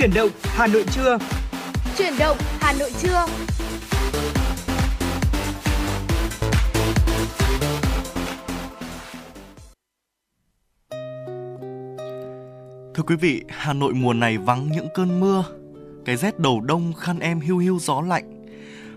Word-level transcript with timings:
Chuyển 0.00 0.14
động 0.14 0.30
Hà 0.42 0.66
Nội 0.66 0.84
trưa. 0.92 1.18
Chuyển 1.98 2.12
động 2.18 2.36
Hà 2.60 2.72
Nội 2.72 2.90
trưa. 3.02 3.26
Thưa 12.94 13.02
quý 13.06 13.16
vị, 13.16 13.42
Hà 13.48 13.72
Nội 13.72 13.94
mùa 13.94 14.12
này 14.12 14.38
vắng 14.38 14.68
những 14.72 14.88
cơn 14.94 15.20
mưa, 15.20 15.44
cái 16.04 16.16
rét 16.16 16.38
đầu 16.38 16.60
đông 16.60 16.92
khăn 16.92 17.18
em 17.18 17.40
hiu 17.40 17.58
hiu 17.58 17.78
gió 17.80 18.00
lạnh. 18.00 18.44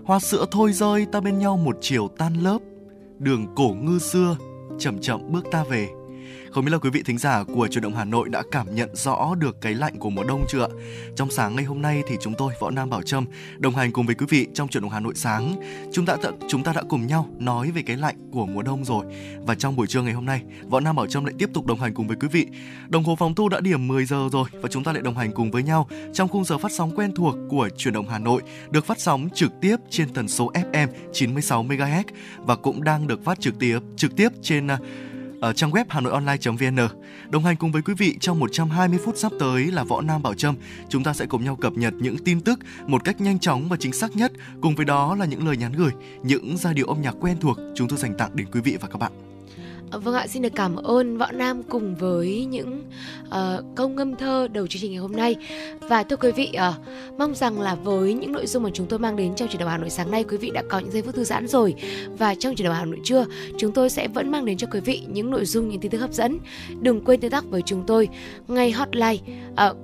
Hoa 0.04 0.20
sữa 0.20 0.46
thôi 0.50 0.72
rơi 0.72 1.06
ta 1.12 1.20
bên 1.20 1.38
nhau 1.38 1.56
một 1.56 1.76
chiều 1.80 2.08
tan 2.18 2.34
lớp, 2.34 2.58
đường 3.18 3.46
cổ 3.56 3.68
ngư 3.68 3.98
xưa 3.98 4.36
chậm 4.78 5.00
chậm 5.00 5.32
bước 5.32 5.44
ta 5.50 5.64
về. 5.64 5.88
Không 6.50 6.64
biết 6.64 6.72
là 6.72 6.78
quý 6.78 6.90
vị 6.90 7.02
thính 7.02 7.18
giả 7.18 7.44
của 7.44 7.68
truyền 7.68 7.82
động 7.82 7.94
Hà 7.96 8.04
Nội 8.04 8.28
đã 8.28 8.42
cảm 8.50 8.74
nhận 8.74 8.96
rõ 8.96 9.34
được 9.38 9.60
cái 9.60 9.74
lạnh 9.74 9.98
của 9.98 10.10
mùa 10.10 10.24
đông 10.24 10.44
chưa 10.48 10.62
ạ? 10.62 10.68
Trong 11.16 11.30
sáng 11.30 11.56
ngày 11.56 11.64
hôm 11.64 11.82
nay 11.82 12.02
thì 12.08 12.16
chúng 12.20 12.34
tôi 12.38 12.52
Võ 12.60 12.70
Nam 12.70 12.90
Bảo 12.90 13.02
Trâm 13.02 13.26
đồng 13.58 13.74
hành 13.74 13.92
cùng 13.92 14.06
với 14.06 14.14
quý 14.14 14.26
vị 14.28 14.46
trong 14.54 14.68
truyền 14.68 14.82
động 14.82 14.92
Hà 14.92 15.00
Nội 15.00 15.14
sáng. 15.16 15.54
Chúng 15.92 16.06
ta 16.06 16.16
đã 16.22 16.30
chúng 16.48 16.64
ta 16.64 16.72
đã 16.72 16.82
cùng 16.88 17.06
nhau 17.06 17.28
nói 17.38 17.70
về 17.70 17.82
cái 17.82 17.96
lạnh 17.96 18.16
của 18.32 18.46
mùa 18.46 18.62
đông 18.62 18.84
rồi. 18.84 19.04
Và 19.46 19.54
trong 19.54 19.76
buổi 19.76 19.86
trưa 19.86 20.02
ngày 20.02 20.12
hôm 20.12 20.24
nay, 20.24 20.42
Võ 20.68 20.80
Nam 20.80 20.96
Bảo 20.96 21.06
Trâm 21.06 21.24
lại 21.24 21.34
tiếp 21.38 21.50
tục 21.54 21.66
đồng 21.66 21.80
hành 21.80 21.94
cùng 21.94 22.08
với 22.08 22.16
quý 22.20 22.28
vị. 22.28 22.46
Đồng 22.88 23.04
hồ 23.04 23.16
phòng 23.16 23.34
thu 23.34 23.48
đã 23.48 23.60
điểm 23.60 23.88
10 23.88 24.04
giờ 24.04 24.28
rồi 24.32 24.48
và 24.52 24.68
chúng 24.68 24.84
ta 24.84 24.92
lại 24.92 25.02
đồng 25.02 25.16
hành 25.16 25.32
cùng 25.32 25.50
với 25.50 25.62
nhau 25.62 25.88
trong 26.12 26.28
khung 26.28 26.44
giờ 26.44 26.58
phát 26.58 26.72
sóng 26.72 26.90
quen 26.96 27.12
thuộc 27.14 27.34
của 27.48 27.68
truyền 27.76 27.94
động 27.94 28.08
Hà 28.08 28.18
Nội 28.18 28.42
được 28.70 28.86
phát 28.86 29.00
sóng 29.00 29.28
trực 29.34 29.52
tiếp 29.60 29.76
trên 29.90 30.08
tần 30.08 30.28
số 30.28 30.52
FM 30.52 30.88
96 31.12 31.64
MHz 31.64 32.04
và 32.36 32.56
cũng 32.56 32.84
đang 32.84 33.06
được 33.06 33.24
phát 33.24 33.40
trực 33.40 33.58
tiếp 33.58 33.78
trực 33.96 34.16
tiếp 34.16 34.28
trên 34.42 34.66
à, 34.66 34.78
ở 35.44 35.52
trang 35.52 35.70
web 35.70 35.84
hanoionline.vn. 35.88 36.78
Đồng 37.30 37.44
hành 37.44 37.56
cùng 37.56 37.72
với 37.72 37.82
quý 37.82 37.94
vị 37.94 38.16
trong 38.20 38.40
120 38.40 38.98
phút 39.04 39.16
sắp 39.16 39.32
tới 39.40 39.64
là 39.64 39.84
Võ 39.84 40.00
Nam 40.00 40.22
Bảo 40.22 40.34
Trâm. 40.34 40.56
Chúng 40.88 41.04
ta 41.04 41.12
sẽ 41.12 41.26
cùng 41.26 41.44
nhau 41.44 41.56
cập 41.56 41.72
nhật 41.72 41.94
những 41.98 42.18
tin 42.18 42.40
tức 42.40 42.58
một 42.86 43.04
cách 43.04 43.20
nhanh 43.20 43.38
chóng 43.38 43.68
và 43.68 43.76
chính 43.80 43.92
xác 43.92 44.16
nhất. 44.16 44.32
Cùng 44.60 44.74
với 44.74 44.86
đó 44.86 45.14
là 45.14 45.26
những 45.26 45.46
lời 45.46 45.56
nhắn 45.56 45.72
gửi, 45.72 45.92
những 46.22 46.56
giai 46.56 46.74
điệu 46.74 46.86
âm 46.86 47.02
nhạc 47.02 47.14
quen 47.20 47.36
thuộc 47.40 47.58
chúng 47.74 47.88
tôi 47.88 47.98
dành 47.98 48.14
tặng 48.18 48.36
đến 48.36 48.46
quý 48.52 48.60
vị 48.60 48.76
và 48.80 48.88
các 48.88 48.98
bạn. 48.98 49.33
Vâng 50.02 50.14
ạ, 50.14 50.26
xin 50.26 50.42
được 50.42 50.52
cảm 50.54 50.76
ơn 50.76 51.18
Võ 51.18 51.32
Nam 51.32 51.62
cùng 51.62 51.94
với 51.94 52.44
những 52.44 52.82
uh, 53.26 53.64
câu 53.74 53.88
ngâm 53.88 54.16
thơ 54.16 54.48
đầu 54.52 54.66
chương 54.66 54.82
trình 54.82 54.90
ngày 54.90 55.00
hôm 55.00 55.12
nay. 55.12 55.36
Và 55.80 56.02
thưa 56.02 56.16
quý 56.16 56.32
vị, 56.32 56.52
uh, 56.56 56.74
mong 57.18 57.34
rằng 57.34 57.60
là 57.60 57.74
với 57.74 58.14
những 58.14 58.32
nội 58.32 58.46
dung 58.46 58.62
mà 58.62 58.70
chúng 58.72 58.86
tôi 58.86 58.98
mang 58.98 59.16
đến 59.16 59.34
trong 59.34 59.48
truyền 59.48 59.60
động 59.60 59.68
Hà 59.68 59.78
Nội 59.78 59.90
sáng 59.90 60.10
nay, 60.10 60.24
quý 60.24 60.36
vị 60.36 60.50
đã 60.54 60.62
có 60.70 60.78
những 60.78 60.90
giây 60.90 61.02
phút 61.02 61.14
thư 61.14 61.24
giãn 61.24 61.46
rồi. 61.46 61.74
Và 62.18 62.34
trong 62.34 62.54
truyền 62.54 62.66
động 62.66 62.74
Hà 62.74 62.84
Nội 62.84 63.00
trưa, 63.04 63.26
chúng 63.58 63.72
tôi 63.72 63.90
sẽ 63.90 64.08
vẫn 64.08 64.30
mang 64.30 64.44
đến 64.44 64.56
cho 64.56 64.66
quý 64.72 64.80
vị 64.80 65.02
những 65.08 65.30
nội 65.30 65.44
dung, 65.44 65.68
những 65.68 65.80
tin 65.80 65.90
tức 65.90 65.98
hấp 65.98 66.12
dẫn. 66.12 66.38
Đừng 66.80 67.04
quên 67.04 67.20
tương 67.20 67.30
tác 67.30 67.44
với 67.50 67.62
chúng 67.62 67.84
tôi 67.86 68.08
ngay 68.48 68.70
hotline. 68.70 69.18
Uh, 69.52 69.76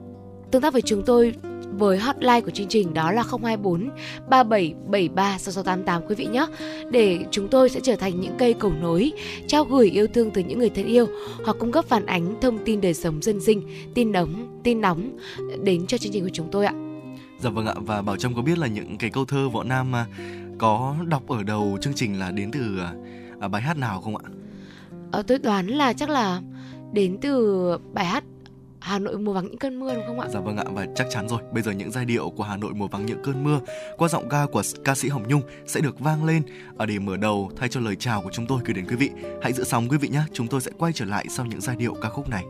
tương 0.50 0.62
tác 0.62 0.72
với 0.72 0.82
chúng 0.82 1.02
tôi 1.06 1.34
với 1.80 1.98
hotline 1.98 2.40
của 2.40 2.50
chương 2.50 2.68
trình 2.68 2.94
đó 2.94 3.12
là 3.12 3.22
024 3.22 3.90
3773 4.28 5.38
6688 5.38 6.02
quý 6.08 6.14
vị 6.14 6.26
nhé 6.26 6.46
để 6.90 7.18
chúng 7.30 7.48
tôi 7.48 7.68
sẽ 7.68 7.80
trở 7.82 7.96
thành 7.96 8.20
những 8.20 8.34
cây 8.38 8.54
cầu 8.54 8.72
nối 8.80 9.12
trao 9.46 9.64
gửi 9.64 9.90
yêu 9.90 10.06
thương 10.06 10.30
từ 10.30 10.42
những 10.42 10.58
người 10.58 10.70
thân 10.70 10.86
yêu 10.86 11.06
hoặc 11.44 11.56
cung 11.60 11.72
cấp 11.72 11.84
phản 11.88 12.06
ánh 12.06 12.40
thông 12.40 12.58
tin 12.64 12.80
đời 12.80 12.94
sống 12.94 13.22
dân 13.22 13.40
sinh 13.40 13.62
tin 13.94 14.12
nóng 14.12 14.60
tin 14.64 14.80
nóng 14.80 15.18
đến 15.62 15.86
cho 15.86 15.98
chương 15.98 16.12
trình 16.12 16.24
của 16.24 16.30
chúng 16.32 16.48
tôi 16.50 16.66
ạ 16.66 16.74
Dạ 17.38 17.50
vâng 17.50 17.66
ạ 17.66 17.74
và 17.76 18.02
Bảo 18.02 18.16
Trâm 18.16 18.34
có 18.34 18.42
biết 18.42 18.58
là 18.58 18.66
những 18.66 18.98
cái 18.98 19.10
câu 19.10 19.24
thơ 19.24 19.48
võ 19.48 19.62
nam 19.62 19.90
mà 19.90 20.06
có 20.58 20.96
đọc 21.06 21.28
ở 21.28 21.42
đầu 21.42 21.78
chương 21.80 21.94
trình 21.94 22.18
là 22.18 22.30
đến 22.30 22.50
từ 22.50 22.78
à, 23.40 23.48
bài 23.48 23.62
hát 23.62 23.76
nào 23.76 24.00
không 24.00 24.16
ạ? 24.16 24.24
Ờ, 25.12 25.22
tôi 25.22 25.38
đoán 25.38 25.66
là 25.66 25.92
chắc 25.92 26.08
là 26.08 26.40
đến 26.92 27.18
từ 27.20 27.78
bài 27.92 28.04
hát 28.04 28.24
Hà 28.80 28.98
Nội 28.98 29.18
mùa 29.18 29.32
vắng 29.32 29.44
những 29.44 29.58
cơn 29.58 29.80
mưa, 29.80 29.94
đúng 29.94 30.06
không 30.06 30.20
ạ? 30.20 30.28
Dạ 30.32 30.40
vâng 30.40 30.56
ạ, 30.56 30.64
và 30.72 30.86
chắc 30.94 31.06
chắn 31.10 31.28
rồi. 31.28 31.40
Bây 31.52 31.62
giờ 31.62 31.72
những 31.72 31.90
giai 31.90 32.04
điệu 32.04 32.30
của 32.30 32.42
Hà 32.42 32.56
Nội 32.56 32.72
mùa 32.74 32.86
vắng 32.88 33.06
những 33.06 33.22
cơn 33.24 33.44
mưa 33.44 33.60
qua 33.96 34.08
giọng 34.08 34.28
ca 34.28 34.46
của 34.52 34.62
ca 34.84 34.94
sĩ 34.94 35.08
Hồng 35.08 35.28
Nhung 35.28 35.42
sẽ 35.66 35.80
được 35.80 36.00
vang 36.00 36.24
lên 36.24 36.42
ở 36.76 36.86
để 36.86 36.98
mở 36.98 37.16
đầu 37.16 37.50
thay 37.56 37.68
cho 37.68 37.80
lời 37.80 37.96
chào 37.96 38.22
của 38.22 38.30
chúng 38.32 38.46
tôi, 38.46 38.60
gửi 38.64 38.74
đến 38.74 38.86
quý 38.88 38.96
vị. 38.96 39.10
Hãy 39.42 39.52
giữ 39.52 39.64
sóng 39.64 39.88
quý 39.88 39.98
vị 39.98 40.08
nhé. 40.08 40.22
Chúng 40.32 40.46
tôi 40.46 40.60
sẽ 40.60 40.70
quay 40.78 40.92
trở 40.92 41.04
lại 41.04 41.26
sau 41.30 41.46
những 41.46 41.60
giai 41.60 41.76
điệu 41.76 41.94
ca 42.02 42.08
khúc 42.08 42.28
này. 42.28 42.44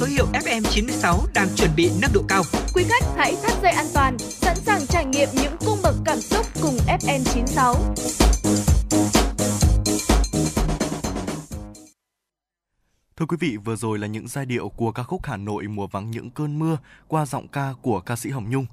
Số 0.00 0.06
hiệu 0.06 0.26
FM 0.32 0.62
96 0.62 1.20
đang 1.34 1.48
chuẩn 1.56 1.70
bị 1.76 1.90
nâng 2.02 2.10
độ 2.14 2.22
cao. 2.28 2.42
Quý 2.74 2.84
khách 2.88 3.04
hãy 3.16 3.36
thắt 3.42 3.52
dây 3.62 3.72
an 3.72 3.86
toàn, 3.94 4.18
sẵn 4.18 4.56
sàng 4.56 4.86
trải 4.86 5.04
nghiệm 5.04 5.28
những 5.32 5.56
cung 5.66 5.78
bậc 5.82 5.94
cảm 6.04 6.20
xúc 6.20 6.46
cùng 6.62 6.76
FM 6.86 7.20
96. 7.24 7.74
Thưa 13.16 13.26
quý 13.28 13.36
vị, 13.40 13.56
vừa 13.64 13.76
rồi 13.76 13.98
là 13.98 14.06
những 14.06 14.28
giai 14.28 14.46
điệu 14.46 14.68
của 14.68 14.92
ca 14.92 15.02
khúc 15.02 15.20
Hà 15.24 15.36
Nội 15.36 15.66
mùa 15.66 15.86
vắng 15.86 16.10
những 16.10 16.30
cơn 16.30 16.58
mưa 16.58 16.78
qua 17.08 17.26
giọng 17.26 17.48
ca 17.48 17.74
của 17.82 18.00
ca 18.00 18.16
sĩ 18.16 18.30
Hồng 18.30 18.50
Nhung. 18.50 18.66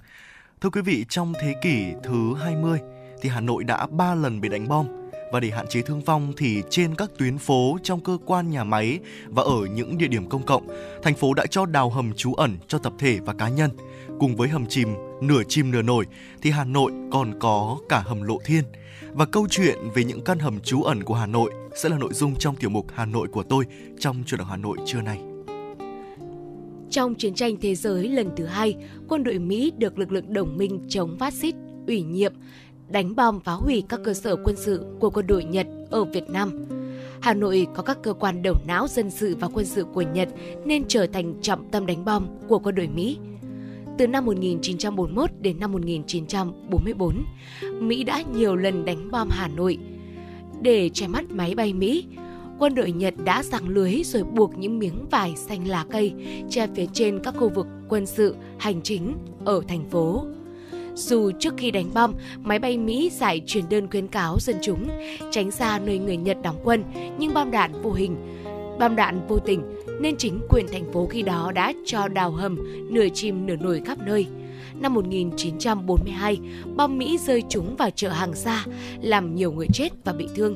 Thưa 0.61 0.69
quý 0.69 0.81
vị, 0.81 1.05
trong 1.09 1.33
thế 1.41 1.53
kỷ 1.61 1.85
thứ 2.03 2.35
20 2.43 2.79
thì 3.21 3.29
Hà 3.29 3.41
Nội 3.41 3.63
đã 3.63 3.87
3 3.87 4.15
lần 4.15 4.41
bị 4.41 4.49
đánh 4.49 4.67
bom 4.67 5.06
và 5.31 5.39
để 5.39 5.49
hạn 5.49 5.67
chế 5.67 5.81
thương 5.81 6.01
vong 6.01 6.33
thì 6.37 6.63
trên 6.69 6.95
các 6.95 7.11
tuyến 7.17 7.37
phố, 7.37 7.77
trong 7.83 7.99
cơ 7.99 8.17
quan 8.25 8.49
nhà 8.49 8.63
máy 8.63 8.99
và 9.27 9.43
ở 9.43 9.65
những 9.73 9.97
địa 9.97 10.07
điểm 10.07 10.29
công 10.29 10.43
cộng, 10.43 10.67
thành 11.03 11.15
phố 11.15 11.33
đã 11.33 11.45
cho 11.45 11.65
đào 11.65 11.89
hầm 11.89 12.13
trú 12.13 12.33
ẩn 12.33 12.57
cho 12.67 12.77
tập 12.77 12.93
thể 12.99 13.19
và 13.25 13.33
cá 13.33 13.49
nhân. 13.49 13.71
Cùng 14.19 14.35
với 14.35 14.49
hầm 14.49 14.65
chìm 14.65 14.87
nửa 15.21 15.41
chìm 15.47 15.71
nửa 15.71 15.81
nổi 15.81 16.05
thì 16.41 16.51
Hà 16.51 16.63
Nội 16.63 16.91
còn 17.11 17.39
có 17.39 17.77
cả 17.89 17.99
hầm 17.99 18.21
lộ 18.21 18.39
thiên. 18.45 18.63
Và 19.11 19.25
câu 19.25 19.47
chuyện 19.49 19.77
về 19.95 20.03
những 20.03 20.21
căn 20.21 20.39
hầm 20.39 20.59
trú 20.59 20.83
ẩn 20.83 21.03
của 21.03 21.13
Hà 21.13 21.25
Nội 21.25 21.51
sẽ 21.75 21.89
là 21.89 21.97
nội 21.97 22.13
dung 22.13 22.35
trong 22.35 22.55
tiểu 22.55 22.69
mục 22.69 22.85
Hà 22.93 23.05
Nội 23.05 23.27
của 23.27 23.43
tôi 23.43 23.65
trong 23.99 24.23
truyền 24.23 24.37
động 24.37 24.47
Hà 24.49 24.57
Nội 24.57 24.77
trưa 24.85 25.01
nay. 25.01 25.19
Trong 26.89 27.15
chiến 27.15 27.33
tranh 27.33 27.55
thế 27.61 27.75
giới 27.75 28.07
lần 28.07 28.29
thứ 28.37 28.45
hai, 28.45 28.75
quân 29.07 29.23
đội 29.23 29.39
Mỹ 29.39 29.71
được 29.77 29.99
lực 29.99 30.11
lượng 30.11 30.33
đồng 30.33 30.57
minh 30.57 30.79
chống 30.89 31.17
phát 31.19 31.33
xít 31.33 31.55
ủy 31.87 32.01
nhiệm 32.01 32.33
đánh 32.89 33.15
bom 33.15 33.39
phá 33.39 33.53
hủy 33.53 33.83
các 33.89 33.99
cơ 34.03 34.13
sở 34.13 34.35
quân 34.35 34.55
sự 34.57 34.85
của 34.99 35.09
quân 35.09 35.27
đội 35.27 35.43
Nhật 35.43 35.67
ở 35.89 36.03
Việt 36.03 36.29
Nam. 36.29 36.65
Hà 37.21 37.33
Nội 37.33 37.67
có 37.75 37.83
các 37.83 37.97
cơ 38.03 38.13
quan 38.13 38.41
đầu 38.41 38.55
não 38.67 38.87
dân 38.87 39.11
sự 39.11 39.35
và 39.39 39.47
quân 39.53 39.65
sự 39.65 39.83
của 39.93 40.01
Nhật 40.01 40.29
nên 40.65 40.87
trở 40.87 41.07
thành 41.07 41.33
trọng 41.41 41.71
tâm 41.71 41.85
đánh 41.85 42.05
bom 42.05 42.27
của 42.47 42.59
quân 42.59 42.75
đội 42.75 42.87
Mỹ. 42.87 43.17
Từ 43.97 44.07
năm 44.07 44.25
1941 44.25 45.29
đến 45.41 45.59
năm 45.59 45.71
1944, 45.71 47.23
Mỹ 47.79 48.03
đã 48.03 48.21
nhiều 48.33 48.55
lần 48.55 48.85
đánh 48.85 49.11
bom 49.11 49.29
Hà 49.31 49.47
Nội. 49.47 49.77
Để 50.61 50.89
che 50.89 51.07
mắt 51.07 51.31
máy 51.31 51.55
bay 51.55 51.73
Mỹ, 51.73 52.05
quân 52.59 52.75
đội 52.75 52.91
Nhật 52.91 53.13
đã 53.23 53.43
giăng 53.43 53.69
lưới 53.69 54.01
rồi 54.03 54.23
buộc 54.23 54.57
những 54.57 54.79
miếng 54.79 55.05
vải 55.11 55.35
xanh 55.35 55.67
lá 55.67 55.85
cây 55.91 56.13
che 56.49 56.67
phía 56.75 56.85
trên 56.93 57.19
các 57.23 57.33
khu 57.37 57.49
vực 57.49 57.67
quân 57.89 58.05
sự, 58.05 58.35
hành 58.57 58.81
chính 58.81 59.13
ở 59.45 59.61
thành 59.67 59.89
phố. 59.89 60.25
Dù 60.97 61.31
trước 61.39 61.53
khi 61.57 61.71
đánh 61.71 61.93
bom, 61.93 62.13
máy 62.43 62.59
bay 62.59 62.77
Mỹ 62.77 63.11
giải 63.13 63.41
truyền 63.45 63.63
đơn 63.69 63.89
khuyến 63.91 64.07
cáo 64.07 64.37
dân 64.39 64.55
chúng 64.61 64.87
tránh 65.31 65.51
xa 65.51 65.79
nơi 65.79 65.97
người 65.97 66.17
Nhật 66.17 66.37
đóng 66.43 66.59
quân, 66.63 66.83
nhưng 67.17 67.33
bom 67.33 67.51
đạn 67.51 67.81
vô 67.81 67.91
hình, 67.91 68.15
bom 68.79 68.95
đạn 68.95 69.27
vô 69.27 69.39
tình 69.39 69.61
nên 69.99 70.17
chính 70.17 70.39
quyền 70.49 70.67
thành 70.71 70.93
phố 70.93 71.07
khi 71.07 71.21
đó 71.21 71.51
đã 71.55 71.73
cho 71.85 72.07
đào 72.07 72.31
hầm 72.31 72.57
nửa 72.91 73.07
chìm 73.13 73.45
nửa 73.45 73.55
nổi 73.55 73.81
khắp 73.85 73.97
nơi. 74.05 74.27
Năm 74.81 74.93
1942, 74.93 76.37
bom 76.75 76.97
Mỹ 76.97 77.17
rơi 77.17 77.43
trúng 77.49 77.75
vào 77.75 77.89
chợ 77.89 78.09
hàng 78.09 78.33
xa, 78.33 78.65
làm 79.01 79.35
nhiều 79.35 79.51
người 79.51 79.67
chết 79.73 79.89
và 80.05 80.13
bị 80.13 80.27
thương. 80.35 80.55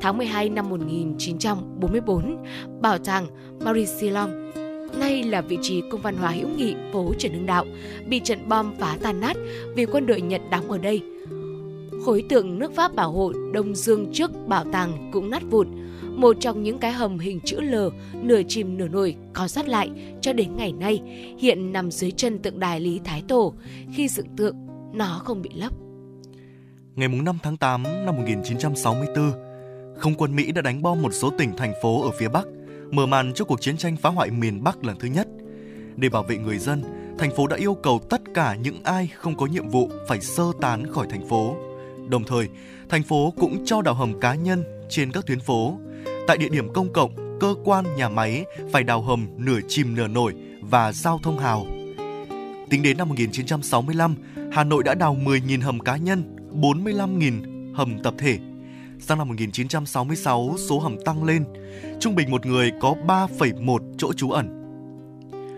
Tháng 0.00 0.18
12 0.18 0.48
năm 0.48 0.68
1944, 0.70 2.36
bảo 2.80 2.98
tàng 2.98 3.26
Marie 3.60 3.86
Silong 3.86 4.49
nay 4.94 5.22
là 5.22 5.40
vị 5.40 5.58
trí 5.62 5.82
cung 5.90 6.00
văn 6.00 6.16
hóa 6.16 6.30
hữu 6.30 6.48
nghị 6.48 6.74
phố 6.92 7.12
Trần 7.18 7.32
Hưng 7.32 7.46
Đạo, 7.46 7.66
bị 8.06 8.20
trận 8.24 8.48
bom 8.48 8.74
phá 8.78 8.96
tan 9.02 9.20
nát 9.20 9.36
vì 9.74 9.86
quân 9.86 10.06
đội 10.06 10.20
Nhật 10.20 10.40
đóng 10.50 10.70
ở 10.70 10.78
đây. 10.78 11.02
Khối 12.04 12.24
tượng 12.28 12.58
nước 12.58 12.74
Pháp 12.74 12.94
bảo 12.94 13.12
hộ 13.12 13.32
Đông 13.52 13.74
Dương 13.74 14.12
trước 14.12 14.30
bảo 14.46 14.64
tàng 14.72 15.10
cũng 15.12 15.30
nát 15.30 15.42
vụn. 15.50 15.68
Một 16.16 16.36
trong 16.40 16.62
những 16.62 16.78
cái 16.78 16.92
hầm 16.92 17.18
hình 17.18 17.40
chữ 17.44 17.60
L, 17.60 17.74
nửa 18.22 18.42
chìm 18.48 18.78
nửa 18.78 18.88
nổi, 18.88 19.16
có 19.32 19.48
sót 19.48 19.68
lại 19.68 19.90
cho 20.20 20.32
đến 20.32 20.56
ngày 20.56 20.72
nay, 20.72 21.00
hiện 21.38 21.72
nằm 21.72 21.90
dưới 21.90 22.10
chân 22.10 22.38
tượng 22.38 22.60
đài 22.60 22.80
Lý 22.80 23.00
Thái 23.04 23.22
Tổ. 23.28 23.54
Khi 23.94 24.08
dựng 24.08 24.36
tượng, 24.36 24.56
nó 24.92 25.20
không 25.24 25.42
bị 25.42 25.50
lấp. 25.54 25.72
Ngày 26.94 27.08
5 27.08 27.38
tháng 27.42 27.56
8 27.56 27.82
năm 27.82 28.16
1964, 28.16 29.32
không 29.96 30.14
quân 30.14 30.36
Mỹ 30.36 30.52
đã 30.52 30.62
đánh 30.62 30.82
bom 30.82 31.02
một 31.02 31.12
số 31.12 31.30
tỉnh 31.38 31.50
thành 31.56 31.72
phố 31.82 32.02
ở 32.02 32.10
phía 32.18 32.28
Bắc– 32.28 32.46
mở 32.90 33.06
màn 33.06 33.32
cho 33.34 33.44
cuộc 33.44 33.60
chiến 33.60 33.76
tranh 33.76 33.96
phá 33.96 34.08
hoại 34.08 34.30
miền 34.30 34.64
Bắc 34.64 34.84
lần 34.84 34.98
thứ 34.98 35.08
nhất. 35.08 35.28
Để 35.96 36.08
bảo 36.08 36.22
vệ 36.22 36.36
người 36.36 36.58
dân, 36.58 36.82
thành 37.18 37.36
phố 37.36 37.46
đã 37.46 37.56
yêu 37.56 37.74
cầu 37.74 38.00
tất 38.10 38.20
cả 38.34 38.54
những 38.54 38.80
ai 38.84 39.10
không 39.14 39.36
có 39.36 39.46
nhiệm 39.46 39.68
vụ 39.68 39.90
phải 40.08 40.20
sơ 40.20 40.44
tán 40.60 40.92
khỏi 40.92 41.06
thành 41.10 41.28
phố. 41.28 41.56
Đồng 42.08 42.24
thời, 42.24 42.48
thành 42.88 43.02
phố 43.02 43.32
cũng 43.40 43.64
cho 43.64 43.82
đào 43.82 43.94
hầm 43.94 44.20
cá 44.20 44.34
nhân 44.34 44.64
trên 44.88 45.12
các 45.12 45.26
tuyến 45.26 45.40
phố. 45.40 45.78
Tại 46.26 46.36
địa 46.36 46.48
điểm 46.48 46.72
công 46.72 46.92
cộng, 46.92 47.38
cơ 47.40 47.54
quan, 47.64 47.84
nhà 47.96 48.08
máy 48.08 48.44
phải 48.72 48.82
đào 48.82 49.02
hầm 49.02 49.26
nửa 49.36 49.60
chìm 49.68 49.94
nửa 49.94 50.08
nổi 50.08 50.34
và 50.60 50.92
giao 50.92 51.20
thông 51.22 51.38
hào. 51.38 51.66
Tính 52.70 52.82
đến 52.82 52.98
năm 52.98 53.08
1965, 53.08 54.14
Hà 54.52 54.64
Nội 54.64 54.82
đã 54.82 54.94
đào 54.94 55.16
10.000 55.24 55.62
hầm 55.62 55.80
cá 55.80 55.96
nhân, 55.96 56.36
45.000 56.52 57.74
hầm 57.74 58.02
tập 58.02 58.14
thể. 58.18 58.38
Sang 59.00 59.18
năm 59.18 59.28
1966, 59.28 60.54
số 60.58 60.78
hầm 60.78 60.96
tăng 61.04 61.24
lên, 61.24 61.44
Trung 62.00 62.14
bình 62.14 62.30
một 62.30 62.46
người 62.46 62.72
có 62.80 62.94
3,1 63.06 63.78
chỗ 63.98 64.12
trú 64.12 64.30
ẩn. 64.30 64.60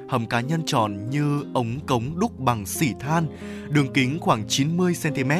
Hầm 0.09 0.27
cá 0.27 0.41
nhân 0.41 0.63
tròn 0.67 1.11
như 1.11 1.45
ống 1.55 1.81
cống 1.87 2.19
đúc 2.19 2.41
bằng 2.41 2.67
xỉ 2.67 2.89
than, 3.01 3.27
đường 3.71 3.93
kính 3.95 4.19
khoảng 4.21 4.49
90 4.49 4.95
cm, 5.03 5.31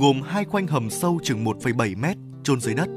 gồm 0.00 0.22
hai 0.22 0.44
khoanh 0.44 0.66
hầm 0.66 0.90
sâu 0.90 1.20
chừng 1.22 1.44
1,7 1.44 1.96
m 1.96 2.04
chôn 2.42 2.60
dưới 2.60 2.74
đất. 2.74 2.88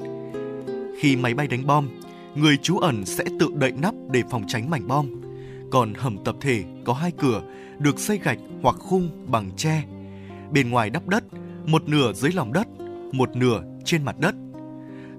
Khi 1.00 1.15
máy 1.15 1.34
bay 1.34 1.48
đánh 1.48 1.68
bom, 1.68 1.89
người 2.36 2.58
trú 2.58 2.77
ẩn 2.77 3.06
sẽ 3.06 3.24
tự 3.39 3.48
đậy 3.56 3.72
nắp 3.72 3.94
để 4.12 4.24
phòng 4.29 4.44
tránh 4.48 4.70
mảnh 4.70 4.88
bom. 4.88 5.22
Còn 5.72 5.94
hầm 5.94 6.24
tập 6.24 6.36
thể 6.41 6.63
có 6.86 6.94
hai 6.94 7.12
cửa 7.12 7.41
được 7.79 8.00
xây 8.00 8.20
gạch 8.24 8.39
hoặc 8.62 8.75
khung 8.79 9.10
bằng 9.27 9.51
tre. 9.58 9.84
Bên 10.51 10.70
ngoài 10.70 10.89
đắp 10.89 11.08
đất, 11.08 11.24
một 11.65 11.89
nửa 11.89 12.13
dưới 12.13 12.32
lòng 12.32 12.53
đất, 12.53 12.68
một 13.11 13.35
nửa 13.35 13.61
trên 13.85 14.03
mặt 14.05 14.15
đất 14.19 14.35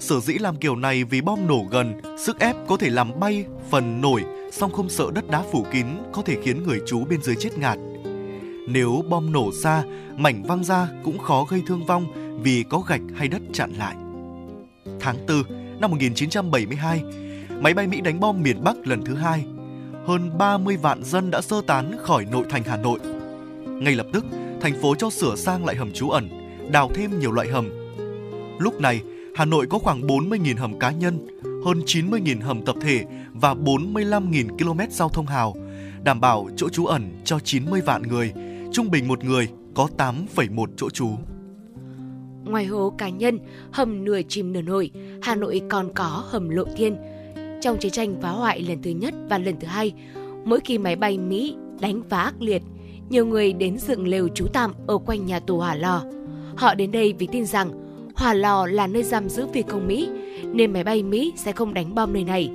Sở 0.01 0.21
dĩ 0.21 0.35
làm 0.35 0.57
kiểu 0.57 0.77
này 0.77 1.05
vì 1.05 1.21
bom 1.21 1.47
nổ 1.47 1.67
gần, 1.71 2.01
sức 2.19 2.39
ép 2.39 2.57
có 2.69 2.77
thể 2.77 2.91
làm 2.91 3.21
bay 3.21 3.45
phần 3.71 4.01
nổi, 4.01 4.25
song 4.53 4.73
không 4.73 4.89
sợ 4.89 5.05
đất 5.15 5.31
đá 5.31 5.43
phủ 5.53 5.67
kín 5.73 5.87
có 6.13 6.23
thể 6.23 6.37
khiến 6.43 6.63
người 6.63 6.81
chú 6.87 7.05
bên 7.05 7.23
dưới 7.23 7.37
chết 7.37 7.59
ngạt. 7.59 7.79
Nếu 8.69 9.05
bom 9.09 9.33
nổ 9.33 9.53
xa, 9.63 9.85
mảnh 10.17 10.43
văng 10.43 10.65
ra 10.65 10.89
cũng 11.05 11.19
khó 11.19 11.45
gây 11.49 11.63
thương 11.67 11.87
vong 11.87 12.07
vì 12.43 12.65
có 12.71 12.79
gạch 12.79 13.01
hay 13.17 13.29
đất 13.29 13.43
chặn 13.53 13.73
lại. 13.79 13.95
Tháng 15.01 15.17
4 15.29 15.81
năm 15.81 15.91
1972, 15.91 17.03
máy 17.61 17.75
bay 17.75 17.87
Mỹ 17.87 18.01
đánh 18.01 18.21
bom 18.21 18.43
miền 18.43 18.65
Bắc 18.65 18.87
lần 18.87 19.05
thứ 19.05 19.15
hai. 19.15 19.45
Hơn 20.07 20.39
30 20.39 20.77
vạn 20.77 21.05
dân 21.05 21.31
đã 21.31 21.41
sơ 21.41 21.63
tán 21.67 21.97
khỏi 22.03 22.27
nội 22.31 22.45
thành 22.51 22.63
Hà 22.63 22.77
Nội. 22.77 22.99
Ngay 23.67 23.95
lập 23.95 24.07
tức, 24.13 24.25
thành 24.61 24.83
phố 24.83 24.95
cho 24.95 25.11
sửa 25.11 25.37
sang 25.37 25.65
lại 25.65 25.77
hầm 25.77 25.93
trú 25.93 26.11
ẩn, 26.11 26.29
đào 26.73 26.91
thêm 26.95 27.19
nhiều 27.21 27.33
loại 27.33 27.49
hầm. 27.49 27.80
Lúc 28.61 28.81
này, 28.81 29.03
Hà 29.35 29.45
Nội 29.45 29.67
có 29.67 29.79
khoảng 29.79 30.03
40.000 30.03 30.57
hầm 30.59 30.79
cá 30.79 30.91
nhân, 30.91 31.41
hơn 31.65 31.81
90.000 31.87 32.41
hầm 32.41 32.65
tập 32.65 32.77
thể 32.81 33.05
và 33.33 33.55
45.000 33.55 34.59
km 34.59 34.81
giao 34.91 35.09
thông 35.09 35.27
hào, 35.27 35.55
đảm 36.03 36.21
bảo 36.21 36.49
chỗ 36.57 36.69
trú 36.69 36.87
ẩn 36.87 37.21
cho 37.25 37.39
90 37.39 37.81
vạn 37.81 38.03
người, 38.03 38.33
trung 38.73 38.91
bình 38.91 39.09
một 39.09 39.25
người 39.25 39.49
có 39.75 39.89
8,1 39.99 40.67
chỗ 40.77 40.91
trú. 40.91 41.09
Ngoài 42.45 42.65
hố 42.65 42.93
cá 42.99 43.09
nhân, 43.09 43.39
hầm 43.73 44.05
nửa 44.05 44.21
chìm 44.29 44.53
nửa 44.53 44.63
nổi, 44.63 44.91
Hà 45.23 45.35
Nội 45.35 45.63
còn 45.71 45.95
có 45.95 46.25
hầm 46.29 46.49
lộ 46.49 46.65
thiên. 46.77 46.97
Trong 47.61 47.79
chiến 47.79 47.93
tranh 47.93 48.15
phá 48.23 48.31
hoại 48.31 48.63
lần 48.63 48.83
thứ 48.83 48.91
nhất 48.91 49.15
và 49.31 49.39
lần 49.39 49.61
thứ 49.61 49.67
hai, 49.67 49.93
mỗi 50.45 50.61
khi 50.65 50.79
máy 50.79 50.97
bay 50.97 51.19
Mỹ 51.19 51.57
đánh 51.81 52.03
phá 52.11 52.23
ác 52.23 52.43
liệt, 52.43 52.63
nhiều 53.11 53.27
người 53.27 53.53
đến 53.53 53.79
dựng 53.79 54.09
lều 54.09 54.29
trú 54.29 54.47
tạm 54.53 54.73
ở 54.87 54.99
quanh 54.99 55.27
nhà 55.27 55.41
tù 55.41 55.59
Hỏa 55.59 55.75
Lò. 55.75 56.05
Họ 56.57 56.75
đến 56.75 56.93
đây 56.93 57.15
vì 57.19 57.29
tin 57.33 57.47
rằng 57.47 57.90
Hỏa 58.21 58.35
lò 58.35 58.67
là 58.67 58.87
nơi 58.87 59.03
giam 59.03 59.29
giữ 59.29 59.47
phi 59.53 59.63
công 59.63 59.87
Mỹ, 59.87 60.09
nên 60.45 60.73
máy 60.73 60.85
bay 60.85 61.03
Mỹ 61.03 61.33
sẽ 61.37 61.53
không 61.53 61.75
đánh 61.75 61.95
bom 61.95 62.13
nơi 62.13 62.25
này. 62.25 62.51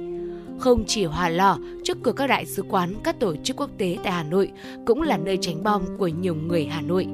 Không 0.60 0.84
chỉ 0.88 1.06
hỏa 1.06 1.30
lò, 1.30 1.58
trước 1.84 1.98
cửa 2.04 2.12
các 2.12 2.28
đại 2.28 2.46
sứ 2.46 2.62
quán, 2.70 2.94
các 3.04 3.20
tổ 3.20 3.36
chức 3.44 3.56
quốc 3.58 3.70
tế 3.78 3.98
tại 4.04 4.14
Hà 4.14 4.24
Nội 4.24 4.52
cũng 4.86 5.02
là 5.02 5.18
nơi 5.18 5.38
tránh 5.42 5.64
bom 5.64 5.82
của 5.98 6.08
nhiều 6.08 6.36
người 6.36 6.66
Hà 6.66 6.82
Nội. 6.82 7.06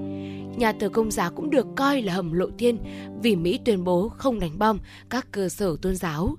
Nhà 0.58 0.74
thờ 0.80 0.90
Công 0.90 1.12
giáo 1.12 1.32
cũng 1.32 1.50
được 1.50 1.68
coi 1.76 2.02
là 2.02 2.14
hầm 2.14 2.34
lộ 2.34 2.48
thiên 2.58 2.78
vì 3.22 3.36
Mỹ 3.36 3.60
tuyên 3.66 3.84
bố 3.84 4.10
không 4.10 4.40
đánh 4.40 4.60
bom 4.60 4.78
các 5.10 5.28
cơ 5.32 5.50
sở 5.50 5.76
tôn 5.82 5.96
giáo. 5.96 6.36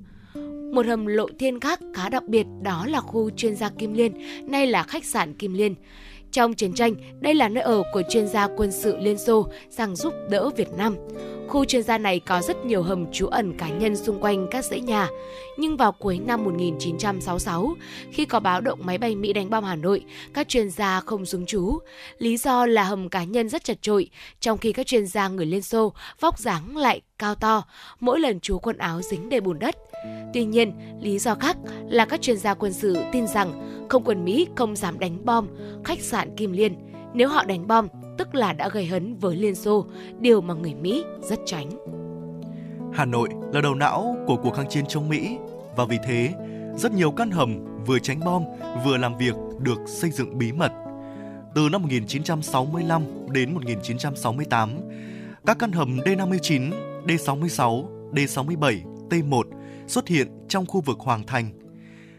Một 0.74 0.86
hầm 0.86 1.06
lộ 1.06 1.26
thiên 1.38 1.60
khác 1.60 1.80
khá 1.94 2.08
đặc 2.08 2.22
biệt 2.28 2.46
đó 2.62 2.86
là 2.86 3.00
khu 3.00 3.30
chuyên 3.30 3.54
gia 3.54 3.68
Kim 3.68 3.94
Liên, 3.94 4.12
nay 4.50 4.66
là 4.66 4.82
khách 4.82 5.04
sạn 5.04 5.34
Kim 5.34 5.54
Liên. 5.54 5.74
Trong 6.32 6.54
chiến 6.54 6.74
tranh, 6.74 6.94
đây 7.20 7.34
là 7.34 7.48
nơi 7.48 7.64
ở 7.64 7.82
của 7.92 8.02
chuyên 8.10 8.28
gia 8.28 8.48
quân 8.56 8.72
sự 8.72 8.96
Liên 8.96 9.18
Xô 9.18 9.48
sang 9.70 9.96
giúp 9.96 10.14
đỡ 10.30 10.50
Việt 10.56 10.68
Nam. 10.76 10.96
Khu 11.48 11.64
chuyên 11.64 11.82
gia 11.82 11.98
này 11.98 12.20
có 12.20 12.42
rất 12.42 12.64
nhiều 12.64 12.82
hầm 12.82 13.12
trú 13.12 13.26
ẩn 13.26 13.58
cá 13.58 13.68
nhân 13.68 13.96
xung 13.96 14.20
quanh 14.20 14.46
các 14.50 14.64
dãy 14.64 14.80
nhà. 14.80 15.08
Nhưng 15.58 15.76
vào 15.76 15.92
cuối 15.92 16.20
năm 16.26 16.44
1966, 16.44 17.74
khi 18.12 18.24
có 18.24 18.40
báo 18.40 18.60
động 18.60 18.78
máy 18.82 18.98
bay 18.98 19.14
Mỹ 19.14 19.32
đánh 19.32 19.50
bom 19.50 19.64
Hà 19.64 19.76
Nội, 19.76 20.04
các 20.34 20.48
chuyên 20.48 20.70
gia 20.70 21.00
không 21.00 21.26
xuống 21.26 21.46
trú. 21.46 21.78
Lý 22.18 22.36
do 22.36 22.66
là 22.66 22.84
hầm 22.84 23.08
cá 23.08 23.24
nhân 23.24 23.48
rất 23.48 23.64
chật 23.64 23.82
trội, 23.82 24.10
trong 24.40 24.58
khi 24.58 24.72
các 24.72 24.86
chuyên 24.86 25.06
gia 25.06 25.28
người 25.28 25.46
Liên 25.46 25.62
Xô 25.62 25.92
vóc 26.20 26.38
dáng 26.38 26.76
lại 26.76 27.00
cao 27.18 27.34
to, 27.34 27.62
mỗi 28.00 28.20
lần 28.20 28.40
trú 28.40 28.58
quần 28.58 28.78
áo 28.78 29.02
dính 29.02 29.28
đầy 29.28 29.40
bùn 29.40 29.58
đất. 29.58 29.76
Tuy 30.34 30.44
nhiên, 30.44 30.72
lý 31.00 31.18
do 31.18 31.34
khác 31.34 31.56
là 31.88 32.04
các 32.04 32.20
chuyên 32.20 32.36
gia 32.36 32.54
quân 32.54 32.72
sự 32.72 32.96
tin 33.12 33.26
rằng 33.26 33.78
không 33.88 34.04
quân 34.04 34.24
Mỹ 34.24 34.46
không 34.56 34.76
dám 34.76 34.98
đánh 34.98 35.24
bom 35.24 35.46
khách 35.84 36.00
sạn 36.00 36.36
Kim 36.36 36.52
Liên. 36.52 36.74
Nếu 37.14 37.28
họ 37.28 37.44
đánh 37.44 37.66
bom, 37.66 37.88
tức 38.18 38.34
là 38.34 38.52
đã 38.52 38.68
gây 38.68 38.86
hấn 38.86 39.16
với 39.16 39.36
Liên 39.36 39.54
Xô, 39.54 39.86
điều 40.20 40.40
mà 40.40 40.54
người 40.54 40.74
Mỹ 40.74 41.04
rất 41.22 41.38
tránh. 41.46 41.70
Hà 42.92 43.04
Nội 43.04 43.28
là 43.52 43.60
đầu 43.60 43.74
não 43.74 44.16
của 44.26 44.36
cuộc 44.36 44.54
kháng 44.54 44.68
chiến 44.68 44.84
chống 44.88 45.08
Mỹ 45.08 45.36
và 45.76 45.84
vì 45.84 45.98
thế, 46.06 46.32
rất 46.76 46.92
nhiều 46.92 47.10
căn 47.10 47.30
hầm 47.30 47.64
vừa 47.86 47.98
tránh 47.98 48.20
bom 48.24 48.44
vừa 48.84 48.96
làm 48.96 49.18
việc 49.18 49.34
được 49.58 49.78
xây 49.86 50.10
dựng 50.10 50.38
bí 50.38 50.52
mật. 50.52 50.72
Từ 51.54 51.68
năm 51.72 51.82
1965 51.82 53.02
đến 53.28 53.54
1968, 53.54 54.70
các 55.46 55.58
căn 55.58 55.72
hầm 55.72 55.98
D59, 55.98 56.72
D66, 57.06 57.84
D67, 58.12 58.80
T1 59.10 59.42
xuất 59.86 60.08
hiện 60.08 60.28
trong 60.48 60.66
khu 60.66 60.80
vực 60.80 60.98
Hoàng 60.98 61.26
Thành. 61.26 61.50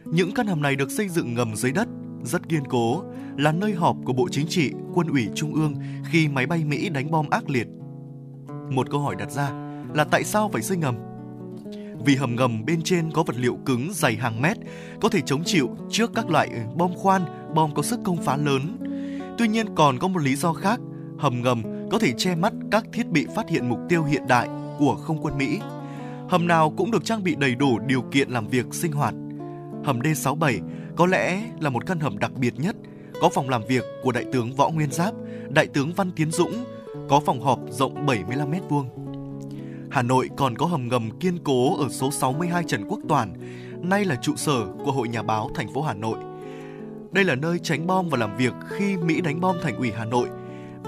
Những 0.05 0.33
căn 0.33 0.47
hầm 0.47 0.61
này 0.61 0.75
được 0.75 0.91
xây 0.91 1.09
dựng 1.09 1.33
ngầm 1.33 1.55
dưới 1.55 1.71
đất, 1.71 1.87
rất 2.23 2.49
kiên 2.49 2.63
cố, 2.69 3.03
là 3.37 3.51
nơi 3.51 3.73
họp 3.73 3.97
của 4.05 4.13
Bộ 4.13 4.27
Chính 4.31 4.47
trị, 4.47 4.71
Quân 4.93 5.07
ủy 5.07 5.27
Trung 5.35 5.53
ương 5.53 5.75
khi 6.11 6.27
máy 6.27 6.45
bay 6.45 6.63
Mỹ 6.63 6.89
đánh 6.89 7.11
bom 7.11 7.29
ác 7.29 7.49
liệt. 7.49 7.67
Một 8.69 8.89
câu 8.91 8.99
hỏi 8.99 9.15
đặt 9.15 9.31
ra 9.31 9.51
là 9.93 10.03
tại 10.03 10.23
sao 10.23 10.49
phải 10.53 10.61
xây 10.61 10.77
ngầm? 10.77 10.95
Vì 12.05 12.15
hầm 12.15 12.35
ngầm 12.35 12.65
bên 12.65 12.81
trên 12.81 13.11
có 13.11 13.23
vật 13.23 13.35
liệu 13.37 13.57
cứng 13.65 13.89
dày 13.93 14.15
hàng 14.15 14.41
mét, 14.41 14.57
có 15.01 15.09
thể 15.09 15.21
chống 15.25 15.43
chịu 15.45 15.69
trước 15.89 16.11
các 16.15 16.29
loại 16.29 16.49
bom 16.75 16.91
khoan, 16.95 17.21
bom 17.55 17.73
có 17.73 17.81
sức 17.81 17.99
công 18.03 18.17
phá 18.17 18.37
lớn. 18.37 18.77
Tuy 19.37 19.47
nhiên 19.47 19.75
còn 19.75 19.99
có 19.99 20.07
một 20.07 20.21
lý 20.21 20.35
do 20.35 20.53
khác, 20.53 20.79
hầm 21.17 21.41
ngầm 21.41 21.63
có 21.91 21.99
thể 21.99 22.13
che 22.17 22.35
mắt 22.35 22.53
các 22.71 22.85
thiết 22.93 23.09
bị 23.09 23.27
phát 23.35 23.49
hiện 23.49 23.69
mục 23.69 23.79
tiêu 23.89 24.03
hiện 24.03 24.27
đại 24.27 24.49
của 24.79 24.95
không 24.95 25.17
quân 25.21 25.37
Mỹ. 25.37 25.59
Hầm 26.33 26.47
nào 26.47 26.73
cũng 26.77 26.91
được 26.91 27.05
trang 27.05 27.23
bị 27.23 27.35
đầy 27.35 27.55
đủ 27.55 27.79
điều 27.79 28.01
kiện 28.01 28.29
làm 28.29 28.47
việc 28.47 28.65
sinh 28.71 28.91
hoạt. 28.91 29.13
Hầm 29.83 29.99
D67 29.99 30.59
có 30.95 31.05
lẽ 31.05 31.43
là 31.59 31.69
một 31.69 31.85
căn 31.85 31.99
hầm 31.99 32.19
đặc 32.19 32.31
biệt 32.33 32.53
nhất, 32.59 32.75
có 33.21 33.29
phòng 33.29 33.49
làm 33.49 33.61
việc 33.67 33.83
của 34.03 34.11
Đại 34.11 34.25
tướng 34.33 34.55
Võ 34.55 34.69
Nguyên 34.69 34.91
Giáp, 34.91 35.13
Đại 35.49 35.67
tướng 35.67 35.93
Văn 35.93 36.11
Tiến 36.15 36.31
Dũng, 36.31 36.63
có 37.09 37.19
phòng 37.25 37.41
họp 37.41 37.59
rộng 37.69 38.05
75 38.05 38.51
m 38.51 38.53
vuông. 38.69 38.89
Hà 39.91 40.01
Nội 40.01 40.29
còn 40.37 40.55
có 40.55 40.65
hầm 40.65 40.87
ngầm 40.87 41.19
kiên 41.19 41.37
cố 41.43 41.77
ở 41.77 41.89
số 41.89 42.11
62 42.11 42.63
Trần 42.63 42.85
Quốc 42.89 42.99
toàn 43.09 43.33
nay 43.81 44.05
là 44.05 44.15
trụ 44.15 44.35
sở 44.35 44.65
của 44.85 44.91
Hội 44.91 45.07
Nhà 45.07 45.21
báo 45.21 45.49
thành 45.55 45.73
phố 45.73 45.81
Hà 45.81 45.93
Nội. 45.93 46.17
Đây 47.11 47.23
là 47.23 47.35
nơi 47.35 47.59
tránh 47.59 47.87
bom 47.87 48.09
và 48.09 48.17
làm 48.17 48.37
việc 48.37 48.53
khi 48.69 48.97
Mỹ 48.97 49.21
đánh 49.21 49.41
bom 49.41 49.55
thành 49.63 49.75
ủy 49.75 49.91
Hà 49.91 50.05
Nội. 50.05 50.27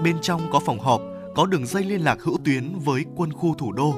Bên 0.04 0.16
trong 0.22 0.40
có 0.52 0.60
phòng 0.60 0.78
họp, 0.78 1.00
có 1.34 1.46
đường 1.46 1.66
dây 1.66 1.84
liên 1.84 2.00
lạc 2.00 2.22
hữu 2.22 2.38
tuyến 2.44 2.78
với 2.84 3.04
quân 3.16 3.32
khu 3.32 3.54
thủ 3.54 3.72
đô. 3.72 3.94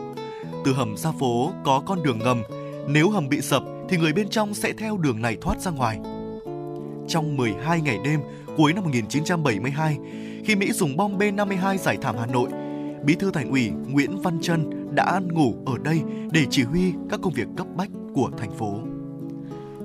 Từ 0.65 0.73
hầm 0.73 0.97
ra 0.97 1.11
phố 1.13 1.53
có 1.65 1.83
con 1.87 2.03
đường 2.03 2.19
ngầm, 2.19 2.43
nếu 2.89 3.11
hầm 3.11 3.29
bị 3.29 3.41
sập 3.41 3.63
thì 3.89 3.97
người 3.97 4.13
bên 4.13 4.29
trong 4.29 4.55
sẽ 4.55 4.73
theo 4.73 4.97
đường 4.97 5.23
này 5.23 5.37
thoát 5.41 5.61
ra 5.61 5.71
ngoài. 5.71 5.99
Trong 7.09 7.37
12 7.37 7.81
ngày 7.81 7.99
đêm 8.05 8.21
cuối 8.57 8.73
năm 8.73 8.85
1972, 8.85 9.99
khi 10.45 10.57
Mỹ 10.57 10.73
dùng 10.73 10.97
bom 10.97 11.19
B-52 11.19 11.77
giải 11.77 11.97
thảm 12.03 12.17
Hà 12.19 12.27
Nội, 12.27 12.49
Bí 13.05 13.15
thư 13.15 13.31
Thành 13.31 13.51
ủy 13.51 13.71
Nguyễn 13.89 14.21
Văn 14.23 14.41
Trân 14.41 14.89
đã 14.95 15.05
ăn 15.05 15.29
ngủ 15.33 15.55
ở 15.67 15.79
đây 15.79 16.01
để 16.33 16.45
chỉ 16.51 16.63
huy 16.63 16.93
các 17.11 17.21
công 17.23 17.33
việc 17.33 17.47
cấp 17.57 17.67
bách 17.77 17.91
của 18.15 18.31
thành 18.39 18.51
phố. 18.51 18.79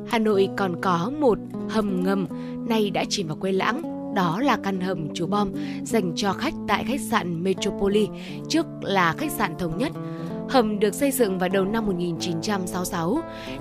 Hà 0.08 0.20
Nội 0.20 0.50
còn 0.58 0.82
có 0.82 1.12
một 1.20 1.38
hầm 1.70 2.04
ngầm 2.04 2.28
nay 2.70 2.90
đã 2.90 3.04
chìm 3.10 3.28
vào 3.28 3.38
quên 3.42 3.56
lãng, 3.56 3.82
đó 4.16 4.40
là 4.40 4.58
căn 4.64 4.82
hầm 4.82 5.14
chứa 5.14 5.26
bom 5.26 5.52
dành 5.84 6.14
cho 6.16 6.34
khách 6.34 6.54
tại 6.68 6.84
khách 6.88 7.02
sạn 7.02 7.44
metropoli 7.44 8.08
trước 8.50 8.66
là 8.82 9.16
khách 9.18 9.32
sạn 9.32 9.54
thống 9.60 9.78
nhất. 9.78 9.92
Hầm 10.50 10.80
được 10.80 10.94
xây 10.94 11.12
dựng 11.12 11.40
vào 11.40 11.50
đầu 11.50 11.66
năm 11.66 11.86
1966. 11.86 13.20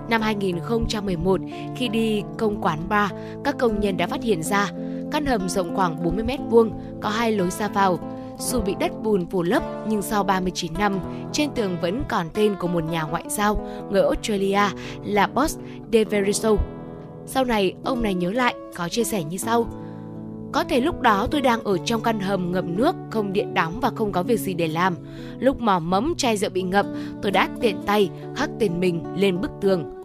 Năm 0.08 0.20
2011, 0.20 1.40
khi 1.76 1.88
đi 1.88 2.22
công 2.38 2.62
quán 2.62 2.78
bar, 2.88 3.10
các 3.44 3.58
công 3.58 3.80
nhân 3.80 3.96
đã 3.96 4.06
phát 4.06 4.22
hiện 4.22 4.42
ra 4.42 4.70
căn 5.12 5.26
hầm 5.26 5.48
rộng 5.48 5.76
khoảng 5.76 6.02
40 6.04 6.24
mét 6.24 6.40
vuông, 6.50 6.70
có 7.00 7.08
hai 7.08 7.32
lối 7.32 7.50
ra 7.50 7.68
vào. 7.68 7.98
Dù 8.38 8.60
bị 8.60 8.74
đất 8.80 9.02
bùn 9.02 9.26
phủ 9.26 9.42
lấp 9.42 9.62
nhưng 9.88 10.02
sau 10.02 10.24
39 10.24 10.72
năm, 10.78 10.98
trên 11.32 11.50
tường 11.54 11.76
vẫn 11.82 12.02
còn 12.08 12.26
tên 12.34 12.54
của 12.60 12.68
một 12.68 12.84
nhà 12.84 13.02
ngoại 13.02 13.24
giao 13.28 13.66
người 13.90 14.02
Australia 14.02 14.60
là 15.04 15.26
Boss 15.26 15.58
Deveriso. 15.92 16.56
Sau 17.26 17.44
này, 17.44 17.74
ông 17.84 18.02
này 18.02 18.14
nhớ 18.14 18.30
lại 18.30 18.54
có 18.76 18.88
chia 18.88 19.04
sẻ 19.04 19.24
như 19.24 19.36
sau. 19.36 19.66
Có 20.52 20.64
thể 20.64 20.80
lúc 20.80 21.00
đó 21.00 21.28
tôi 21.30 21.40
đang 21.40 21.64
ở 21.64 21.78
trong 21.78 22.02
căn 22.02 22.20
hầm 22.20 22.52
ngập 22.52 22.64
nước, 22.64 22.94
không 23.10 23.32
điện 23.32 23.54
đóng 23.54 23.80
và 23.80 23.90
không 23.94 24.12
có 24.12 24.22
việc 24.22 24.40
gì 24.40 24.54
để 24.54 24.68
làm. 24.68 24.96
Lúc 25.38 25.60
mò 25.60 25.78
mẫm 25.78 26.14
chai 26.16 26.36
rượu 26.36 26.50
bị 26.50 26.62
ngập, 26.62 26.86
tôi 27.22 27.32
đã 27.32 27.48
tiện 27.60 27.76
tay 27.86 28.10
khắc 28.36 28.50
tên 28.58 28.80
mình 28.80 29.02
lên 29.16 29.40
bức 29.40 29.50
tường. 29.60 30.04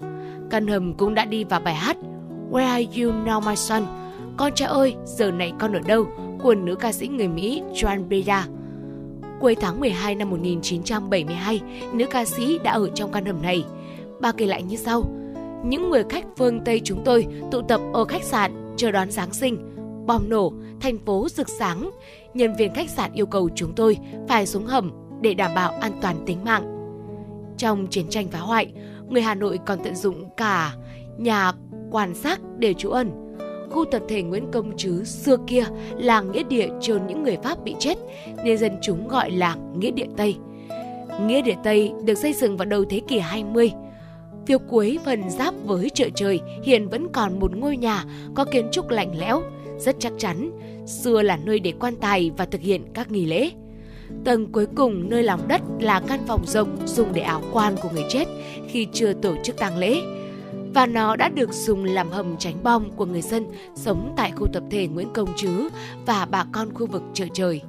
Căn 0.50 0.68
hầm 0.68 0.94
cũng 0.94 1.14
đã 1.14 1.26
đi 1.26 1.44
vào 1.44 1.60
bài 1.60 1.76
hát 1.76 1.98
Where 2.52 2.68
are 2.68 2.84
you 3.02 3.12
now 3.26 3.42
my 3.46 3.56
son? 3.56 3.84
Con 4.38 4.52
trai 4.56 4.68
ơi, 4.68 4.96
giờ 5.06 5.32
này 5.32 5.54
con 5.60 5.74
ở 5.74 5.80
đâu? 5.88 6.08
của 6.44 6.56
nữ 6.56 6.76
ca 6.76 6.92
sĩ 6.92 7.08
người 7.08 7.28
Mỹ 7.28 7.62
Joan 7.74 8.08
Baez. 8.10 8.42
Cuối 9.40 9.56
tháng 9.56 9.80
12 9.80 10.16
năm 10.16 10.30
1972, 10.30 11.62
nữ 11.94 12.06
ca 12.12 12.26
sĩ 12.26 12.60
đã 12.64 12.72
ở 12.72 12.90
trong 12.96 13.12
căn 13.12 13.26
hầm 13.26 13.42
này. 13.42 13.66
Bà 14.22 14.32
kể 14.32 14.46
lại 14.46 14.64
như 14.64 14.76
sau. 14.76 15.04
Những 15.66 15.90
người 15.90 16.04
khách 16.10 16.26
phương 16.38 16.60
Tây 16.66 16.82
chúng 16.84 17.02
tôi 17.06 17.28
tụ 17.52 17.62
tập 17.62 17.82
ở 17.94 18.06
khách 18.06 18.24
sạn 18.24 18.74
chờ 18.78 18.92
đón 18.92 19.12
Giáng 19.12 19.34
sinh. 19.34 19.77
Bom 20.08 20.30
nổ, 20.30 20.54
thành 20.80 20.98
phố 20.98 21.28
rực 21.30 21.50
sáng. 21.50 21.90
Nhân 22.34 22.56
viên 22.58 22.74
khách 22.74 22.90
sạn 22.90 23.14
yêu 23.14 23.26
cầu 23.26 23.50
chúng 23.56 23.74
tôi 23.76 23.98
phải 24.28 24.46
xuống 24.46 24.66
hầm 24.66 24.92
để 25.22 25.34
đảm 25.34 25.52
bảo 25.56 25.72
an 25.72 25.92
toàn 26.02 26.16
tính 26.26 26.38
mạng. 26.46 26.64
Trong 27.58 27.88
chiến 27.88 28.06
tranh 28.10 28.28
phá 28.28 28.40
hoại, 28.40 28.74
người 29.10 29.22
Hà 29.22 29.36
Nội 29.36 29.60
còn 29.66 29.80
tận 29.84 29.96
dụng 29.96 30.30
cả 30.38 30.74
nhà 31.18 31.52
quan 31.92 32.16
sát 32.16 32.40
để 32.58 32.74
trú 32.74 32.90
ẩn 32.90 33.28
khu 33.70 33.86
tập 33.86 34.02
thể 34.08 34.22
Nguyễn 34.22 34.52
Công 34.52 34.78
Trứ 34.78 35.04
xưa 35.04 35.38
kia 35.48 35.64
là 35.98 36.22
nghĩa 36.22 36.44
địa 36.44 36.70
chôn 36.82 37.02
những 37.08 37.24
người 37.24 37.38
Pháp 37.44 37.64
bị 37.64 37.76
chết, 37.80 37.98
nên 38.44 38.58
dân 38.58 38.72
chúng 38.82 39.08
gọi 39.08 39.32
là 39.32 39.56
nghĩa 39.78 39.92
địa 39.92 40.08
Tây. 40.18 40.36
Nghĩa 41.22 41.42
địa 41.42 41.56
Tây 41.64 41.92
được 42.06 42.18
xây 42.18 42.34
dựng 42.34 42.58
vào 42.58 42.66
đầu 42.66 42.86
thế 42.90 43.02
kỷ 43.08 43.20
20. 43.20 43.72
Phía 44.46 44.58
cuối 44.58 45.00
phần 45.06 45.30
giáp 45.30 45.54
với 45.66 45.90
chợ 45.90 46.10
trời 46.16 46.40
hiện 46.64 46.90
vẫn 46.90 47.08
còn 47.14 47.40
một 47.40 47.56
ngôi 47.56 47.78
nhà 47.78 48.04
có 48.36 48.46
kiến 48.46 48.68
trúc 48.72 48.90
lạnh 48.90 49.20
lẽo, 49.20 49.42
rất 49.80 49.96
chắc 50.00 50.14
chắn, 50.18 50.52
xưa 50.88 51.22
là 51.22 51.38
nơi 51.38 51.60
để 51.60 51.74
quan 51.80 51.96
tài 51.96 52.32
và 52.38 52.46
thực 52.46 52.62
hiện 52.62 52.86
các 52.94 53.12
nghi 53.12 53.26
lễ. 53.26 53.52
Tầng 54.26 54.52
cuối 54.52 54.66
cùng 54.76 55.10
nơi 55.10 55.24
lòng 55.24 55.48
đất 55.48 55.62
là 55.80 56.02
căn 56.08 56.20
phòng 56.28 56.46
rộng 56.48 56.78
dùng 56.86 57.14
để 57.14 57.22
áo 57.22 57.42
quan 57.54 57.76
của 57.82 57.90
người 57.94 58.06
chết 58.10 58.26
khi 58.68 58.88
chưa 58.94 59.14
tổ 59.14 59.36
chức 59.44 59.58
tang 59.58 59.78
lễ 59.78 60.02
và 60.74 60.86
nó 60.86 61.16
đã 61.16 61.30
được 61.30 61.54
dùng 61.54 61.84
làm 61.84 62.10
hầm 62.10 62.38
tránh 62.38 62.64
bom 62.64 62.92
của 62.92 63.06
người 63.06 63.22
dân 63.22 63.46
sống 63.76 64.14
tại 64.18 64.32
khu 64.36 64.48
tập 64.54 64.64
thể 64.72 64.88
Nguyễn 64.88 65.08
Công 65.14 65.30
Trứ 65.36 65.70
và 66.06 66.26
bà 66.26 66.46
con 66.52 66.74
khu 66.74 66.86
vực 66.86 67.04
chợ 67.14 67.26
trời. 67.34 67.62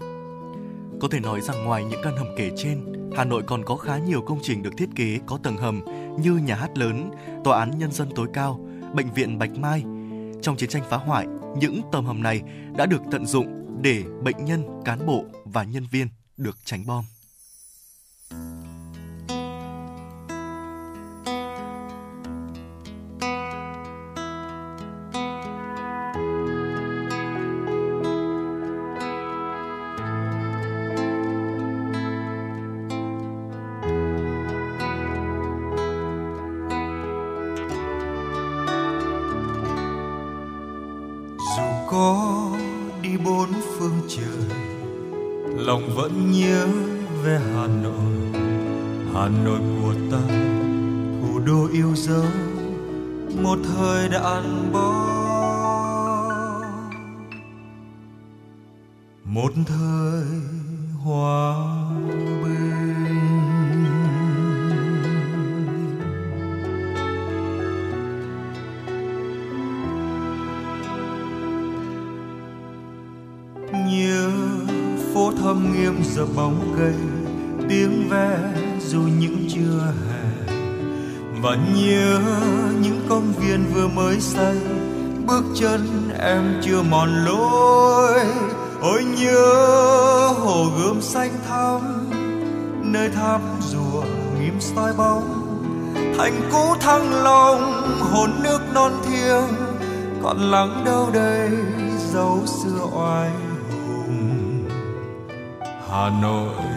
Có 1.01 1.09
thể 1.11 1.21
nói 1.21 1.41
rằng 1.41 1.65
ngoài 1.65 1.85
những 1.85 2.01
căn 2.05 2.17
hầm 2.17 2.27
kể 2.37 2.51
trên, 2.57 2.79
Hà 3.17 3.25
Nội 3.25 3.43
còn 3.47 3.65
có 3.65 3.77
khá 3.77 3.99
nhiều 3.99 4.21
công 4.21 4.39
trình 4.43 4.63
được 4.63 4.77
thiết 4.77 4.89
kế 4.97 5.19
có 5.27 5.39
tầng 5.43 5.57
hầm 5.57 5.81
như 6.23 6.33
nhà 6.33 6.55
hát 6.55 6.79
lớn, 6.79 7.11
tòa 7.45 7.59
án 7.59 7.71
nhân 7.79 7.93
dân 7.93 8.09
tối 8.15 8.27
cao, 8.33 8.61
bệnh 8.95 9.07
viện 9.15 9.39
Bạch 9.39 9.59
Mai. 9.59 9.85
Trong 10.43 10.57
chiến 10.57 10.69
tranh 10.69 10.83
phá 10.91 10.97
hoại, 10.97 11.27
những 11.57 11.81
tầm 11.93 12.05
hầm 12.05 12.23
này 12.23 12.43
đã 12.77 12.87
được 12.87 13.03
tận 13.11 13.27
dụng 13.27 13.47
để 13.83 14.05
bệnh 14.23 14.45
nhân, 14.45 14.65
cán 14.85 15.07
bộ 15.07 15.25
và 15.45 15.65
nhân 15.65 15.87
viên 15.91 16.09
được 16.37 16.57
tránh 16.65 16.87
bom. 16.87 17.05
Chưa 86.69 86.83
mòn 86.83 87.25
lối. 87.25 88.21
Ôi 88.81 89.05
nhớ 89.05 90.35
hồ 90.39 90.67
gươm 90.79 91.01
xanh 91.01 91.31
thắm, 91.49 92.11
nơi 92.83 93.09
tháp 93.09 93.41
rùa 93.61 94.03
nghiêm 94.41 94.61
soi 94.61 94.93
bóng. 94.93 95.45
Thành 96.19 96.41
cũ 96.53 96.75
thăng 96.81 97.23
long, 97.23 97.83
hồn 98.13 98.31
nước 98.43 98.61
non 98.75 98.93
thiêng, 99.07 99.49
còn 100.23 100.39
lắng 100.39 100.83
đâu 100.85 101.11
đây 101.13 101.51
dấu 102.13 102.47
xưa 102.47 102.87
oai 102.93 103.31
hùng. 103.71 104.69
Hà 105.91 106.11
nội. 106.23 106.68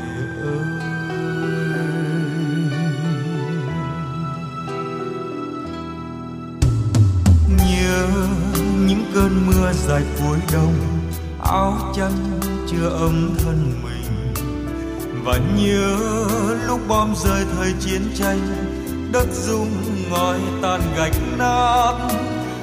Và 15.32 15.38
nhớ 15.38 15.98
lúc 16.67 16.80
bom 16.88 17.13
rơi 17.15 17.46
thời 17.56 17.74
chiến 17.80 18.02
tranh, 18.15 18.39
đất 19.12 19.28
rung 19.32 19.70
ngói 20.10 20.39
tan 20.62 20.82
gạch 20.98 21.15
nát. 21.38 21.94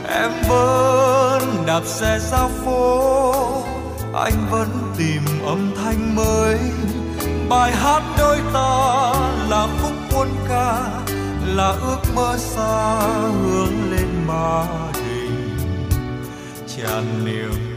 Em 0.09 0.31
vẫn 0.48 1.42
đạp 1.66 1.83
xe 1.85 2.18
ra 2.18 2.48
phố, 2.64 3.62
anh 4.14 4.46
vẫn 4.50 4.68
tìm 4.98 5.22
âm 5.46 5.72
thanh 5.76 6.16
mới. 6.16 6.59
Bài 7.48 7.72
hát 7.72 8.02
đôi 8.18 8.38
ta 8.52 9.12
là 9.48 9.68
khúc 9.83 9.92
quân 10.12 10.28
ca, 10.48 11.02
là 11.46 11.68
ước 11.68 12.00
mơ 12.14 12.37
xa 12.38 13.00
hướng 13.42 13.90
lên 13.90 14.09
ba 14.28 14.66
đình. 14.94 15.59
Tràn 16.76 17.24
niềm 17.24 17.67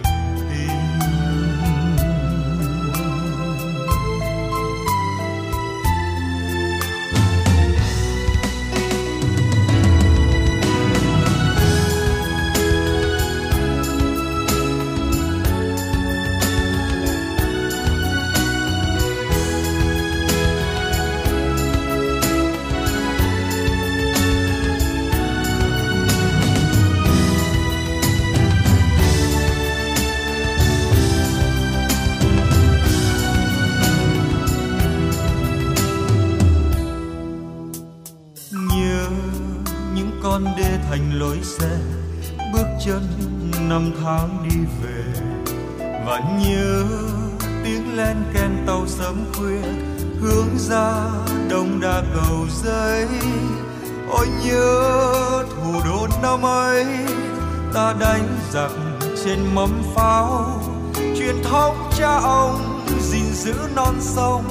non 63.75 64.01
sông 64.01 64.50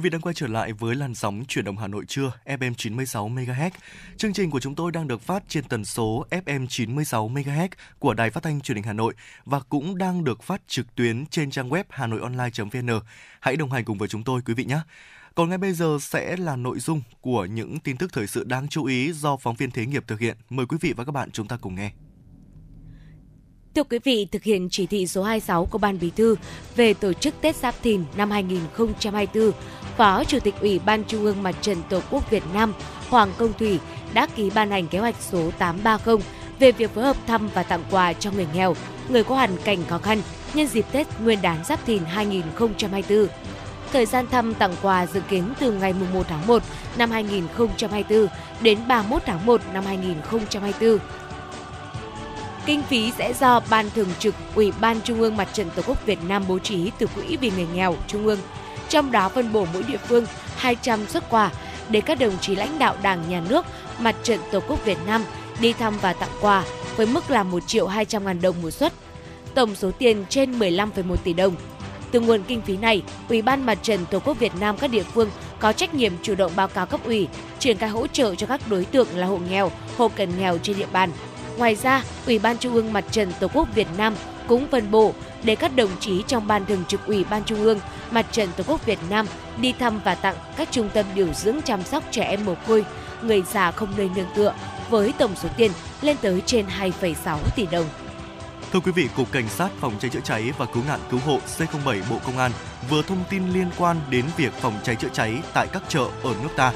Quý 0.00 0.02
vị 0.02 0.10
đang 0.10 0.20
quay 0.20 0.34
trở 0.34 0.46
lại 0.46 0.72
với 0.72 0.94
làn 0.94 1.14
sóng 1.14 1.44
chuyển 1.48 1.64
động 1.64 1.76
Hà 1.76 1.86
Nội 1.86 2.04
trưa 2.08 2.32
FM 2.44 2.74
96 2.74 3.28
MHz. 3.28 3.70
Chương 4.16 4.32
trình 4.32 4.50
của 4.50 4.60
chúng 4.60 4.74
tôi 4.74 4.92
đang 4.92 5.08
được 5.08 5.20
phát 5.20 5.42
trên 5.48 5.64
tần 5.64 5.84
số 5.84 6.26
FM 6.30 6.66
96 6.66 7.28
MHz 7.28 7.68
của 7.98 8.14
Đài 8.14 8.30
Phát 8.30 8.42
thanh 8.42 8.60
Truyền 8.60 8.76
hình 8.76 8.84
Hà 8.84 8.92
Nội 8.92 9.14
và 9.44 9.60
cũng 9.60 9.98
đang 9.98 10.24
được 10.24 10.42
phát 10.42 10.62
trực 10.66 10.94
tuyến 10.94 11.26
trên 11.26 11.50
trang 11.50 11.68
web 11.68 11.84
hanoionline.vn. 11.88 13.00
Hãy 13.40 13.56
đồng 13.56 13.70
hành 13.70 13.84
cùng 13.84 13.98
với 13.98 14.08
chúng 14.08 14.24
tôi, 14.24 14.40
quý 14.46 14.54
vị 14.54 14.64
nhé. 14.64 14.80
Còn 15.34 15.48
ngay 15.48 15.58
bây 15.58 15.72
giờ 15.72 15.98
sẽ 16.00 16.36
là 16.36 16.56
nội 16.56 16.78
dung 16.78 17.02
của 17.20 17.44
những 17.44 17.80
tin 17.80 17.96
tức 17.96 18.12
thời 18.12 18.26
sự 18.26 18.44
đáng 18.44 18.68
chú 18.68 18.84
ý 18.84 19.12
do 19.12 19.36
phóng 19.36 19.56
viên 19.56 19.70
Thế 19.70 19.86
nghiệp 19.86 20.04
thực 20.06 20.20
hiện. 20.20 20.36
Mời 20.50 20.66
quý 20.66 20.76
vị 20.80 20.92
và 20.92 21.04
các 21.04 21.12
bạn 21.12 21.30
chúng 21.30 21.48
ta 21.48 21.56
cùng 21.56 21.74
nghe. 21.74 21.90
Thưa 23.74 23.82
quý 23.82 23.98
vị, 24.04 24.26
thực 24.32 24.42
hiện 24.42 24.68
chỉ 24.70 24.86
thị 24.86 25.06
số 25.06 25.22
26 25.22 25.66
của 25.66 25.78
Ban 25.78 25.98
Bí 25.98 26.10
thư 26.10 26.36
về 26.76 26.94
tổ 26.94 27.12
chức 27.12 27.34
Tết 27.40 27.56
Giáp 27.56 27.74
Thìn 27.82 28.04
năm 28.16 28.30
2024, 28.30 29.52
Phó 29.96 30.24
Chủ 30.24 30.38
tịch 30.40 30.54
Ủy 30.60 30.78
ban 30.78 31.04
Trung 31.04 31.24
ương 31.24 31.42
Mặt 31.42 31.54
trận 31.60 31.76
Tổ 31.88 32.00
quốc 32.10 32.30
Việt 32.30 32.42
Nam 32.54 32.74
Hoàng 33.08 33.32
Công 33.38 33.52
Thủy 33.58 33.78
đã 34.14 34.26
ký 34.36 34.50
ban 34.54 34.70
hành 34.70 34.88
kế 34.88 34.98
hoạch 34.98 35.14
số 35.20 35.50
830 35.58 36.16
về 36.58 36.72
việc 36.72 36.90
phối 36.94 37.04
hợp 37.04 37.16
thăm 37.26 37.48
và 37.54 37.62
tặng 37.62 37.84
quà 37.90 38.12
cho 38.12 38.30
người 38.30 38.46
nghèo, 38.54 38.74
người 39.08 39.24
có 39.24 39.34
hoàn 39.34 39.56
cảnh 39.64 39.78
khó 39.88 39.98
khăn 39.98 40.22
nhân 40.54 40.66
dịp 40.66 40.84
Tết 40.92 41.06
Nguyên 41.20 41.42
đán 41.42 41.64
Giáp 41.64 41.86
Thìn 41.86 42.04
2024. 42.04 43.26
Thời 43.92 44.06
gian 44.06 44.26
thăm 44.30 44.54
tặng 44.54 44.74
quà 44.82 45.06
dự 45.06 45.20
kiến 45.28 45.44
từ 45.60 45.72
ngày 45.72 45.94
1 46.12 46.22
tháng 46.28 46.46
1 46.46 46.62
năm 46.98 47.10
2024 47.10 48.26
đến 48.62 48.78
31 48.88 49.22
tháng 49.26 49.46
1 49.46 49.60
năm 49.72 49.84
2024 49.84 50.98
Kinh 52.66 52.82
phí 52.82 53.12
sẽ 53.18 53.32
do 53.32 53.60
Ban 53.70 53.90
Thường 53.90 54.08
trực 54.18 54.34
Ủy 54.54 54.72
ban 54.80 55.00
Trung 55.00 55.20
ương 55.20 55.36
Mặt 55.36 55.48
trận 55.52 55.70
Tổ 55.76 55.82
quốc 55.86 56.06
Việt 56.06 56.18
Nam 56.28 56.44
bố 56.48 56.58
trí 56.58 56.90
từ 56.98 57.06
Quỹ 57.06 57.36
vì 57.36 57.50
người 57.50 57.66
nghèo 57.74 57.96
Trung 58.06 58.26
ương, 58.26 58.38
trong 58.88 59.12
đó 59.12 59.28
phân 59.28 59.52
bổ 59.52 59.66
mỗi 59.72 59.82
địa 59.82 59.98
phương 60.08 60.26
200 60.56 61.06
xuất 61.06 61.30
quà 61.30 61.50
để 61.88 62.00
các 62.00 62.18
đồng 62.18 62.38
chí 62.40 62.54
lãnh 62.54 62.78
đạo 62.78 62.96
Đảng, 63.02 63.28
Nhà 63.28 63.42
nước, 63.48 63.66
Mặt 63.98 64.16
trận 64.22 64.40
Tổ 64.52 64.60
quốc 64.68 64.84
Việt 64.84 64.98
Nam 65.06 65.24
đi 65.60 65.72
thăm 65.72 65.94
và 66.00 66.12
tặng 66.12 66.30
quà 66.40 66.64
với 66.96 67.06
mức 67.06 67.30
là 67.30 67.42
1 67.42 67.66
triệu 67.66 67.86
200 67.86 68.24
ngàn 68.24 68.40
đồng 68.40 68.62
một 68.62 68.70
suất. 68.70 68.92
Tổng 69.54 69.74
số 69.74 69.90
tiền 69.90 70.24
trên 70.28 70.58
15,1 70.58 71.16
tỷ 71.16 71.32
đồng. 71.32 71.54
Từ 72.10 72.20
nguồn 72.20 72.42
kinh 72.42 72.62
phí 72.62 72.76
này, 72.76 73.02
Ủy 73.28 73.42
ban 73.42 73.66
Mặt 73.66 73.78
trận 73.82 74.06
Tổ 74.10 74.18
quốc 74.18 74.38
Việt 74.38 74.52
Nam 74.60 74.76
các 74.76 74.90
địa 74.90 75.02
phương 75.02 75.30
có 75.58 75.72
trách 75.72 75.94
nhiệm 75.94 76.12
chủ 76.22 76.34
động 76.34 76.52
báo 76.56 76.68
cáo 76.68 76.86
cấp 76.86 77.00
ủy, 77.04 77.28
triển 77.58 77.76
khai 77.76 77.88
hỗ 77.88 78.06
trợ 78.06 78.34
cho 78.34 78.46
các 78.46 78.60
đối 78.68 78.84
tượng 78.84 79.08
là 79.14 79.26
hộ 79.26 79.38
nghèo, 79.50 79.72
hộ 79.96 80.08
cận 80.08 80.38
nghèo 80.38 80.58
trên 80.58 80.78
địa 80.78 80.86
bàn, 80.92 81.10
Ngoài 81.60 81.74
ra, 81.74 82.04
Ủy 82.26 82.38
ban 82.38 82.58
Trung 82.58 82.74
ương 82.74 82.92
Mặt 82.92 83.04
trận 83.10 83.32
Tổ 83.40 83.48
quốc 83.54 83.68
Việt 83.74 83.88
Nam 83.96 84.14
cũng 84.48 84.66
phân 84.70 84.90
bổ 84.90 85.14
để 85.42 85.56
các 85.56 85.76
đồng 85.76 85.90
chí 86.00 86.22
trong 86.26 86.46
Ban 86.46 86.66
Thường 86.66 86.84
trực 86.88 87.06
Ủy 87.06 87.24
ban 87.24 87.44
Trung 87.44 87.62
ương 87.62 87.80
Mặt 88.10 88.26
trận 88.32 88.48
Tổ 88.56 88.64
quốc 88.66 88.86
Việt 88.86 88.98
Nam 89.10 89.26
đi 89.60 89.72
thăm 89.72 90.00
và 90.04 90.14
tặng 90.14 90.34
các 90.56 90.68
trung 90.70 90.88
tâm 90.94 91.06
điều 91.14 91.32
dưỡng 91.32 91.62
chăm 91.62 91.84
sóc 91.84 92.04
trẻ 92.10 92.22
em 92.22 92.44
mồ 92.44 92.54
côi, 92.66 92.84
người 93.22 93.42
già 93.42 93.70
không 93.70 93.92
nơi 93.96 94.10
nương 94.16 94.26
tựa 94.34 94.54
với 94.90 95.12
tổng 95.18 95.36
số 95.36 95.48
tiền 95.56 95.72
lên 96.02 96.16
tới 96.22 96.42
trên 96.46 96.66
2,6 96.66 97.38
tỷ 97.56 97.66
đồng. 97.66 97.86
Thưa 98.72 98.80
quý 98.80 98.92
vị, 98.92 99.08
Cục 99.16 99.32
Cảnh 99.32 99.48
sát 99.48 99.68
Phòng 99.80 99.94
cháy 100.00 100.10
chữa 100.10 100.20
cháy 100.24 100.52
và 100.58 100.66
Cứu 100.66 100.82
nạn 100.88 101.00
Cứu 101.10 101.20
hộ 101.26 101.38
C07 101.58 102.00
Bộ 102.10 102.16
Công 102.26 102.38
an 102.38 102.52
vừa 102.90 103.02
thông 103.02 103.24
tin 103.30 103.52
liên 103.52 103.70
quan 103.78 103.96
đến 104.10 104.24
việc 104.36 104.52
phòng 104.52 104.74
cháy 104.82 104.96
chữa 104.96 105.08
cháy 105.12 105.34
tại 105.54 105.66
các 105.72 105.82
chợ 105.88 106.06
ở 106.22 106.34
nước 106.42 106.50
ta. 106.56 106.72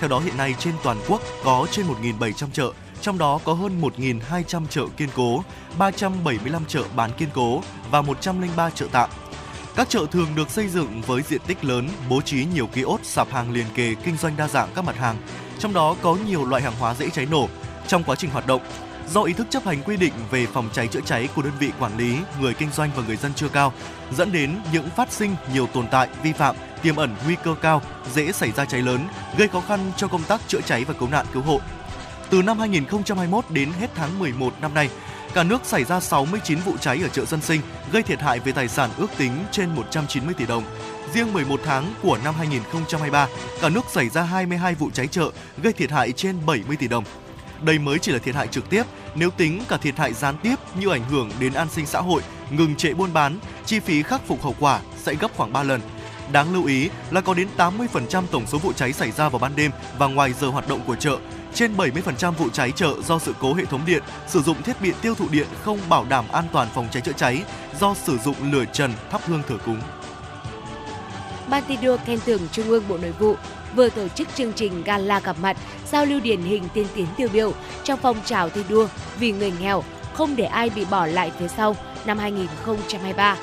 Theo 0.00 0.08
đó 0.08 0.20
hiện 0.20 0.36
nay 0.36 0.54
trên 0.58 0.74
toàn 0.82 0.96
quốc 1.08 1.20
có 1.44 1.66
trên 1.70 1.86
1.700 1.86 2.46
chợ 2.52 2.72
trong 3.02 3.18
đó 3.18 3.40
có 3.44 3.52
hơn 3.52 3.80
1.200 3.80 4.66
chợ 4.66 4.82
kiên 4.96 5.08
cố, 5.14 5.42
375 5.78 6.64
chợ 6.68 6.84
bán 6.96 7.10
kiên 7.18 7.28
cố 7.34 7.62
và 7.90 8.02
103 8.02 8.70
chợ 8.70 8.86
tạm. 8.92 9.10
Các 9.76 9.88
chợ 9.88 10.06
thường 10.10 10.28
được 10.36 10.50
xây 10.50 10.68
dựng 10.68 11.02
với 11.06 11.22
diện 11.22 11.40
tích 11.46 11.64
lớn, 11.64 11.88
bố 12.08 12.20
trí 12.20 12.44
nhiều 12.44 12.66
ký 12.66 12.82
ốt 12.82 13.00
sạp 13.02 13.30
hàng 13.32 13.52
liền 13.52 13.66
kề 13.74 13.94
kinh 14.04 14.16
doanh 14.16 14.36
đa 14.36 14.48
dạng 14.48 14.68
các 14.74 14.84
mặt 14.84 14.96
hàng, 14.96 15.16
trong 15.58 15.72
đó 15.72 15.96
có 16.02 16.16
nhiều 16.26 16.44
loại 16.44 16.62
hàng 16.62 16.74
hóa 16.78 16.94
dễ 16.94 17.10
cháy 17.10 17.26
nổ. 17.30 17.48
Trong 17.86 18.04
quá 18.04 18.16
trình 18.16 18.30
hoạt 18.30 18.46
động, 18.46 18.62
do 19.10 19.22
ý 19.22 19.32
thức 19.32 19.46
chấp 19.50 19.64
hành 19.64 19.82
quy 19.82 19.96
định 19.96 20.12
về 20.30 20.46
phòng 20.46 20.68
cháy 20.72 20.88
chữa 20.88 21.00
cháy 21.04 21.28
của 21.34 21.42
đơn 21.42 21.52
vị 21.58 21.70
quản 21.78 21.98
lý, 21.98 22.16
người 22.40 22.54
kinh 22.54 22.70
doanh 22.70 22.90
và 22.96 23.02
người 23.06 23.16
dân 23.16 23.32
chưa 23.34 23.48
cao, 23.48 23.72
dẫn 24.16 24.32
đến 24.32 24.56
những 24.72 24.90
phát 24.96 25.12
sinh 25.12 25.34
nhiều 25.52 25.66
tồn 25.66 25.86
tại 25.90 26.08
vi 26.22 26.32
phạm 26.32 26.56
tiềm 26.82 26.96
ẩn 26.96 27.16
nguy 27.24 27.36
cơ 27.44 27.54
cao, 27.62 27.82
dễ 28.14 28.32
xảy 28.32 28.52
ra 28.52 28.64
cháy 28.64 28.82
lớn, 28.82 29.08
gây 29.36 29.48
khó 29.48 29.60
khăn 29.60 29.92
cho 29.96 30.08
công 30.08 30.22
tác 30.22 30.40
chữa 30.48 30.60
cháy 30.60 30.84
và 30.84 30.94
cứu 30.94 31.08
nạn 31.08 31.26
cứu 31.32 31.42
hộ. 31.42 31.60
Từ 32.32 32.42
năm 32.42 32.58
2021 32.58 33.44
đến 33.50 33.72
hết 33.80 33.90
tháng 33.94 34.18
11 34.18 34.54
năm 34.60 34.74
nay, 34.74 34.88
cả 35.34 35.42
nước 35.42 35.64
xảy 35.64 35.84
ra 35.84 36.00
69 36.00 36.58
vụ 36.58 36.76
cháy 36.76 37.00
ở 37.02 37.08
chợ 37.08 37.24
dân 37.24 37.40
sinh, 37.40 37.60
gây 37.92 38.02
thiệt 38.02 38.20
hại 38.20 38.40
về 38.40 38.52
tài 38.52 38.68
sản 38.68 38.90
ước 38.98 39.06
tính 39.18 39.32
trên 39.50 39.74
190 39.74 40.34
tỷ 40.34 40.46
đồng. 40.46 40.64
Riêng 41.14 41.32
11 41.32 41.60
tháng 41.64 41.94
của 42.02 42.18
năm 42.24 42.34
2023, 42.34 43.28
cả 43.60 43.68
nước 43.68 43.84
xảy 43.90 44.08
ra 44.08 44.22
22 44.22 44.74
vụ 44.74 44.90
cháy 44.90 45.06
chợ, 45.06 45.30
gây 45.62 45.72
thiệt 45.72 45.90
hại 45.90 46.12
trên 46.12 46.36
70 46.46 46.76
tỷ 46.76 46.88
đồng. 46.88 47.04
Đây 47.62 47.78
mới 47.78 47.98
chỉ 47.98 48.12
là 48.12 48.18
thiệt 48.18 48.34
hại 48.34 48.46
trực 48.46 48.70
tiếp, 48.70 48.82
nếu 49.14 49.30
tính 49.30 49.62
cả 49.68 49.76
thiệt 49.76 49.96
hại 49.96 50.12
gián 50.12 50.34
tiếp 50.42 50.56
như 50.80 50.90
ảnh 50.90 51.04
hưởng 51.10 51.30
đến 51.40 51.52
an 51.52 51.68
sinh 51.70 51.86
xã 51.86 52.00
hội, 52.00 52.22
ngừng 52.50 52.76
trệ 52.76 52.94
buôn 52.94 53.12
bán, 53.12 53.38
chi 53.66 53.80
phí 53.80 54.02
khắc 54.02 54.26
phục 54.26 54.42
hậu 54.42 54.54
quả 54.60 54.80
sẽ 55.02 55.14
gấp 55.14 55.30
khoảng 55.36 55.52
3 55.52 55.62
lần. 55.62 55.80
Đáng 56.32 56.52
lưu 56.52 56.66
ý 56.66 56.88
là 57.10 57.20
có 57.20 57.34
đến 57.34 57.48
80% 57.56 58.22
tổng 58.30 58.46
số 58.46 58.58
vụ 58.58 58.72
cháy 58.72 58.92
xảy 58.92 59.10
ra 59.10 59.28
vào 59.28 59.38
ban 59.38 59.56
đêm 59.56 59.70
và 59.98 60.06
ngoài 60.06 60.32
giờ 60.32 60.48
hoạt 60.48 60.68
động 60.68 60.80
của 60.86 60.96
chợ, 60.96 61.18
trên 61.54 61.76
70% 61.76 62.32
vụ 62.32 62.48
cháy 62.52 62.72
chợ 62.76 62.94
do 63.04 63.18
sự 63.18 63.34
cố 63.40 63.54
hệ 63.54 63.64
thống 63.64 63.80
điện, 63.86 64.02
sử 64.26 64.42
dụng 64.42 64.62
thiết 64.62 64.80
bị 64.80 64.92
tiêu 65.02 65.14
thụ 65.14 65.28
điện 65.30 65.46
không 65.62 65.78
bảo 65.88 66.06
đảm 66.08 66.24
an 66.32 66.44
toàn 66.52 66.68
phòng 66.74 66.88
cháy 66.92 67.02
chữa 67.02 67.12
cháy 67.16 67.42
do 67.80 67.94
sử 67.94 68.18
dụng 68.18 68.52
lửa 68.52 68.64
trần 68.72 68.92
thắp 69.10 69.20
hương 69.26 69.42
thờ 69.48 69.58
cúng. 69.66 69.80
Ban 71.48 71.62
thi 71.68 71.76
đua 71.82 71.96
khen 72.06 72.20
thưởng 72.26 72.40
Trung 72.52 72.68
ương 72.68 72.84
Bộ 72.88 72.98
Nội 72.98 73.12
vụ 73.18 73.36
vừa 73.74 73.88
tổ 73.88 74.08
chức 74.08 74.28
chương 74.34 74.52
trình 74.52 74.82
gala 74.82 75.20
gặp 75.20 75.36
mặt 75.42 75.56
giao 75.92 76.04
lưu 76.04 76.20
điển 76.20 76.42
hình 76.42 76.64
tiên 76.74 76.86
tiến 76.94 77.06
tiêu 77.16 77.28
biểu 77.32 77.52
trong 77.84 77.98
phong 78.02 78.16
trào 78.24 78.48
thi 78.48 78.64
đua 78.68 78.88
vì 79.18 79.32
người 79.32 79.52
nghèo 79.60 79.84
không 80.14 80.36
để 80.36 80.44
ai 80.44 80.70
bị 80.70 80.84
bỏ 80.90 81.06
lại 81.06 81.32
phía 81.38 81.48
sau 81.48 81.76
năm 82.06 82.18
2023. 82.18 83.36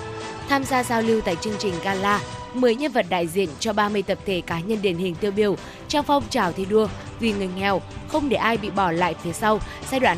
Tham 0.50 0.63
gia 0.63 0.84
giao 0.84 1.02
lưu 1.02 1.22
tại 1.22 1.36
chương 1.36 1.58
trình 1.60 1.74
gala, 1.84 2.19
10 2.54 2.76
nhân 2.76 2.92
vật 2.92 3.06
đại 3.10 3.28
diện 3.28 3.50
cho 3.60 3.74
30 3.74 4.02
tập 4.02 4.18
thể 4.26 4.42
cá 4.42 4.60
nhân 4.60 4.82
điển 4.82 4.98
hình 4.98 5.16
tiêu 5.16 5.32
biểu 5.32 5.56
trong 5.88 6.06
phong 6.06 6.24
trào 6.30 6.52
thi 6.52 6.66
đua 6.66 6.88
vì 7.20 7.34
người 7.34 7.50
nghèo, 7.56 7.82
không 8.08 8.30
để 8.30 8.38
ai 8.38 8.58
bị 8.58 8.70
bỏ 8.70 8.92
lại 8.92 9.16
phía 9.24 9.34
sau 9.34 9.60
giai 9.92 10.00
đoạn 10.00 10.18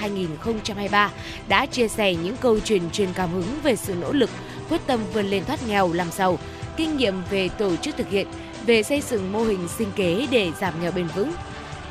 2021-2023 0.00 1.08
đã 1.48 1.66
chia 1.66 1.88
sẻ 1.88 2.14
những 2.14 2.36
câu 2.36 2.60
chuyện 2.60 2.90
truyền 2.90 3.08
cảm 3.14 3.30
hứng 3.30 3.58
về 3.62 3.76
sự 3.76 3.94
nỗ 3.94 4.12
lực, 4.12 4.30
quyết 4.70 4.80
tâm 4.86 5.00
vươn 5.12 5.26
lên 5.26 5.44
thoát 5.44 5.68
nghèo 5.68 5.92
làm 5.92 6.10
giàu, 6.10 6.38
kinh 6.76 6.96
nghiệm 6.96 7.22
về 7.30 7.48
tổ 7.48 7.76
chức 7.76 7.96
thực 7.96 8.10
hiện, 8.10 8.26
về 8.66 8.82
xây 8.82 9.00
dựng 9.00 9.32
mô 9.32 9.42
hình 9.42 9.68
sinh 9.78 9.88
kế 9.96 10.26
để 10.30 10.52
giảm 10.60 10.82
nghèo 10.82 10.92
bền 10.92 11.06
vững. 11.06 11.32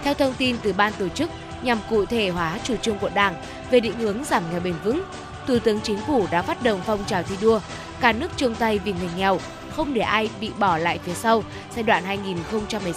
Theo 0.04 0.14
thông 0.14 0.34
tin 0.38 0.56
từ 0.64 0.74
ban 0.74 0.94
tổ 1.00 1.10
chức, 1.10 1.30
nhằm 1.64 1.80
cụ 1.90 2.06
thể 2.06 2.30
hóa 2.30 2.60
chủ 2.64 2.76
trương 2.76 3.00
của 3.00 3.10
Đảng 3.14 3.36
về 3.72 3.80
định 3.80 4.00
hướng 4.00 4.24
giảm 4.24 4.44
nghèo 4.52 4.60
bền 4.60 4.76
vững, 4.84 5.04
Thủ 5.48 5.60
tướng 5.60 5.80
Chính 5.82 6.00
phủ 6.08 6.26
đã 6.32 6.42
phát 6.42 6.64
động 6.64 6.82
phong 6.86 7.06
trào 7.06 7.24
thi 7.24 7.36
đua 7.42 7.60
cả 8.02 8.12
nước 8.12 8.32
chung 8.38 8.56
tay 8.56 8.80
vì 8.80 8.94
người 8.94 9.10
nghèo, 9.18 9.40
không 9.72 9.94
để 9.94 10.02
ai 10.02 10.30
bị 10.42 10.52
bỏ 10.60 10.78
lại 10.78 11.00
phía 11.04 11.14
sau 11.14 11.44
giai 11.76 11.84
đoạn 11.84 12.04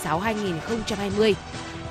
2016-2020. 0.05 1.35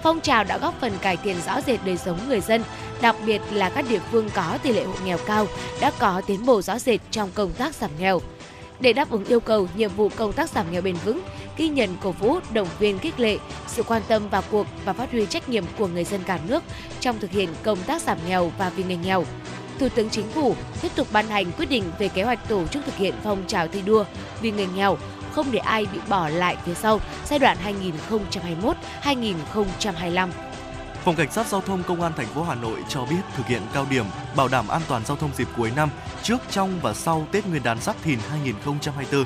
Phong 0.04 0.22
trào 0.22 0.44
đã 0.44 0.58
góp 0.58 0.82
phần 0.82 0.94
cải 1.02 1.18
thiện 1.18 1.36
rõ 1.46 1.62
rệt 1.62 1.80
đời 1.86 1.98
sống 1.98 2.20
người 2.28 2.42
dân, 2.42 2.64
đặc 3.02 3.16
biệt 3.26 3.42
là 3.52 3.70
các 3.70 3.86
địa 3.90 4.00
phương 4.12 4.30
có 4.34 4.58
tỷ 4.64 4.72
lệ 4.72 4.84
hộ 4.84 4.94
nghèo 5.06 5.18
cao 5.26 5.48
đã 5.82 5.92
có 6.00 6.22
tiến 6.28 6.46
bộ 6.46 6.62
rõ 6.62 6.80
rệt 6.80 7.00
trong 7.12 7.30
công 7.34 7.54
tác 7.54 7.76
giảm 7.76 7.92
nghèo. 8.00 8.22
Để 8.80 8.94
đáp 8.94 9.12
ứng 9.12 9.26
yêu 9.26 9.40
cầu, 9.40 9.68
nhiệm 9.76 9.92
vụ 9.96 10.10
công 10.16 10.34
tác 10.34 10.50
giảm 10.50 10.72
nghèo 10.72 10.82
bền 10.82 10.96
vững, 11.06 11.22
ghi 11.58 11.70
nhận 11.70 11.98
cổ 12.04 12.12
vũ, 12.12 12.40
động 12.54 12.68
viên 12.80 13.00
khích 13.00 13.20
lệ 13.20 13.38
sự 13.68 13.84
quan 13.84 14.02
tâm 14.08 14.30
vào 14.30 14.44
cuộc 14.52 14.68
và 14.86 14.94
phát 14.94 15.12
huy 15.12 15.26
trách 15.26 15.50
nhiệm 15.50 15.64
của 15.78 15.88
người 15.88 16.04
dân 16.04 16.22
cả 16.24 16.40
nước 16.48 16.64
trong 17.00 17.20
thực 17.20 17.32
hiện 17.32 17.50
công 17.64 17.78
tác 17.78 18.02
giảm 18.02 18.18
nghèo 18.28 18.52
và 18.58 18.70
vì 18.70 18.84
người 18.84 18.98
nghèo. 18.98 19.26
Thủ 19.80 19.90
tướng 19.90 20.10
Chính 20.10 20.30
phủ 20.30 20.56
tiếp 20.82 20.92
tục 20.96 21.08
ban 21.12 21.28
hành 21.28 21.52
quyết 21.52 21.70
định 21.70 21.84
về 22.00 22.08
kế 22.08 22.24
hoạch 22.24 22.50
tổ 22.50 22.68
chức 22.68 22.86
thực 22.86 22.96
hiện 22.96 23.16
phong 23.24 23.44
trào 23.48 23.68
thi 23.68 23.82
đua 23.82 24.04
vì 24.42 24.52
người 24.52 24.68
nghèo, 24.76 24.98
không 25.32 25.52
để 25.52 25.60
ai 25.60 25.86
bị 25.94 26.00
bỏ 26.10 26.30
lại 26.30 26.58
phía 26.66 26.74
sau 26.74 27.00
giai 27.26 27.40
đoạn 27.40 27.58
2021-2025. 29.04 30.30
Phòng 31.04 31.16
Cảnh 31.16 31.32
sát 31.32 31.48
Giao 31.48 31.62
thông 31.62 31.84
Công 31.84 32.02
an 32.02 32.12
thành 32.18 32.28
phố 32.28 32.44
Hà 32.44 32.56
Nội 32.56 32.80
cho 32.90 33.06
biết 33.06 33.22
thực 33.36 33.48
hiện 33.48 33.62
cao 33.74 33.86
điểm 33.90 34.06
bảo 34.36 34.48
đảm 34.48 34.68
an 34.68 34.82
toàn 34.88 35.06
giao 35.06 35.18
thông 35.18 35.30
dịp 35.36 35.48
cuối 35.58 35.72
năm 35.76 35.90
trước, 36.24 36.38
trong 36.52 36.80
và 36.82 36.94
sau 36.94 37.28
Tết 37.32 37.46
Nguyên 37.46 37.64
đán 37.64 37.82
Giáp 37.82 37.96
Thìn 38.04 38.20
2024 38.30 39.26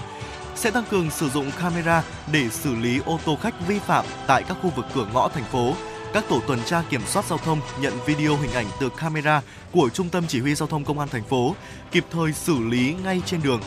sẽ 0.56 0.72
tăng 0.72 0.84
cường 0.92 1.12
sử 1.12 1.30
dụng 1.30 1.52
camera 1.62 2.04
để 2.32 2.50
xử 2.50 2.76
lý 2.76 3.02
ô 3.06 3.20
tô 3.26 3.38
khách 3.42 3.68
vi 3.68 3.80
phạm 3.80 4.06
tại 4.28 4.44
các 4.44 4.58
khu 4.62 4.70
vực 4.70 4.86
cửa 4.94 5.08
ngõ 5.14 5.30
thành 5.30 5.44
phố. 5.44 5.74
Các 6.14 6.24
tổ 6.30 6.42
tuần 6.48 6.60
tra 6.66 6.84
kiểm 6.90 7.02
soát 7.06 7.26
giao 7.26 7.38
thông 7.38 7.60
nhận 7.82 7.94
video 8.06 8.38
hình 8.38 8.52
ảnh 8.54 8.66
từ 8.80 8.90
camera 8.90 9.42
của 9.72 9.90
Trung 9.90 10.10
tâm 10.10 10.24
Chỉ 10.28 10.40
huy 10.40 10.56
Giao 10.56 10.68
thông 10.68 10.86
Công 10.86 11.00
an 11.00 11.10
thành 11.10 11.24
phố, 11.24 11.56
kịp 11.92 12.06
thời 12.12 12.34
xử 12.34 12.60
lý 12.60 12.96
ngay 13.04 13.22
trên 13.26 13.42
đường. 13.44 13.62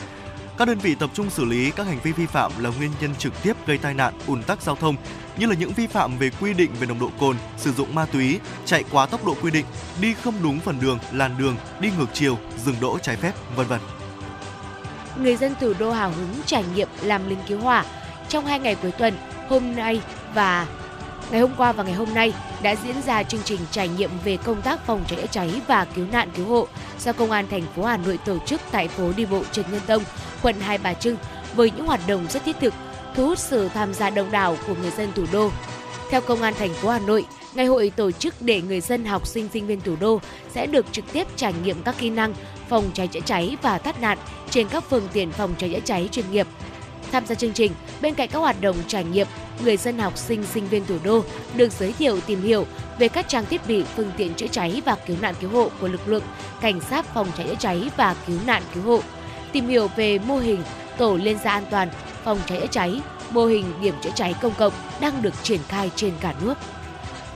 Các 0.59 0.69
đơn 0.69 0.79
vị 0.79 0.95
tập 0.95 1.11
trung 1.15 1.31
xử 1.31 1.45
lý 1.45 1.71
các 1.71 1.87
hành 1.87 1.99
vi 2.03 2.13
vi 2.13 2.27
phạm 2.27 2.53
là 2.59 2.71
nguyên 2.79 2.91
nhân 3.01 3.15
trực 3.19 3.33
tiếp 3.43 3.57
gây 3.67 3.79
tai 3.79 3.95
nạn, 3.95 4.15
ùn 4.27 4.43
tắc 4.43 4.63
giao 4.63 4.77
thông, 4.77 4.97
như 5.39 5.47
là 5.47 5.55
những 5.55 5.73
vi 5.73 5.87
phạm 5.87 6.19
về 6.19 6.31
quy 6.41 6.55
định 6.55 6.71
về 6.81 6.87
nồng 6.87 7.01
độ 7.01 7.11
cồn, 7.21 7.37
sử 7.57 7.73
dụng 7.73 7.95
ma 7.95 8.07
túy, 8.07 8.41
chạy 8.65 8.85
quá 8.91 9.07
tốc 9.07 9.25
độ 9.25 9.35
quy 9.43 9.51
định, 9.51 9.67
đi 10.01 10.15
không 10.15 10.35
đúng 10.43 10.61
phần 10.61 10.81
đường, 10.81 10.99
làn 11.13 11.39
đường, 11.39 11.57
đi 11.81 11.91
ngược 11.99 12.09
chiều, 12.13 12.39
dừng 12.65 12.77
đỗ 12.81 12.99
trái 12.99 13.17
phép, 13.17 13.33
vân 13.57 13.67
vân. 13.67 13.81
người 15.17 15.37
dân 15.37 15.55
thủ 15.61 15.73
đô 15.79 15.93
hào 15.93 16.11
hứng 16.11 16.35
trải 16.47 16.65
nghiệm 16.75 16.89
làm 17.03 17.29
lính 17.29 17.41
cứu 17.49 17.61
hỏa. 17.61 17.85
Trong 18.29 18.47
hai 18.47 18.59
ngày 18.59 18.75
cuối 18.75 18.93
tuần, 18.93 19.17
hôm 19.49 19.77
nay 19.77 20.01
và 20.35 20.67
ngày 21.31 21.41
hôm 21.41 21.51
qua 21.57 21.73
và 21.73 21.85
ngày 21.85 21.93
hôm 21.93 22.15
nay 22.15 22.33
đã 22.62 22.77
diễn 22.85 23.03
ra 23.07 23.23
chương 23.23 23.43
trình 23.45 23.61
trải 23.71 23.89
nghiệm 23.89 24.11
về 24.25 24.37
công 24.37 24.62
tác 24.62 24.87
phòng 24.87 25.05
cháy 25.09 25.19
chữa 25.21 25.27
cháy 25.31 25.61
và 25.67 25.85
cứu 25.85 26.07
nạn 26.12 26.29
cứu 26.37 26.47
hộ 26.47 26.67
do 27.01 27.12
Công 27.12 27.31
an 27.31 27.47
thành 27.51 27.62
phố 27.77 27.85
Hà 27.85 27.97
Nội 27.97 28.19
tổ 28.25 28.39
chức 28.39 28.61
tại 28.71 28.89
phố 28.89 29.12
đi 29.17 29.27
bộ 29.27 29.43
Trần 29.53 29.65
Nhân 29.73 29.81
Tông, 29.87 30.03
quận 30.43 30.61
Hai 30.61 30.79
Bà 30.79 30.95
Trưng 30.95 31.17
với 31.55 31.71
những 31.71 31.87
hoạt 31.87 32.01
động 32.07 32.27
rất 32.31 32.45
thiết 32.45 32.57
thực, 32.61 32.75
thu 33.15 33.27
hút 33.27 33.39
sự 33.39 33.69
tham 33.75 33.95
gia 33.95 34.11
đông 34.11 34.31
đảo 34.31 34.57
của 34.67 34.75
người 34.75 34.91
dân 34.91 35.12
thủ 35.15 35.25
đô. 35.33 35.51
Theo 36.11 36.21
Công 36.21 36.43
an 36.43 36.55
thành 36.59 36.75
phố 36.75 36.89
Hà 36.89 36.99
Nội, 36.99 37.27
ngày 37.55 37.67
hội 37.67 37.93
tổ 37.97 38.11
chức 38.11 38.35
để 38.41 38.62
người 38.62 38.81
dân 38.81 39.05
học 39.05 39.27
sinh 39.27 39.49
sinh 39.53 39.67
viên 39.67 39.81
thủ 39.81 39.97
đô 40.01 40.21
sẽ 40.55 40.67
được 40.67 40.87
trực 40.93 41.05
tiếp 41.12 41.27
trải 41.37 41.55
nghiệm 41.65 41.83
các 41.83 41.95
kỹ 41.99 42.11
năng 42.11 42.35
phòng 42.69 42.91
cháy 42.95 43.09
chữa 43.09 43.21
cháy 43.21 43.57
và 43.62 43.79
thoát 43.79 44.01
nạn 44.01 44.19
trên 44.51 44.69
các 44.69 44.85
phương 44.91 45.09
tiện 45.12 45.31
phòng 45.31 45.55
cháy 45.59 45.71
chữa 45.71 45.81
cháy 45.85 46.09
chuyên 46.12 46.31
nghiệp. 46.31 46.47
Tham 47.12 47.27
gia 47.27 47.35
chương 47.35 47.53
trình, 47.53 47.73
bên 48.01 48.14
cạnh 48.14 48.29
các 48.29 48.38
hoạt 48.38 48.61
động 48.61 48.77
trải 48.87 49.05
nghiệm, 49.05 49.27
người 49.64 49.77
dân 49.77 49.99
học 49.99 50.19
sinh 50.19 50.42
sinh 50.42 50.69
viên 50.69 50.87
thủ 50.87 50.97
đô 51.05 51.25
được 51.57 51.73
giới 51.73 51.92
thiệu 51.92 52.21
tìm 52.21 52.42
hiểu 52.42 52.66
về 52.99 53.09
các 53.09 53.29
trang 53.29 53.47
thiết 53.47 53.66
bị 53.69 53.85
phương 53.97 54.11
tiện 54.16 54.35
chữa 54.35 54.47
cháy 54.47 54.83
và 54.85 54.97
cứu 55.07 55.16
nạn 55.21 55.35
cứu 55.40 55.51
hộ 55.51 55.71
của 55.81 55.88
lực 55.88 56.09
lượng 56.09 56.23
cảnh 56.61 56.81
sát 56.81 57.14
phòng 57.14 57.29
cháy 57.37 57.47
chữa 57.47 57.55
cháy 57.59 57.90
và 57.97 58.16
cứu 58.27 58.38
nạn 58.47 58.62
cứu 58.75 58.83
hộ, 58.83 59.01
tìm 59.53 59.69
hiểu 59.69 59.88
về 59.97 60.19
mô 60.19 60.38
hình 60.38 60.62
tổ 60.99 61.16
liên 61.16 61.38
gia 61.45 61.51
an 61.51 61.64
toàn 61.71 61.88
phòng 62.25 62.38
cháy 62.47 62.61
chữa 62.61 62.66
cháy, 62.66 63.01
mô 63.31 63.47
hình 63.47 63.64
điểm 63.83 63.95
chữa 64.03 64.11
cháy 64.14 64.35
công 64.42 64.55
cộng 64.59 64.73
đang 65.01 65.23
được 65.23 65.35
triển 65.42 65.61
khai 65.69 65.90
trên 65.97 66.12
cả 66.21 66.35
nước. 66.45 66.55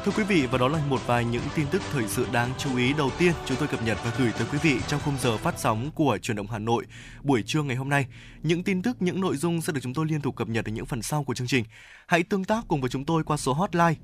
Thưa 0.05 0.13
quý 0.17 0.25
vị 0.25 0.47
và 0.47 0.59
đó 0.59 0.69
là 0.69 0.79
một 0.89 1.01
vài 1.07 1.25
những 1.25 1.43
tin 1.55 1.67
tức 1.71 1.83
thời 1.93 2.09
sự 2.09 2.27
đáng 2.33 2.51
chú 2.59 2.77
ý 2.77 2.93
đầu 2.93 3.11
tiên 3.19 3.33
chúng 3.47 3.57
tôi 3.57 3.69
cập 3.69 3.83
nhật 3.83 3.99
và 4.05 4.13
gửi 4.19 4.33
tới 4.39 4.47
quý 4.53 4.59
vị 4.63 4.77
trong 4.87 5.01
khung 5.05 5.15
giờ 5.21 5.37
phát 5.37 5.55
sóng 5.59 5.91
của 5.95 6.19
truyền 6.23 6.37
động 6.37 6.47
Hà 6.51 6.59
Nội 6.59 6.85
buổi 7.23 7.43
trưa 7.43 7.63
ngày 7.63 7.77
hôm 7.77 7.89
nay. 7.89 8.07
Những 8.43 8.63
tin 8.63 8.83
tức, 8.83 9.03
những 9.03 9.21
nội 9.21 9.37
dung 9.37 9.63
sẽ 9.63 9.73
được 9.73 9.81
chúng 9.83 9.95
tôi 9.95 10.07
liên 10.07 10.21
tục 10.21 10.37
cập 10.37 10.49
nhật 10.49 10.65
ở 10.65 10.71
những 10.71 10.87
phần 10.87 11.03
sau 11.03 11.25
của 11.25 11.35
chương 11.35 11.47
trình. 11.47 11.65
Hãy 12.07 12.23
tương 12.23 12.45
tác 12.45 12.65
cùng 12.69 12.81
với 12.81 12.91
chúng 12.91 13.05
tôi 13.05 13.25
qua 13.25 13.37
số 13.37 13.53
hotline 13.53 13.95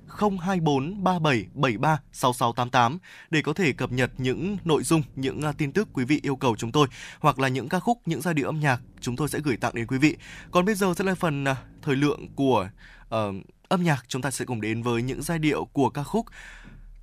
024 0.41 1.05
3773 1.05 2.01
6688 2.13 2.99
để 3.31 3.43
có 3.43 3.53
thể 3.53 3.73
cập 3.73 3.93
nhật 3.93 4.11
những 4.19 4.57
nội 4.65 4.83
dung, 4.83 5.03
những 5.15 5.43
à, 5.43 5.53
tin 5.53 5.73
tức 5.73 5.89
quý 5.93 6.05
vị 6.05 6.21
yêu 6.23 6.37
cầu 6.37 6.57
chúng 6.57 6.73
tôi 6.73 6.87
hoặc 7.21 7.39
là 7.39 7.49
những 7.49 7.69
ca 7.69 7.81
khúc, 7.81 7.99
những 8.07 8.21
giai 8.21 8.35
điệu 8.35 8.47
âm 8.47 8.61
nhạc 8.61 8.81
chúng 9.01 9.17
tôi 9.17 9.29
sẽ 9.29 9.39
gửi 9.45 9.57
tặng 9.57 9.75
đến 9.75 9.87
quý 9.87 9.99
vị. 9.99 10.17
Còn 10.51 10.65
bây 10.65 10.75
giờ 10.75 10.95
sẽ 10.97 11.05
là 11.05 11.15
phần 11.15 11.45
à, 11.45 11.57
thời 11.83 11.97
lượng 11.97 12.29
của 12.35 12.69
uh, 13.15 13.56
âm 13.69 13.83
nhạc 13.83 14.05
chúng 14.09 14.23
ta 14.23 14.31
sẽ 14.31 14.45
cùng 14.45 14.61
đến 14.61 14.83
với 14.83 15.03
những 15.03 15.23
giai 15.23 15.39
điệu 15.39 15.65
của 15.65 15.91
ca 15.91 16.03
khúc 16.03 16.27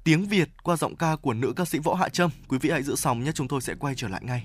Tiếng 0.03 0.25
Việt 0.25 0.49
qua 0.63 0.75
giọng 0.75 0.95
ca 0.95 1.15
của 1.15 1.33
nữ 1.33 1.53
ca 1.55 1.65
sĩ 1.65 1.79
Võ 1.79 1.93
Hạ 1.93 2.09
Trâm. 2.09 2.31
Quý 2.47 2.57
vị 2.57 2.69
hãy 2.69 2.83
giữ 2.83 2.95
sóng 2.95 3.23
nhé, 3.23 3.31
chúng 3.35 3.47
tôi 3.47 3.61
sẽ 3.61 3.73
quay 3.79 3.93
trở 3.97 4.07
lại 4.07 4.21
ngay. 4.23 4.43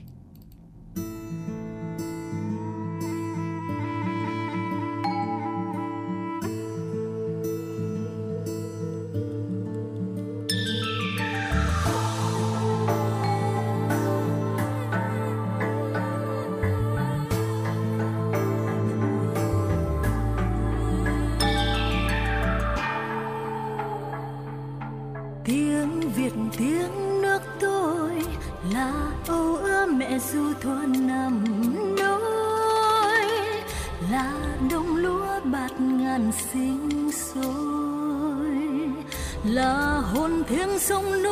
Hồn 40.78 41.27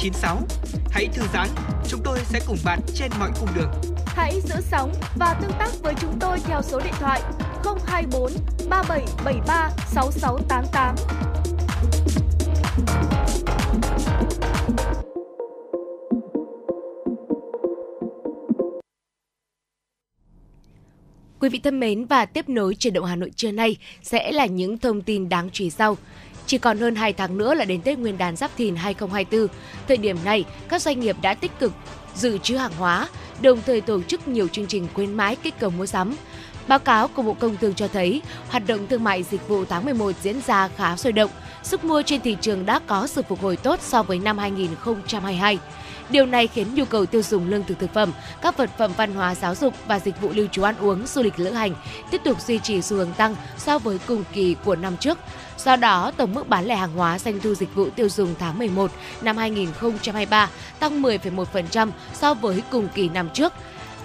FM96. 0.00 0.36
Hãy 0.90 1.08
thư 1.14 1.22
giãn, 1.32 1.48
chúng 1.88 2.00
tôi 2.04 2.18
sẽ 2.24 2.40
cùng 2.46 2.56
bạn 2.64 2.80
trên 2.94 3.10
mọi 3.18 3.30
cung 3.40 3.48
đường. 3.56 3.70
Hãy 4.06 4.40
giữ 4.40 4.54
sóng 4.60 4.92
và 5.16 5.34
tương 5.42 5.52
tác 5.58 5.70
với 5.82 5.94
chúng 6.00 6.18
tôi 6.20 6.38
theo 6.44 6.62
số 6.62 6.80
điện 6.80 6.94
thoại 7.00 7.22
024 7.86 8.32
3773 8.68 9.70
6688. 9.86 10.94
Quý 21.40 21.48
vị 21.48 21.60
thân 21.64 21.80
mến 21.80 22.04
và 22.04 22.26
tiếp 22.26 22.48
nối 22.48 22.74
chuyển 22.74 22.94
động 22.94 23.04
Hà 23.04 23.16
Nội 23.16 23.30
trưa 23.36 23.50
nay 23.52 23.76
sẽ 24.02 24.32
là 24.32 24.46
những 24.46 24.78
thông 24.78 25.02
tin 25.02 25.28
đáng 25.28 25.50
chú 25.52 25.64
ý 25.64 25.70
sau. 25.70 25.96
Chỉ 26.50 26.58
còn 26.58 26.78
hơn 26.78 26.94
2 26.94 27.12
tháng 27.12 27.38
nữa 27.38 27.54
là 27.54 27.64
đến 27.64 27.82
Tết 27.82 27.98
Nguyên 27.98 28.18
đán 28.18 28.36
Giáp 28.36 28.50
Thìn 28.56 28.76
2024. 28.76 29.56
Thời 29.88 29.96
điểm 29.96 30.16
này, 30.24 30.44
các 30.68 30.82
doanh 30.82 31.00
nghiệp 31.00 31.16
đã 31.22 31.34
tích 31.34 31.50
cực 31.60 31.72
dự 32.14 32.38
trữ 32.38 32.56
hàng 32.56 32.72
hóa, 32.78 33.08
đồng 33.40 33.60
thời 33.66 33.80
tổ 33.80 34.02
chức 34.02 34.28
nhiều 34.28 34.48
chương 34.48 34.66
trình 34.66 34.88
khuyến 34.94 35.14
mãi 35.14 35.36
kích 35.36 35.54
cầu 35.60 35.70
mua 35.70 35.86
sắm. 35.86 36.16
Báo 36.68 36.78
cáo 36.78 37.08
của 37.08 37.22
Bộ 37.22 37.34
Công 37.34 37.56
Thương 37.56 37.74
cho 37.74 37.88
thấy, 37.88 38.22
hoạt 38.48 38.66
động 38.66 38.86
thương 38.86 39.04
mại 39.04 39.22
dịch 39.22 39.48
vụ 39.48 39.64
tháng 39.64 39.84
11 39.84 40.12
diễn 40.22 40.40
ra 40.46 40.68
khá 40.68 40.96
sôi 40.96 41.12
động, 41.12 41.30
sức 41.62 41.84
mua 41.84 42.02
trên 42.02 42.20
thị 42.20 42.36
trường 42.40 42.66
đã 42.66 42.78
có 42.86 43.06
sự 43.06 43.22
phục 43.28 43.42
hồi 43.42 43.56
tốt 43.56 43.80
so 43.82 44.02
với 44.02 44.18
năm 44.18 44.38
2022. 44.38 45.58
Điều 46.10 46.26
này 46.26 46.46
khiến 46.46 46.74
nhu 46.74 46.84
cầu 46.84 47.06
tiêu 47.06 47.22
dùng 47.22 47.50
lương 47.50 47.64
thực 47.64 47.78
thực 47.78 47.94
phẩm, 47.94 48.12
các 48.42 48.56
vật 48.56 48.70
phẩm 48.78 48.92
văn 48.96 49.14
hóa 49.14 49.34
giáo 49.34 49.54
dục 49.54 49.74
và 49.86 49.98
dịch 49.98 50.20
vụ 50.20 50.30
lưu 50.34 50.46
trú 50.52 50.62
ăn 50.62 50.74
uống, 50.80 51.06
du 51.06 51.22
lịch 51.22 51.38
lữ 51.38 51.50
hành 51.50 51.74
tiếp 52.10 52.20
tục 52.24 52.40
duy 52.40 52.58
trì 52.58 52.82
xu 52.82 52.96
hướng 52.96 53.12
tăng 53.12 53.36
so 53.58 53.78
với 53.78 53.98
cùng 54.06 54.24
kỳ 54.32 54.56
của 54.64 54.76
năm 54.76 54.96
trước. 54.96 55.18
Do 55.64 55.76
đó, 55.76 56.12
tổng 56.16 56.34
mức 56.34 56.48
bán 56.48 56.64
lẻ 56.66 56.76
hàng 56.76 56.92
hóa 56.92 57.18
doanh 57.18 57.40
thu 57.40 57.54
dịch 57.54 57.74
vụ 57.74 57.88
tiêu 57.90 58.08
dùng 58.08 58.34
tháng 58.38 58.58
11 58.58 58.90
năm 59.22 59.36
2023 59.36 60.50
tăng 60.78 61.02
10,1% 61.02 61.90
so 62.14 62.34
với 62.34 62.62
cùng 62.70 62.88
kỳ 62.94 63.08
năm 63.08 63.28
trước. 63.34 63.52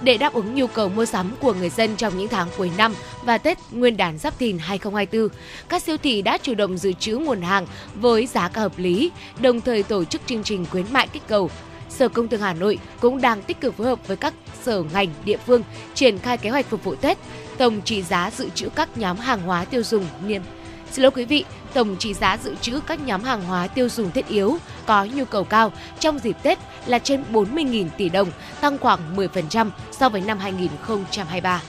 Để 0.01 0.17
đáp 0.17 0.33
ứng 0.33 0.55
nhu 0.55 0.67
cầu 0.67 0.89
mua 0.89 1.05
sắm 1.05 1.31
của 1.41 1.53
người 1.53 1.69
dân 1.69 1.95
trong 1.95 2.17
những 2.17 2.27
tháng 2.27 2.47
cuối 2.57 2.71
năm 2.77 2.93
và 3.23 3.37
Tết 3.37 3.57
Nguyên 3.71 3.97
đán 3.97 4.17
Giáp 4.17 4.39
Thìn 4.39 4.57
2024, 4.57 5.29
các 5.69 5.83
siêu 5.83 5.97
thị 5.97 6.21
đã 6.21 6.37
chủ 6.37 6.55
động 6.55 6.77
dự 6.77 6.93
trữ 6.93 7.15
nguồn 7.15 7.41
hàng 7.41 7.67
với 7.95 8.25
giá 8.25 8.47
cả 8.47 8.61
hợp 8.61 8.77
lý, 8.77 9.11
đồng 9.41 9.61
thời 9.61 9.83
tổ 9.83 10.03
chức 10.03 10.21
chương 10.25 10.43
trình 10.43 10.65
khuyến 10.71 10.85
mại 10.91 11.07
kích 11.07 11.23
cầu 11.27 11.49
Sở 11.89 12.09
Công 12.09 12.27
Thương 12.27 12.41
Hà 12.41 12.53
Nội 12.53 12.79
cũng 12.99 13.21
đang 13.21 13.41
tích 13.41 13.61
cực 13.61 13.77
phối 13.77 13.87
hợp 13.87 14.07
với 14.07 14.17
các 14.17 14.33
sở 14.63 14.83
ngành 14.93 15.07
địa 15.25 15.37
phương 15.45 15.63
triển 15.93 16.19
khai 16.19 16.37
kế 16.37 16.49
hoạch 16.49 16.65
phục 16.65 16.83
vụ 16.83 16.95
Tết, 16.95 17.17
tổng 17.57 17.81
trị 17.81 18.01
giá 18.01 18.31
dự 18.37 18.49
trữ 18.49 18.69
các 18.69 18.97
nhóm 18.97 19.17
hàng 19.17 19.41
hóa 19.41 19.65
tiêu 19.65 19.83
dùng 19.83 20.05
niêm 20.27 20.41
Xin 20.95 21.03
lỗi 21.03 21.11
quý 21.11 21.25
vị, 21.25 21.45
tổng 21.73 21.95
trị 21.99 22.13
giá 22.13 22.37
dự 22.37 22.55
trữ 22.61 22.79
các 22.87 22.99
nhóm 22.99 23.23
hàng 23.23 23.43
hóa 23.43 23.67
tiêu 23.67 23.89
dùng 23.89 24.11
thiết 24.11 24.27
yếu 24.27 24.57
có 24.85 25.05
nhu 25.05 25.25
cầu 25.25 25.43
cao 25.43 25.71
trong 25.99 26.19
dịp 26.19 26.37
Tết 26.43 26.59
là 26.85 26.99
trên 26.99 27.23
40.000 27.31 27.89
tỷ 27.97 28.09
đồng, 28.09 28.31
tăng 28.61 28.77
khoảng 28.77 29.15
10% 29.15 29.69
so 29.91 30.09
với 30.09 30.21
năm 30.21 30.37
2023. 30.37 31.61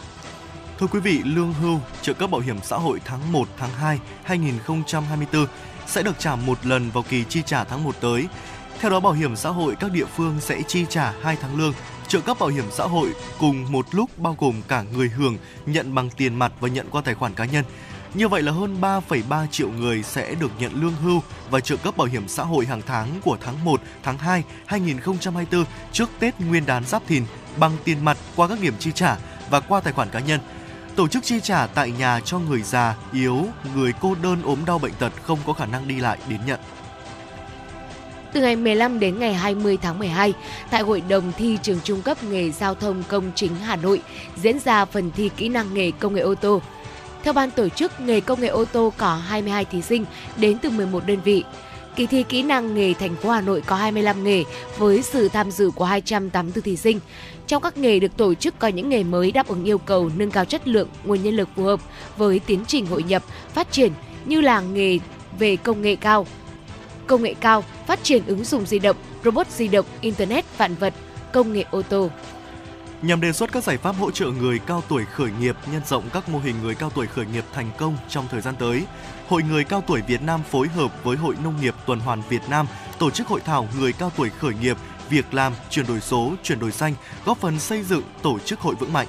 Thưa 0.78 0.86
quý 0.86 1.00
vị, 1.00 1.20
lương 1.24 1.52
hưu, 1.52 1.80
trợ 2.02 2.12
cấp 2.12 2.30
bảo 2.30 2.40
hiểm 2.40 2.56
xã 2.62 2.76
hội 2.76 3.00
tháng 3.04 3.32
1, 3.32 3.48
tháng 3.58 3.70
2 3.70 3.98
2024 4.24 5.46
sẽ 5.86 6.02
được 6.02 6.18
trả 6.18 6.36
một 6.36 6.66
lần 6.66 6.90
vào 6.90 7.04
kỳ 7.08 7.24
chi 7.28 7.42
trả 7.46 7.64
tháng 7.64 7.84
1 7.84 7.94
tới. 8.00 8.26
Theo 8.80 8.90
đó, 8.90 9.00
bảo 9.00 9.12
hiểm 9.12 9.36
xã 9.36 9.50
hội 9.50 9.76
các 9.80 9.92
địa 9.92 10.06
phương 10.16 10.40
sẽ 10.40 10.62
chi 10.68 10.86
trả 10.88 11.12
2 11.22 11.36
tháng 11.40 11.58
lương, 11.58 11.72
trợ 12.08 12.20
cấp 12.20 12.36
bảo 12.40 12.48
hiểm 12.48 12.64
xã 12.70 12.84
hội 12.84 13.08
cùng 13.38 13.72
một 13.72 13.86
lúc 13.92 14.18
bao 14.18 14.36
gồm 14.38 14.62
cả 14.68 14.82
người 14.82 15.08
hưởng 15.08 15.36
nhận 15.66 15.94
bằng 15.94 16.10
tiền 16.10 16.34
mặt 16.34 16.52
và 16.60 16.68
nhận 16.68 16.86
qua 16.90 17.02
tài 17.04 17.14
khoản 17.14 17.34
cá 17.34 17.44
nhân. 17.44 17.64
Như 18.16 18.28
vậy 18.28 18.42
là 18.42 18.52
hơn 18.52 18.76
3,3 18.80 19.46
triệu 19.46 19.68
người 19.68 20.02
sẽ 20.02 20.34
được 20.34 20.50
nhận 20.58 20.72
lương 20.82 20.94
hưu 21.02 21.22
và 21.50 21.60
trợ 21.60 21.76
cấp 21.76 21.96
bảo 21.96 22.06
hiểm 22.06 22.28
xã 22.28 22.42
hội 22.42 22.66
hàng 22.66 22.82
tháng 22.86 23.08
của 23.24 23.36
tháng 23.40 23.64
1, 23.64 23.80
tháng 24.02 24.18
2 24.18 24.42
2024 24.66 25.64
trước 25.92 26.10
Tết 26.18 26.40
Nguyên 26.40 26.66
đán 26.66 26.84
Giáp 26.84 27.06
Thìn 27.06 27.24
bằng 27.58 27.72
tiền 27.84 28.04
mặt 28.04 28.18
qua 28.36 28.48
các 28.48 28.60
điểm 28.60 28.74
chi 28.78 28.92
trả 28.94 29.16
và 29.50 29.60
qua 29.60 29.80
tài 29.80 29.92
khoản 29.92 30.08
cá 30.08 30.20
nhân. 30.20 30.40
Tổ 30.96 31.08
chức 31.08 31.24
chi 31.24 31.40
trả 31.42 31.66
tại 31.66 31.92
nhà 31.98 32.20
cho 32.20 32.38
người 32.38 32.62
già, 32.62 32.96
yếu, 33.12 33.46
người 33.74 33.92
cô 34.00 34.14
đơn 34.22 34.42
ốm 34.42 34.58
đau 34.66 34.78
bệnh 34.78 34.92
tật 34.98 35.12
không 35.22 35.38
có 35.46 35.52
khả 35.52 35.66
năng 35.66 35.88
đi 35.88 36.00
lại 36.00 36.18
đến 36.28 36.40
nhận. 36.46 36.60
Từ 38.32 38.40
ngày 38.40 38.56
15 38.56 39.00
đến 39.00 39.18
ngày 39.18 39.34
20 39.34 39.78
tháng 39.82 39.98
12, 39.98 40.32
tại 40.70 40.82
Hội 40.82 41.02
đồng 41.08 41.32
thi 41.36 41.58
trường 41.62 41.80
trung 41.84 42.02
cấp 42.02 42.24
nghề 42.24 42.50
giao 42.50 42.74
thông 42.74 43.02
công 43.08 43.32
chính 43.34 43.54
Hà 43.54 43.76
Nội 43.76 44.02
diễn 44.36 44.58
ra 44.58 44.84
phần 44.84 45.10
thi 45.10 45.30
kỹ 45.36 45.48
năng 45.48 45.74
nghề 45.74 45.90
công 45.90 46.14
nghệ 46.14 46.20
ô 46.20 46.34
tô. 46.34 46.62
Theo 47.26 47.32
ban 47.32 47.50
tổ 47.50 47.68
chức, 47.68 48.00
nghề 48.00 48.20
công 48.20 48.40
nghệ 48.40 48.48
ô 48.48 48.64
tô 48.64 48.92
có 48.96 49.14
22 49.14 49.64
thí 49.64 49.82
sinh 49.82 50.04
đến 50.36 50.58
từ 50.62 50.70
11 50.70 51.06
đơn 51.06 51.18
vị. 51.24 51.44
Kỳ 51.96 52.06
thi 52.06 52.22
kỹ 52.22 52.42
năng 52.42 52.74
nghề 52.74 52.94
thành 52.94 53.16
phố 53.16 53.30
Hà 53.30 53.40
Nội 53.40 53.62
có 53.66 53.76
25 53.76 54.24
nghề 54.24 54.44
với 54.78 55.02
sự 55.02 55.28
tham 55.28 55.50
dự 55.50 55.70
của 55.70 55.84
284 55.84 56.62
thí 56.62 56.76
sinh. 56.76 57.00
Trong 57.46 57.62
các 57.62 57.76
nghề 57.76 57.98
được 57.98 58.16
tổ 58.16 58.34
chức 58.34 58.58
có 58.58 58.68
những 58.68 58.88
nghề 58.88 59.04
mới 59.04 59.32
đáp 59.32 59.48
ứng 59.48 59.64
yêu 59.64 59.78
cầu 59.78 60.10
nâng 60.16 60.30
cao 60.30 60.44
chất 60.44 60.68
lượng 60.68 60.88
nguồn 61.04 61.22
nhân 61.22 61.36
lực 61.36 61.48
phù 61.56 61.62
hợp 61.62 61.80
với 62.16 62.38
tiến 62.38 62.64
trình 62.66 62.86
hội 62.86 63.02
nhập, 63.02 63.22
phát 63.54 63.72
triển 63.72 63.92
như 64.24 64.40
là 64.40 64.60
nghề 64.60 64.98
về 65.38 65.56
công 65.56 65.82
nghệ 65.82 65.96
cao, 65.96 66.26
công 67.06 67.22
nghệ 67.22 67.34
cao, 67.40 67.64
phát 67.86 68.02
triển 68.02 68.22
ứng 68.26 68.44
dụng 68.44 68.66
di 68.66 68.78
động, 68.78 68.96
robot 69.24 69.46
di 69.50 69.68
động, 69.68 69.86
internet 70.00 70.44
vạn 70.58 70.74
vật, 70.74 70.94
công 71.32 71.52
nghệ 71.52 71.64
ô 71.70 71.82
tô. 71.82 72.10
Nhằm 73.02 73.20
đề 73.20 73.32
xuất 73.32 73.52
các 73.52 73.64
giải 73.64 73.76
pháp 73.76 73.96
hỗ 73.96 74.10
trợ 74.10 74.26
người 74.26 74.58
cao 74.58 74.82
tuổi 74.88 75.04
khởi 75.04 75.30
nghiệp, 75.40 75.56
nhân 75.72 75.82
rộng 75.86 76.04
các 76.12 76.28
mô 76.28 76.38
hình 76.38 76.54
người 76.62 76.74
cao 76.74 76.90
tuổi 76.90 77.06
khởi 77.06 77.26
nghiệp 77.26 77.44
thành 77.52 77.70
công 77.78 77.96
trong 78.08 78.26
thời 78.30 78.40
gian 78.40 78.54
tới, 78.58 78.84
Hội 79.28 79.42
Người 79.42 79.64
Cao 79.64 79.82
Tuổi 79.86 80.02
Việt 80.02 80.22
Nam 80.22 80.42
phối 80.50 80.68
hợp 80.68 81.04
với 81.04 81.16
Hội 81.16 81.34
Nông 81.44 81.60
nghiệp 81.60 81.74
Tuần 81.86 82.00
hoàn 82.00 82.22
Việt 82.28 82.42
Nam 82.48 82.66
tổ 82.98 83.10
chức 83.10 83.26
hội 83.26 83.40
thảo 83.40 83.68
Người 83.78 83.92
cao 83.92 84.12
tuổi 84.16 84.30
khởi 84.30 84.54
nghiệp, 84.54 84.76
việc 85.08 85.34
làm, 85.34 85.52
chuyển 85.70 85.86
đổi 85.86 86.00
số, 86.00 86.32
chuyển 86.42 86.58
đổi 86.58 86.72
xanh, 86.72 86.94
góp 87.24 87.38
phần 87.38 87.58
xây 87.58 87.82
dựng 87.82 88.02
tổ 88.22 88.38
chức 88.38 88.60
hội 88.60 88.74
vững 88.74 88.92
mạnh. 88.92 89.08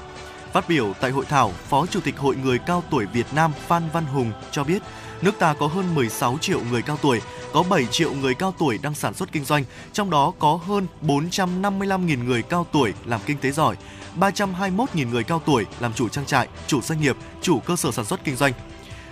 Phát 0.54 0.70
biểu 0.70 0.94
tại 1.02 1.12
hội 1.12 1.26
thảo, 1.30 1.54
Phó 1.70 1.86
Chủ 1.86 2.00
tịch 2.00 2.18
Hội 2.18 2.36
Người 2.36 2.60
Cao 2.60 2.84
Tuổi 2.90 3.06
Việt 3.06 3.26
Nam 3.36 3.52
Phan 3.68 3.84
Văn 3.94 4.06
Hùng 4.06 4.32
cho 4.52 4.64
biết, 4.64 4.82
nước 5.22 5.40
ta 5.40 5.54
có 5.54 5.68
hơn 5.68 5.96
16 5.96 6.38
triệu 6.42 6.62
người 6.72 6.82
cao 6.82 6.98
tuổi, 7.02 7.22
có 7.54 7.64
7 7.64 7.86
triệu 7.92 8.14
người 8.14 8.34
cao 8.34 8.54
tuổi 8.60 8.80
đang 8.84 8.94
sản 8.94 9.14
xuất 9.14 9.32
kinh 9.32 9.46
doanh, 9.46 9.64
trong 9.94 10.10
đó 10.10 10.34
có 10.40 10.60
hơn 10.68 10.88
455.000 11.02 12.24
người 12.24 12.42
cao 12.42 12.68
tuổi 12.72 12.94
làm 13.06 13.22
kinh 13.26 13.38
tế 13.38 13.52
giỏi, 13.52 13.76
321.000 14.20 15.10
người 15.10 15.24
cao 15.24 15.42
tuổi 15.46 15.66
làm 15.80 15.94
chủ 15.94 16.10
trang 16.10 16.26
trại, 16.26 16.48
chủ 16.68 16.82
doanh 16.82 17.02
nghiệp, 17.02 17.16
chủ 17.42 17.60
cơ 17.60 17.76
sở 17.76 17.92
sản 17.92 18.06
xuất 18.06 18.24
kinh 18.24 18.36
doanh. 18.36 18.54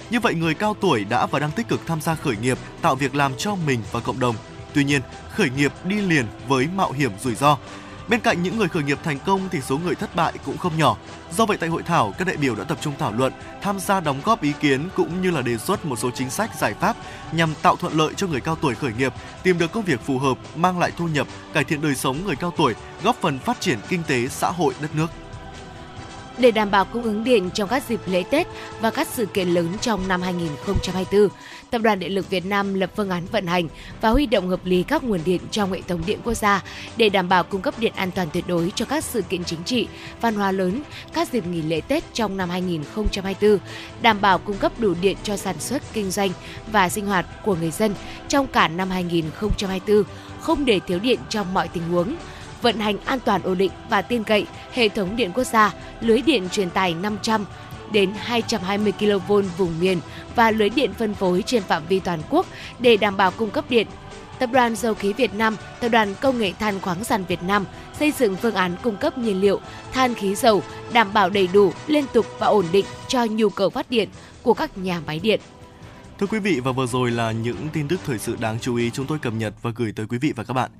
Như 0.09 0.19
vậy, 0.19 0.33
người 0.33 0.53
cao 0.53 0.75
tuổi 0.81 1.03
đã 1.03 1.25
và 1.25 1.39
đang 1.39 1.51
tích 1.51 1.67
cực 1.67 1.81
tham 1.85 2.01
gia 2.01 2.15
khởi 2.15 2.37
nghiệp, 2.37 2.57
tạo 2.81 2.95
việc 2.95 3.15
làm 3.15 3.31
cho 3.37 3.55
mình 3.55 3.79
và 3.91 3.99
cộng 3.99 4.19
đồng. 4.19 4.35
Tuy 4.73 4.83
nhiên, 4.83 5.01
khởi 5.31 5.49
nghiệp 5.49 5.71
đi 5.83 5.95
liền 5.95 6.25
với 6.47 6.67
mạo 6.75 6.91
hiểm 6.91 7.11
rủi 7.23 7.35
ro. 7.35 7.57
Bên 8.07 8.19
cạnh 8.19 8.43
những 8.43 8.57
người 8.57 8.67
khởi 8.67 8.83
nghiệp 8.83 8.99
thành 9.03 9.19
công 9.25 9.49
thì 9.51 9.61
số 9.61 9.77
người 9.77 9.95
thất 9.95 10.15
bại 10.15 10.33
cũng 10.45 10.57
không 10.57 10.77
nhỏ. 10.77 10.97
Do 11.37 11.45
vậy 11.45 11.57
tại 11.57 11.69
hội 11.69 11.83
thảo, 11.83 12.13
các 12.17 12.27
đại 12.27 12.37
biểu 12.37 12.55
đã 12.55 12.63
tập 12.63 12.77
trung 12.81 12.93
thảo 12.99 13.13
luận, 13.17 13.33
tham 13.61 13.79
gia 13.79 13.99
đóng 13.99 14.21
góp 14.25 14.41
ý 14.41 14.53
kiến 14.59 14.89
cũng 14.95 15.21
như 15.21 15.31
là 15.31 15.41
đề 15.41 15.57
xuất 15.57 15.85
một 15.85 15.99
số 15.99 16.11
chính 16.11 16.29
sách 16.29 16.49
giải 16.59 16.73
pháp 16.73 16.95
nhằm 17.31 17.53
tạo 17.61 17.75
thuận 17.75 17.93
lợi 17.93 18.13
cho 18.17 18.27
người 18.27 18.41
cao 18.41 18.55
tuổi 18.55 18.75
khởi 18.75 18.91
nghiệp, 18.97 19.13
tìm 19.43 19.57
được 19.57 19.71
công 19.71 19.83
việc 19.83 20.01
phù 20.01 20.19
hợp, 20.19 20.37
mang 20.55 20.79
lại 20.79 20.91
thu 20.97 21.07
nhập, 21.07 21.27
cải 21.53 21.63
thiện 21.63 21.81
đời 21.81 21.95
sống 21.95 22.17
người 22.25 22.35
cao 22.35 22.53
tuổi, 22.57 22.73
góp 23.03 23.15
phần 23.21 23.39
phát 23.39 23.61
triển 23.61 23.79
kinh 23.89 24.03
tế 24.07 24.27
xã 24.27 24.51
hội 24.51 24.73
đất 24.81 24.95
nước. 24.95 25.07
Để 26.37 26.51
đảm 26.51 26.71
bảo 26.71 26.85
cung 26.85 27.03
ứng 27.03 27.23
điện 27.23 27.49
trong 27.53 27.69
các 27.69 27.83
dịp 27.89 27.99
lễ 28.05 28.23
Tết 28.31 28.47
và 28.81 28.91
các 28.91 29.07
sự 29.07 29.25
kiện 29.25 29.47
lớn 29.47 29.67
trong 29.81 30.07
năm 30.07 30.21
2024, 30.21 31.29
Tập 31.71 31.81
đoàn 31.81 31.99
Điện 31.99 32.15
lực 32.15 32.29
Việt 32.29 32.45
Nam 32.45 32.73
lập 32.73 32.89
phương 32.95 33.09
án 33.09 33.25
vận 33.25 33.47
hành 33.47 33.67
và 34.01 34.09
huy 34.09 34.25
động 34.25 34.49
hợp 34.49 34.65
lý 34.65 34.83
các 34.83 35.03
nguồn 35.03 35.19
điện 35.25 35.41
trong 35.51 35.71
hệ 35.71 35.81
thống 35.81 36.01
điện 36.05 36.19
quốc 36.23 36.33
gia 36.33 36.63
để 36.97 37.09
đảm 37.09 37.29
bảo 37.29 37.43
cung 37.43 37.61
cấp 37.61 37.73
điện 37.79 37.93
an 37.95 38.11
toàn 38.11 38.27
tuyệt 38.33 38.43
đối 38.47 38.71
cho 38.75 38.85
các 38.85 39.03
sự 39.03 39.21
kiện 39.21 39.43
chính 39.43 39.63
trị, 39.63 39.87
văn 40.21 40.35
hóa 40.35 40.51
lớn, 40.51 40.81
các 41.13 41.31
dịp 41.31 41.47
nghỉ 41.47 41.61
lễ 41.61 41.81
Tết 41.81 42.03
trong 42.13 42.37
năm 42.37 42.49
2024, 42.49 43.57
đảm 44.01 44.21
bảo 44.21 44.37
cung 44.37 44.57
cấp 44.57 44.71
đủ 44.79 44.93
điện 45.01 45.17
cho 45.23 45.37
sản 45.37 45.59
xuất, 45.59 45.93
kinh 45.93 46.11
doanh 46.11 46.29
và 46.71 46.89
sinh 46.89 47.05
hoạt 47.05 47.25
của 47.45 47.55
người 47.55 47.71
dân 47.71 47.95
trong 48.27 48.47
cả 48.47 48.67
năm 48.67 48.89
2024, 48.89 50.03
không 50.39 50.65
để 50.65 50.79
thiếu 50.79 50.99
điện 50.99 51.19
trong 51.29 51.53
mọi 51.53 51.67
tình 51.67 51.83
huống 51.89 52.15
vận 52.61 52.79
hành 52.79 52.97
an 53.05 53.19
toàn 53.25 53.41
ổn 53.43 53.57
định 53.57 53.71
và 53.89 54.01
tin 54.01 54.23
cậy 54.23 54.45
hệ 54.73 54.89
thống 54.89 55.15
điện 55.15 55.31
quốc 55.33 55.43
gia, 55.43 55.73
lưới 56.01 56.21
điện 56.21 56.49
truyền 56.51 56.69
tải 56.69 56.93
500 56.93 57.45
đến 57.91 58.11
220 58.17 58.93
kV 58.99 59.33
vùng 59.57 59.79
miền 59.79 59.99
và 60.35 60.51
lưới 60.51 60.69
điện 60.69 60.93
phân 60.93 61.13
phối 61.13 61.43
trên 61.45 61.63
phạm 61.63 61.83
vi 61.89 61.99
toàn 61.99 62.19
quốc 62.29 62.45
để 62.79 62.97
đảm 62.97 63.17
bảo 63.17 63.31
cung 63.31 63.49
cấp 63.49 63.65
điện. 63.69 63.87
Tập 64.39 64.49
đoàn 64.53 64.75
Dầu 64.75 64.93
khí 64.93 65.13
Việt 65.13 65.33
Nam, 65.33 65.57
Tập 65.79 65.89
đoàn 65.89 66.15
Công 66.21 66.39
nghệ 66.39 66.51
than 66.59 66.79
khoáng 66.79 67.03
sản 67.03 67.23
Việt 67.27 67.43
Nam 67.43 67.65
xây 67.99 68.11
dựng 68.11 68.35
phương 68.35 68.55
án 68.55 68.75
cung 68.83 68.97
cấp 68.97 69.17
nhiên 69.17 69.41
liệu, 69.41 69.59
than 69.91 70.13
khí 70.13 70.35
dầu 70.35 70.63
đảm 70.93 71.13
bảo 71.13 71.29
đầy 71.29 71.47
đủ, 71.53 71.71
liên 71.87 72.05
tục 72.13 72.25
và 72.39 72.47
ổn 72.47 72.65
định 72.71 72.85
cho 73.07 73.25
nhu 73.25 73.49
cầu 73.49 73.69
phát 73.69 73.89
điện 73.89 74.09
của 74.43 74.53
các 74.53 74.77
nhà 74.77 75.01
máy 75.07 75.19
điện. 75.19 75.39
Thưa 76.19 76.27
quý 76.27 76.39
vị 76.39 76.59
và 76.63 76.71
vừa 76.71 76.85
rồi 76.85 77.11
là 77.11 77.31
những 77.31 77.67
tin 77.73 77.87
tức 77.87 77.99
thời 78.05 78.19
sự 78.19 78.37
đáng 78.39 78.57
chú 78.61 78.75
ý 78.75 78.91
chúng 78.91 79.05
tôi 79.05 79.19
cập 79.19 79.33
nhật 79.33 79.53
và 79.61 79.71
gửi 79.75 79.91
tới 79.95 80.05
quý 80.09 80.17
vị 80.17 80.33
và 80.35 80.43
các 80.43 80.53
bạn. 80.53 80.71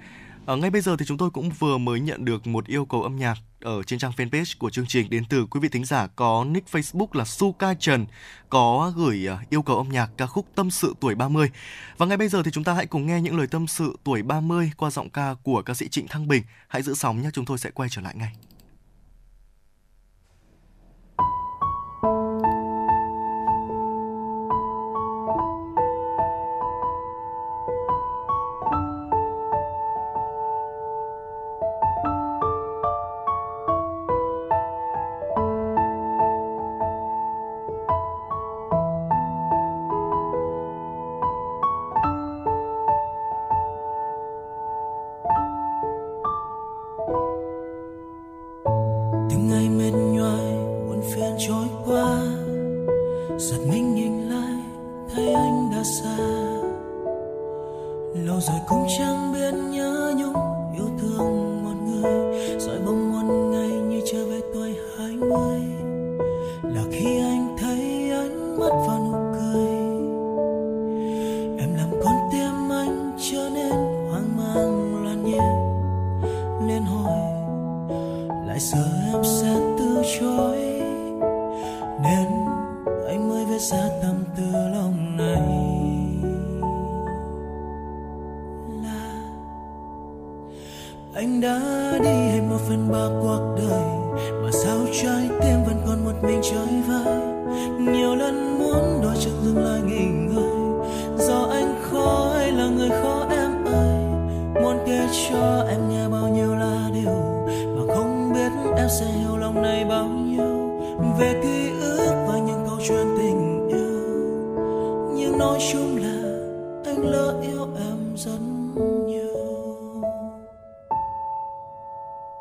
À, 0.45 0.55
ngay 0.55 0.69
bây 0.69 0.81
giờ 0.81 0.95
thì 0.99 1.05
chúng 1.05 1.17
tôi 1.17 1.29
cũng 1.29 1.49
vừa 1.49 1.77
mới 1.77 1.99
nhận 1.99 2.25
được 2.25 2.47
một 2.47 2.67
yêu 2.67 2.85
cầu 2.85 3.03
âm 3.03 3.15
nhạc 3.15 3.37
ở 3.61 3.83
trên 3.83 3.99
trang 3.99 4.11
fanpage 4.17 4.55
của 4.59 4.69
chương 4.69 4.85
trình 4.87 5.09
đến 5.09 5.23
từ 5.29 5.45
quý 5.45 5.59
vị 5.59 5.69
thính 5.69 5.85
giả 5.85 6.07
có 6.07 6.45
nick 6.47 6.71
Facebook 6.71 7.07
là 7.13 7.25
Suka 7.25 7.73
Trần 7.73 8.05
có 8.49 8.93
gửi 8.95 9.25
ờ, 9.25 9.37
yêu 9.49 9.61
cầu 9.61 9.77
âm 9.77 9.89
nhạc 9.89 10.09
ca 10.17 10.27
khúc 10.27 10.45
Tâm 10.55 10.71
sự 10.71 10.95
tuổi 10.99 11.15
30. 11.15 11.49
Và 11.97 12.05
ngay 12.05 12.17
bây 12.17 12.27
giờ 12.27 12.43
thì 12.43 12.51
chúng 12.51 12.63
ta 12.63 12.73
hãy 12.73 12.85
cùng 12.85 13.05
nghe 13.05 13.21
những 13.21 13.37
lời 13.37 13.47
tâm 13.47 13.67
sự 13.67 13.97
tuổi 14.03 14.23
30 14.23 14.71
qua 14.77 14.91
giọng 14.91 15.09
ca 15.09 15.35
của 15.43 15.61
ca 15.61 15.73
sĩ 15.73 15.87
Trịnh 15.87 16.07
Thăng 16.07 16.27
Bình. 16.27 16.43
Hãy 16.67 16.81
giữ 16.81 16.93
sóng 16.93 17.21
nhé, 17.21 17.29
chúng 17.33 17.45
tôi 17.45 17.57
sẽ 17.57 17.71
quay 17.71 17.89
trở 17.91 18.01
lại 18.01 18.15
ngay. 18.15 18.33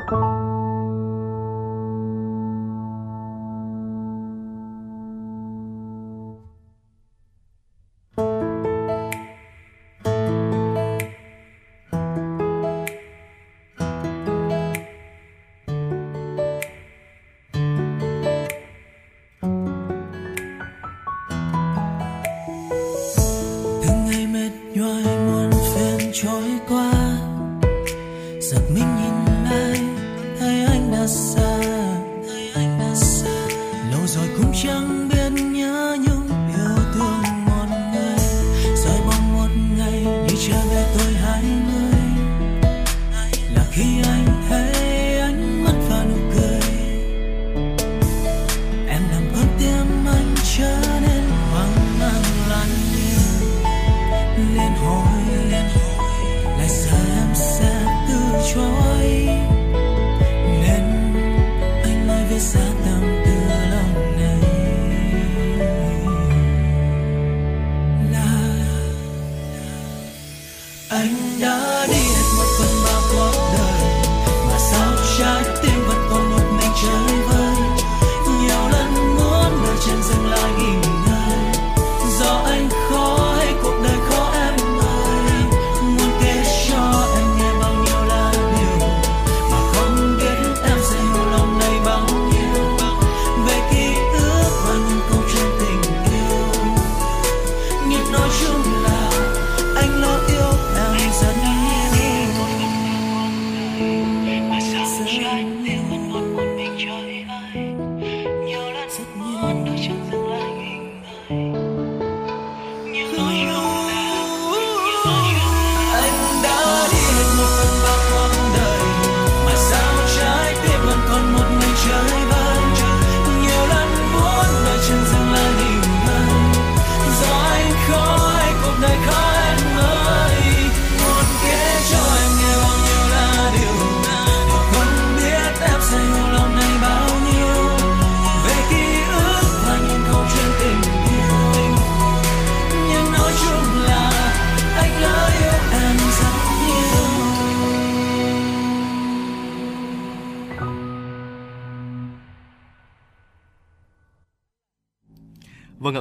Nói 0.06 0.20
chung 0.20 0.33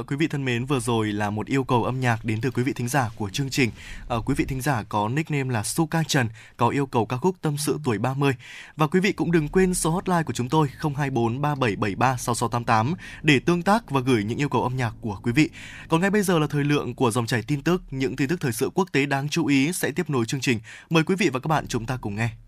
quý 0.06 0.16
vị 0.16 0.26
thân 0.26 0.44
mến, 0.44 0.64
vừa 0.64 0.80
rồi 0.80 1.12
là 1.12 1.30
một 1.30 1.46
yêu 1.46 1.64
cầu 1.64 1.84
âm 1.84 2.00
nhạc 2.00 2.24
đến 2.24 2.40
từ 2.40 2.50
quý 2.50 2.62
vị 2.62 2.72
thính 2.72 2.88
giả 2.88 3.10
của 3.16 3.30
chương 3.30 3.50
trình. 3.50 3.70
À, 4.08 4.16
quý 4.26 4.34
vị 4.34 4.44
thính 4.44 4.60
giả 4.60 4.82
có 4.88 5.08
nickname 5.08 5.54
là 5.54 5.62
Suka 5.62 6.02
Trần 6.08 6.28
có 6.56 6.68
yêu 6.68 6.86
cầu 6.86 7.06
ca 7.06 7.16
khúc 7.16 7.36
Tâm 7.42 7.56
sự 7.56 7.78
tuổi 7.84 7.98
30. 7.98 8.32
Và 8.76 8.86
quý 8.86 9.00
vị 9.00 9.12
cũng 9.12 9.32
đừng 9.32 9.48
quên 9.48 9.74
số 9.74 9.90
hotline 9.90 10.22
của 10.22 10.32
chúng 10.32 10.48
tôi 10.48 10.68
024 10.96 11.40
3773 11.40 12.16
6688 12.16 12.94
để 13.22 13.38
tương 13.38 13.62
tác 13.62 13.90
và 13.90 14.00
gửi 14.00 14.24
những 14.24 14.38
yêu 14.38 14.48
cầu 14.48 14.62
âm 14.62 14.76
nhạc 14.76 14.94
của 15.00 15.18
quý 15.22 15.32
vị. 15.32 15.50
Còn 15.88 16.00
ngay 16.00 16.10
bây 16.10 16.22
giờ 16.22 16.38
là 16.38 16.46
thời 16.46 16.64
lượng 16.64 16.94
của 16.94 17.10
dòng 17.10 17.26
chảy 17.26 17.42
tin 17.42 17.62
tức, 17.62 17.82
những 17.90 18.16
tin 18.16 18.28
tức 18.28 18.40
thời 18.40 18.52
sự 18.52 18.70
quốc 18.74 18.88
tế 18.92 19.06
đáng 19.06 19.28
chú 19.28 19.46
ý 19.46 19.72
sẽ 19.72 19.90
tiếp 19.90 20.10
nối 20.10 20.26
chương 20.26 20.40
trình. 20.40 20.60
Mời 20.90 21.04
quý 21.04 21.14
vị 21.18 21.28
và 21.28 21.40
các 21.40 21.48
bạn 21.48 21.66
chúng 21.68 21.86
ta 21.86 21.96
cùng 21.96 22.16
nghe. 22.16 22.43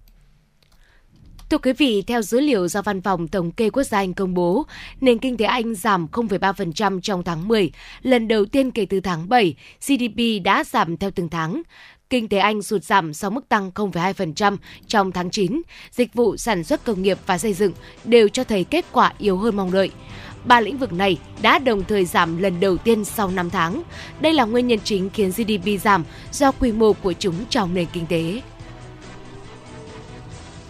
Thưa 1.50 1.58
quý 1.58 1.72
vị, 1.72 2.02
theo 2.06 2.22
dữ 2.22 2.40
liệu 2.40 2.68
do 2.68 2.82
Văn 2.82 3.02
phòng 3.02 3.28
Thống 3.28 3.50
kê 3.50 3.70
Quốc 3.70 3.82
gia 3.82 3.98
Anh 3.98 4.14
công 4.14 4.34
bố, 4.34 4.66
nền 5.00 5.18
kinh 5.18 5.36
tế 5.36 5.44
Anh 5.44 5.74
giảm 5.74 6.06
0,3% 6.12 7.00
trong 7.00 7.22
tháng 7.22 7.48
10. 7.48 7.70
Lần 8.02 8.28
đầu 8.28 8.44
tiên 8.44 8.70
kể 8.70 8.86
từ 8.86 9.00
tháng 9.00 9.28
7, 9.28 9.54
GDP 9.86 10.44
đã 10.44 10.64
giảm 10.64 10.96
theo 10.96 11.10
từng 11.10 11.28
tháng. 11.28 11.62
Kinh 12.10 12.28
tế 12.28 12.38
Anh 12.38 12.62
sụt 12.62 12.84
giảm 12.84 13.14
sau 13.14 13.30
mức 13.30 13.48
tăng 13.48 13.70
0,2% 13.74 14.56
trong 14.86 15.12
tháng 15.12 15.30
9. 15.30 15.62
Dịch 15.90 16.14
vụ 16.14 16.36
sản 16.36 16.64
xuất 16.64 16.84
công 16.84 17.02
nghiệp 17.02 17.18
và 17.26 17.38
xây 17.38 17.52
dựng 17.52 17.72
đều 18.04 18.28
cho 18.28 18.44
thấy 18.44 18.64
kết 18.64 18.84
quả 18.92 19.12
yếu 19.18 19.36
hơn 19.36 19.56
mong 19.56 19.72
đợi. 19.72 19.90
Ba 20.44 20.60
lĩnh 20.60 20.78
vực 20.78 20.92
này 20.92 21.18
đã 21.42 21.58
đồng 21.58 21.84
thời 21.84 22.04
giảm 22.04 22.38
lần 22.38 22.60
đầu 22.60 22.76
tiên 22.76 23.04
sau 23.04 23.30
5 23.30 23.50
tháng. 23.50 23.82
Đây 24.20 24.32
là 24.32 24.44
nguyên 24.44 24.66
nhân 24.66 24.78
chính 24.84 25.10
khiến 25.10 25.30
GDP 25.30 25.82
giảm 25.82 26.04
do 26.32 26.52
quy 26.52 26.72
mô 26.72 26.92
của 26.92 27.12
chúng 27.12 27.34
trong 27.50 27.74
nền 27.74 27.86
kinh 27.92 28.06
tế. 28.06 28.40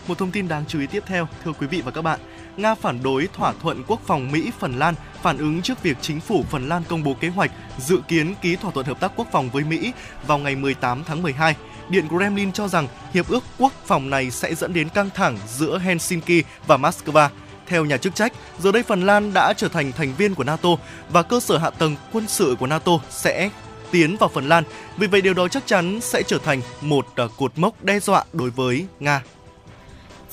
Một 0.06 0.18
thông 0.18 0.30
tin 0.30 0.48
đáng 0.48 0.64
chú 0.68 0.80
ý 0.80 0.86
tiếp 0.86 1.02
theo, 1.06 1.28
thưa 1.44 1.52
quý 1.52 1.66
vị 1.66 1.82
và 1.84 1.90
các 1.90 2.02
bạn, 2.02 2.20
Nga 2.56 2.74
phản 2.74 3.02
đối 3.02 3.28
thỏa 3.32 3.52
thuận 3.62 3.82
quốc 3.86 4.00
phòng 4.06 4.32
Mỹ-Phần 4.32 4.78
Lan 4.78 4.94
phản 5.22 5.38
ứng 5.38 5.62
trước 5.62 5.82
việc 5.82 5.96
chính 6.00 6.20
phủ 6.20 6.44
Phần 6.50 6.68
Lan 6.68 6.82
công 6.88 7.02
bố 7.02 7.14
kế 7.20 7.28
hoạch 7.28 7.50
dự 7.78 7.98
kiến 8.08 8.34
ký 8.42 8.56
thỏa 8.56 8.70
thuận 8.70 8.86
hợp 8.86 9.00
tác 9.00 9.12
quốc 9.16 9.26
phòng 9.32 9.50
với 9.50 9.64
Mỹ 9.64 9.92
vào 10.26 10.38
ngày 10.38 10.56
18 10.56 11.04
tháng 11.04 11.22
12. 11.22 11.56
Điện 11.88 12.08
Kremlin 12.08 12.52
cho 12.52 12.68
rằng 12.68 12.88
hiệp 13.14 13.28
ước 13.28 13.44
quốc 13.58 13.72
phòng 13.86 14.10
này 14.10 14.30
sẽ 14.30 14.54
dẫn 14.54 14.72
đến 14.72 14.88
căng 14.88 15.10
thẳng 15.10 15.38
giữa 15.48 15.78
Helsinki 15.78 16.44
và 16.66 16.76
Moscow. 16.76 17.28
Theo 17.66 17.84
nhà 17.84 17.96
chức 17.96 18.14
trách, 18.14 18.32
giờ 18.58 18.72
đây 18.72 18.82
Phần 18.82 19.06
Lan 19.06 19.32
đã 19.32 19.52
trở 19.56 19.68
thành 19.68 19.92
thành 19.92 20.14
viên 20.18 20.34
của 20.34 20.44
NATO 20.44 20.68
và 21.08 21.22
cơ 21.22 21.40
sở 21.40 21.58
hạ 21.58 21.70
tầng 21.70 21.96
quân 22.12 22.28
sự 22.28 22.56
của 22.60 22.66
NATO 22.66 22.92
sẽ 23.10 23.50
tiến 23.90 24.16
vào 24.16 24.28
Phần 24.28 24.48
Lan. 24.48 24.64
Vì 24.96 25.06
vậy 25.06 25.20
điều 25.20 25.34
đó 25.34 25.48
chắc 25.48 25.66
chắn 25.66 26.00
sẽ 26.00 26.22
trở 26.22 26.38
thành 26.38 26.60
một 26.80 27.06
à, 27.16 27.24
cột 27.36 27.52
mốc 27.56 27.84
đe 27.84 28.00
dọa 28.00 28.24
đối 28.32 28.50
với 28.50 28.86
Nga. 29.00 29.22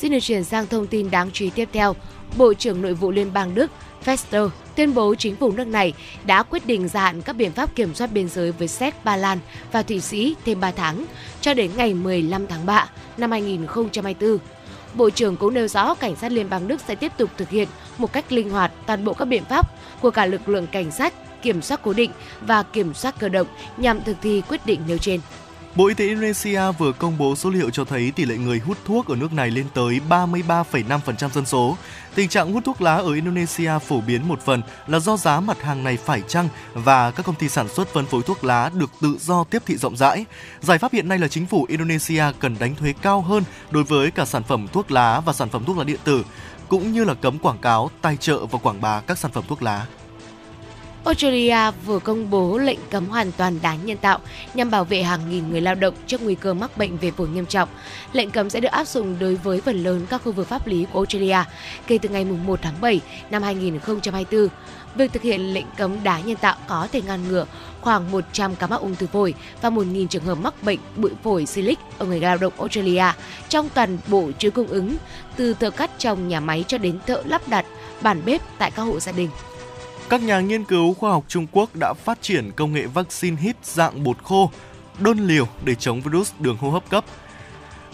Xin 0.04 0.12
được 0.12 0.20
chuyển 0.20 0.44
sang 0.44 0.68
thông 0.68 0.88
tin 0.88 1.12
đáng 1.12 1.30
chú 1.34 1.46
ý 1.46 1.52
tiếp 1.56 1.70
theo. 1.74 1.96
Bộ 2.38 2.54
trưởng 2.54 2.82
Nội 2.82 2.94
vụ 2.94 3.12
Liên 3.12 3.34
bang 3.34 3.56
Đức 3.56 3.72
Fester 4.06 4.50
tuyên 4.76 4.94
bố 4.94 5.16
chính 5.16 5.36
phủ 5.36 5.52
nước 5.52 5.68
này 5.68 5.94
đã 6.26 6.44
quyết 6.44 6.66
định 6.66 6.88
gia 6.88 7.02
hạn 7.02 7.22
các 7.22 7.34
biện 7.36 7.52
pháp 7.52 7.76
kiểm 7.76 7.96
soát 7.96 8.12
biên 8.14 8.30
giới 8.30 8.52
với 8.52 8.68
Séc, 8.68 9.06
Ba 9.06 9.18
Lan 9.18 9.40
và 9.72 9.84
Thụy 9.84 10.00
Sĩ 10.00 10.36
thêm 10.46 10.60
3 10.60 10.72
tháng, 10.72 11.06
cho 11.42 11.54
đến 11.54 11.72
ngày 11.78 11.94
15 11.94 12.48
tháng 12.48 12.66
3 12.66 12.90
năm 13.18 13.32
2024. 13.32 14.38
Bộ 14.94 15.10
trưởng 15.10 15.38
cũng 15.38 15.54
nêu 15.54 15.68
rõ 15.68 15.94
cảnh 15.94 16.16
sát 16.16 16.32
Liên 16.32 16.50
bang 16.50 16.68
Đức 16.68 16.82
sẽ 16.88 16.96
tiếp 16.96 17.12
tục 17.18 17.30
thực 17.38 17.50
hiện 17.50 17.68
một 17.98 18.14
cách 18.14 18.32
linh 18.32 18.50
hoạt 18.50 18.72
toàn 18.86 19.06
bộ 19.06 19.14
các 19.14 19.26
biện 19.26 19.44
pháp 19.46 19.72
của 20.02 20.12
cả 20.12 20.26
lực 20.26 20.50
lượng 20.50 20.68
cảnh 20.68 20.92
sát, 20.92 21.42
kiểm 21.42 21.62
soát 21.62 21.80
cố 21.84 21.94
định 21.94 22.12
và 22.42 22.64
kiểm 22.64 22.94
soát 22.94 23.20
cơ 23.20 23.30
động 23.30 23.48
nhằm 23.78 24.04
thực 24.04 24.18
thi 24.22 24.42
quyết 24.50 24.66
định 24.66 24.80
nêu 24.88 24.98
trên. 24.98 25.20
Bộ 25.76 25.88
Y 25.88 25.94
tế 25.94 26.06
Indonesia 26.06 26.72
vừa 26.78 26.92
công 26.92 27.18
bố 27.18 27.36
số 27.36 27.50
liệu 27.50 27.70
cho 27.70 27.86
thấy 27.86 28.12
tỷ 28.16 28.26
lệ 28.26 28.38
người 28.38 28.60
hút 28.60 28.78
thuốc 28.86 29.08
ở 29.08 29.16
nước 29.16 29.34
này 29.34 29.52
lên 29.52 29.66
tới 29.74 30.00
33,5% 30.10 31.30
dân 31.30 31.46
số. 31.46 31.78
Tình 32.16 32.30
trạng 32.30 32.54
hút 32.54 32.64
thuốc 32.66 32.82
lá 32.82 32.96
ở 32.96 33.14
Indonesia 33.14 33.72
phổ 33.88 34.02
biến 34.02 34.28
một 34.28 34.46
phần 34.46 34.62
là 34.88 35.00
do 35.00 35.18
giá 35.18 35.40
mặt 35.40 35.62
hàng 35.62 35.84
này 35.84 35.98
phải 35.98 36.22
chăng 36.28 36.50
và 36.74 37.12
các 37.12 37.26
công 37.26 37.36
ty 37.36 37.50
sản 37.50 37.68
xuất 37.68 37.88
phân 37.88 38.06
phối 38.06 38.22
thuốc 38.24 38.44
lá 38.44 38.70
được 38.74 38.92
tự 39.02 39.18
do 39.20 39.44
tiếp 39.44 39.62
thị 39.66 39.78
rộng 39.78 39.98
rãi. 39.98 40.26
Giải 40.62 40.78
pháp 40.78 40.94
hiện 40.94 41.08
nay 41.08 41.18
là 41.18 41.28
chính 41.28 41.46
phủ 41.46 41.66
Indonesia 41.70 42.24
cần 42.40 42.56
đánh 42.60 42.76
thuế 42.76 42.94
cao 43.02 43.22
hơn 43.22 43.44
đối 43.72 43.84
với 43.84 44.12
cả 44.12 44.26
sản 44.26 44.44
phẩm 44.44 44.68
thuốc 44.74 44.92
lá 44.92 45.20
và 45.20 45.34
sản 45.34 45.50
phẩm 45.50 45.66
thuốc 45.66 45.78
lá 45.78 45.84
điện 45.84 46.00
tử, 46.04 46.26
cũng 46.68 46.92
như 46.92 47.04
là 47.04 47.14
cấm 47.14 47.40
quảng 47.40 47.58
cáo, 47.58 47.92
tài 48.02 48.18
trợ 48.18 48.46
và 48.46 48.60
quảng 48.60 48.82
bá 48.82 49.00
các 49.00 49.18
sản 49.18 49.32
phẩm 49.32 49.44
thuốc 49.48 49.64
lá. 49.64 49.86
Australia 51.06 51.72
vừa 51.86 52.00
công 52.00 52.30
bố 52.30 52.58
lệnh 52.58 52.80
cấm 52.92 53.06
hoàn 53.06 53.32
toàn 53.32 53.60
đá 53.62 53.76
nhân 53.76 53.98
tạo 53.98 54.20
nhằm 54.54 54.72
bảo 54.72 54.84
vệ 54.84 55.04
hàng 55.04 55.30
nghìn 55.30 55.52
người 55.52 55.62
lao 55.62 55.76
động 55.76 55.94
trước 56.08 56.22
nguy 56.22 56.36
cơ 56.36 56.54
mắc 56.54 56.78
bệnh 56.78 56.98
về 56.98 57.12
phổi 57.12 57.28
nghiêm 57.28 57.46
trọng. 57.46 57.70
Lệnh 58.14 58.32
cấm 58.32 58.50
sẽ 58.50 58.60
được 58.60 58.72
áp 58.72 58.88
dụng 58.88 59.16
đối 59.20 59.36
với 59.36 59.62
phần 59.62 59.84
lớn 59.84 60.06
các 60.10 60.22
khu 60.24 60.32
vực 60.32 60.48
pháp 60.48 60.68
lý 60.68 60.86
của 60.92 61.00
Australia 61.00 61.38
kể 61.88 61.98
từ 61.98 62.10
ngày 62.10 62.26
1 62.26 62.60
tháng 62.62 62.82
7 62.82 63.02
năm 63.30 63.44
2024. 63.44 64.48
Việc 64.96 65.14
thực 65.14 65.24
hiện 65.24 65.54
lệnh 65.54 65.66
cấm 65.78 66.04
đá 66.04 66.20
nhân 66.20 66.38
tạo 66.38 66.56
có 66.68 66.88
thể 66.92 67.02
ngăn 67.02 67.28
ngừa 67.28 67.46
khoảng 67.82 68.12
100 68.12 68.56
ca 68.56 68.68
mắc 68.68 68.82
ung 68.82 68.96
thư 68.96 69.08
phổi 69.08 69.34
và 69.62 69.70
1.000 69.70 70.08
trường 70.08 70.24
hợp 70.24 70.36
mắc 70.36 70.64
bệnh 70.64 70.80
bụi 70.96 71.12
phổi 71.24 71.46
silic 71.46 71.80
ở 71.98 72.06
người 72.06 72.20
lao 72.20 72.38
động 72.38 72.54
Australia 72.58 73.06
trong 73.50 73.70
toàn 73.74 73.98
bộ 74.08 74.32
chuỗi 74.38 74.52
cung 74.52 74.68
ứng, 74.68 74.96
từ 75.36 75.54
thợ 75.54 75.70
cắt 75.70 75.92
trong 75.98 76.28
nhà 76.28 76.40
máy 76.40 76.66
cho 76.68 76.78
đến 76.78 77.00
thợ 77.08 77.22
lắp 77.26 77.48
đặt 77.48 77.66
bàn 78.02 78.22
bếp 78.26 78.42
tại 78.58 78.72
các 78.72 78.84
hộ 78.84 79.00
gia 79.00 79.12
đình. 79.12 79.30
Các 80.14 80.24
nhà 80.24 80.40
nghiên 80.40 80.64
cứu 80.64 80.94
khoa 80.94 81.12
học 81.12 81.24
Trung 81.28 81.48
Quốc 81.52 81.70
đã 81.80 81.94
phát 81.94 82.22
triển 82.22 82.52
công 82.56 82.74
nghệ 82.74 82.86
vaccine 82.86 83.38
hít 83.42 83.56
dạng 83.64 84.04
bột 84.04 84.24
khô, 84.24 84.52
đơn 85.00 85.28
liều 85.28 85.48
để 85.66 85.76
chống 85.76 86.02
virus 86.02 86.32
đường 86.40 86.58
hô 86.58 86.70
hấp 86.70 86.90
cấp. 86.90 87.06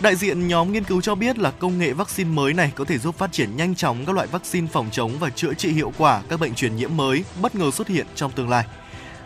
Đại 0.01 0.15
diện 0.15 0.47
nhóm 0.47 0.72
nghiên 0.72 0.84
cứu 0.84 1.01
cho 1.01 1.15
biết 1.15 1.38
là 1.38 1.51
công 1.51 1.78
nghệ 1.78 1.93
vaccine 1.93 2.30
mới 2.30 2.53
này 2.53 2.72
có 2.76 2.86
thể 2.86 2.97
giúp 2.97 3.17
phát 3.17 3.32
triển 3.32 3.57
nhanh 3.57 3.76
chóng 3.76 4.05
các 4.05 4.15
loại 4.15 4.28
vaccine 4.28 4.67
phòng 4.67 4.89
chống 4.91 5.11
và 5.20 5.30
chữa 5.30 5.53
trị 5.53 5.72
hiệu 5.72 5.93
quả 5.97 6.22
các 6.30 6.39
bệnh 6.39 6.55
truyền 6.55 6.76
nhiễm 6.76 6.97
mới 6.97 7.24
bất 7.41 7.55
ngờ 7.55 7.72
xuất 7.72 7.88
hiện 7.88 8.07
trong 8.15 8.32
tương 8.32 8.49
lai. 8.49 8.65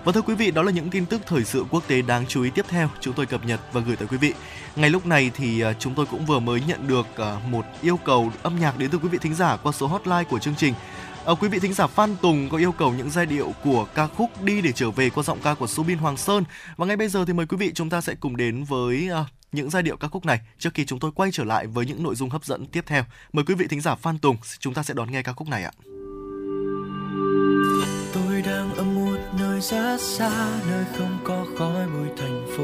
Và 0.04 0.12
thưa 0.12 0.22
quý 0.22 0.36
vị, 0.36 0.52
đó 0.52 0.62
là 0.62 0.72
những 0.72 0.90
tin 0.90 1.06
tức 1.06 1.22
thời 1.28 1.44
sự 1.44 1.66
quốc 1.70 1.84
tế 1.88 2.02
đáng 2.02 2.26
chú 2.28 2.44
ý 2.44 2.50
tiếp 2.50 2.66
theo 2.70 2.90
chúng 3.00 3.14
tôi 3.14 3.26
cập 3.26 3.46
nhật 3.46 3.60
và 3.72 3.82
gửi 3.82 3.96
tới 3.96 4.08
quý 4.08 4.18
vị. 4.18 4.34
Ngay 4.76 4.90
lúc 4.90 5.06
này 5.06 5.32
thì 5.36 5.62
à, 5.62 5.74
chúng 5.80 5.94
tôi 5.96 6.06
cũng 6.06 6.26
vừa 6.26 6.40
mới 6.40 6.62
nhận 6.68 6.88
được 6.88 7.08
à, 7.18 7.36
một 7.50 7.66
yêu 7.82 7.98
cầu 7.98 8.32
âm 8.44 8.60
nhạc 8.60 8.78
đến 8.78 8.90
từ 8.90 8.98
quý 8.98 9.10
vị 9.10 9.18
thính 9.18 9.36
giả 9.36 9.58
qua 9.58 9.72
số 9.72 9.88
hotline 9.88 10.24
của 10.24 10.40
chương 10.40 10.56
trình 10.58 10.74
À, 11.26 11.34
quý 11.40 11.48
vị 11.48 11.60
thính 11.60 11.74
giả 11.74 11.88
Phan 11.88 12.16
Tùng 12.22 12.50
có 12.50 12.58
yêu 12.58 12.72
cầu 12.72 12.94
những 12.94 13.10
giai 13.10 13.26
điệu 13.26 13.54
của 13.64 13.88
ca 13.96 14.08
khúc 14.08 14.44
Đi 14.44 14.62
để 14.62 14.72
trở 14.72 14.92
về 14.92 15.10
qua 15.10 15.24
giọng 15.24 15.40
ca 15.44 15.54
của 15.54 15.68
Subin 15.68 15.98
Hoàng 15.98 16.18
Sơn. 16.18 16.44
Và 16.78 16.86
ngay 16.86 16.98
bây 16.98 17.08
giờ 17.08 17.26
thì 17.28 17.34
mời 17.34 17.46
quý 17.46 17.58
vị 17.58 17.72
chúng 17.76 17.90
ta 17.90 18.02
sẽ 18.02 18.16
cùng 18.20 18.38
đến 18.38 18.64
với 18.64 19.10
à, 19.10 19.26
những 19.52 19.70
giai 19.70 19.84
điệu 19.84 19.98
ca 19.98 20.08
khúc 20.08 20.26
này 20.26 20.40
trước 20.60 20.70
khi 20.74 20.86
chúng 20.86 21.00
tôi 21.00 21.12
quay 21.16 21.32
trở 21.32 21.44
lại 21.44 21.68
với 21.68 21.86
những 21.86 22.04
nội 22.04 22.16
dung 22.16 22.30
hấp 22.30 22.46
dẫn 22.46 22.66
tiếp 22.66 22.84
theo. 22.88 23.04
Mời 23.34 23.46
quý 23.46 23.56
vị 23.56 23.68
thính 23.70 23.82
giả 23.82 23.96
Phan 23.96 24.20
Tùng, 24.20 24.38
chúng 24.60 24.74
ta 24.74 24.84
sẽ 24.84 24.94
đón 24.94 25.12
nghe 25.12 25.22
ca 25.22 25.34
khúc 25.34 25.48
này 25.48 25.64
ạ. 25.64 25.72
Tôi 28.14 28.42
đang 28.42 28.76
ở 28.76 28.84
một 28.84 29.18
nơi 29.40 29.62
rất 29.62 30.02
xa, 30.02 30.60
nơi 30.68 30.86
không 30.98 31.18
có 31.24 31.46
khói 31.58 31.88
bụi 31.88 32.08
thành 32.18 32.48
phố. 32.58 32.64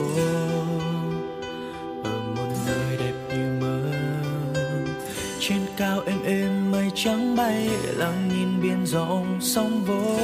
Trên 5.50 5.62
cao 5.78 6.02
êm 6.06 6.24
êm 6.26 6.72
mây 6.72 6.92
trắng 6.96 7.36
bay, 7.36 7.70
lặng 7.98 8.30
nhìn 8.34 8.62
biển 8.62 8.86
rộng 8.86 9.38
sóng 9.42 9.84
vỗ. 9.86 10.18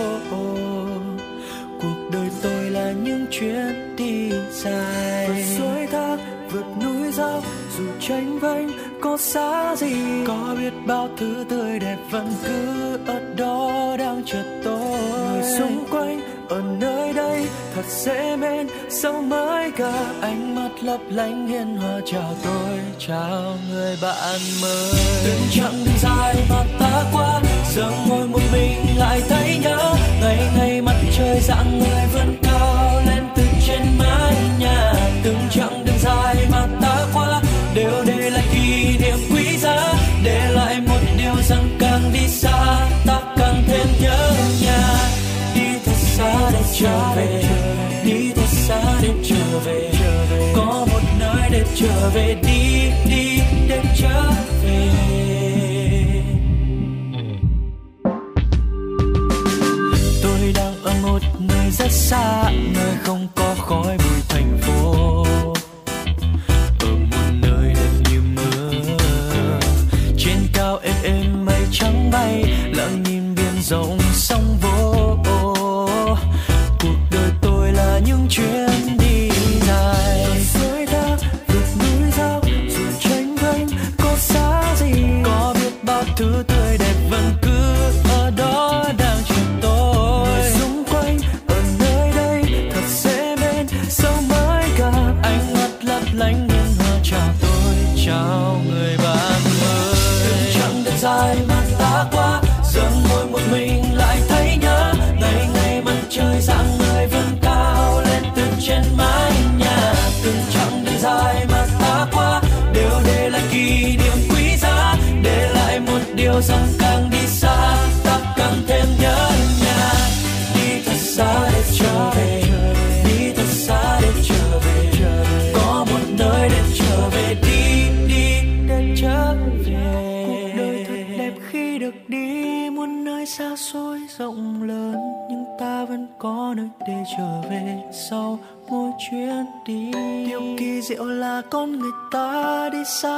Cuộc 1.81 2.09
đời 2.13 2.29
tôi 2.43 2.69
là 2.69 2.91
những 2.91 3.25
chuyến 3.31 3.95
đi 3.97 4.31
dài. 4.51 5.27
Vượt 5.27 5.43
suối 5.57 5.87
thác, 5.91 6.17
vượt 6.51 6.65
núi 6.83 7.11
dốc, 7.11 7.43
dù 7.77 7.83
tranh 7.99 8.39
vênh 8.39 8.67
có 9.01 9.17
xa 9.17 9.75
gì. 9.75 9.95
Có 10.27 10.55
biết 10.59 10.73
bao 10.85 11.09
thứ 11.17 11.45
tươi 11.49 11.79
đẹp 11.79 11.97
vẫn 12.11 12.33
cứ 12.43 12.97
ở 13.07 13.21
đó 13.37 13.95
đang 13.99 14.23
chờ 14.25 14.43
tôi. 14.63 14.99
Người 15.31 15.43
xung 15.59 15.85
quanh 15.91 16.35
ở 16.49 16.61
nơi 16.79 17.13
đây 17.13 17.47
thật 17.75 17.85
dễ 17.87 18.35
mến 18.35 18.67
sau 18.89 19.21
mới 19.21 19.71
cả 19.71 20.13
ánh 20.21 20.55
mắt 20.55 20.69
lấp 20.81 20.99
lánh 21.09 21.47
hiền 21.47 21.77
hòa 21.77 21.99
chào 22.05 22.35
tôi 22.43 22.79
chào 22.99 23.57
người 23.69 23.97
bạn 24.01 24.39
mới 24.61 24.93
từng 25.25 25.41
chặng 25.51 25.85
đường 25.85 25.95
dài 26.01 26.35
mà 26.49 26.63
ta 26.79 27.03
qua 27.13 27.41
giờ 27.75 27.91
ngồi 28.07 28.27
một 28.27 28.39
mình 28.51 28.77
lại 28.97 29.21
thấy 29.29 29.59
nhớ 29.61 29.95
ngày 30.21 30.51
ngày 30.57 30.81
mặt 30.81 30.95
trời 31.17 31.39
dạng 31.41 31.79
người 31.79 32.03
vẫn 32.13 32.35
cao 32.43 33.01
lên 33.07 33.23
từ 33.35 33.43
trên 33.67 33.81
mái 33.99 34.35
nhà 34.59 34.93
từng 35.25 35.49
chặng 35.51 35.85
đường 35.85 35.97
dài 35.99 36.35
mà 36.51 36.67
ta 36.81 37.07
qua 37.13 37.41
đều 37.73 38.03
để 38.07 38.29
lại 38.29 38.43
kỷ 38.53 38.97
niệm 38.97 39.17
quý 39.31 39.57
giá, 39.57 39.93
để 40.23 40.49
lại 40.51 40.81
một 40.87 40.99
điều 41.17 41.35
rằng 41.49 41.77
càng 41.79 42.11
đi 42.13 42.27
xa, 42.27 42.87
ta 43.05 43.21
càng 43.37 43.63
thêm 43.67 43.87
nhớ 44.01 44.31
nhà. 44.61 44.97
Đi 45.55 45.79
thật 45.85 45.95
xa 45.95 46.51
để 46.53 46.59
trở 46.79 47.13
về, 47.15 47.43
đi 48.05 48.31
thật 48.35 48.47
xa 48.47 48.81
để 49.01 49.09
trở 49.23 49.59
về, 49.65 49.91
có 50.55 50.85
một 50.91 51.01
nơi 51.19 51.49
để 51.51 51.63
trở 51.75 52.09
về, 52.13 52.35
đi 52.43 52.91
đi 53.09 53.39
để 53.69 53.81
trở 53.97 54.31
về. 54.63 54.89
Tôi 60.23 60.53
đang 60.55 60.83
ở 60.83 60.93
một 61.03 61.21
nơi 61.39 61.71
rất 61.71 61.91
xa, 61.91 62.51
nơi 62.73 62.95
không 63.03 63.27
có 63.35 63.55
khói 63.59 63.97
bụi 63.97 64.21
thành 64.29 64.57
phố. 64.61 64.74
Bay 72.11 72.43
lặng 72.73 73.03
nhìn 73.03 73.35
biển 73.35 73.61
rộng 73.61 73.99
sông. 74.13 74.64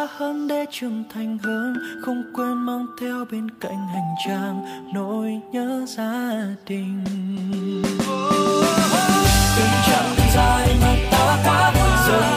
Xa 0.08 0.14
hơn 0.18 0.48
để 0.48 0.66
trưởng 0.72 1.04
thành 1.14 1.38
hơn, 1.44 1.76
không 2.06 2.24
quên 2.34 2.54
mang 2.66 2.86
theo 3.02 3.26
bên 3.32 3.48
cạnh 3.60 3.88
hành 3.88 4.16
trang 4.28 4.66
nỗi 4.94 5.40
nhớ 5.52 5.86
gia 5.88 6.32
đình. 6.68 7.04
Tình 9.58 9.76
chặng 9.88 10.16
dài 10.36 10.68
mà 10.82 10.96
ta 11.12 11.38
qua 11.46 11.74
giờ 12.08 12.37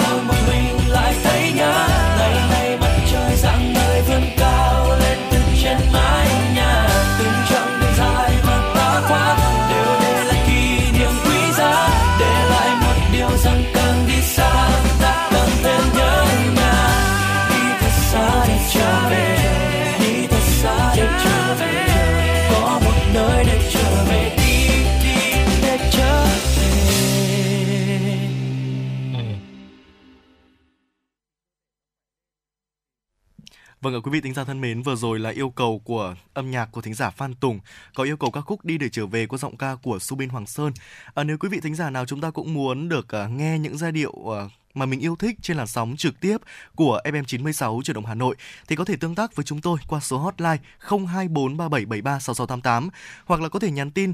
Vâng 33.83 33.95
ạ 33.95 33.99
quý 34.03 34.11
vị 34.11 34.21
thính 34.21 34.35
giả 34.35 34.45
thân 34.45 34.61
mến, 34.61 34.83
vừa 34.83 34.97
rồi 34.97 35.19
là 35.19 35.31
yêu 35.31 35.51
cầu 35.51 35.79
của 35.85 36.15
âm 36.35 36.51
nhạc 36.51 36.69
của 36.73 36.81
thính 36.81 36.95
giả 36.95 37.11
Phan 37.11 37.35
Tùng, 37.35 37.61
có 37.95 38.05
yêu 38.05 38.17
cầu 38.17 38.31
các 38.31 38.41
khúc 38.41 38.65
đi 38.65 38.79
để 38.79 38.89
trở 38.89 39.07
về 39.07 39.27
của 39.27 39.39
giọng 39.39 39.57
ca 39.57 39.77
của 39.83 39.99
Subin 39.99 40.29
Hoàng 40.29 40.47
Sơn. 40.47 40.73
À, 41.15 41.25
nếu 41.25 41.39
quý 41.39 41.49
vị 41.49 41.61
thính 41.61 41.75
giả 41.75 41.91
nào 41.91 42.07
chúng 42.07 42.21
ta 42.21 42.31
cũng 42.31 42.55
muốn 42.55 42.89
được 42.89 43.07
uh, 43.25 43.31
nghe 43.31 43.59
những 43.59 43.79
giai 43.79 43.93
điệu 43.93 44.11
uh, 44.11 44.37
mà 44.75 44.87
mình 44.87 45.01
yêu 45.01 45.17
thích 45.17 45.37
trên 45.43 45.57
làn 45.57 45.67
sóng 45.67 45.97
trực 45.97 46.21
tiếp 46.21 46.37
của 46.75 47.01
FM96 47.05 47.83
Truyền 47.83 47.95
động 47.95 48.07
Hà 48.07 48.15
Nội 48.15 48.37
thì 48.69 48.77
có 48.77 48.85
thể 48.85 48.97
tương 48.97 49.15
tác 49.15 49.37
với 49.37 49.45
chúng 49.45 49.61
tôi 49.61 49.79
qua 49.89 50.01
số 50.01 50.19
hotline 50.19 50.59
02437736688 50.89 52.89
hoặc 53.25 53.41
là 53.41 53.49
có 53.49 53.59
thể 53.59 53.71
nhắn 53.71 53.91
tin 53.91 54.13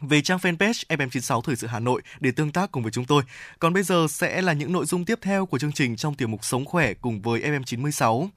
về 0.00 0.22
trang 0.22 0.38
fanpage 0.38 0.82
FM96 0.88 1.40
Thời 1.40 1.56
sự 1.56 1.66
Hà 1.66 1.78
Nội 1.78 2.02
để 2.20 2.30
tương 2.30 2.52
tác 2.52 2.72
cùng 2.72 2.82
với 2.82 2.92
chúng 2.92 3.04
tôi. 3.04 3.22
Còn 3.58 3.72
bây 3.72 3.82
giờ 3.82 4.06
sẽ 4.10 4.42
là 4.42 4.52
những 4.52 4.72
nội 4.72 4.86
dung 4.86 5.04
tiếp 5.04 5.18
theo 5.22 5.46
của 5.46 5.58
chương 5.58 5.72
trình 5.72 5.96
trong 5.96 6.14
tiểu 6.14 6.28
mục 6.28 6.44
Sống 6.44 6.64
khỏe 6.64 6.94
cùng 6.94 7.20
với 7.20 7.40
FM96. 7.40 8.28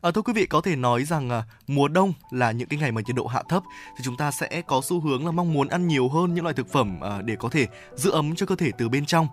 À, 0.00 0.10
thưa 0.10 0.22
quý 0.22 0.32
vị, 0.32 0.46
có 0.46 0.60
thể 0.60 0.76
nói 0.76 1.04
rằng 1.04 1.30
à, 1.30 1.42
mùa 1.66 1.88
đông 1.88 2.12
là 2.30 2.50
những 2.50 2.68
cái 2.68 2.78
ngày 2.78 2.92
mà 2.92 3.00
nhiệt 3.06 3.16
độ 3.16 3.26
hạ 3.26 3.42
thấp 3.48 3.62
thì 3.96 4.04
chúng 4.04 4.16
ta 4.16 4.30
sẽ 4.30 4.62
có 4.66 4.80
xu 4.84 5.00
hướng 5.00 5.26
là 5.26 5.30
mong 5.32 5.52
muốn 5.52 5.68
ăn 5.68 5.88
nhiều 5.88 6.08
hơn 6.08 6.34
những 6.34 6.44
loại 6.44 6.54
thực 6.54 6.72
phẩm 6.72 7.00
à, 7.00 7.22
để 7.24 7.36
có 7.36 7.48
thể 7.48 7.66
giữ 7.96 8.10
ấm 8.10 8.36
cho 8.36 8.46
cơ 8.46 8.54
thể 8.56 8.70
từ 8.78 8.88
bên 8.88 9.06
trong. 9.06 9.28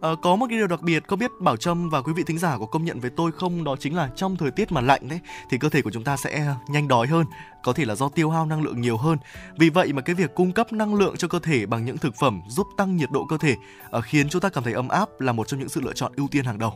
À, 0.00 0.10
có 0.22 0.36
một 0.36 0.46
cái 0.48 0.58
điều 0.58 0.66
đặc 0.66 0.82
biệt, 0.82 1.02
có 1.06 1.16
biết 1.16 1.30
Bảo 1.40 1.56
Trâm 1.56 1.90
và 1.90 2.02
quý 2.02 2.12
vị 2.12 2.22
thính 2.26 2.38
giả 2.38 2.58
có 2.58 2.66
công 2.66 2.84
nhận 2.84 3.00
với 3.00 3.10
tôi 3.10 3.32
không? 3.32 3.64
Đó 3.64 3.76
chính 3.80 3.96
là 3.96 4.10
trong 4.16 4.36
thời 4.36 4.50
tiết 4.50 4.72
mà 4.72 4.80
lạnh 4.80 5.08
đấy 5.08 5.20
thì 5.50 5.58
cơ 5.58 5.68
thể 5.68 5.82
của 5.82 5.90
chúng 5.90 6.04
ta 6.04 6.16
sẽ 6.16 6.54
nhanh 6.68 6.88
đói 6.88 7.06
hơn, 7.06 7.26
có 7.62 7.72
thể 7.72 7.84
là 7.84 7.94
do 7.94 8.08
tiêu 8.08 8.30
hao 8.30 8.46
năng 8.46 8.62
lượng 8.62 8.80
nhiều 8.80 8.96
hơn. 8.96 9.18
Vì 9.58 9.70
vậy 9.70 9.92
mà 9.92 10.02
cái 10.02 10.14
việc 10.14 10.34
cung 10.34 10.52
cấp 10.52 10.72
năng 10.72 10.94
lượng 10.94 11.16
cho 11.16 11.28
cơ 11.28 11.38
thể 11.38 11.66
bằng 11.66 11.84
những 11.84 11.98
thực 11.98 12.14
phẩm 12.16 12.40
giúp 12.48 12.66
tăng 12.76 12.96
nhiệt 12.96 13.10
độ 13.10 13.26
cơ 13.28 13.38
thể 13.38 13.56
à, 13.90 14.00
khiến 14.00 14.28
chúng 14.28 14.40
ta 14.40 14.48
cảm 14.48 14.64
thấy 14.64 14.72
ấm 14.72 14.88
áp 14.88 15.20
là 15.20 15.32
một 15.32 15.48
trong 15.48 15.60
những 15.60 15.68
sự 15.68 15.80
lựa 15.80 15.92
chọn 15.92 16.12
ưu 16.16 16.28
tiên 16.28 16.44
hàng 16.44 16.58
đầu 16.58 16.74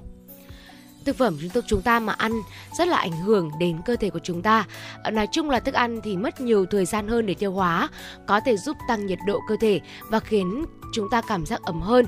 thực 1.04 1.16
phẩm 1.16 1.36
chúng 1.52 1.62
chúng 1.66 1.82
ta 1.82 2.00
mà 2.00 2.12
ăn 2.12 2.32
rất 2.78 2.88
là 2.88 2.96
ảnh 2.96 3.12
hưởng 3.12 3.50
đến 3.58 3.80
cơ 3.84 3.96
thể 3.96 4.10
của 4.10 4.18
chúng 4.18 4.42
ta 4.42 4.66
ờ, 5.02 5.10
nói 5.10 5.26
chung 5.32 5.50
là 5.50 5.60
thức 5.60 5.74
ăn 5.74 6.00
thì 6.04 6.16
mất 6.16 6.40
nhiều 6.40 6.66
thời 6.66 6.84
gian 6.84 7.08
hơn 7.08 7.26
để 7.26 7.34
tiêu 7.34 7.52
hóa 7.52 7.88
có 8.26 8.40
thể 8.40 8.56
giúp 8.56 8.76
tăng 8.88 9.06
nhiệt 9.06 9.18
độ 9.26 9.40
cơ 9.48 9.56
thể 9.60 9.80
và 10.10 10.20
khiến 10.20 10.64
chúng 10.92 11.10
ta 11.10 11.22
cảm 11.28 11.46
giác 11.46 11.62
ấm 11.62 11.80
hơn 11.80 12.06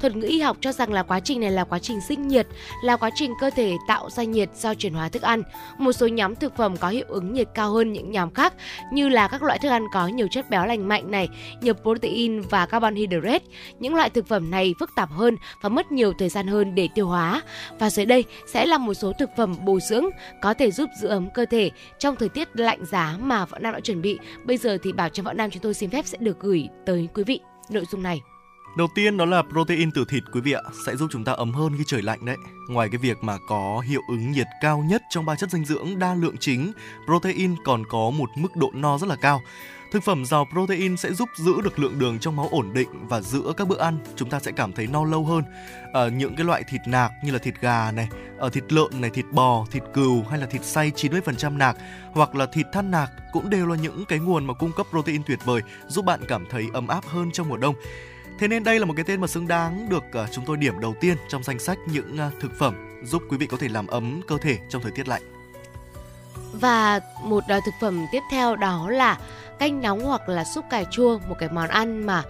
thuật 0.00 0.16
ngữ 0.16 0.26
y 0.26 0.40
học 0.40 0.56
cho 0.60 0.72
rằng 0.72 0.92
là 0.92 1.02
quá 1.02 1.20
trình 1.20 1.40
này 1.40 1.50
là 1.50 1.64
quá 1.64 1.78
trình 1.78 2.00
sinh 2.08 2.28
nhiệt, 2.28 2.46
là 2.82 2.96
quá 2.96 3.10
trình 3.14 3.32
cơ 3.40 3.50
thể 3.50 3.72
tạo 3.88 4.10
ra 4.10 4.22
nhiệt 4.22 4.48
do 4.56 4.74
chuyển 4.74 4.94
hóa 4.94 5.08
thức 5.08 5.22
ăn 5.22 5.42
một 5.78 5.92
số 5.92 6.06
nhóm 6.06 6.34
thực 6.34 6.56
phẩm 6.56 6.76
có 6.76 6.88
hiệu 6.88 7.04
ứng 7.08 7.32
nhiệt 7.32 7.48
cao 7.54 7.70
hơn 7.70 7.92
những 7.92 8.10
nhóm 8.10 8.34
khác, 8.34 8.54
như 8.92 9.08
là 9.08 9.28
các 9.28 9.42
loại 9.42 9.58
thức 9.58 9.68
ăn 9.68 9.86
có 9.92 10.06
nhiều 10.06 10.28
chất 10.30 10.50
béo 10.50 10.66
lành 10.66 10.88
mạnh 10.88 11.10
này 11.10 11.28
nhiều 11.60 11.74
protein 11.74 12.40
và 12.40 12.66
carbon 12.66 12.94
hydrate 12.94 13.44
những 13.78 13.94
loại 13.94 14.10
thực 14.10 14.26
phẩm 14.26 14.50
này 14.50 14.74
phức 14.80 14.90
tạp 14.96 15.10
hơn 15.10 15.36
và 15.62 15.68
mất 15.68 15.92
nhiều 15.92 16.12
thời 16.18 16.28
gian 16.28 16.46
hơn 16.46 16.74
để 16.74 16.88
tiêu 16.94 17.06
hóa 17.06 17.42
và 17.78 17.90
dưới 17.90 18.06
đây 18.06 18.24
sẽ 18.46 18.66
là 18.66 18.78
một 18.78 18.94
số 18.94 19.12
thực 19.18 19.30
phẩm 19.36 19.56
bổ 19.64 19.80
dưỡng 19.80 20.04
có 20.42 20.54
thể 20.54 20.70
giúp 20.70 20.90
giữ 21.00 21.08
ấm 21.08 21.30
cơ 21.34 21.44
thể 21.50 21.70
trong 21.98 22.16
thời 22.16 22.28
tiết 22.28 22.48
lạnh 22.54 22.84
giá 22.84 23.16
mà 23.20 23.44
Võ 23.44 23.58
Nam 23.58 23.74
đã 23.74 23.80
chuẩn 23.80 24.02
bị. 24.02 24.18
Bây 24.44 24.56
giờ 24.56 24.78
thì 24.82 24.92
Bảo 24.92 25.08
Trâm 25.08 25.24
Võ 25.24 25.32
Nam 25.32 25.50
chúng 25.50 25.62
tôi 25.62 25.74
xin 25.74 25.90
phép 25.90 26.06
sẽ 26.06 26.18
được 26.20 26.40
gửi 26.40 26.68
tới 26.86 27.08
quý 27.14 27.24
vị 27.24 27.40
nội 27.70 27.84
dung 27.90 28.02
này. 28.02 28.20
Đầu 28.76 28.88
tiên 28.94 29.16
đó 29.16 29.24
là 29.24 29.42
protein 29.42 29.90
từ 29.90 30.04
thịt 30.04 30.22
quý 30.32 30.40
vị 30.40 30.52
ạ, 30.52 30.62
sẽ 30.86 30.96
giúp 30.96 31.08
chúng 31.12 31.24
ta 31.24 31.32
ấm 31.32 31.52
hơn 31.52 31.72
khi 31.78 31.84
trời 31.86 32.02
lạnh 32.02 32.24
đấy. 32.24 32.36
Ngoài 32.68 32.88
cái 32.88 32.98
việc 32.98 33.24
mà 33.24 33.36
có 33.48 33.82
hiệu 33.86 34.00
ứng 34.08 34.32
nhiệt 34.32 34.46
cao 34.60 34.78
nhất 34.78 35.02
trong 35.10 35.26
ba 35.26 35.36
chất 35.36 35.50
dinh 35.50 35.64
dưỡng 35.64 35.98
đa 35.98 36.14
lượng 36.14 36.36
chính, 36.40 36.72
protein 37.06 37.54
còn 37.64 37.82
có 37.90 38.10
một 38.10 38.30
mức 38.36 38.56
độ 38.56 38.70
no 38.74 38.98
rất 38.98 39.06
là 39.06 39.16
cao. 39.16 39.40
Thực 39.92 40.02
phẩm 40.02 40.24
giàu 40.24 40.46
protein 40.52 40.96
sẽ 40.96 41.12
giúp 41.12 41.28
giữ 41.36 41.60
được 41.64 41.78
lượng 41.78 41.98
đường 41.98 42.18
trong 42.18 42.36
máu 42.36 42.48
ổn 42.50 42.72
định 42.72 42.88
và 43.08 43.20
giữa 43.20 43.52
các 43.56 43.68
bữa 43.68 43.78
ăn 43.78 43.98
chúng 44.16 44.30
ta 44.30 44.40
sẽ 44.40 44.52
cảm 44.52 44.72
thấy 44.72 44.86
no 44.86 45.04
lâu 45.04 45.24
hơn. 45.24 45.44
Ở 45.92 46.10
những 46.10 46.36
cái 46.36 46.44
loại 46.44 46.62
thịt 46.70 46.80
nạc 46.86 47.12
như 47.24 47.32
là 47.32 47.38
thịt 47.38 47.54
gà 47.60 47.90
này, 47.90 48.08
ở 48.38 48.50
thịt 48.50 48.72
lợn 48.72 49.00
này, 49.00 49.10
thịt 49.10 49.26
bò, 49.32 49.66
thịt 49.70 49.82
cừu 49.94 50.22
hay 50.30 50.38
là 50.38 50.46
thịt 50.46 50.64
xay 50.64 50.90
90% 50.90 51.58
nạc 51.58 51.76
hoặc 52.12 52.34
là 52.34 52.46
thịt 52.46 52.66
than 52.72 52.90
nạc 52.90 53.10
cũng 53.32 53.50
đều 53.50 53.66
là 53.66 53.76
những 53.76 54.04
cái 54.08 54.18
nguồn 54.18 54.46
mà 54.46 54.54
cung 54.54 54.72
cấp 54.72 54.86
protein 54.90 55.22
tuyệt 55.26 55.38
vời 55.44 55.62
giúp 55.88 56.04
bạn 56.04 56.20
cảm 56.28 56.46
thấy 56.50 56.66
ấm 56.72 56.88
áp 56.88 57.04
hơn 57.04 57.30
trong 57.32 57.48
mùa 57.48 57.56
đông. 57.56 57.74
Thế 58.38 58.48
nên 58.48 58.64
đây 58.64 58.78
là 58.78 58.86
một 58.86 58.94
cái 58.96 59.04
tên 59.04 59.20
mà 59.20 59.26
xứng 59.26 59.48
đáng 59.48 59.88
được 59.88 60.04
ờ, 60.12 60.26
chúng 60.32 60.44
tôi 60.44 60.56
điểm 60.56 60.80
đầu 60.80 60.94
tiên 61.00 61.16
trong 61.28 61.42
danh 61.42 61.58
sách 61.58 61.78
những 61.86 62.16
ờ, 62.18 62.30
thực 62.40 62.58
phẩm 62.58 63.00
giúp 63.04 63.22
quý 63.30 63.36
vị 63.36 63.46
có 63.46 63.56
thể 63.60 63.68
làm 63.68 63.86
ấm 63.86 64.20
cơ 64.28 64.38
thể 64.38 64.58
trong 64.68 64.82
thời 64.82 64.92
tiết 64.92 65.08
lạnh. 65.08 65.22
Và 66.52 67.00
một 67.22 67.44
ờ, 67.48 67.60
thực 67.66 67.74
phẩm 67.80 68.06
tiếp 68.12 68.22
theo 68.30 68.56
đó 68.56 68.90
là 68.90 69.18
canh 69.58 69.82
nóng 69.82 70.04
hoặc 70.04 70.28
là 70.28 70.44
súp 70.44 70.64
cà 70.70 70.84
chua, 70.84 71.18
một 71.28 71.34
cái 71.38 71.48
món 71.48 71.68
ăn 71.68 72.06
mà 72.06 72.22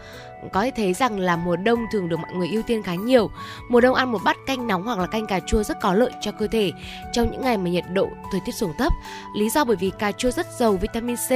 có 0.53 0.63
thể 0.63 0.71
thấy 0.77 0.95
rằng 0.95 1.19
là 1.19 1.37
mùa 1.37 1.57
đông 1.57 1.85
thường 1.93 2.09
được 2.09 2.17
mọi 2.17 2.33
người 2.33 2.49
ưu 2.49 2.63
tiên 2.63 2.83
khá 2.83 2.95
nhiều. 2.95 3.31
Mùa 3.69 3.81
đông 3.81 3.95
ăn 3.95 4.13
một 4.13 4.19
bát 4.25 4.37
canh 4.47 4.67
nóng 4.67 4.83
hoặc 4.83 4.99
là 4.99 5.07
canh 5.07 5.27
cà 5.27 5.41
chua 5.41 5.63
rất 5.63 5.81
có 5.81 5.95
lợi 5.95 6.11
cho 6.21 6.33
cơ 6.33 6.47
thể 6.47 6.73
trong 7.13 7.31
những 7.31 7.43
ngày 7.43 7.59
mà 7.59 7.71
nhiệt 7.71 7.85
độ 7.93 8.09
thời 8.33 8.41
tiết 8.47 8.53
xuống 8.53 8.73
thấp. 8.79 8.93
Lý 9.37 9.51
do 9.51 9.65
bởi 9.65 9.77
vì 9.77 9.91
cà 9.99 10.13
chua 10.13 10.31
rất 10.31 10.47
giàu 10.59 10.73
vitamin 10.73 11.17
C 11.17 11.31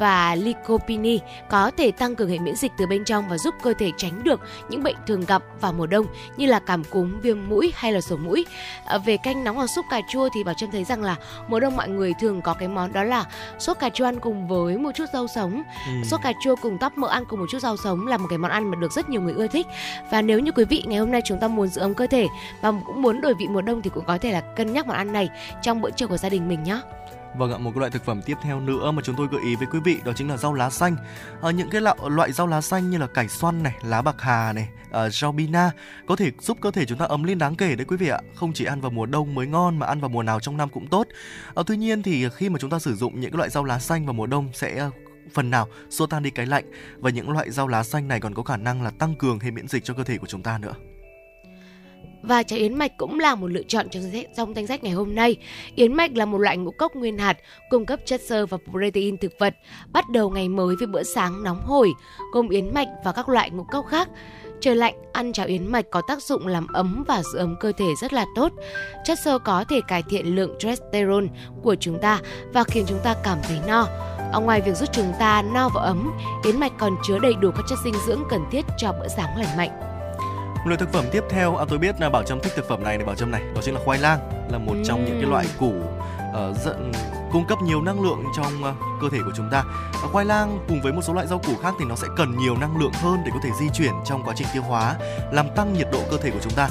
và 0.00 0.34
lycopene 0.34 1.16
có 1.48 1.70
thể 1.76 1.90
tăng 1.90 2.16
cường 2.16 2.28
hệ 2.28 2.38
miễn 2.38 2.56
dịch 2.56 2.72
từ 2.78 2.86
bên 2.86 3.04
trong 3.04 3.28
và 3.28 3.38
giúp 3.38 3.54
cơ 3.62 3.72
thể 3.78 3.92
tránh 3.96 4.24
được 4.24 4.40
những 4.68 4.82
bệnh 4.82 4.96
thường 5.06 5.24
gặp 5.24 5.42
vào 5.60 5.72
mùa 5.72 5.86
đông 5.86 6.06
như 6.36 6.46
là 6.46 6.58
cảm 6.58 6.84
cúm, 6.84 7.20
viêm 7.20 7.48
mũi 7.48 7.72
hay 7.76 7.92
là 7.92 8.00
sổ 8.00 8.16
mũi. 8.16 8.46
À, 8.86 8.98
về 8.98 9.16
canh 9.16 9.44
nóng 9.44 9.56
hoặc 9.56 9.66
súp 9.66 9.84
cà 9.90 10.00
chua 10.10 10.28
thì 10.34 10.44
Bảo 10.44 10.54
Trâm 10.54 10.70
thấy 10.70 10.84
rằng 10.84 11.02
là 11.02 11.16
mùa 11.48 11.60
đông 11.60 11.76
mọi 11.76 11.88
người 11.88 12.14
thường 12.20 12.42
có 12.42 12.54
cái 12.54 12.68
món 12.68 12.92
đó 12.92 13.04
là 13.04 13.24
sốt 13.58 13.78
cà 13.78 13.90
chua 13.90 14.04
ăn 14.04 14.20
cùng 14.20 14.48
với 14.48 14.78
một 14.78 14.90
chút 14.94 15.04
rau 15.12 15.26
sống. 15.34 15.62
Ừ. 15.86 15.92
Sốt 16.04 16.20
cà 16.22 16.32
chua 16.44 16.56
cùng 16.56 16.78
tóp 16.78 16.98
mỡ 16.98 17.08
ăn 17.08 17.24
cùng 17.28 17.40
một 17.40 17.46
chút 17.50 17.58
rau 17.58 17.76
sống 17.76 18.06
là 18.06 18.16
một 18.16 18.26
cái 18.30 18.38
món 18.38 18.50
ăn 18.50 18.70
mà 18.70 18.76
được 18.80 18.92
rất 18.92 19.08
nhiều 19.08 19.20
người 19.20 19.34
ưa 19.34 19.46
thích. 19.46 19.66
Và 20.10 20.22
nếu 20.22 20.38
như 20.38 20.52
quý 20.52 20.64
vị 20.64 20.84
ngày 20.86 20.98
hôm 20.98 21.10
nay 21.10 21.20
chúng 21.24 21.40
ta 21.40 21.48
muốn 21.48 21.68
giữ 21.68 21.80
ấm 21.80 21.94
cơ 21.94 22.06
thể 22.06 22.26
và 22.60 22.72
cũng 22.86 23.02
muốn 23.02 23.20
đổi 23.20 23.34
vị 23.34 23.46
mùa 23.48 23.62
đông 23.62 23.82
thì 23.82 23.90
cũng 23.94 24.04
có 24.04 24.18
thể 24.18 24.32
là 24.32 24.40
cân 24.40 24.72
nhắc 24.72 24.86
món 24.86 24.96
ăn 24.96 25.12
này 25.12 25.28
trong 25.62 25.80
bữa 25.80 25.90
trưa 25.90 26.06
của 26.06 26.16
gia 26.16 26.28
đình 26.28 26.48
mình 26.48 26.62
nhé. 26.62 26.80
Vâng 27.36 27.52
ạ, 27.52 27.58
một 27.58 27.70
cái 27.74 27.78
loại 27.80 27.90
thực 27.90 28.04
phẩm 28.04 28.22
tiếp 28.22 28.38
theo 28.42 28.60
nữa 28.60 28.90
mà 28.90 29.02
chúng 29.04 29.16
tôi 29.16 29.28
gợi 29.30 29.40
ý 29.44 29.56
với 29.56 29.66
quý 29.72 29.80
vị 29.84 29.98
đó 30.04 30.12
chính 30.16 30.28
là 30.28 30.36
rau 30.36 30.54
lá 30.54 30.70
xanh. 30.70 30.96
À, 31.42 31.50
những 31.50 31.70
cái 31.70 31.80
loại, 31.80 31.96
loại 32.08 32.32
rau 32.32 32.46
lá 32.46 32.60
xanh 32.60 32.90
như 32.90 32.98
là 32.98 33.06
cải 33.06 33.28
xoăn 33.28 33.62
này, 33.62 33.74
lá 33.82 34.02
bạc 34.02 34.16
hà 34.18 34.52
này, 34.52 34.68
à, 34.90 35.08
rau 35.08 35.32
bina 35.32 35.70
có 36.06 36.16
thể 36.16 36.30
giúp 36.40 36.58
cơ 36.60 36.70
thể 36.70 36.86
chúng 36.86 36.98
ta 36.98 37.04
ấm 37.04 37.22
lên 37.22 37.38
đáng 37.38 37.56
kể 37.56 37.74
đấy 37.74 37.84
quý 37.84 37.96
vị 37.96 38.08
ạ. 38.08 38.20
Không 38.34 38.52
chỉ 38.52 38.64
ăn 38.64 38.80
vào 38.80 38.90
mùa 38.90 39.06
đông 39.06 39.34
mới 39.34 39.46
ngon 39.46 39.78
mà 39.78 39.86
ăn 39.86 40.00
vào 40.00 40.08
mùa 40.08 40.22
nào 40.22 40.40
trong 40.40 40.56
năm 40.56 40.68
cũng 40.68 40.86
tốt. 40.86 41.06
À, 41.54 41.62
tuy 41.66 41.76
nhiên 41.76 42.02
thì 42.02 42.28
khi 42.28 42.48
mà 42.48 42.58
chúng 42.58 42.70
ta 42.70 42.78
sử 42.78 42.94
dụng 42.94 43.20
những 43.20 43.30
cái 43.30 43.38
loại 43.38 43.50
rau 43.50 43.64
lá 43.64 43.78
xanh 43.78 44.06
vào 44.06 44.12
mùa 44.12 44.26
đông 44.26 44.48
sẽ 44.52 44.90
phần 45.34 45.50
nào 45.50 45.68
xua 45.90 46.06
tan 46.06 46.22
đi 46.22 46.30
cái 46.30 46.46
lạnh 46.46 46.64
và 46.98 47.10
những 47.10 47.30
loại 47.30 47.50
rau 47.50 47.68
lá 47.68 47.82
xanh 47.82 48.08
này 48.08 48.20
còn 48.20 48.34
có 48.34 48.42
khả 48.42 48.56
năng 48.56 48.82
là 48.82 48.90
tăng 48.90 49.14
cường 49.14 49.38
hệ 49.38 49.50
miễn 49.50 49.68
dịch 49.68 49.84
cho 49.84 49.94
cơ 49.94 50.04
thể 50.04 50.18
của 50.18 50.26
chúng 50.26 50.42
ta 50.42 50.58
nữa. 50.58 50.74
Và 52.22 52.42
trái 52.42 52.58
yến 52.58 52.78
mạch 52.78 52.96
cũng 52.96 53.20
là 53.20 53.34
một 53.34 53.46
lựa 53.46 53.62
chọn 53.62 53.88
trong 53.88 54.02
danh 54.02 54.12
sách, 54.12 54.26
trong 54.36 54.54
danh 54.54 54.66
sách 54.66 54.84
ngày 54.84 54.92
hôm 54.92 55.14
nay. 55.14 55.36
Yến 55.74 55.94
mạch 55.94 56.16
là 56.16 56.24
một 56.24 56.38
loại 56.38 56.56
ngũ 56.56 56.70
cốc 56.70 56.94
nguyên 56.94 57.18
hạt 57.18 57.36
cung 57.70 57.86
cấp 57.86 58.00
chất 58.04 58.20
xơ 58.20 58.46
và 58.46 58.58
protein 58.70 59.16
thực 59.16 59.32
vật. 59.38 59.54
Bắt 59.92 60.04
đầu 60.10 60.30
ngày 60.30 60.48
mới 60.48 60.76
với 60.76 60.86
bữa 60.86 61.02
sáng 61.02 61.42
nóng 61.42 61.60
hổi, 61.66 61.92
gồm 62.32 62.48
yến 62.48 62.74
mạch 62.74 62.88
và 63.04 63.12
các 63.12 63.28
loại 63.28 63.50
ngũ 63.50 63.64
cốc 63.64 63.86
khác. 63.86 64.08
Trời 64.60 64.76
lạnh, 64.76 64.94
ăn 65.12 65.32
cháo 65.32 65.46
yến 65.46 65.66
mạch 65.66 65.84
có 65.90 66.02
tác 66.08 66.22
dụng 66.22 66.46
làm 66.46 66.66
ấm 66.66 67.04
và 67.08 67.22
giữ 67.22 67.38
ấm 67.38 67.56
cơ 67.60 67.72
thể 67.72 67.86
rất 68.00 68.12
là 68.12 68.26
tốt. 68.36 68.52
Chất 69.04 69.18
xơ 69.18 69.38
có 69.38 69.64
thể 69.68 69.80
cải 69.88 70.02
thiện 70.10 70.36
lượng 70.36 70.58
testosterone 70.60 71.26
của 71.62 71.74
chúng 71.74 71.98
ta 72.00 72.20
và 72.52 72.64
khiến 72.64 72.84
chúng 72.88 73.00
ta 73.04 73.14
cảm 73.24 73.38
thấy 73.42 73.58
no. 73.66 73.86
Ở 74.32 74.40
ngoài 74.40 74.60
việc 74.60 74.76
giúp 74.76 74.88
chúng 74.92 75.12
ta 75.18 75.42
no 75.42 75.68
và 75.74 75.82
ấm, 75.82 76.12
yến 76.44 76.60
mạch 76.60 76.72
còn 76.78 76.96
chứa 77.02 77.18
đầy 77.18 77.34
đủ 77.34 77.50
các 77.56 77.62
chất 77.68 77.78
dinh 77.84 77.94
dưỡng 78.06 78.22
cần 78.30 78.40
thiết 78.50 78.64
cho 78.78 78.92
bữa 78.92 79.08
sáng 79.08 79.38
lành 79.38 79.56
mạnh. 79.56 79.89
Loại 80.64 80.76
thực 80.76 80.92
phẩm 80.92 81.04
tiếp 81.12 81.24
theo, 81.30 81.56
à, 81.56 81.64
tôi 81.68 81.78
biết 81.78 82.00
là 82.00 82.10
Bảo 82.10 82.22
Trâm 82.22 82.40
thích 82.40 82.52
thực 82.56 82.68
phẩm 82.68 82.82
này 82.84 82.98
này 82.98 83.06
Bảo 83.06 83.16
Trâm 83.16 83.30
này, 83.30 83.42
đó 83.54 83.60
chính 83.64 83.74
là 83.74 83.80
khoai 83.84 83.98
lang, 83.98 84.18
là 84.52 84.58
một 84.58 84.72
Uhm. 84.72 84.84
trong 84.84 85.04
những 85.04 85.20
cái 85.20 85.30
loại 85.30 85.46
củ 85.58 85.68
uh, 85.70 86.56
dẫn 86.64 86.92
cung 87.32 87.46
cấp 87.48 87.58
nhiều 87.64 87.82
năng 87.82 88.02
lượng 88.02 88.24
trong 88.36 88.52
uh, 88.62 89.00
cơ 89.00 89.08
thể 89.12 89.18
của 89.24 89.32
chúng 89.36 89.48
ta. 89.50 89.64
Ờ, 90.02 90.08
khoai 90.12 90.24
lang 90.24 90.58
cùng 90.68 90.80
với 90.80 90.92
một 90.92 91.02
số 91.02 91.12
loại 91.12 91.26
rau 91.26 91.38
củ 91.38 91.52
khác 91.62 91.74
thì 91.78 91.84
nó 91.84 91.96
sẽ 91.96 92.08
cần 92.16 92.36
nhiều 92.36 92.56
năng 92.60 92.76
lượng 92.80 92.92
hơn 92.92 93.18
để 93.24 93.30
có 93.34 93.40
thể 93.42 93.50
di 93.60 93.68
chuyển 93.74 93.92
trong 94.04 94.22
quá 94.24 94.34
trình 94.36 94.46
tiêu 94.52 94.62
hóa, 94.62 94.96
làm 95.32 95.46
tăng 95.56 95.72
nhiệt 95.72 95.88
độ 95.92 96.00
cơ 96.10 96.16
thể 96.16 96.30
của 96.30 96.40
chúng 96.42 96.52
ta. 96.52 96.68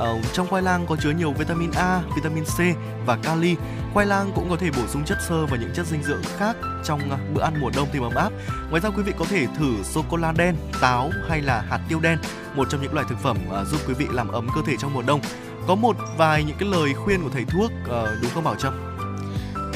Uh, 0.00 0.24
trong 0.32 0.46
khoai 0.48 0.62
lang 0.62 0.86
có 0.86 0.96
chứa 0.96 1.10
nhiều 1.10 1.32
vitamin 1.32 1.70
A, 1.70 2.02
vitamin 2.16 2.44
C 2.44 2.58
và 3.06 3.16
kali. 3.22 3.56
Khoai 3.92 4.06
lang 4.06 4.32
cũng 4.34 4.50
có 4.50 4.56
thể 4.56 4.70
bổ 4.70 4.86
sung 4.88 5.04
chất 5.04 5.18
xơ 5.28 5.46
và 5.46 5.56
những 5.56 5.70
chất 5.74 5.86
dinh 5.86 6.02
dưỡng 6.02 6.22
khác 6.38 6.56
trong 6.84 7.10
à, 7.10 7.18
bữa 7.34 7.42
ăn 7.42 7.60
mùa 7.60 7.70
đông 7.76 7.88
thêm 7.92 8.02
ấm 8.02 8.14
áp. 8.14 8.32
Ngoài 8.70 8.80
ra 8.80 8.90
quý 8.90 9.02
vị 9.02 9.12
có 9.18 9.24
thể 9.24 9.46
thử 9.58 9.82
sô 9.82 10.04
cô 10.10 10.16
la 10.16 10.32
đen, 10.32 10.56
táo 10.80 11.10
hay 11.28 11.40
là 11.40 11.60
hạt 11.60 11.80
tiêu 11.88 12.00
đen, 12.00 12.18
một 12.54 12.68
trong 12.70 12.82
những 12.82 12.94
loại 12.94 13.06
thực 13.08 13.18
phẩm 13.18 13.38
uh, 13.60 13.66
giúp 13.68 13.80
quý 13.88 13.94
vị 13.94 14.06
làm 14.10 14.28
ấm 14.28 14.48
cơ 14.54 14.60
thể 14.66 14.76
trong 14.78 14.94
mùa 14.94 15.02
đông. 15.02 15.20
Có 15.66 15.74
một 15.74 15.96
vài 16.16 16.44
những 16.44 16.56
cái 16.58 16.68
lời 16.68 16.94
khuyên 16.94 17.22
của 17.22 17.30
thầy 17.32 17.44
thuốc 17.44 17.70
uh, 17.84 18.08
đúng 18.22 18.30
không 18.34 18.44
Bảo 18.44 18.54
Trâm? 18.54 18.96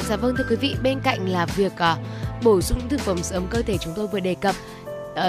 Dạ 0.09 0.15
vâng 0.15 0.35
thưa 0.37 0.45
quý 0.49 0.55
vị, 0.55 0.75
bên 0.83 0.99
cạnh 0.99 1.29
là 1.29 1.45
việc 1.45 1.73
uh, 1.73 2.43
bổ 2.43 2.61
sung 2.61 2.77
những 2.79 2.89
thực 2.89 3.01
phẩm 3.01 3.17
giữ 3.23 3.35
ấm 3.35 3.47
cơ 3.49 3.61
thể 3.61 3.77
chúng 3.77 3.93
tôi 3.95 4.07
vừa 4.07 4.19
đề 4.19 4.35
cập, 4.35 4.55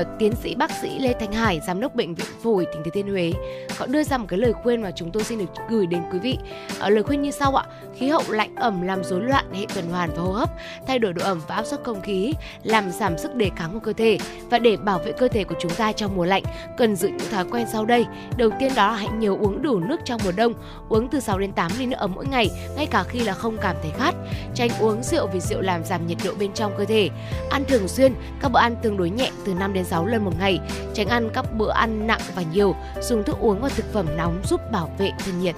uh, 0.01 0.07
tiến 0.18 0.32
sĩ 0.43 0.55
bác 0.55 0.70
sĩ 0.70 0.99
Lê 0.99 1.12
Thanh 1.20 1.32
Hải, 1.32 1.61
giám 1.66 1.80
đốc 1.80 1.95
bệnh 1.95 2.14
viện 2.14 2.26
phổi 2.43 2.66
tỉnh 2.72 2.82
Thừa 2.84 2.91
Thiên 2.95 3.09
Huế 3.09 3.32
có 3.78 3.87
đưa 3.87 4.03
ra 4.03 4.18
một 4.18 4.26
cái 4.28 4.39
lời 4.39 4.53
khuyên 4.53 4.82
mà 4.82 4.91
chúng 4.91 5.11
tôi 5.11 5.24
xin 5.24 5.39
được 5.39 5.45
gửi 5.68 5.87
đến 5.87 6.03
quý 6.12 6.18
vị. 6.18 6.39
Uh, 6.87 6.93
lời 6.93 7.03
khuyên 7.03 7.22
như 7.22 7.30
sau 7.30 7.55
ạ: 7.55 7.64
khí 7.97 8.09
hậu 8.09 8.22
lạnh 8.28 8.55
ẩm 8.57 8.82
làm 8.82 9.05
rối 9.05 9.22
loạn 9.22 9.45
hệ 9.53 9.66
tuần 9.74 9.91
hoàn 9.91 10.11
và 10.16 10.22
hô 10.22 10.32
hấp, 10.32 10.51
thay 10.87 10.99
đổi 10.99 11.12
độ 11.12 11.24
ẩm 11.24 11.41
và 11.49 11.55
áp 11.55 11.66
suất 11.66 11.80
không 11.84 12.01
khí, 12.01 12.32
làm 12.62 12.91
giảm 12.91 13.18
sức 13.18 13.34
đề 13.34 13.51
kháng 13.57 13.72
của 13.72 13.80
cơ 13.80 13.93
thể 13.93 14.18
và 14.51 14.59
để 14.59 14.76
bảo 14.76 14.99
vệ 14.99 15.12
cơ 15.12 15.28
thể 15.28 15.45
của 15.45 15.55
chúng 15.59 15.72
ta 15.72 15.93
trong 15.93 16.16
mùa 16.16 16.24
lạnh 16.24 16.43
cần 16.78 16.97
giữ 16.97 17.09
những 17.09 17.30
thói 17.30 17.45
quen 17.51 17.66
sau 17.72 17.84
đây. 17.84 18.07
Đầu 18.37 18.51
tiên 18.61 18.72
đó 18.76 18.89
là 18.89 18.97
hãy 18.97 19.09
nhớ 19.18 19.30
uống 19.30 19.62
đủ 19.62 19.80
nước 19.80 20.01
trong 20.05 20.20
mùa 20.24 20.32
đông, 20.37 20.53
uống 20.89 21.09
từ 21.09 21.20
6 21.20 21.39
đến 21.39 21.53
8 21.53 21.70
ly 21.78 21.87
nước 21.87 21.97
ấm 21.99 22.12
mỗi 22.14 22.26
ngày, 22.26 22.49
ngay 22.76 22.87
cả 22.87 23.03
khi 23.03 23.20
là 23.20 23.34
không 23.34 23.57
cảm 23.62 23.76
thấy 23.82 23.91
khát. 23.99 24.14
Tránh 24.55 24.70
uống 24.80 25.03
rượu 25.03 25.26
vì 25.26 25.41
rượu 25.41 25.61
làm 25.61 25.84
giảm 25.84 26.07
nhiệt 26.07 26.18
độ 26.24 26.30
bên 26.39 26.53
trong 26.53 26.72
cơ 26.78 26.84
thể. 26.84 27.09
Ăn 27.51 27.64
thường 27.68 27.89
xuyên, 27.89 28.14
các 28.41 28.53
bữa 28.53 28.61
ăn 28.61 28.76
tương 28.82 28.97
đối 28.97 29.11
nhẹ 29.11 29.30
từ 29.45 29.55
5 29.55 29.72
đến 29.76 29.84
6 29.84 30.06
lần 30.06 30.24
một 30.24 30.32
ngày. 30.38 30.60
Tránh 30.94 31.08
ăn 31.08 31.30
các 31.34 31.44
bữa 31.58 31.70
ăn 31.70 32.06
nặng 32.06 32.20
và 32.34 32.42
nhiều. 32.52 32.74
Dùng 33.00 33.24
thức 33.24 33.36
uống 33.40 33.60
và 33.60 33.68
thực 33.68 33.92
phẩm 33.92 34.06
nóng 34.16 34.42
giúp 34.44 34.60
bảo 34.72 34.90
vệ 34.98 35.10
thân 35.18 35.40
nhiệt. 35.40 35.54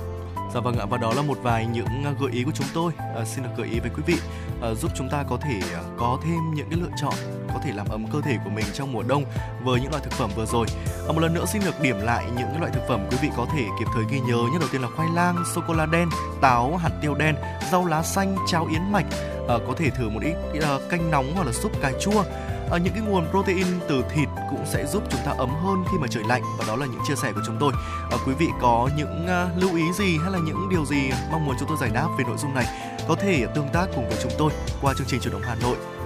Dạ 0.55 0.61
vâng 0.61 0.79
ạ, 0.79 0.87
và 0.91 0.99
đó 0.99 1.13
là 1.17 1.23
một 1.23 1.39
vài 1.43 1.67
những 1.67 1.87
à, 2.05 2.13
gợi 2.21 2.31
ý 2.33 2.43
của 2.45 2.51
chúng 2.55 2.67
tôi 2.75 2.93
à, 3.17 3.25
xin 3.25 3.45
được 3.45 3.51
gợi 3.57 3.69
ý 3.69 3.81
với 3.81 3.91
quý 3.97 4.03
vị 4.07 4.15
à, 4.63 4.75
giúp 4.75 4.91
chúng 4.97 5.09
ta 5.09 5.25
có 5.31 5.37
thể 5.37 5.61
à, 5.75 5.83
có 5.99 6.19
thêm 6.25 6.55
những 6.55 6.67
cái 6.71 6.81
lựa 6.81 6.91
chọn 7.03 7.15
có 7.49 7.61
thể 7.65 7.73
làm 7.73 7.89
ấm 7.89 8.07
cơ 8.13 8.21
thể 8.25 8.39
của 8.45 8.51
mình 8.51 8.65
trong 8.73 8.93
mùa 8.93 9.03
đông 9.03 9.25
với 9.65 9.81
những 9.81 9.91
loại 9.91 10.03
thực 10.05 10.13
phẩm 10.13 10.31
vừa 10.37 10.47
rồi. 10.47 10.67
À, 11.09 11.13
một 11.13 11.21
lần 11.21 11.35
nữa 11.35 11.45
xin 11.47 11.63
được 11.65 11.81
điểm 11.81 11.97
lại 12.01 12.25
những 12.37 12.49
cái 12.51 12.61
loại 12.61 12.73
thực 12.75 12.89
phẩm 12.89 13.07
quý 13.11 13.17
vị 13.23 13.29
có 13.37 13.47
thể 13.57 13.65
kịp 13.79 13.87
thời 13.95 14.05
ghi 14.11 14.21
nhớ. 14.21 14.37
Nhất 14.53 14.59
đầu 14.61 14.69
tiên 14.73 14.83
là 14.83 14.89
khoai 14.97 15.09
lang, 15.15 15.37
sô 15.55 15.61
cô 15.69 15.75
la 15.75 15.87
đen, 15.87 16.09
táo, 16.41 16.77
hạt 16.77 16.91
tiêu 17.03 17.15
đen, 17.15 17.35
rau 17.73 17.87
lá 17.87 18.03
xanh, 18.03 18.37
cháo 18.47 18.67
yến 18.71 18.93
mạch. 18.93 19.07
à, 19.49 19.57
có 19.67 19.75
thể 19.77 19.91
thử 19.91 20.09
một 20.09 20.21
ít 20.23 20.61
à, 20.63 20.79
canh 20.91 21.11
nóng 21.11 21.33
hoặc 21.35 21.47
là 21.47 21.53
súp 21.53 21.81
cà 21.81 21.93
chua 22.01 22.25
ở 22.71 22.79
những 22.79 22.93
cái 22.93 23.03
nguồn 23.03 23.31
protein 23.31 23.67
từ 23.89 24.05
thịt 24.15 24.29
cũng 24.51 24.67
sẽ 24.67 24.87
giúp 24.87 25.03
chúng 25.11 25.21
ta 25.27 25.35
ấm 25.39 25.51
hơn 25.65 25.85
khi 25.93 25.99
mà 25.99 26.07
trời 26.11 26.25
lạnh 26.29 26.43
và 26.59 26.65
đó 26.69 26.77
là 26.77 26.87
những 26.87 27.01
chia 27.09 27.17
sẻ 27.17 27.33
của 27.33 27.41
chúng 27.47 27.57
tôi. 27.61 27.73
Ờ, 28.11 28.19
quý 28.27 28.35
vị 28.39 28.47
có 28.61 28.91
những 28.97 29.27
ờ, 29.27 29.51
lưu 29.57 29.77
ý 29.77 29.93
gì 29.93 30.19
hay 30.23 30.33
là 30.33 30.39
những 30.39 30.69
điều 30.71 30.85
gì 30.85 31.11
mong 31.31 31.47
muốn 31.47 31.57
chúng 31.61 31.69
tôi 31.69 31.79
giải 31.81 31.91
đáp 31.95 32.09
về 32.19 32.25
nội 32.25 32.37
dung 32.39 32.55
này 32.55 32.67
có 33.09 33.15
thể 33.15 33.47
tương 33.55 33.69
tác 33.73 33.87
cùng 33.95 34.09
với 34.09 34.19
chúng 34.23 34.33
tôi 34.39 34.53
qua 34.83 34.95
chương 34.99 35.07
trình 35.07 35.21
chủ 35.21 35.31
động 35.31 35.43
Hà 35.45 35.55
Nội. 35.55 35.98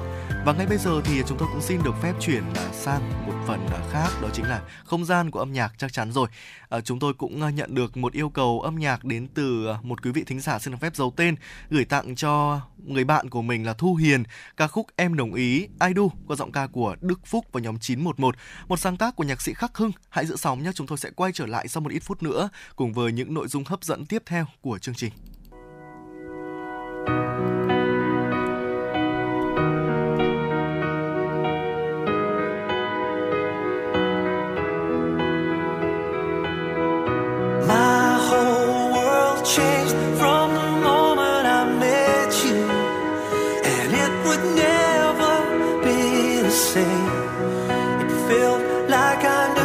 Và 0.45 0.53
ngay 0.53 0.67
bây 0.67 0.79
giờ 0.79 1.01
thì 1.05 1.23
chúng 1.27 1.39
tôi 1.39 1.49
cũng 1.53 1.61
xin 1.61 1.81
được 1.85 1.95
phép 2.03 2.15
chuyển 2.21 2.43
sang 2.73 3.27
một 3.27 3.33
phần 3.47 3.67
à, 3.67 3.81
khác, 3.91 4.09
đó 4.23 4.29
chính 4.33 4.45
là 4.45 4.63
không 4.85 5.05
gian 5.05 5.31
của 5.31 5.39
âm 5.39 5.53
nhạc 5.53 5.73
chắc 5.79 5.93
chắn 5.93 6.13
rồi. 6.13 6.29
À, 6.69 6.81
chúng 6.81 6.99
tôi 6.99 7.15
cũng 7.15 7.43
à, 7.43 7.51
nhận 7.51 7.75
được 7.75 7.97
một 7.97 8.13
yêu 8.13 8.29
cầu 8.29 8.61
âm 8.61 8.79
nhạc 8.79 9.05
đến 9.05 9.29
từ 9.35 9.67
một 9.83 10.03
quý 10.03 10.11
vị 10.11 10.25
thính 10.25 10.41
giả 10.41 10.59
xin 10.59 10.73
được 10.73 10.79
phép 10.81 10.97
giấu 10.97 11.13
tên, 11.17 11.35
gửi 11.71 11.85
tặng 11.85 12.15
cho 12.15 12.61
người 12.85 13.05
bạn 13.05 13.31
của 13.31 13.43
mình 13.43 13.67
là 13.67 13.73
Thu 13.73 13.95
Hiền, 13.95 14.23
ca 14.57 14.67
khúc 14.67 14.87
Em 14.97 15.17
đồng 15.17 15.35
ý 15.35 15.61
I 15.61 15.93
Do 15.97 16.03
qua 16.27 16.37
giọng 16.37 16.53
ca 16.53 16.67
của 16.67 16.97
Đức 17.01 17.27
Phúc 17.27 17.47
và 17.53 17.61
nhóm 17.61 17.79
911 17.79 18.37
một 18.69 18.79
sáng 18.79 18.97
tác 18.97 19.17
của 19.17 19.25
nhạc 19.25 19.43
sĩ 19.43 19.53
Khắc 19.55 19.77
Hưng. 19.77 19.93
Hãy 20.09 20.27
giữ 20.27 20.37
sóng 20.37 20.63
nhé, 20.63 20.71
chúng 20.75 20.87
tôi 20.87 20.99
sẽ 20.99 21.11
quay 21.17 21.33
trở 21.33 21.47
lại 21.47 21.69
sau 21.69 21.81
một 21.81 21.93
ít 21.93 22.03
phút 22.03 22.23
nữa 22.23 22.49
cùng 22.77 22.93
với 22.93 23.13
những 23.13 23.35
nội 23.35 23.49
dung 23.49 23.65
hấp 23.67 23.85
dẫn 23.85 24.07
tiếp 24.07 24.23
theo 24.27 24.47
của 24.61 24.79
chương 24.79 24.95
trình. 24.95 25.13
Changed 39.45 39.95
from 40.19 40.55
the 40.55 40.71
moment 40.89 41.47
I 41.47 41.65
met 41.79 42.45
you, 42.45 42.63
and 43.75 43.93
it 43.93 44.13
would 44.25 44.45
never 44.55 45.35
be 45.83 46.41
the 46.43 46.51
same. 46.51 47.09
It 48.03 48.11
felt 48.29 48.63
like 48.89 49.25
I 49.25 49.62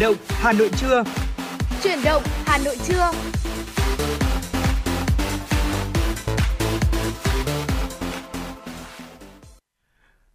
động 0.00 0.16
Hà 0.28 0.52
Nội 0.52 0.70
trưa. 0.76 1.04
Chuyển 1.82 1.98
động 2.04 2.22
Hà 2.46 2.58
Nội 2.58 2.76
trưa. 2.86 3.10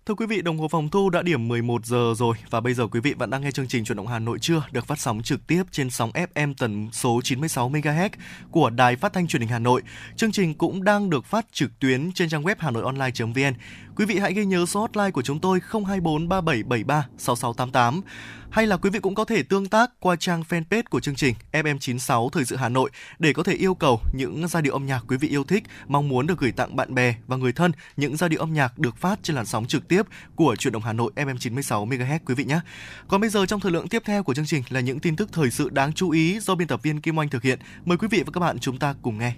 Thưa 0.06 0.16
quý 0.16 0.26
vị, 0.26 0.42
đồng 0.42 0.58
hồ 0.58 0.68
phòng 0.68 0.90
thu 0.90 1.10
đã 1.10 1.22
điểm 1.22 1.48
11 1.48 1.86
giờ 1.86 2.14
rồi 2.18 2.36
và 2.50 2.62
bây 2.62 2.74
giờ 2.74 2.88
quý 2.88 3.00
vị 3.00 3.14
vẫn 3.18 3.30
đang 3.30 3.42
nghe 3.42 3.52
chương 3.52 3.68
trình 3.68 3.86
Chuyển 3.86 3.98
động 3.98 4.08
Hà 4.08 4.20
Nội 4.20 4.40
trưa 4.40 4.64
được 4.72 4.86
phát 4.88 5.00
sóng 5.00 5.22
trực 5.24 5.48
tiếp 5.48 5.64
trên 5.72 5.90
sóng 5.90 6.12
FM 6.12 6.54
tần 6.58 6.90
số 6.92 7.22
96 7.24 7.70
MHz 7.70 8.10
của 8.52 8.70
Đài 8.70 8.96
Phát 8.96 9.14
thanh 9.14 9.28
Truyền 9.28 9.42
hình 9.42 9.50
Hà 9.50 9.60
Nội. 9.60 9.82
Chương 10.18 10.32
trình 10.32 10.54
cũng 10.54 10.84
đang 10.84 11.10
được 11.10 11.26
phát 11.26 11.46
trực 11.52 11.72
tuyến 11.80 12.12
trên 12.12 12.30
trang 12.30 12.44
web 12.44 12.56
hanoionline.vn. 12.60 13.54
Quý 13.96 14.06
vị 14.06 14.20
hãy 14.20 14.34
ghi 14.34 14.46
nhớ 14.46 14.66
số 14.66 14.82
hotline 14.82 15.12
của 15.12 15.22
chúng 15.22 15.40
tôi 15.40 15.60
024 15.72 16.30
3773 16.30 17.08
6688 17.18 18.02
hay 18.50 18.68
là 18.68 18.78
quý 18.78 18.90
vị 18.90 19.00
cũng 19.00 19.16
có 19.16 19.26
thể 19.26 19.44
tương 19.44 19.66
tác 19.66 19.92
qua 20.00 20.16
trang 20.16 20.44
fanpage 20.50 20.84
của 20.90 21.00
chương 21.00 21.16
trình 21.16 21.36
FM96 21.52 22.30
Thời 22.30 22.46
sự 22.46 22.56
Hà 22.56 22.70
Nội 22.70 22.90
để 23.20 23.34
có 23.34 23.44
thể 23.44 23.54
yêu 23.54 23.76
cầu 23.76 24.02
những 24.14 24.48
giai 24.48 24.62
điệu 24.62 24.74
âm 24.74 24.86
nhạc 24.86 25.04
quý 25.08 25.18
vị 25.18 25.28
yêu 25.28 25.44
thích, 25.44 25.64
mong 25.88 26.10
muốn 26.10 26.28
được 26.28 26.40
gửi 26.40 26.52
tặng 26.52 26.76
bạn 26.76 26.96
bè 26.96 27.16
và 27.28 27.38
người 27.38 27.52
thân 27.52 27.72
những 27.98 28.18
giai 28.18 28.30
điệu 28.30 28.40
âm 28.40 28.54
nhạc 28.54 28.80
được 28.80 28.98
phát 28.98 29.20
trên 29.24 29.36
làn 29.36 29.46
sóng 29.46 29.66
trực 29.66 29.88
tiếp 29.88 30.02
của 30.36 30.56
Truyền 30.56 30.74
động 30.74 30.84
Hà 30.84 30.94
Nội 30.94 31.12
FM96 31.16 31.88
MHz 31.88 32.20
quý 32.26 32.36
vị 32.36 32.44
nhé. 32.44 32.60
Còn 33.08 33.22
bây 33.22 33.30
giờ 33.30 33.46
trong 33.46 33.60
thời 33.60 33.72
lượng 33.72 33.88
tiếp 33.88 34.02
theo 34.06 34.24
của 34.24 34.34
chương 34.34 34.46
trình 34.46 34.64
là 34.70 34.80
những 34.80 35.00
tin 35.00 35.16
tức 35.16 35.30
thời 35.34 35.52
sự 35.52 35.70
đáng 35.70 35.94
chú 35.94 36.10
ý 36.10 36.40
do 36.40 36.56
biên 36.56 36.68
tập 36.68 36.84
viên 36.84 37.02
Kim 37.02 37.18
Oanh 37.18 37.30
thực 37.30 37.44
hiện. 37.44 37.60
Mời 37.86 37.98
quý 37.98 38.08
vị 38.12 38.24
và 38.26 38.32
các 38.34 38.40
bạn 38.40 38.60
chúng 38.60 38.80
ta 38.80 38.96
cùng 39.02 39.18
nghe. 39.18 39.34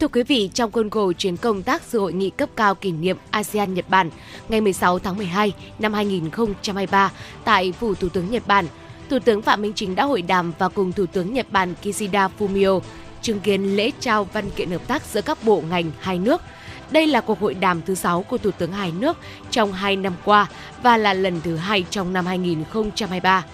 Thưa 0.00 0.08
quý 0.08 0.22
vị, 0.22 0.50
trong 0.54 0.72
khuôn 0.72 0.90
khổ 0.90 1.12
chuyến 1.12 1.36
công 1.36 1.62
tác 1.62 1.82
dự 1.82 1.98
hội 1.98 2.12
nghị 2.12 2.30
cấp 2.30 2.48
cao 2.56 2.74
kỷ 2.74 2.92
niệm 2.92 3.16
ASEAN 3.30 3.74
Nhật 3.74 3.84
Bản 3.88 4.10
ngày 4.48 4.60
16 4.60 4.98
tháng 4.98 5.16
12 5.16 5.52
năm 5.78 5.92
2023 5.94 7.12
tại 7.44 7.72
phủ 7.72 7.94
Thủ 7.94 8.08
tướng 8.08 8.30
Nhật 8.30 8.42
Bản, 8.46 8.66
Thủ 9.10 9.18
tướng 9.18 9.42
Phạm 9.42 9.62
Minh 9.62 9.72
Chính 9.74 9.94
đã 9.94 10.04
hội 10.04 10.22
đàm 10.22 10.52
và 10.58 10.68
cùng 10.68 10.92
Thủ 10.92 11.06
tướng 11.06 11.32
Nhật 11.32 11.46
Bản 11.50 11.74
Kishida 11.82 12.28
Fumio 12.38 12.80
chứng 13.22 13.40
kiến 13.40 13.76
lễ 13.76 13.90
trao 14.00 14.24
văn 14.24 14.50
kiện 14.50 14.70
hợp 14.70 14.86
tác 14.86 15.02
giữa 15.04 15.22
các 15.22 15.38
bộ 15.44 15.62
ngành 15.70 15.90
hai 16.00 16.18
nước. 16.18 16.42
Đây 16.90 17.06
là 17.06 17.20
cuộc 17.20 17.40
hội 17.40 17.54
đàm 17.54 17.82
thứ 17.82 17.94
6 17.94 18.22
của 18.22 18.38
Thủ 18.38 18.50
tướng 18.50 18.72
hai 18.72 18.92
nước 18.98 19.16
trong 19.50 19.72
hai 19.72 19.96
năm 19.96 20.12
qua 20.24 20.46
và 20.82 20.96
là 20.96 21.14
lần 21.14 21.40
thứ 21.40 21.56
hai 21.56 21.84
trong 21.90 22.12
năm 22.12 22.26
2023. 22.26 23.44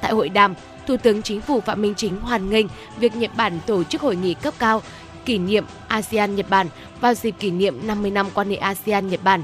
Tại 0.00 0.12
hội 0.12 0.28
đàm, 0.28 0.54
Thủ 0.86 0.96
tướng 0.96 1.22
Chính 1.22 1.40
phủ 1.40 1.60
Phạm 1.60 1.82
Minh 1.82 1.94
Chính 1.96 2.20
hoan 2.20 2.50
nghênh 2.50 2.66
việc 2.98 3.16
Nhật 3.16 3.30
Bản 3.36 3.58
tổ 3.66 3.84
chức 3.84 4.00
hội 4.00 4.16
nghị 4.16 4.34
cấp 4.34 4.54
cao 4.58 4.82
kỷ 5.24 5.38
niệm 5.38 5.64
ASEAN 5.88 6.36
Nhật 6.36 6.50
Bản 6.50 6.66
vào 7.00 7.14
dịp 7.14 7.34
kỷ 7.38 7.50
niệm 7.50 7.86
50 7.86 8.10
năm 8.10 8.26
quan 8.34 8.50
hệ 8.50 8.56
ASEAN 8.56 9.08
Nhật 9.08 9.20
Bản. 9.24 9.42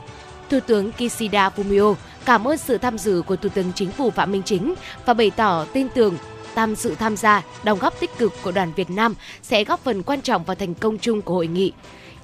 Thủ 0.51 0.59
tướng 0.66 0.93
Kishida 0.93 1.51
Fumio 1.57 1.95
cảm 2.24 2.49
ơn 2.49 2.59
sự 2.59 2.79
tham 2.79 2.99
dự 2.99 3.22
của 3.26 3.37
Thủ 3.37 3.49
tướng 3.49 3.72
Chính 3.74 3.91
phủ 3.91 4.11
Phạm 4.11 4.33
Minh 4.33 4.43
Chính 4.43 4.74
và 5.07 5.14
bày 5.14 5.31
tỏ 5.31 5.64
tin 5.72 5.89
tưởng 5.95 6.14
tam 6.55 6.76
sự 6.76 6.95
tham 6.95 7.16
gia, 7.16 7.43
đóng 7.64 7.79
góp 7.79 8.01
tích 8.01 8.11
cực 8.18 8.33
của 8.43 8.53
đoàn 8.53 8.72
Việt 8.76 8.91
Nam 8.91 9.14
sẽ 9.43 9.64
góp 9.64 9.81
phần 9.81 10.03
quan 10.03 10.20
trọng 10.20 10.45
vào 10.45 10.55
thành 10.55 10.74
công 10.74 10.99
chung 10.99 11.22
của 11.22 11.35
hội 11.35 11.47
nghị. 11.47 11.72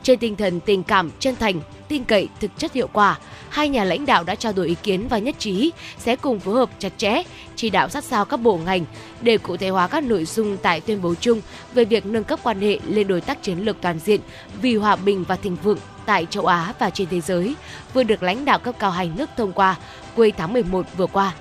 Trên 0.04 0.18
tinh 0.18 0.36
thần 0.36 0.60
tình 0.60 0.82
cảm, 0.82 1.10
chân 1.18 1.36
thành, 1.36 1.60
tin 1.88 2.04
cậy, 2.04 2.28
thực 2.40 2.50
chất 2.58 2.72
hiệu 2.72 2.88
quả, 2.92 3.18
hai 3.48 3.68
nhà 3.68 3.84
lãnh 3.84 4.06
đạo 4.06 4.24
đã 4.24 4.34
trao 4.34 4.52
đổi 4.52 4.66
ý 4.66 4.76
kiến 4.82 5.08
và 5.08 5.18
nhất 5.18 5.34
trí 5.38 5.72
sẽ 5.98 6.16
cùng 6.16 6.40
phối 6.40 6.54
hợp 6.54 6.70
chặt 6.78 6.92
chẽ, 6.96 7.22
chỉ 7.56 7.70
đạo 7.70 7.88
sát 7.88 8.04
sao 8.04 8.24
các 8.24 8.36
bộ 8.36 8.56
ngành 8.56 8.84
để 9.20 9.38
cụ 9.38 9.56
thể 9.56 9.68
hóa 9.68 9.88
các 9.88 10.04
nội 10.04 10.24
dung 10.24 10.56
tại 10.56 10.80
tuyên 10.80 11.02
bố 11.02 11.14
chung 11.20 11.40
về 11.74 11.84
việc 11.84 12.06
nâng 12.06 12.24
cấp 12.24 12.40
quan 12.42 12.60
hệ 12.60 12.78
lên 12.88 13.08
đối 13.08 13.20
tác 13.20 13.42
chiến 13.42 13.58
lược 13.58 13.76
toàn 13.80 13.98
diện 13.98 14.20
vì 14.62 14.76
hòa 14.76 14.96
bình 14.96 15.24
và 15.28 15.36
thịnh 15.36 15.56
vượng 15.56 15.78
tại 16.06 16.26
châu 16.30 16.46
Á 16.46 16.74
và 16.78 16.90
trên 16.90 17.08
thế 17.10 17.20
giới, 17.20 17.54
vừa 17.94 18.02
được 18.02 18.22
lãnh 18.22 18.44
đạo 18.44 18.58
cấp 18.58 18.74
cao 18.78 18.90
hai 18.90 19.10
nước 19.16 19.30
thông 19.36 19.52
qua 19.52 19.76
cuối 20.16 20.32
tháng 20.36 20.52
11 20.52 20.86
vừa 20.96 21.06
qua. 21.06 21.32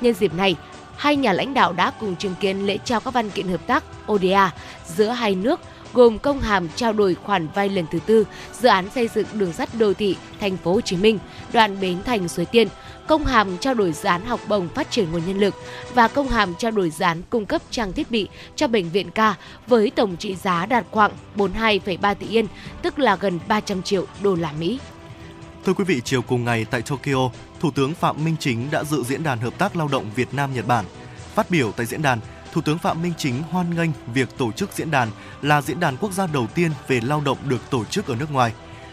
Nhân 0.00 0.14
dịp 0.14 0.34
này, 0.34 0.56
hai 0.96 1.16
nhà 1.16 1.32
lãnh 1.32 1.54
đạo 1.54 1.72
đã 1.72 1.90
cùng 2.00 2.16
chứng 2.16 2.34
kiến 2.40 2.66
lễ 2.66 2.78
trao 2.84 3.00
các 3.00 3.14
văn 3.14 3.30
kiện 3.30 3.48
hợp 3.48 3.66
tác 3.66 3.84
ODA 4.12 4.50
giữa 4.86 5.08
hai 5.08 5.34
nước 5.34 5.60
gồm 5.92 6.18
công 6.18 6.40
hàm 6.40 6.68
trao 6.76 6.92
đổi 6.92 7.14
khoản 7.14 7.48
vay 7.54 7.68
lần 7.68 7.84
thứ 7.90 7.98
tư 8.06 8.26
dự 8.60 8.68
án 8.68 8.90
xây 8.94 9.08
dựng 9.08 9.26
đường 9.32 9.52
sắt 9.52 9.68
đô 9.78 9.94
thị 9.94 10.16
thành 10.40 10.56
phố 10.56 10.72
Hồ 10.72 10.80
Chí 10.80 10.96
Minh, 10.96 11.18
đoạn 11.52 11.80
Bến 11.80 11.98
Thành 12.04 12.28
Suối 12.28 12.44
Tiên, 12.44 12.68
công 13.06 13.24
hàm 13.24 13.58
trao 13.58 13.74
đổi 13.74 13.92
dự 13.92 14.04
án 14.08 14.24
học 14.24 14.40
bổng 14.48 14.68
phát 14.68 14.90
triển 14.90 15.12
nguồn 15.12 15.22
nhân 15.26 15.38
lực 15.38 15.54
và 15.94 16.08
công 16.08 16.28
hàm 16.28 16.54
trao 16.54 16.70
đổi 16.70 16.90
dự 16.90 17.04
án 17.04 17.22
cung 17.30 17.46
cấp 17.46 17.62
trang 17.70 17.92
thiết 17.92 18.10
bị 18.10 18.28
cho 18.56 18.68
bệnh 18.68 18.90
viện 18.90 19.10
ca 19.10 19.34
với 19.66 19.90
tổng 19.90 20.16
trị 20.16 20.36
giá 20.36 20.66
đạt 20.66 20.86
khoảng 20.90 21.12
42,3 21.36 22.14
tỷ 22.14 22.26
yên, 22.26 22.46
tức 22.82 22.98
là 22.98 23.16
gần 23.16 23.40
300 23.48 23.82
triệu 23.82 24.06
đô 24.22 24.34
la 24.34 24.52
Mỹ. 24.52 24.78
Thưa 25.66 25.72
quý 25.72 25.84
vị, 25.84 26.00
chiều 26.04 26.22
cùng 26.22 26.44
ngày 26.44 26.66
tại 26.70 26.82
Tokyo, 26.82 27.30
Thủ 27.60 27.70
tướng 27.70 27.94
Phạm 27.94 28.24
Minh 28.24 28.36
Chính 28.40 28.70
đã 28.70 28.84
dự 28.84 29.02
diễn 29.02 29.22
đàn 29.22 29.38
hợp 29.38 29.58
tác 29.58 29.76
lao 29.76 29.88
động 29.88 30.10
Việt 30.16 30.34
Nam 30.34 30.54
Nhật 30.54 30.66
Bản. 30.66 30.84
Phát 31.34 31.50
biểu 31.50 31.72
tại 31.72 31.86
diễn 31.86 32.02
đàn, 32.02 32.18
Thủ 32.52 32.60
tướng 32.60 32.78
Phạm 32.78 33.02
Minh 33.02 33.12
Chính 33.18 33.42
hoan 33.42 33.74
nghênh 33.74 33.90
việc 34.14 34.38
tổ 34.38 34.52
chức 34.52 34.72
diễn 34.72 34.90
đàn 34.90 35.10
là 35.42 35.62
diễn 35.62 35.80
đàn 35.80 35.96
quốc 35.96 36.12
gia 36.12 36.26
đầu 36.26 36.46
tiên 36.54 36.70
về 36.88 37.00
lao 37.00 37.22
động 37.24 37.38
được 37.48 37.70
tổ 37.70 37.84
chức 37.84 38.06
ở 38.06 38.16
nước 38.16 38.32
ngoài. 38.32 38.52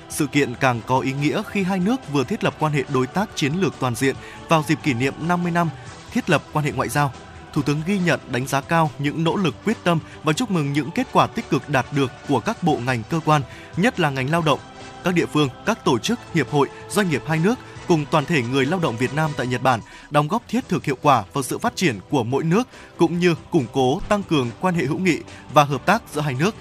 Sự 0.10 0.28
kiện 0.28 0.56
càng 0.56 0.82
có 0.88 1.00
ý 1.00 1.14
nghĩa 1.14 1.42
khi 1.50 1.64
hai 1.64 1.80
nước 1.80 2.12
vừa 2.12 2.24
thiết 2.24 2.44
lập 2.44 2.56
quan 2.60 2.74
hệ 2.74 2.84
đối 2.94 3.08
tác 3.08 3.30
chiến 3.36 3.54
lược 3.54 3.74
toàn 3.80 3.96
diện 3.96 4.16
vào 4.50 4.64
dịp 4.68 4.80
kỷ 4.84 4.94
niệm 4.94 5.14
50 5.22 5.52
năm 5.52 5.70
thiết 6.12 6.30
lập 6.30 6.44
quan 6.54 6.66
hệ 6.66 6.72
ngoại 6.72 6.90
giao. 6.90 7.14
Thủ 7.54 7.62
tướng 7.62 7.82
ghi 7.88 8.00
nhận 8.00 8.20
đánh 8.32 8.48
giá 8.48 8.62
cao 8.62 8.92
những 9.00 9.24
nỗ 9.24 9.36
lực 9.36 9.56
quyết 9.66 9.78
tâm 9.84 10.00
và 10.24 10.34
chúc 10.34 10.52
mừng 10.52 10.74
những 10.74 10.92
kết 10.92 11.08
quả 11.12 11.28
tích 11.28 11.50
cực 11.50 11.70
đạt 11.70 11.86
được 11.92 12.12
của 12.28 12.40
các 12.40 12.64
bộ 12.64 12.78
ngành 12.86 13.04
cơ 13.10 13.20
quan, 13.26 13.42
nhất 13.78 14.00
là 14.00 14.10
ngành 14.10 14.32
lao 14.32 14.42
động, 14.42 14.60
các 15.04 15.14
địa 15.14 15.26
phương, 15.26 15.50
các 15.66 15.86
tổ 15.86 16.00
chức, 16.00 16.20
hiệp 16.34 16.52
hội, 16.52 16.70
doanh 16.90 17.10
nghiệp 17.10 17.24
hai 17.28 17.40
nước 17.40 17.56
cùng 17.88 18.06
toàn 18.12 18.26
thể 18.26 18.42
người 18.42 18.66
lao 18.66 18.80
động 18.80 18.98
Việt 18.98 19.14
Nam 19.14 19.32
tại 19.38 19.48
Nhật 19.48 19.62
Bản 19.62 19.80
đóng 20.10 20.28
góp 20.28 20.48
thiết 20.48 20.70
thực 20.70 20.86
hiệu 20.86 20.98
quả 21.02 21.24
vào 21.34 21.44
sự 21.44 21.58
phát 21.58 21.76
triển 21.76 22.00
của 22.10 22.24
mỗi 22.24 22.44
nước 22.44 22.68
cũng 22.98 23.20
như 23.20 23.36
củng 23.52 23.66
cố 23.74 24.02
tăng 24.10 24.24
cường 24.24 24.50
quan 24.62 24.76
hệ 24.76 24.86
hữu 24.86 25.00
nghị 25.00 25.18
và 25.54 25.64
hợp 25.64 25.86
tác 25.86 26.04
giữa 26.14 26.22
hai 26.22 26.34
nước. 26.34 26.56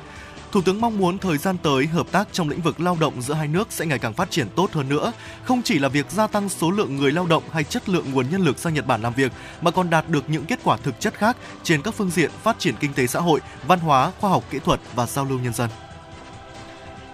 Thủ 0.52 0.62
tướng 0.62 0.80
mong 0.80 0.98
muốn 0.98 1.18
thời 1.18 1.38
gian 1.38 1.56
tới 1.58 1.86
hợp 1.86 2.06
tác 2.12 2.28
trong 2.32 2.48
lĩnh 2.48 2.60
vực 2.60 2.80
lao 2.80 2.96
động 3.00 3.22
giữa 3.22 3.34
hai 3.34 3.48
nước 3.48 3.68
sẽ 3.70 3.86
ngày 3.86 3.98
càng 3.98 4.14
phát 4.14 4.30
triển 4.30 4.46
tốt 4.56 4.72
hơn 4.72 4.88
nữa, 4.88 5.12
không 5.44 5.62
chỉ 5.62 5.78
là 5.78 5.88
việc 5.88 6.10
gia 6.10 6.26
tăng 6.26 6.48
số 6.48 6.70
lượng 6.70 6.96
người 6.96 7.12
lao 7.12 7.26
động 7.26 7.42
hay 7.52 7.64
chất 7.64 7.88
lượng 7.88 8.12
nguồn 8.12 8.30
nhân 8.30 8.42
lực 8.42 8.58
sang 8.58 8.74
Nhật 8.74 8.86
Bản 8.86 9.02
làm 9.02 9.12
việc 9.12 9.32
mà 9.60 9.70
còn 9.70 9.90
đạt 9.90 10.08
được 10.08 10.30
những 10.30 10.44
kết 10.44 10.58
quả 10.64 10.76
thực 10.76 11.00
chất 11.00 11.14
khác 11.14 11.36
trên 11.62 11.82
các 11.82 11.94
phương 11.94 12.10
diện 12.10 12.30
phát 12.42 12.58
triển 12.58 12.74
kinh 12.80 12.92
tế 12.92 13.06
xã 13.06 13.20
hội, 13.20 13.40
văn 13.66 13.78
hóa, 13.78 14.12
khoa 14.20 14.30
học 14.30 14.44
kỹ 14.50 14.58
thuật 14.64 14.80
và 14.94 15.06
giao 15.06 15.24
lưu 15.24 15.38
nhân 15.38 15.54
dân. 15.54 15.70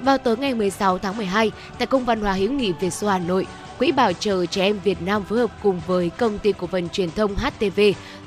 Vào 0.00 0.18
tối 0.18 0.36
ngày 0.36 0.54
16 0.54 0.98
tháng 0.98 1.16
12, 1.16 1.50
tại 1.78 1.86
Cung 1.86 2.04
văn 2.04 2.20
hóa 2.20 2.32
hữu 2.32 2.52
nghị 2.52 2.72
Việt 2.72 2.90
Xô 2.90 3.08
Hà 3.08 3.18
Nội, 3.18 3.46
Quỹ 3.82 3.92
Bảo 3.92 4.12
trợ 4.12 4.46
Trẻ 4.46 4.62
Em 4.62 4.78
Việt 4.84 5.02
Nam 5.02 5.24
phối 5.24 5.38
hợp 5.38 5.50
cùng 5.62 5.80
với 5.86 6.10
Công 6.10 6.38
ty 6.38 6.52
Cổ 6.52 6.66
phần 6.66 6.88
Truyền 6.88 7.10
thông 7.10 7.34
HTV 7.34 7.80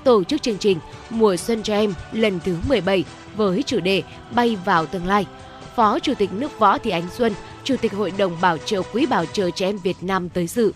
tổ 0.03 0.23
chức 0.23 0.41
chương 0.41 0.57
trình 0.57 0.79
Mùa 1.09 1.35
Xuân 1.35 1.63
Trẻ 1.63 1.75
Em 1.75 1.93
lần 2.11 2.39
thứ 2.45 2.57
17 2.67 3.03
với 3.35 3.63
chủ 3.63 3.79
đề 3.79 4.03
Bay 4.31 4.57
vào 4.65 4.85
tương 4.85 5.07
lai. 5.07 5.25
Phó 5.75 5.99
Chủ 5.99 6.13
tịch 6.13 6.33
nước 6.33 6.59
Võ 6.59 6.77
Thị 6.77 6.91
Ánh 6.91 7.09
Xuân, 7.09 7.33
Chủ 7.63 7.75
tịch 7.81 7.93
Hội 7.93 8.13
đồng 8.17 8.41
Bảo 8.41 8.57
trợ 8.57 8.81
Quỹ 8.81 9.05
Bảo 9.05 9.25
trợ 9.25 9.49
Trẻ 9.49 9.65
Em 9.65 9.77
Việt 9.77 9.97
Nam 10.01 10.29
tới 10.29 10.47
dự. 10.47 10.71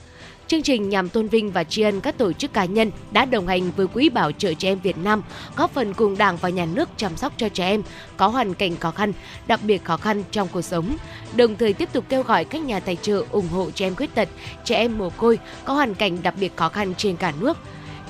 Chương 0.49 0.61
trình 0.61 0.89
nhằm 0.89 1.09
tôn 1.09 1.27
vinh 1.27 1.51
và 1.51 1.63
tri 1.63 1.81
ân 1.81 2.01
các 2.01 2.17
tổ 2.17 2.33
chức 2.33 2.53
cá 2.53 2.65
nhân 2.65 2.91
đã 3.11 3.25
đồng 3.25 3.47
hành 3.47 3.71
với 3.75 3.87
Quỹ 3.87 4.09
Bảo 4.09 4.31
trợ 4.31 4.53
Trẻ 4.53 4.69
Em 4.69 4.79
Việt 4.79 4.97
Nam, 4.97 5.23
góp 5.55 5.71
phần 5.71 5.93
cùng 5.93 6.17
Đảng 6.17 6.37
và 6.37 6.49
Nhà 6.49 6.65
nước 6.65 6.89
chăm 6.97 7.17
sóc 7.17 7.33
cho 7.37 7.49
trẻ 7.49 7.65
em 7.65 7.83
có 8.17 8.27
hoàn 8.27 8.53
cảnh 8.53 8.77
khó 8.77 8.91
khăn, 8.91 9.13
đặc 9.47 9.59
biệt 9.63 9.83
khó 9.83 9.97
khăn 9.97 10.23
trong 10.31 10.47
cuộc 10.51 10.61
sống. 10.61 10.97
Đồng 11.35 11.55
thời 11.55 11.73
tiếp 11.73 11.89
tục 11.93 12.05
kêu 12.09 12.23
gọi 12.23 12.45
các 12.45 12.61
nhà 12.61 12.79
tài 12.79 12.95
trợ 12.95 13.23
ủng 13.31 13.47
hộ 13.47 13.71
trẻ 13.71 13.87
em 13.87 13.95
khuyết 13.95 14.15
tật, 14.15 14.29
trẻ 14.63 14.75
em 14.75 14.97
mồ 14.97 15.09
côi 15.09 15.39
có 15.65 15.73
hoàn 15.73 15.95
cảnh 15.95 16.23
đặc 16.23 16.33
biệt 16.39 16.55
khó 16.55 16.69
khăn 16.69 16.93
trên 16.97 17.15
cả 17.15 17.33
nước. 17.39 17.57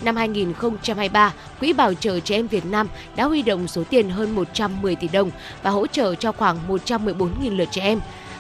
Năm 0.01 0.15
2023, 0.15 1.33
Quỹ 1.59 1.73
Bảo 1.73 1.93
trợ 1.93 2.19
Trẻ 2.19 2.35
Em 2.35 2.47
Việt 2.47 2.65
Nam 2.65 2.87
đã 3.15 3.25
huy 3.25 3.41
động 3.41 3.67
số 3.67 3.83
tiền 3.89 4.09
hơn 4.09 4.35
110 4.35 4.95
tỷ 4.95 5.07
đồng 5.07 5.31
và 5.63 5.69
hỗ 5.69 5.87
trợ 5.87 6.15
cho 6.15 6.31
khoảng 6.31 6.57
114.000 6.67 7.57
lượt 7.57 7.67
trẻ 7.71 7.81
em. 7.81 7.99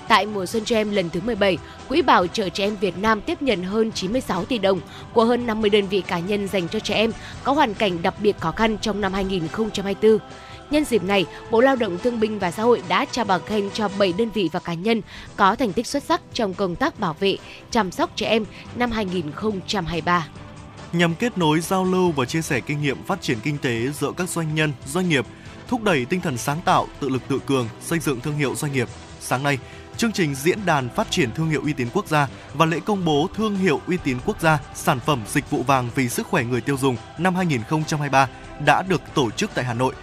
Tại 0.09 0.25
mùa 0.25 0.45
xuân 0.45 0.65
trẻ 0.65 0.75
em 0.75 0.91
lần 0.91 1.09
thứ 1.09 1.21
17, 1.21 1.57
Quỹ 1.89 2.01
Bảo 2.01 2.27
trợ 2.27 2.49
Trẻ 2.49 2.63
Em 2.63 2.75
Việt 2.75 2.97
Nam 2.97 3.21
tiếp 3.21 3.41
nhận 3.41 3.63
hơn 3.63 3.91
96 3.91 4.45
tỷ 4.45 4.57
đồng 4.57 4.79
của 5.13 5.25
hơn 5.25 5.47
50 5.47 5.69
đơn 5.69 5.87
vị 5.87 6.01
cá 6.01 6.19
nhân 6.19 6.47
dành 6.47 6.67
cho 6.67 6.79
trẻ 6.79 6.95
em 6.95 7.11
có 7.43 7.51
hoàn 7.51 7.73
cảnh 7.73 8.01
đặc 8.01 8.13
biệt 8.21 8.39
khó 8.39 8.51
khăn 8.51 8.77
trong 8.81 9.01
năm 9.01 9.13
2024. 9.13 10.17
Nhân 10.71 10.85
dịp 10.85 11.03
này, 11.03 11.25
Bộ 11.51 11.61
Lao 11.61 11.75
động 11.75 11.97
Thương 12.03 12.19
binh 12.19 12.39
và 12.39 12.51
Xã 12.51 12.63
hội 12.63 12.81
đã 12.87 13.05
trao 13.11 13.25
bằng 13.25 13.41
khen 13.45 13.69
cho 13.73 13.89
7 13.99 14.13
đơn 14.17 14.29
vị 14.33 14.49
và 14.51 14.59
cá 14.59 14.73
nhân 14.73 15.01
có 15.35 15.55
thành 15.55 15.73
tích 15.73 15.87
xuất 15.87 16.03
sắc 16.03 16.21
trong 16.33 16.53
công 16.53 16.75
tác 16.75 16.99
bảo 16.99 17.15
vệ, 17.19 17.37
chăm 17.71 17.91
sóc 17.91 18.11
trẻ 18.15 18.27
em 18.27 18.45
năm 18.75 18.91
2023 18.91 20.27
nhằm 20.93 21.15
kết 21.15 21.37
nối 21.37 21.59
giao 21.59 21.83
lưu 21.83 22.11
và 22.11 22.25
chia 22.25 22.41
sẻ 22.41 22.59
kinh 22.59 22.81
nghiệm 22.81 23.03
phát 23.03 23.21
triển 23.21 23.37
kinh 23.43 23.57
tế 23.57 23.87
giữa 23.99 24.11
các 24.17 24.29
doanh 24.29 24.55
nhân, 24.55 24.73
doanh 24.85 25.09
nghiệp, 25.09 25.25
thúc 25.67 25.83
đẩy 25.83 26.05
tinh 26.05 26.21
thần 26.21 26.37
sáng 26.37 26.61
tạo, 26.65 26.87
tự 26.99 27.09
lực 27.09 27.21
tự 27.27 27.39
cường, 27.39 27.67
xây 27.81 27.99
dựng 27.99 28.19
thương 28.19 28.37
hiệu 28.37 28.55
doanh 28.55 28.73
nghiệp. 28.73 28.87
Sáng 29.19 29.43
nay, 29.43 29.59
chương 29.99 30.11
trình 30.11 30.35
diễn 30.35 30.65
đàn 30.65 30.89
phát 30.89 31.11
triển 31.11 31.31
thương 31.31 31.49
hiệu 31.49 31.61
uy 31.63 31.73
tín 31.73 31.87
quốc 31.93 32.07
gia 32.07 32.27
và 32.53 32.65
lễ 32.65 32.79
công 32.85 33.05
bố 33.05 33.27
thương 33.35 33.57
hiệu 33.57 33.81
uy 33.87 33.97
tín 34.03 34.17
quốc 34.25 34.41
gia 34.41 34.59
sản 34.75 34.99
phẩm 34.99 35.23
dịch 35.27 35.49
vụ 35.49 35.63
vàng 35.63 35.89
vì 35.95 36.09
sức 36.09 36.27
khỏe 36.27 36.43
người 36.43 36.61
tiêu 36.61 36.77
dùng 36.77 36.97
năm 37.17 37.35
2023 37.35 38.29
đã 38.65 38.81
được 38.81 39.01
tổ 39.13 39.31
chức 39.31 39.51
tại 39.53 39.65
Hà 39.65 39.73
Nội. 39.73 39.93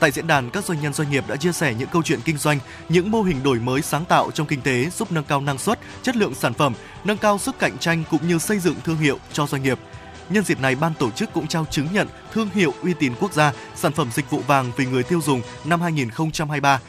Tại 0.00 0.10
diễn 0.10 0.26
đàn, 0.26 0.50
các 0.50 0.64
doanh 0.64 0.80
nhân 0.80 0.92
doanh 0.92 1.10
nghiệp 1.10 1.24
đã 1.28 1.36
chia 1.36 1.52
sẻ 1.52 1.74
những 1.74 1.88
câu 1.92 2.02
chuyện 2.02 2.20
kinh 2.24 2.38
doanh, 2.38 2.58
những 2.88 3.10
mô 3.10 3.22
hình 3.22 3.42
đổi 3.42 3.58
mới 3.58 3.82
sáng 3.82 4.04
tạo 4.04 4.30
trong 4.30 4.46
kinh 4.46 4.60
tế 4.60 4.90
giúp 4.90 5.12
nâng 5.12 5.24
cao 5.24 5.40
năng 5.40 5.58
suất, 5.58 5.78
chất 6.02 6.16
lượng 6.16 6.34
sản 6.34 6.54
phẩm, 6.54 6.74
nâng 7.04 7.18
cao 7.18 7.38
sức 7.38 7.58
cạnh 7.58 7.78
tranh 7.78 8.02
cũng 8.10 8.28
như 8.28 8.38
xây 8.38 8.58
dựng 8.58 8.74
thương 8.84 8.98
hiệu 8.98 9.18
cho 9.32 9.46
doanh 9.46 9.62
nghiệp. 9.62 9.78
Nhân 10.30 10.44
dịp 10.44 10.60
này, 10.60 10.74
ban 10.74 10.94
tổ 10.94 11.10
chức 11.10 11.32
cũng 11.32 11.46
trao 11.46 11.66
chứng 11.70 11.88
nhận 11.92 12.08
thương 12.32 12.48
hiệu 12.54 12.74
uy 12.82 12.94
tín 12.98 13.12
quốc 13.20 13.32
gia, 13.32 13.52
sản 13.74 13.92
phẩm 13.92 14.08
dịch 14.12 14.30
vụ 14.30 14.38
vàng 14.46 14.72
vì 14.76 14.86
người 14.86 15.02
tiêu 15.02 15.20
dùng 15.20 15.42
năm 15.64 15.80
2023. 15.80 16.80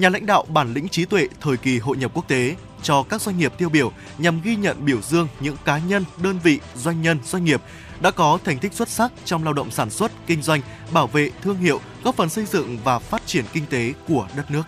Nhà 0.00 0.08
lãnh 0.08 0.26
đạo 0.26 0.44
bản 0.48 0.74
lĩnh 0.74 0.88
trí 0.88 1.04
tuệ 1.04 1.28
thời 1.40 1.56
kỳ 1.56 1.78
hội 1.78 1.96
nhập 1.96 2.10
quốc 2.14 2.28
tế 2.28 2.56
cho 2.82 3.02
các 3.02 3.20
doanh 3.20 3.38
nghiệp 3.38 3.52
tiêu 3.58 3.68
biểu 3.68 3.92
nhằm 4.18 4.40
ghi 4.44 4.56
nhận 4.56 4.84
biểu 4.84 5.00
dương 5.02 5.28
những 5.40 5.56
cá 5.64 5.78
nhân, 5.78 6.04
đơn 6.22 6.38
vị, 6.42 6.60
doanh 6.74 7.02
nhân, 7.02 7.18
doanh 7.24 7.44
nghiệp 7.44 7.62
đã 8.00 8.10
có 8.10 8.38
thành 8.44 8.58
tích 8.58 8.72
xuất 8.72 8.88
sắc 8.88 9.12
trong 9.24 9.44
lao 9.44 9.52
động 9.52 9.70
sản 9.70 9.90
xuất, 9.90 10.12
kinh 10.26 10.42
doanh, 10.42 10.60
bảo 10.92 11.06
vệ 11.06 11.30
thương 11.42 11.56
hiệu, 11.56 11.80
góp 12.04 12.16
phần 12.16 12.28
xây 12.28 12.44
dựng 12.46 12.78
và 12.84 12.98
phát 12.98 13.22
triển 13.26 13.44
kinh 13.52 13.66
tế 13.66 13.92
của 14.08 14.28
đất 14.36 14.50
nước. 14.50 14.62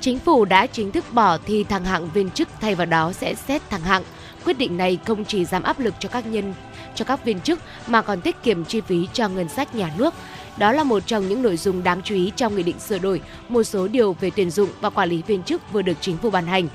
Chính 0.00 0.18
phủ 0.18 0.44
đã 0.44 0.66
chính 0.66 0.92
thức 0.92 1.04
bỏ 1.12 1.38
thi 1.38 1.64
thăng 1.64 1.84
hạng 1.84 2.10
viên 2.10 2.30
chức 2.30 2.48
thay 2.60 2.74
vào 2.74 2.86
đó 2.86 3.12
sẽ 3.12 3.34
xét 3.34 3.70
thăng 3.70 3.80
hạng. 3.80 4.02
Quyết 4.44 4.58
định 4.58 4.76
này 4.76 4.98
không 5.06 5.24
chỉ 5.24 5.44
giảm 5.44 5.62
áp 5.62 5.80
lực 5.80 5.94
cho 5.98 6.08
các 6.08 6.26
nhân 6.26 6.54
cho 6.94 7.04
các 7.04 7.24
viên 7.24 7.40
chức 7.40 7.60
mà 7.86 8.02
còn 8.02 8.20
tiết 8.20 8.42
kiệm 8.42 8.64
chi 8.64 8.80
phí 8.80 9.08
cho 9.12 9.28
ngân 9.28 9.48
sách 9.48 9.74
nhà 9.74 9.92
nước. 9.98 10.14
Đó 10.58 10.72
là 10.72 10.84
một 10.84 11.06
trong 11.06 11.28
những 11.28 11.42
nội 11.42 11.56
dung 11.56 11.82
đáng 11.82 12.00
chú 12.04 12.14
ý 12.14 12.32
trong 12.36 12.56
nghị 12.56 12.62
định 12.62 12.78
sửa 12.78 12.98
đổi 12.98 13.20
một 13.48 13.62
số 13.62 13.88
điều 13.88 14.12
về 14.12 14.30
tuyển 14.36 14.50
dụng 14.50 14.70
và 14.80 14.90
quản 14.90 15.08
lý 15.08 15.22
viên 15.26 15.42
chức 15.42 15.72
vừa 15.72 15.82
được 15.82 15.96
chính 16.00 16.16
phủ 16.16 16.30
ban 16.30 16.46
hành. 16.46 16.68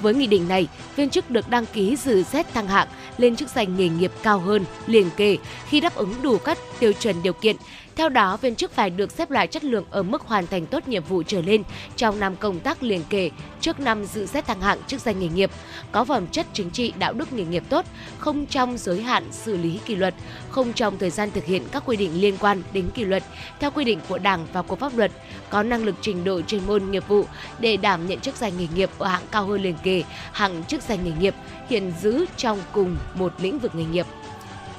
Với 0.00 0.14
nghị 0.14 0.26
định 0.26 0.48
này, 0.48 0.68
viên 0.96 1.10
chức 1.10 1.30
được 1.30 1.48
đăng 1.48 1.66
ký 1.66 1.96
dự 1.96 2.22
xét 2.22 2.54
thăng 2.54 2.68
hạng 2.68 2.88
lên 3.18 3.36
chức 3.36 3.48
danh 3.48 3.76
nghề 3.76 3.88
nghiệp 3.88 4.12
cao 4.22 4.38
hơn 4.38 4.64
liền 4.86 5.10
kề 5.16 5.36
khi 5.68 5.80
đáp 5.80 5.94
ứng 5.94 6.14
đủ 6.22 6.38
các 6.38 6.58
tiêu 6.78 6.92
chuẩn 6.92 7.22
điều 7.22 7.32
kiện 7.32 7.56
theo 7.96 8.08
đó, 8.08 8.36
viên 8.36 8.54
chức 8.54 8.72
phải 8.72 8.90
được 8.90 9.12
xếp 9.12 9.30
loại 9.30 9.46
chất 9.46 9.64
lượng 9.64 9.84
ở 9.90 10.02
mức 10.02 10.22
hoàn 10.22 10.46
thành 10.46 10.66
tốt 10.66 10.88
nhiệm 10.88 11.04
vụ 11.04 11.22
trở 11.22 11.42
lên 11.42 11.62
trong 11.96 12.20
năm 12.20 12.36
công 12.36 12.60
tác 12.60 12.82
liền 12.82 13.02
kề 13.10 13.30
trước 13.60 13.80
năm 13.80 14.04
dự 14.04 14.26
xét 14.26 14.46
thăng 14.46 14.60
hạng 14.60 14.78
chức 14.86 15.00
danh 15.00 15.20
nghề 15.20 15.28
nghiệp, 15.28 15.50
có 15.92 16.04
phẩm 16.04 16.26
chất 16.26 16.46
chính 16.52 16.70
trị 16.70 16.92
đạo 16.98 17.12
đức 17.12 17.32
nghề 17.32 17.44
nghiệp 17.44 17.62
tốt, 17.68 17.86
không 18.18 18.46
trong 18.46 18.78
giới 18.78 19.02
hạn 19.02 19.24
xử 19.30 19.56
lý 19.56 19.80
kỷ 19.86 19.94
luật, 19.94 20.14
không 20.48 20.72
trong 20.72 20.98
thời 20.98 21.10
gian 21.10 21.30
thực 21.30 21.44
hiện 21.44 21.62
các 21.72 21.82
quy 21.86 21.96
định 21.96 22.20
liên 22.20 22.36
quan 22.40 22.62
đến 22.72 22.90
kỷ 22.94 23.04
luật 23.04 23.22
theo 23.60 23.70
quy 23.70 23.84
định 23.84 23.98
của 24.08 24.18
Đảng 24.18 24.46
và 24.52 24.62
của 24.62 24.76
pháp 24.76 24.96
luật, 24.96 25.10
có 25.50 25.62
năng 25.62 25.84
lực 25.84 25.94
trình 26.00 26.24
độ 26.24 26.40
chuyên 26.40 26.66
môn 26.66 26.90
nghiệp 26.90 27.08
vụ 27.08 27.24
để 27.58 27.76
đảm 27.76 28.06
nhận 28.06 28.20
chức 28.20 28.36
danh 28.36 28.52
nghề 28.58 28.66
nghiệp 28.74 28.90
ở 28.98 29.06
hạng 29.06 29.26
cao 29.30 29.46
hơn 29.46 29.62
liền 29.62 29.76
kề, 29.82 30.02
hạng 30.32 30.64
chức 30.64 30.82
danh 30.82 31.04
nghề 31.04 31.12
nghiệp 31.20 31.34
hiện 31.68 31.92
giữ 32.02 32.26
trong 32.36 32.58
cùng 32.72 32.96
một 33.14 33.32
lĩnh 33.38 33.58
vực 33.58 33.74
nghề 33.74 33.84
nghiệp. 33.84 34.06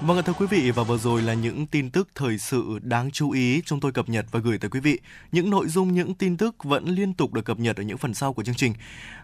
Vâng 0.06 0.24
thưa 0.24 0.34
quý 0.34 0.46
vị 0.50 0.72
và 0.72 0.84
vừa 0.84 0.98
rồi 0.98 1.22
là 1.22 1.34
những 1.34 1.68
tin 1.68 1.90
tức 1.90 2.10
thời 2.16 2.38
sự 2.38 2.80
đáng 2.82 3.12
chú 3.12 3.32
ý 3.32 3.62
chúng 3.66 3.80
tôi 3.80 3.92
cập 3.92 4.10
nhật 4.10 4.26
và 4.32 4.40
gửi 4.40 4.58
tới 4.58 4.70
quý 4.70 4.80
vị. 4.80 5.00
Những 5.32 5.50
nội 5.50 5.68
dung 5.68 5.94
những 5.94 6.14
tin 6.14 6.38
tức 6.38 6.64
vẫn 6.64 6.86
liên 6.86 7.14
tục 7.14 7.34
được 7.34 7.46
cập 7.46 7.60
nhật 7.60 7.78
ở 7.78 7.84
những 7.84 7.98
phần 7.98 8.14
sau 8.14 8.34
của 8.34 8.44
chương 8.44 8.56
trình. 8.56 8.74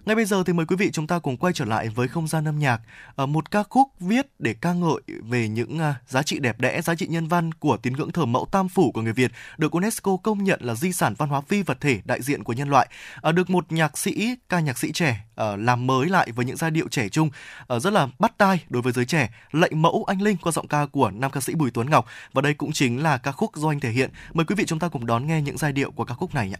Ngay 0.05 0.15
bây 0.15 0.25
giờ 0.25 0.43
thì 0.45 0.53
mời 0.53 0.65
quý 0.65 0.75
vị 0.75 0.89
chúng 0.91 1.07
ta 1.07 1.19
cùng 1.19 1.37
quay 1.37 1.53
trở 1.53 1.65
lại 1.65 1.89
với 1.89 2.07
không 2.07 2.27
gian 2.27 2.47
âm 2.47 2.59
nhạc, 2.59 2.81
ở 3.15 3.25
một 3.25 3.51
ca 3.51 3.63
khúc 3.63 3.87
viết 3.99 4.27
để 4.39 4.53
ca 4.53 4.73
ngợi 4.73 5.01
về 5.29 5.47
những 5.47 5.79
à, 5.79 5.95
giá 6.07 6.23
trị 6.23 6.39
đẹp 6.39 6.59
đẽ, 6.59 6.81
giá 6.81 6.95
trị 6.95 7.07
nhân 7.07 7.27
văn 7.27 7.51
của 7.51 7.77
tín 7.77 7.93
ngưỡng 7.93 8.11
thờ 8.11 8.25
mẫu 8.25 8.47
Tam 8.51 8.69
phủ 8.69 8.91
của 8.91 9.01
người 9.01 9.13
Việt, 9.13 9.31
được 9.57 9.71
UNESCO 9.71 10.17
công 10.23 10.43
nhận 10.43 10.59
là 10.63 10.75
di 10.75 10.91
sản 10.91 11.13
văn 11.17 11.29
hóa 11.29 11.41
phi 11.41 11.61
vật 11.61 11.81
thể 11.81 12.01
đại 12.05 12.21
diện 12.21 12.43
của 12.43 12.53
nhân 12.53 12.69
loại, 12.69 12.89
ờ, 13.21 13.31
được 13.31 13.49
một 13.49 13.71
nhạc 13.71 13.97
sĩ, 13.97 14.35
ca 14.49 14.59
nhạc 14.59 14.77
sĩ 14.77 14.91
trẻ 14.91 15.25
Ờ, 15.39 15.55
làm 15.55 15.87
mới 15.87 16.09
lại 16.09 16.31
với 16.31 16.45
những 16.45 16.57
giai 16.57 16.71
điệu 16.71 16.87
trẻ 16.87 17.09
trung 17.09 17.29
ờ, 17.67 17.79
rất 17.79 17.93
là 17.93 18.07
bắt 18.19 18.33
tai 18.37 18.63
đối 18.69 18.81
với 18.81 18.93
giới 18.93 19.05
trẻ. 19.05 19.29
Lệnh 19.51 19.81
mẫu 19.81 20.05
anh 20.07 20.21
Linh 20.21 20.37
qua 20.37 20.51
giọng 20.51 20.67
ca 20.67 20.85
của 20.85 21.11
nam 21.11 21.31
ca 21.31 21.41
sĩ 21.41 21.55
Bùi 21.55 21.71
Tuấn 21.71 21.89
Ngọc 21.89 22.05
và 22.33 22.41
đây 22.41 22.53
cũng 22.53 22.71
chính 22.71 23.03
là 23.03 23.17
ca 23.17 23.31
khúc 23.31 23.55
do 23.55 23.69
anh 23.69 23.79
thể 23.79 23.89
hiện. 23.89 24.09
Mời 24.33 24.45
quý 24.45 24.55
vị 24.55 24.63
chúng 24.67 24.79
ta 24.79 24.87
cùng 24.87 25.05
đón 25.05 25.27
nghe 25.27 25.41
những 25.41 25.57
giai 25.57 25.71
điệu 25.71 25.91
của 25.91 26.05
ca 26.05 26.13
khúc 26.13 26.35
này 26.35 26.49
nhé. 26.49 26.57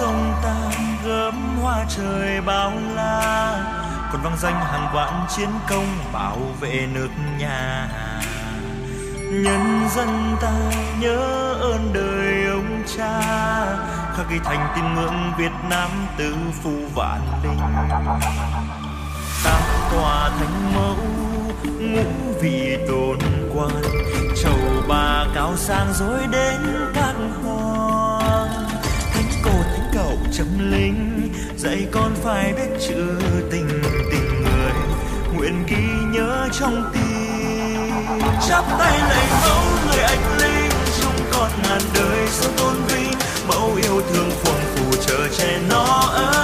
Sông 0.00 0.34
ta 0.42 0.54
gấm 1.04 1.58
hoa 1.62 1.84
trời 1.88 2.40
bao 2.40 2.72
la. 2.94 3.54
Còn 4.12 4.22
vang 4.22 4.36
danh 4.38 4.54
hàng 4.54 4.88
vạn 4.94 5.26
chiến 5.36 5.48
công 5.68 5.86
bảo 6.12 6.38
vệ 6.60 6.88
nước 6.94 7.08
nhà. 7.38 7.88
Nhân 9.32 9.88
dân 9.96 10.36
ta 10.40 10.52
nhớ 11.00 11.54
ơn 11.60 11.90
đời 11.92 12.44
ông 12.50 12.82
cha. 12.96 13.20
Khắc 14.16 14.30
ghi 14.30 14.38
thành 14.44 14.72
tin 14.74 14.94
ngưỡng 14.94 15.32
Việt 15.38 15.52
Nam 15.70 15.90
tứ 16.16 16.34
phu 16.62 16.70
vạn 16.94 17.20
linh. 17.42 17.58
Tam 19.44 19.62
tòa 19.90 20.30
thánh 20.38 20.74
mẫu, 20.74 20.96
ngũ 21.80 22.32
vị 22.42 22.78
đồn 22.88 23.18
quan. 23.54 23.82
Chầu 24.42 24.58
bà 24.88 25.26
cao 25.34 25.56
sang 25.56 25.92
dối 25.92 26.26
đến 26.32 26.90
các 26.94 27.14
hoa 27.44 27.89
chấm 30.32 30.72
linh. 30.72 31.32
Dạy 31.56 31.86
con 31.92 32.14
phải 32.22 32.52
biết 32.52 32.78
chữ 32.88 33.04
tình 33.50 33.68
tình 34.12 34.42
người, 34.42 34.72
nguyện 35.34 35.64
ghi 35.68 35.84
nhớ 36.12 36.48
trong 36.60 36.90
tim. 36.92 37.00
Chắp 38.48 38.64
tay 38.78 38.98
lạy 38.98 39.26
mẫu 39.42 39.64
người 39.86 40.02
anh 40.02 40.38
linh 40.38 40.70
trong 41.00 41.16
con 41.32 41.50
ngàn 41.62 41.80
đời 41.94 42.26
sống 42.30 42.52
tôn 42.56 42.74
vinh. 42.88 43.10
Mẫu 43.48 43.74
yêu 43.82 44.02
thương 44.12 44.30
phồn 44.30 44.60
phù 44.74 45.02
chờ 45.06 45.28
che 45.38 45.60
nó 45.68 45.84
ơi 46.14 46.39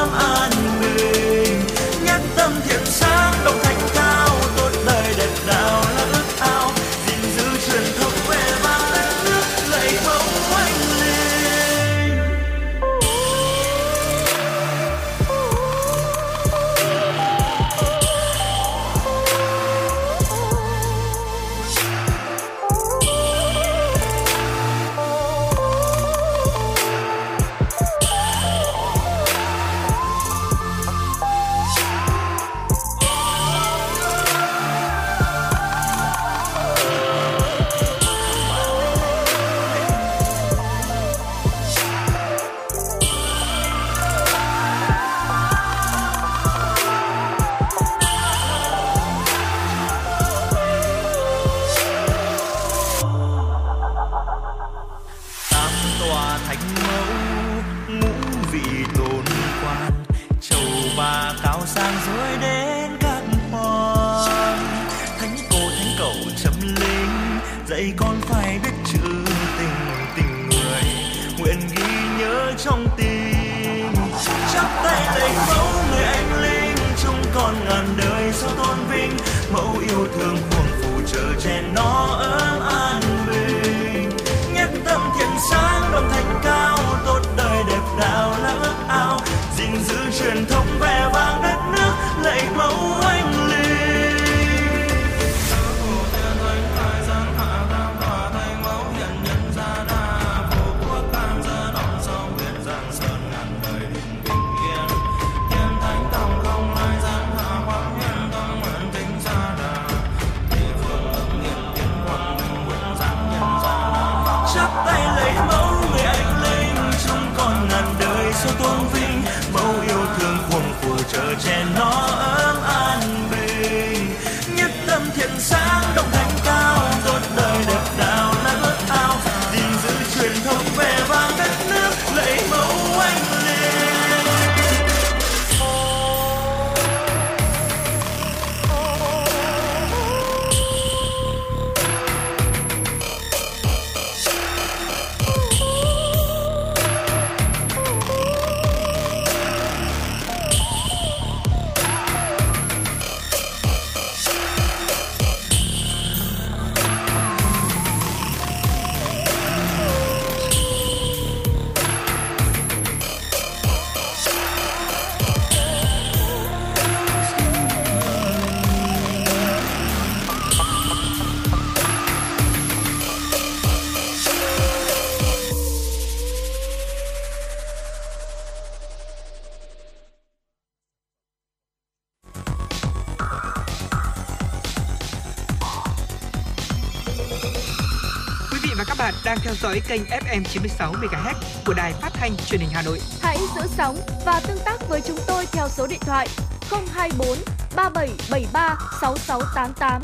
đang 189.26 189.38
theo 189.40 189.54
dõi 189.54 189.80
kênh 189.88 190.02
FM 190.02 190.42
96 190.44 190.92
MHz 190.92 191.34
của 191.66 191.74
đài 191.74 191.92
phát 191.92 192.10
thanh 192.12 192.36
truyền 192.36 192.60
hình 192.60 192.70
Hà 192.72 192.82
Nội. 192.82 193.00
Hãy 193.22 193.38
giữ 193.56 193.62
sóng 193.66 193.96
và 194.26 194.40
tương 194.48 194.58
tác 194.64 194.88
với 194.88 195.00
chúng 195.00 195.18
tôi 195.26 195.46
theo 195.52 195.68
số 195.68 195.86
điện 195.86 196.00
thoại 196.00 196.28
024 196.70 197.28
3773 197.76 198.78
6688. 199.00 200.02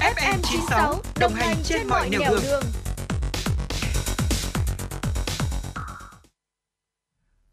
FM 0.00 0.38
96 0.42 0.96
đồng 1.20 1.34
hành 1.34 1.56
trên 1.64 1.88
mọi 1.88 2.10
nẻo 2.10 2.20
đường. 2.30 2.40
đường. 2.42 2.62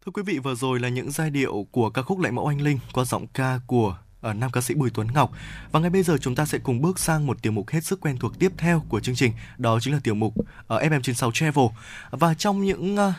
Thưa 0.06 0.12
quý 0.14 0.22
vị, 0.26 0.38
vừa 0.38 0.54
rồi 0.54 0.80
là 0.80 0.88
những 0.88 1.10
giai 1.10 1.30
điệu 1.30 1.66
của 1.70 1.90
ca 1.90 2.02
khúc 2.02 2.20
Lại 2.20 2.32
Mẫu 2.32 2.46
Anh 2.46 2.60
Linh 2.60 2.78
qua 2.92 3.04
giọng 3.04 3.26
ca 3.26 3.60
của 3.66 3.96
ở 4.20 4.34
nam 4.34 4.50
ca 4.50 4.60
sĩ 4.60 4.74
Bùi 4.74 4.90
Tuấn 4.90 5.06
Ngọc. 5.14 5.32
Và 5.72 5.80
ngay 5.80 5.90
bây 5.90 6.02
giờ 6.02 6.18
chúng 6.20 6.34
ta 6.34 6.46
sẽ 6.46 6.58
cùng 6.58 6.80
bước 6.80 6.98
sang 6.98 7.26
một 7.26 7.42
tiểu 7.42 7.52
mục 7.52 7.68
hết 7.68 7.84
sức 7.84 8.00
quen 8.00 8.16
thuộc 8.18 8.38
tiếp 8.38 8.52
theo 8.56 8.82
của 8.88 9.00
chương 9.00 9.14
trình, 9.14 9.32
đó 9.58 9.78
chính 9.80 9.94
là 9.94 10.00
tiểu 10.04 10.14
mục 10.14 10.34
ờ, 10.66 10.78
ở 10.78 10.88
FM96 10.88 11.30
Travel. 11.30 11.66
Và 12.10 12.34
trong 12.34 12.64
những 12.64 12.96
uh, 12.96 13.12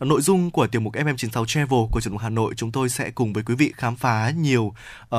nội 0.00 0.20
dung 0.20 0.50
của 0.50 0.66
tiểu 0.66 0.80
mục 0.80 0.94
FM96 0.94 1.44
Travel 1.44 1.80
của 1.90 2.00
truyền 2.00 2.12
hình 2.12 2.18
Hà 2.18 2.28
Nội, 2.28 2.54
chúng 2.56 2.72
tôi 2.72 2.88
sẽ 2.88 3.10
cùng 3.10 3.32
với 3.32 3.44
quý 3.44 3.54
vị 3.54 3.72
khám 3.76 3.96
phá 3.96 4.30
nhiều 4.30 4.74
uh, 5.14 5.18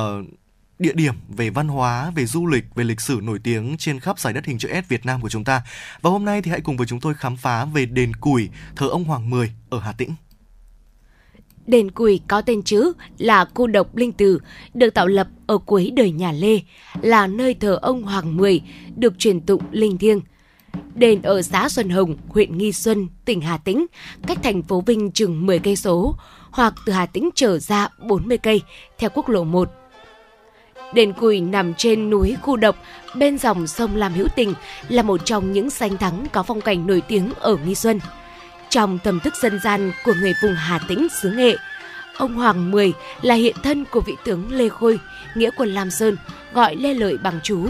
địa 0.78 0.92
điểm 0.92 1.14
về 1.28 1.50
văn 1.50 1.68
hóa, 1.68 2.10
về 2.10 2.26
du 2.26 2.46
lịch, 2.46 2.64
về 2.74 2.84
lịch 2.84 3.00
sử 3.00 3.20
nổi 3.22 3.38
tiếng 3.38 3.76
trên 3.78 4.00
khắp 4.00 4.18
giải 4.18 4.32
đất 4.32 4.44
hình 4.44 4.58
chữ 4.58 4.68
S 4.68 4.88
Việt 4.88 5.06
Nam 5.06 5.20
của 5.20 5.28
chúng 5.28 5.44
ta. 5.44 5.62
Và 6.02 6.10
hôm 6.10 6.24
nay 6.24 6.42
thì 6.42 6.50
hãy 6.50 6.60
cùng 6.60 6.76
với 6.76 6.86
chúng 6.86 7.00
tôi 7.00 7.14
khám 7.14 7.36
phá 7.36 7.64
về 7.64 7.86
đền 7.86 8.16
Củi, 8.16 8.48
thờ 8.76 8.88
ông 8.88 9.04
Hoàng 9.04 9.30
Mười 9.30 9.52
ở 9.70 9.80
Hà 9.80 9.92
Tĩnh. 9.92 10.14
Đền 11.68 11.90
Cùi 11.90 12.20
có 12.28 12.40
tên 12.40 12.62
chữ 12.62 12.92
là 13.18 13.44
Cô 13.54 13.66
Độc 13.66 13.96
Linh 13.96 14.12
Từ, 14.12 14.38
được 14.74 14.90
tạo 14.90 15.06
lập 15.06 15.26
ở 15.46 15.58
cuối 15.58 15.90
đời 15.96 16.10
nhà 16.10 16.32
Lê, 16.32 16.60
là 17.02 17.26
nơi 17.26 17.54
thờ 17.54 17.78
ông 17.82 18.02
Hoàng 18.02 18.36
Mười, 18.36 18.60
được 18.96 19.18
truyền 19.18 19.40
tụng 19.40 19.62
linh 19.70 19.98
thiêng. 19.98 20.20
Đền 20.94 21.22
ở 21.22 21.42
xã 21.42 21.68
Xuân 21.68 21.88
Hồng, 21.88 22.16
huyện 22.28 22.58
Nghi 22.58 22.72
Xuân, 22.72 23.08
tỉnh 23.24 23.40
Hà 23.40 23.58
Tĩnh, 23.58 23.86
cách 24.26 24.38
thành 24.42 24.62
phố 24.62 24.80
Vinh 24.80 25.10
chừng 25.10 25.46
10 25.46 25.58
cây 25.58 25.76
số, 25.76 26.14
hoặc 26.50 26.74
từ 26.86 26.92
Hà 26.92 27.06
Tĩnh 27.06 27.30
trở 27.34 27.58
ra 27.58 27.88
40 28.06 28.38
cây 28.38 28.62
theo 28.98 29.10
quốc 29.14 29.28
lộ 29.28 29.44
1. 29.44 29.70
Đền 30.94 31.12
Cùi 31.12 31.40
nằm 31.40 31.74
trên 31.74 32.10
núi 32.10 32.36
Khu 32.42 32.56
Độc, 32.56 32.76
bên 33.16 33.38
dòng 33.38 33.66
sông 33.66 33.96
Lam 33.96 34.12
Hữu 34.12 34.28
Tình, 34.36 34.54
là 34.88 35.02
một 35.02 35.20
trong 35.24 35.52
những 35.52 35.70
danh 35.70 35.96
thắng 35.96 36.26
có 36.32 36.42
phong 36.42 36.60
cảnh 36.60 36.86
nổi 36.86 37.02
tiếng 37.08 37.30
ở 37.40 37.56
Nghi 37.66 37.74
Xuân. 37.74 38.00
Trong 38.70 38.98
tâm 38.98 39.20
thức 39.20 39.34
dân 39.42 39.60
gian 39.60 39.92
của 40.04 40.14
người 40.14 40.34
vùng 40.42 40.54
Hà 40.54 40.78
Tĩnh 40.78 41.08
xứ 41.22 41.30
Nghệ, 41.30 41.56
ông 42.16 42.34
Hoàng 42.34 42.70
Mười 42.70 42.92
là 43.22 43.34
hiện 43.34 43.56
thân 43.62 43.84
của 43.84 44.00
vị 44.00 44.16
tướng 44.24 44.52
Lê 44.52 44.68
Khôi, 44.68 44.98
nghĩa 45.34 45.50
quân 45.56 45.74
Lam 45.74 45.90
Sơn, 45.90 46.16
gọi 46.52 46.76
Lê 46.76 46.94
Lợi 46.94 47.18
bằng 47.18 47.40
chú. 47.42 47.66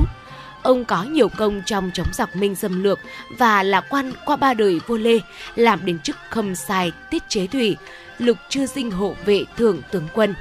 Ông 0.62 0.84
có 0.84 1.02
nhiều 1.02 1.28
công 1.28 1.62
trong 1.66 1.90
chống 1.94 2.06
giặc 2.12 2.36
Minh 2.36 2.54
xâm 2.54 2.82
lược 2.82 2.98
và 3.38 3.62
là 3.62 3.80
quan 3.80 4.12
qua 4.24 4.36
ba 4.36 4.54
đời 4.54 4.80
vua 4.86 4.96
Lê, 4.96 5.18
làm 5.54 5.86
đến 5.86 5.98
chức 5.98 6.16
khâm 6.30 6.54
sai 6.54 6.92
tiết 7.10 7.28
chế 7.28 7.46
thủy, 7.46 7.76
lục 8.18 8.36
chư 8.48 8.66
dinh 8.66 8.90
hộ 8.90 9.16
vệ 9.24 9.44
thượng 9.56 9.82
tướng 9.90 10.08
quân. 10.12 10.34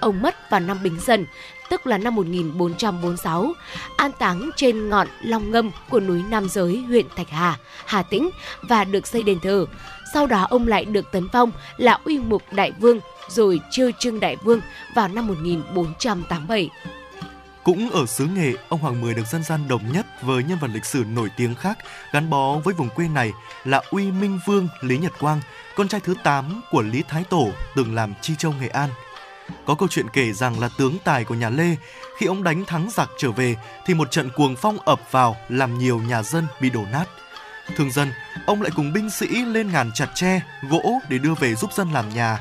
Ông 0.00 0.22
mất 0.22 0.50
vào 0.50 0.60
năm 0.60 0.78
Bính 0.82 1.00
Dần, 1.00 1.26
tức 1.70 1.86
là 1.86 1.98
năm 1.98 2.14
1446, 2.14 3.52
an 3.96 4.10
táng 4.18 4.50
trên 4.56 4.88
ngọn 4.88 5.08
Long 5.22 5.50
Ngâm 5.50 5.70
của 5.90 6.00
núi 6.00 6.22
Nam 6.28 6.48
Giới, 6.48 6.76
huyện 6.76 7.06
Thạch 7.16 7.30
Hà, 7.30 7.56
Hà 7.86 8.02
Tĩnh 8.02 8.30
và 8.62 8.84
được 8.84 9.06
xây 9.06 9.22
đền 9.22 9.40
thờ. 9.40 9.66
Sau 10.14 10.26
đó 10.26 10.46
ông 10.50 10.68
lại 10.68 10.84
được 10.84 11.12
tấn 11.12 11.28
phong 11.32 11.50
là 11.76 11.98
uy 12.04 12.18
mục 12.18 12.42
đại 12.52 12.72
vương 12.80 13.00
rồi 13.28 13.60
chiêu 13.70 13.90
trưng 13.98 14.20
đại 14.20 14.36
vương 14.36 14.60
vào 14.94 15.08
năm 15.08 15.26
1487. 15.26 16.70
Cũng 17.64 17.90
ở 17.90 18.06
xứ 18.06 18.26
Nghệ, 18.26 18.52
ông 18.68 18.80
Hoàng 18.80 19.00
Mười 19.00 19.14
được 19.14 19.26
dân 19.26 19.42
gian 19.42 19.68
đồng 19.68 19.92
nhất 19.92 20.06
với 20.22 20.44
nhân 20.44 20.58
vật 20.60 20.70
lịch 20.74 20.84
sử 20.84 21.04
nổi 21.14 21.30
tiếng 21.36 21.54
khác 21.54 21.78
gắn 22.12 22.30
bó 22.30 22.58
với 22.64 22.74
vùng 22.74 22.88
quê 22.88 23.08
này 23.08 23.32
là 23.64 23.82
Uy 23.90 24.10
Minh 24.10 24.40
Vương 24.46 24.68
Lý 24.80 24.98
Nhật 24.98 25.12
Quang, 25.20 25.40
con 25.76 25.88
trai 25.88 26.00
thứ 26.00 26.14
8 26.24 26.60
của 26.70 26.82
Lý 26.82 27.02
Thái 27.08 27.24
Tổ 27.24 27.48
từng 27.76 27.94
làm 27.94 28.14
Chi 28.22 28.34
Châu 28.38 28.54
Nghệ 28.60 28.68
An. 28.68 28.90
Có 29.66 29.74
câu 29.74 29.88
chuyện 29.88 30.08
kể 30.12 30.32
rằng 30.32 30.60
là 30.60 30.68
tướng 30.78 30.98
tài 31.04 31.24
của 31.24 31.34
nhà 31.34 31.50
Lê, 31.50 31.76
khi 32.18 32.26
ông 32.26 32.42
đánh 32.42 32.64
thắng 32.64 32.88
giặc 32.90 33.10
trở 33.18 33.30
về 33.30 33.56
thì 33.86 33.94
một 33.94 34.10
trận 34.10 34.30
cuồng 34.30 34.56
phong 34.56 34.78
ập 34.78 35.00
vào 35.10 35.36
làm 35.48 35.78
nhiều 35.78 35.98
nhà 35.98 36.22
dân 36.22 36.46
bị 36.60 36.70
đổ 36.70 36.84
nát. 36.92 37.04
Thường 37.76 37.90
dân, 37.90 38.12
ông 38.46 38.62
lại 38.62 38.70
cùng 38.76 38.92
binh 38.92 39.10
sĩ 39.10 39.26
lên 39.26 39.72
ngàn 39.72 39.90
chặt 39.94 40.08
tre, 40.14 40.40
gỗ 40.70 40.98
để 41.08 41.18
đưa 41.18 41.34
về 41.34 41.54
giúp 41.54 41.72
dân 41.72 41.92
làm 41.92 42.08
nhà. 42.08 42.38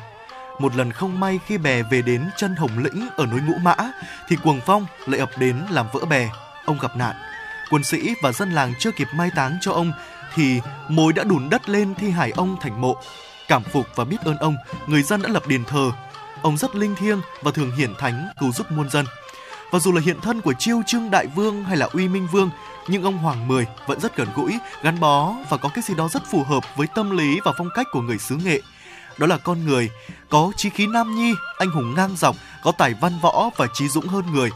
Một 0.59 0.75
lần 0.75 0.91
không 0.91 1.19
may 1.19 1.39
khi 1.47 1.57
bè 1.57 1.83
về 1.83 2.01
đến 2.01 2.29
chân 2.37 2.55
Hồng 2.55 2.77
Lĩnh 2.83 3.07
ở 3.17 3.25
núi 3.25 3.41
Ngũ 3.41 3.57
Mã 3.61 3.75
thì 4.27 4.35
cuồng 4.43 4.61
phong 4.65 4.85
lại 5.05 5.19
ập 5.19 5.29
đến 5.37 5.55
làm 5.69 5.85
vỡ 5.93 6.05
bè. 6.05 6.29
Ông 6.65 6.77
gặp 6.81 6.97
nạn. 6.97 7.15
Quân 7.69 7.83
sĩ 7.83 8.13
và 8.21 8.31
dân 8.31 8.51
làng 8.51 8.73
chưa 8.79 8.91
kịp 8.91 9.07
mai 9.13 9.29
táng 9.35 9.57
cho 9.61 9.71
ông 9.71 9.91
thì 10.35 10.61
mối 10.89 11.13
đã 11.13 11.23
đùn 11.23 11.49
đất 11.49 11.69
lên 11.69 11.95
thi 11.95 12.09
hài 12.09 12.31
ông 12.31 12.57
thành 12.61 12.81
mộ. 12.81 12.95
Cảm 13.47 13.63
phục 13.63 13.85
và 13.95 14.05
biết 14.05 14.17
ơn 14.25 14.37
ông, 14.37 14.55
người 14.87 15.03
dân 15.03 15.21
đã 15.21 15.29
lập 15.29 15.47
đền 15.47 15.63
thờ 15.65 15.91
ông 16.41 16.57
rất 16.57 16.75
linh 16.75 16.95
thiêng 16.95 17.21
và 17.41 17.51
thường 17.51 17.71
hiển 17.71 17.95
thánh 17.95 18.27
cứu 18.39 18.51
giúp 18.51 18.71
muôn 18.71 18.89
dân. 18.89 19.05
Và 19.71 19.79
dù 19.79 19.91
là 19.91 20.01
hiện 20.01 20.21
thân 20.21 20.41
của 20.41 20.53
Chiêu 20.53 20.81
trương 20.87 21.11
Đại 21.11 21.27
Vương 21.27 21.63
hay 21.63 21.77
là 21.77 21.87
Uy 21.93 22.07
Minh 22.07 22.27
Vương, 22.31 22.49
nhưng 22.87 23.03
ông 23.03 23.17
Hoàng 23.17 23.47
Mười 23.47 23.65
vẫn 23.87 23.99
rất 23.99 24.17
gần 24.17 24.27
gũi, 24.35 24.57
gắn 24.83 24.99
bó 24.99 25.33
và 25.49 25.57
có 25.57 25.69
cái 25.69 25.83
gì 25.83 25.93
đó 25.95 26.07
rất 26.07 26.31
phù 26.31 26.43
hợp 26.43 26.63
với 26.75 26.87
tâm 26.95 27.17
lý 27.17 27.39
và 27.45 27.51
phong 27.57 27.69
cách 27.75 27.87
của 27.91 28.01
người 28.01 28.17
xứ 28.17 28.35
nghệ. 28.35 28.61
Đó 29.17 29.27
là 29.27 29.37
con 29.37 29.65
người 29.65 29.89
có 30.29 30.51
chí 30.57 30.69
khí 30.69 30.87
nam 30.87 31.15
nhi, 31.15 31.33
anh 31.57 31.69
hùng 31.69 31.95
ngang 31.95 32.15
dọc, 32.15 32.35
có 32.63 32.71
tài 32.71 32.93
văn 33.01 33.19
võ 33.21 33.49
và 33.57 33.67
trí 33.73 33.87
dũng 33.87 34.07
hơn 34.07 34.23
người. 34.33 34.49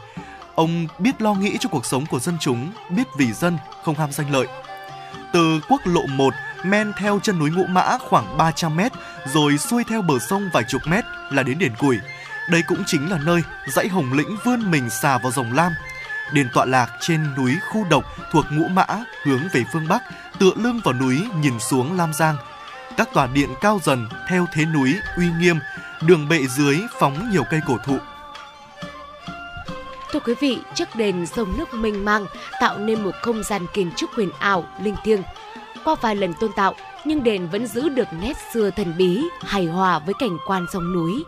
Ông 0.54 0.86
biết 0.98 1.22
lo 1.22 1.34
nghĩ 1.34 1.56
cho 1.60 1.68
cuộc 1.68 1.86
sống 1.86 2.06
của 2.06 2.18
dân 2.18 2.36
chúng, 2.40 2.70
biết 2.90 3.06
vì 3.16 3.32
dân, 3.32 3.58
không 3.84 3.94
ham 3.94 4.12
danh 4.12 4.30
lợi. 4.32 4.46
Từ 5.32 5.60
quốc 5.68 5.80
lộ 5.84 6.06
1 6.06 6.34
men 6.64 6.92
theo 6.96 7.20
chân 7.22 7.38
núi 7.38 7.50
Ngũ 7.50 7.66
Mã 7.66 7.98
khoảng 7.98 8.36
300 8.36 8.76
mét, 8.76 8.92
rồi 9.26 9.58
xuôi 9.58 9.84
theo 9.84 10.02
bờ 10.02 10.18
sông 10.18 10.50
vài 10.52 10.64
chục 10.68 10.82
mét 10.86 11.04
là 11.30 11.42
đến 11.42 11.58
đền 11.58 11.72
Củi. 11.78 11.98
Đây 12.50 12.62
cũng 12.66 12.82
chính 12.86 13.10
là 13.10 13.18
nơi 13.24 13.42
dãy 13.66 13.88
Hồng 13.88 14.12
Lĩnh 14.12 14.36
vươn 14.44 14.70
mình 14.70 14.90
xà 14.90 15.18
vào 15.18 15.32
dòng 15.32 15.52
Lam. 15.52 15.72
Đền 16.32 16.48
tọa 16.54 16.64
lạc 16.64 16.88
trên 17.00 17.34
núi 17.36 17.56
Khu 17.70 17.84
Độc 17.90 18.04
thuộc 18.32 18.44
Ngũ 18.50 18.68
Mã 18.68 18.86
hướng 19.24 19.40
về 19.52 19.64
phương 19.72 19.88
Bắc, 19.88 20.02
tựa 20.38 20.52
lưng 20.56 20.80
vào 20.84 20.94
núi 20.94 21.28
nhìn 21.40 21.60
xuống 21.60 21.96
Lam 21.96 22.12
Giang. 22.12 22.36
Các 22.96 23.08
tòa 23.12 23.26
điện 23.26 23.48
cao 23.60 23.80
dần 23.82 24.08
theo 24.28 24.46
thế 24.52 24.64
núi 24.64 24.94
uy 25.16 25.28
nghiêm, 25.40 25.58
đường 26.02 26.28
bệ 26.28 26.46
dưới 26.46 26.80
phóng 27.00 27.30
nhiều 27.30 27.44
cây 27.50 27.60
cổ 27.66 27.78
thụ. 27.84 27.98
Thưa 30.12 30.20
quý 30.20 30.34
vị, 30.40 30.58
trước 30.74 30.88
đền 30.94 31.26
sông 31.26 31.54
nước 31.58 31.74
mênh 31.74 32.04
mang 32.04 32.26
tạo 32.60 32.78
nên 32.78 33.02
một 33.02 33.14
không 33.22 33.42
gian 33.42 33.66
kiến 33.74 33.90
trúc 33.96 34.10
huyền 34.10 34.30
ảo, 34.38 34.64
linh 34.82 34.96
thiêng. 35.04 35.22
Qua 35.84 35.94
vài 35.94 36.16
lần 36.16 36.34
tôn 36.34 36.52
tạo, 36.52 36.74
nhưng 37.04 37.22
đền 37.22 37.48
vẫn 37.48 37.66
giữ 37.66 37.88
được 37.88 38.08
nét 38.20 38.36
xưa 38.52 38.70
thần 38.70 38.94
bí, 38.96 39.22
hài 39.40 39.66
hòa 39.66 39.98
với 39.98 40.14
cảnh 40.18 40.38
quan 40.46 40.66
sông 40.72 40.92
núi. 40.92 41.24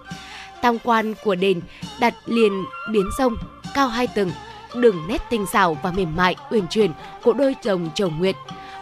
Tam 0.63 0.79
quan 0.79 1.15
của 1.25 1.35
đền 1.35 1.61
đặt 2.01 2.15
liền 2.27 2.65
biến 2.91 3.11
sông, 3.19 3.37
cao 3.75 3.89
hai 3.89 4.07
tầng, 4.07 4.31
đường 4.75 5.07
nét 5.09 5.23
tinh 5.31 5.47
xảo 5.53 5.79
và 5.83 5.91
mềm 5.91 6.17
mại 6.17 6.37
uyển 6.51 6.69
chuyển 6.69 6.93
của 7.23 7.33
đôi 7.33 7.57
chồng 7.63 7.91
chồng 7.95 8.19
nguyệt. 8.19 8.37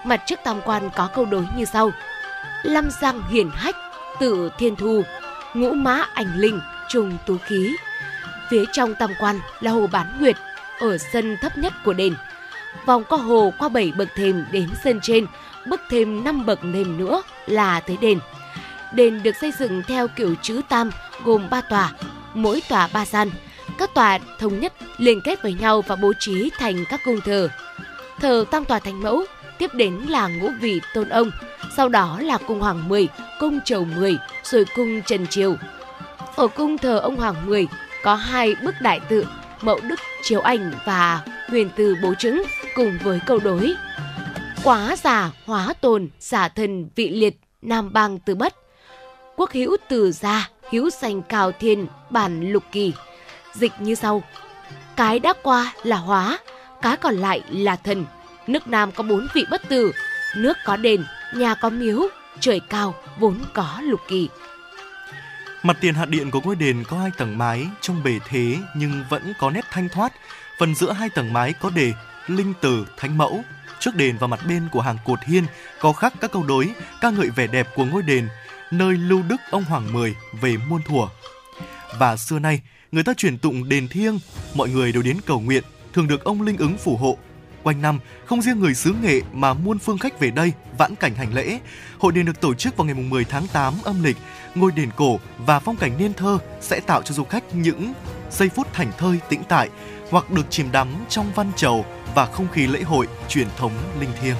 Mặt 0.05 0.23
trước 0.27 0.39
tam 0.45 0.61
quan 0.65 0.91
có 0.97 1.09
câu 1.15 1.25
đối 1.25 1.45
như 1.57 1.65
sau: 1.65 1.91
Lâm 2.63 2.91
giang 2.91 3.23
hiển 3.31 3.51
hách, 3.55 3.77
tự 4.21 4.51
thiên 4.59 4.77
thu, 4.77 5.03
ngũ 5.55 5.73
mã 5.73 6.05
ảnh 6.15 6.37
linh, 6.37 6.61
trùng 6.89 7.19
tú 7.27 7.37
khí. 7.39 7.77
Phía 8.51 8.65
trong 8.73 8.95
tam 8.95 9.11
quan 9.21 9.41
là 9.61 9.71
hồ 9.71 9.87
bán 9.87 10.17
nguyệt 10.21 10.37
ở 10.81 10.99
sân 10.99 11.37
thấp 11.41 11.59
nhất 11.59 11.73
của 11.85 11.93
đền. 11.93 12.15
Vòng 12.87 13.05
qua 13.09 13.19
hồ 13.19 13.53
qua 13.59 13.69
bảy 13.69 13.93
bậc 13.97 14.09
thềm 14.15 14.45
đến 14.53 14.69
sân 14.85 15.01
trên, 15.03 15.27
bước 15.67 15.81
thêm 15.91 16.25
5 16.25 16.47
bậc 16.47 16.65
nền 16.65 16.99
nữa 16.99 17.23
là 17.47 17.81
tới 17.81 17.97
đền. 18.01 18.19
Đền 18.95 19.23
được 19.23 19.37
xây 19.41 19.53
dựng 19.59 19.83
theo 19.89 20.09
kiểu 20.09 20.35
chữ 20.43 20.61
tam 20.69 20.91
gồm 21.25 21.51
3 21.51 21.61
tòa, 21.61 21.93
mỗi 22.35 22.63
tòa 22.69 22.89
ba 22.93 23.05
gian. 23.05 23.31
Các 23.79 23.95
tòa 23.95 24.19
thống 24.39 24.61
nhất 24.61 24.73
liên 24.99 25.21
kết 25.25 25.43
với 25.43 25.53
nhau 25.53 25.83
và 25.87 25.97
bố 25.97 26.13
trí 26.19 26.51
thành 26.59 26.85
các 26.89 27.01
cung 27.05 27.21
thờ. 27.21 27.49
Thờ 28.21 28.45
tam 28.51 28.65
tòa 28.65 28.79
thánh 28.79 29.03
mẫu, 29.03 29.25
tiếp 29.59 29.75
đến 29.75 29.95
là 30.09 30.29
ngũ 30.29 30.51
vị 30.61 30.81
tôn 30.95 31.09
ông, 31.09 31.31
sau 31.77 31.89
đó 31.89 32.19
là 32.23 32.39
cung 32.39 32.61
hoàng 32.61 32.89
mười, 32.89 33.09
cung 33.41 33.61
chầu 33.65 33.85
mười, 33.85 34.19
rồi 34.45 34.65
cung 34.77 35.03
trần 35.03 35.27
triều. 35.27 35.57
Ở 36.37 36.47
cung 36.49 36.79
thờ 36.79 36.99
ông 36.99 37.17
hoàng 37.17 37.47
mười 37.47 37.67
có 38.03 38.15
hai 38.15 38.55
bức 38.65 38.75
đại 38.81 39.01
tự 39.01 39.27
mẫu 39.61 39.81
đức 39.83 40.01
chiếu 40.23 40.41
ảnh 40.41 40.73
và 40.87 41.21
huyền 41.49 41.71
từ 41.77 41.97
bố 42.03 42.15
trứng 42.15 42.43
cùng 42.75 42.99
với 43.03 43.21
câu 43.27 43.39
đối 43.39 43.75
quá 44.65 44.97
giả 45.05 45.31
hóa 45.45 45.75
tồn 45.81 46.09
giả 46.21 46.49
thần 46.49 46.89
vị 46.95 47.09
liệt 47.09 47.41
nam 47.63 47.93
bang 47.93 48.19
từ 48.19 48.35
bất 48.35 48.55
quốc 49.37 49.53
hữu 49.53 49.77
từ 49.89 50.13
gia 50.13 50.49
hữu 50.71 50.91
sành 50.91 51.23
cao 51.23 51.53
thiên 51.53 51.87
bản 52.11 52.53
lục 52.53 52.63
kỳ 52.73 52.93
dịch 53.55 53.73
như 53.79 53.95
sau 53.95 54.23
cái 54.97 55.19
đã 55.19 55.33
qua 55.43 55.73
là 55.83 55.97
hóa 55.97 56.39
cái 56.83 56.97
còn 56.97 57.15
lại 57.15 57.43
là 57.51 57.77
thần 57.77 58.05
nước 58.47 58.67
nam 58.67 58.93
có 58.93 59.03
bốn 59.03 59.27
vị 59.35 59.47
bất 59.51 59.69
tử 59.69 59.93
nước 60.37 60.57
có 60.65 60.77
đền 60.77 61.05
nhà 61.35 61.55
có 61.55 61.71
miếu 61.71 62.01
trời 62.41 62.61
cao 62.61 62.95
vốn 63.19 63.41
có 63.55 63.81
lục 63.83 64.01
kỳ 64.09 64.29
Mặt 65.63 65.77
tiền 65.81 65.95
hạ 65.95 66.05
điện 66.05 66.31
của 66.31 66.41
ngôi 66.41 66.57
đền 66.57 66.85
có 66.89 66.99
hai 66.99 67.11
tầng 67.17 67.39
mái 67.39 67.67
trông 67.81 68.03
bề 68.03 68.19
thế 68.29 68.57
nhưng 68.77 69.05
vẫn 69.09 69.33
có 69.39 69.51
nét 69.51 69.65
thanh 69.71 69.89
thoát. 69.89 70.13
Phần 70.59 70.75
giữa 70.75 70.93
hai 70.93 71.09
tầng 71.09 71.33
mái 71.33 71.53
có 71.53 71.71
đề 71.71 71.93
linh 72.27 72.55
từ, 72.61 72.87
thánh 72.97 73.19
mẫu. 73.19 73.45
Trước 73.83 73.97
đền 73.97 74.17
và 74.19 74.27
mặt 74.27 74.41
bên 74.49 74.69
của 74.73 74.81
hàng 74.81 74.99
cột 75.05 75.19
hiên 75.25 75.45
có 75.81 75.93
khắc 75.93 76.13
các 76.21 76.33
câu 76.33 76.43
đối 76.43 76.69
ca 77.01 77.11
ngợi 77.11 77.31
vẻ 77.31 77.47
đẹp 77.47 77.69
của 77.75 77.85
ngôi 77.85 78.03
đền, 78.03 78.29
nơi 78.71 78.95
lưu 78.95 79.23
đức 79.23 79.37
ông 79.51 79.65
Hoàng 79.65 79.93
Mười 79.93 80.15
về 80.41 80.57
muôn 80.69 80.83
thuở. 80.83 81.07
Và 81.99 82.17
xưa 82.17 82.39
nay, 82.39 82.61
người 82.93 83.03
ta 83.03 83.15
truyền 83.15 83.39
tụng 83.39 83.69
đền 83.69 83.89
thiêng, 83.89 84.19
mọi 84.55 84.69
người 84.69 84.93
đều 84.93 85.03
đến 85.03 85.17
cầu 85.27 85.41
nguyện, 85.41 85.65
thường 85.93 86.09
được 86.09 86.25
ông 86.25 86.43
linh 86.43 86.57
ứng 86.57 86.79
phù 86.79 86.97
hộ. 86.97 87.19
Quanh 87.63 87.83
năm, 87.83 87.99
không 88.27 88.43
riêng 88.43 88.61
người 88.61 88.75
xứ 88.75 88.95
Nghệ 89.03 89.21
mà 89.33 89.55
muôn 89.55 89.79
phương 89.79 89.99
khách 89.99 90.21
về 90.21 90.31
đây 90.31 90.53
vãn 90.79 90.95
cảnh 90.95 91.15
hành 91.15 91.35
lễ. 91.35 91.59
Hội 91.99 92.13
đền 92.13 92.27
được 92.27 92.41
tổ 92.41 92.55
chức 92.55 92.77
vào 92.77 92.85
ngày 92.85 92.95
10 92.95 93.25
tháng 93.25 93.47
8 93.47 93.75
âm 93.85 94.03
lịch. 94.03 94.17
Ngôi 94.55 94.73
đền 94.73 94.91
cổ 94.97 95.21
và 95.39 95.61
phong 95.61 95.77
cảnh 95.77 95.99
niên 95.99 96.15
thơ 96.15 96.39
sẽ 96.61 96.81
tạo 96.81 97.03
cho 97.03 97.15
du 97.15 97.25
khách 97.25 97.55
những 97.55 97.93
giây 98.31 98.49
phút 98.49 98.73
thành 98.73 98.93
thơi 98.99 99.21
tĩnh 99.29 99.43
tại 99.49 99.69
hoặc 100.13 100.31
được 100.31 100.47
chìm 100.51 100.67
đắm 100.73 100.89
trong 101.09 101.27
văn 101.35 101.53
chầu 101.57 101.85
và 102.15 102.27
không 102.27 102.47
khí 102.53 102.67
lễ 102.67 102.83
hội 102.83 103.07
truyền 103.29 103.47
thống 103.57 103.73
linh 104.01 104.11
thiêng. 104.23 104.37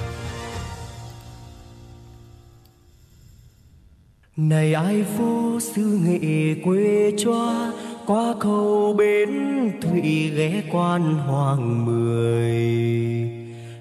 Này 4.37 4.73
ai 4.73 5.03
vô 5.17 5.59
xứ 5.59 5.99
nghệ 6.03 6.55
quê 6.63 7.11
choa 7.17 7.71
qua 8.05 8.33
cầu 8.39 8.95
bến 8.97 9.29
thủy 9.81 10.31
ghé 10.35 10.63
quan 10.71 11.13
hoàng 11.13 11.85
mười 11.85 12.53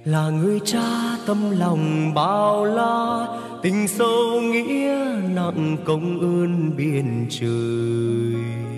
là 0.04 0.30
người 0.30 0.60
cha 0.64 1.16
tâm 1.26 1.50
lòng 1.50 2.14
bao 2.14 2.64
la, 2.64 3.26
tình 3.62 3.88
sâu 3.88 4.40
nghĩa 4.40 5.16
nặng 5.34 5.76
công 5.84 6.20
ơn 6.20 6.76
biển 6.76 7.26
trời 7.30 8.71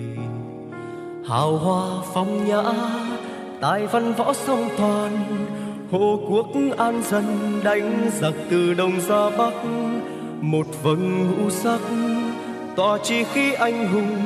hào 1.27 1.57
hoa 1.57 2.03
phong 2.13 2.47
nhã, 2.47 2.63
tài 3.61 3.85
văn 3.87 4.13
võ 4.13 4.33
song 4.33 4.69
toàn. 4.77 5.25
Hộ 5.91 6.19
quốc 6.29 6.47
an 6.77 7.03
dân 7.03 7.59
đánh 7.63 8.09
giặc 8.21 8.33
từ 8.49 8.73
đông 8.73 9.01
ra 9.07 9.29
bắc. 9.37 9.53
Một 10.41 10.67
vầng 10.83 11.31
ngũ 11.31 11.49
sắc, 11.49 11.79
tỏa 12.75 12.97
chi 13.03 13.23
khí 13.23 13.53
anh 13.53 13.87
hùng. 13.87 14.25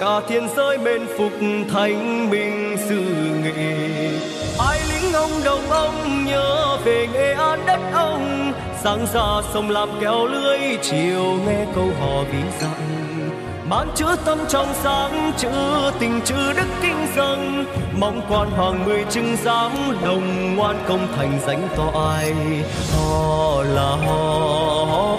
Cả 0.00 0.20
thiên 0.28 0.48
giới 0.56 0.78
bên 0.78 1.06
phục 1.18 1.32
thánh 1.72 2.30
minh 2.30 2.76
sự 2.88 3.04
nghệ 3.44 4.10
ai 4.58 4.80
lính 4.88 5.12
ông 5.12 5.30
đồng 5.44 5.70
ông 5.70 6.24
nhớ 6.24 6.78
về 6.84 7.08
nghệ 7.12 7.32
an 7.32 7.60
đất 7.66 7.80
ông. 7.92 8.52
Sáng 8.82 9.06
ra 9.14 9.42
sông 9.52 9.70
làm 9.70 9.88
kéo 10.00 10.26
lưới 10.26 10.58
chiều 10.82 11.24
nghe 11.46 11.66
câu 11.74 11.88
hò 12.00 12.24
ví 12.32 12.38
dặm 12.60 12.81
mang 13.72 13.88
chữ 13.94 14.06
tâm 14.24 14.38
trong 14.48 14.66
sáng, 14.82 15.32
chữ 15.38 15.48
tình, 15.98 16.20
chữ 16.24 16.52
đức 16.56 16.66
kinh 16.82 17.06
dâng. 17.16 17.64
Mong 17.98 18.20
quan 18.30 18.50
hoàng 18.50 18.84
mười 18.84 19.04
chứng 19.10 19.36
giám 19.44 19.72
đồng 20.04 20.56
ngoan 20.56 20.84
công 20.88 21.08
thành 21.16 21.38
danh 21.46 21.68
ai. 21.94 22.34
Họ 22.96 23.62
là 23.62 23.96
họ 24.06 24.86
họ 24.90 25.16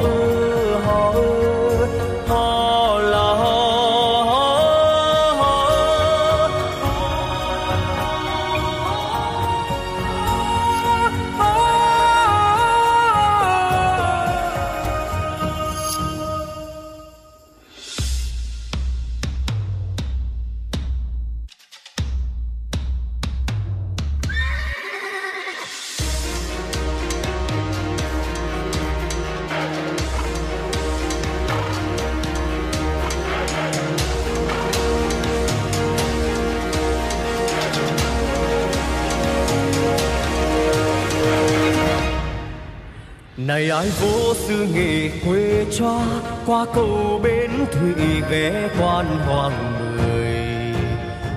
này 43.54 43.70
ai 43.70 43.90
vô 44.02 44.34
sư 44.34 44.68
nghề 44.74 45.10
quê 45.26 45.66
cho, 45.80 46.00
qua 46.46 46.66
cầu 46.76 47.20
bến 47.24 47.52
thủy 47.72 48.06
ghé 48.30 48.70
quan 48.80 49.06
hoàng 49.28 49.74
mười 49.98 50.26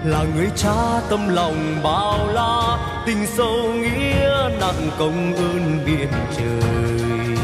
là 0.04 0.24
người 0.34 0.50
cha 0.56 1.00
tâm 1.10 1.28
lòng 1.28 1.76
bao 1.82 2.26
la, 2.32 2.78
tình 3.06 3.26
sâu 3.26 3.56
nghĩa 3.74 4.50
nặng 4.60 4.90
công 4.98 5.34
ơn 5.34 5.78
biển 5.86 6.08
trời. 6.36 7.36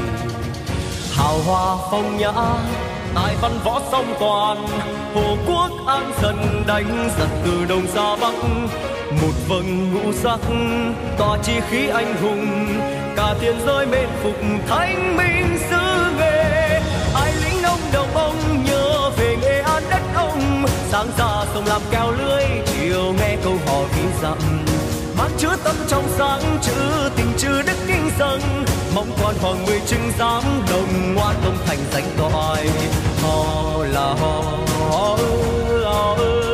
Hào 1.13 1.39
hoa 1.47 1.77
phong 1.91 2.17
nhã 2.17 2.33
tài 3.15 3.37
văn 3.43 3.53
võ 3.65 3.81
song 3.93 4.15
toàn, 4.21 4.67
hồ 5.15 5.37
quốc 5.47 5.71
an 5.87 6.13
dần 6.23 6.65
đánh 6.67 7.11
giặc 7.19 7.29
từ 7.45 7.65
đông 7.69 7.87
ra 7.95 8.17
bắc. 8.21 8.35
Một 9.23 9.33
vầng 9.49 9.95
ngũ 9.95 10.13
sắc, 10.13 10.41
tỏa 11.19 11.39
chi 11.43 11.53
khí 11.71 11.89
anh 11.89 12.17
hùng 12.23 12.67
tiền 13.41 13.57
rơi 13.67 13.87
mệt 13.87 14.07
phục 14.23 14.37
thanh 14.69 15.17
minh 15.17 15.59
xứ 15.71 16.11
nghệ 16.19 16.81
ai 17.15 17.33
lính 17.45 17.63
ông 17.63 17.81
đồng 17.93 18.17
ông 18.17 18.65
nhớ 18.65 19.11
về 19.17 19.37
nghệ 19.43 19.61
an 19.61 19.83
đất 19.91 20.03
ông. 20.15 20.65
Sáng 20.91 21.07
ra 21.19 21.45
sông 21.55 21.67
làm 21.67 21.81
keo 21.91 22.11
lưới 22.11 22.45
chiều 22.67 23.15
nghe 23.19 23.37
câu 23.45 23.59
hò 23.67 23.83
ví 23.83 24.03
dặm. 24.23 24.39
Mang 25.19 25.31
chứa 25.39 25.57
tâm 25.65 25.77
trong 25.89 26.05
sáng 26.19 26.59
chữ 26.63 27.11
tình 27.17 27.33
chữ 27.39 27.63
đức 27.67 27.77
kinh 27.87 28.11
dâng. 28.19 28.41
Mong 28.95 29.11
quan 29.23 29.35
hoàng 29.43 29.67
mười 29.67 29.81
chứng 29.87 30.13
giám 30.19 30.43
đồng 30.71 31.15
ngoan 31.15 31.35
công 31.45 31.57
thành 31.67 31.79
danh 31.93 32.05
toại 32.19 32.69
họ 33.23 33.45
là 33.85 34.15
họ 34.21 34.43
họ 34.91 35.17
ơ, 35.19 35.85
họ 35.85 36.17
ơ, 36.19 36.52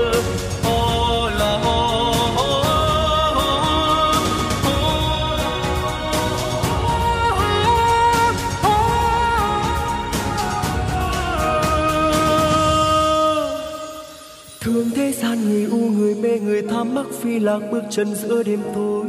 thương 15.39 15.51
người 15.51 15.65
u 15.65 15.79
người 15.79 16.15
mê 16.15 16.39
người 16.41 16.63
tham 16.63 16.95
mắc 16.95 17.07
phi 17.21 17.39
lạc 17.39 17.59
bước 17.73 17.83
chân 17.91 18.15
giữa 18.15 18.43
đêm 18.43 18.61
tối. 18.75 19.05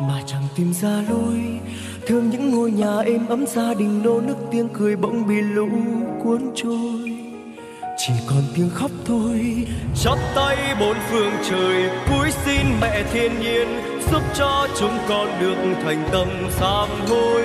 Mà 0.00 0.22
chẳng 0.26 0.42
tìm 0.56 0.72
ra 0.72 1.04
lối, 1.10 1.40
thương 2.06 2.30
những 2.30 2.50
ngôi 2.50 2.70
nhà 2.70 2.98
êm 2.98 3.26
ấm 3.28 3.46
gia 3.46 3.74
đình 3.74 4.02
nô 4.02 4.20
nức 4.20 4.36
tiếng 4.50 4.68
cười 4.72 4.96
bỗng 4.96 5.26
bị 5.26 5.34
lũ 5.34 5.68
cuốn 6.24 6.42
trôi. 6.54 7.16
Chỉ 7.98 8.12
còn 8.26 8.42
tiếng 8.56 8.70
khóc 8.70 8.90
thôi 9.04 9.66
chắp 10.02 10.18
tay 10.34 10.56
bốn 10.80 10.96
phương 11.10 11.32
trời, 11.50 11.90
cúi 12.08 12.30
xin 12.44 12.66
mẹ 12.80 13.04
thiên 13.12 13.32
nhiên 13.40 13.68
giúp 14.10 14.22
cho 14.34 14.68
chúng 14.78 14.98
con 15.08 15.28
được 15.40 15.56
thành 15.84 16.08
tâm 16.12 16.28
sám 16.50 16.88
hối. 17.08 17.42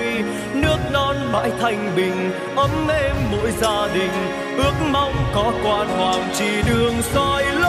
Nước 0.54 0.78
non 0.92 1.16
mãi 1.32 1.50
thanh 1.60 1.92
bình, 1.96 2.30
ấm 2.56 2.70
êm 2.88 3.16
mỗi 3.30 3.52
gia 3.60 3.88
đình. 3.94 4.10
Ước 4.56 4.72
mong 4.90 5.14
có 5.34 5.52
quan 5.64 5.88
hoàng 5.88 6.28
chỉ 6.38 6.62
đường 6.68 6.94
soi 7.02 7.44
lối. 7.44 7.68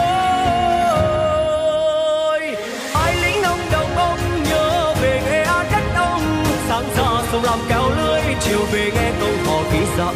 Ai 2.94 3.16
lính 3.22 3.42
ông 3.42 3.60
đồng 3.72 3.96
ông 3.96 4.18
nhớ 4.50 4.94
về 5.02 5.22
nghe 5.30 5.42
an 5.42 5.66
đất 5.72 5.82
ông 5.96 6.44
sáng 6.68 6.84
ra 6.96 7.22
sông 7.32 7.44
làm 7.44 7.58
kéo 7.68 7.90
lưới, 7.96 8.22
chiều 8.40 8.60
về 8.72 8.90
nghe 8.94 9.10
câu 9.20 9.30
hò 9.46 9.62
ký 9.72 9.78
dặm. 9.98 10.14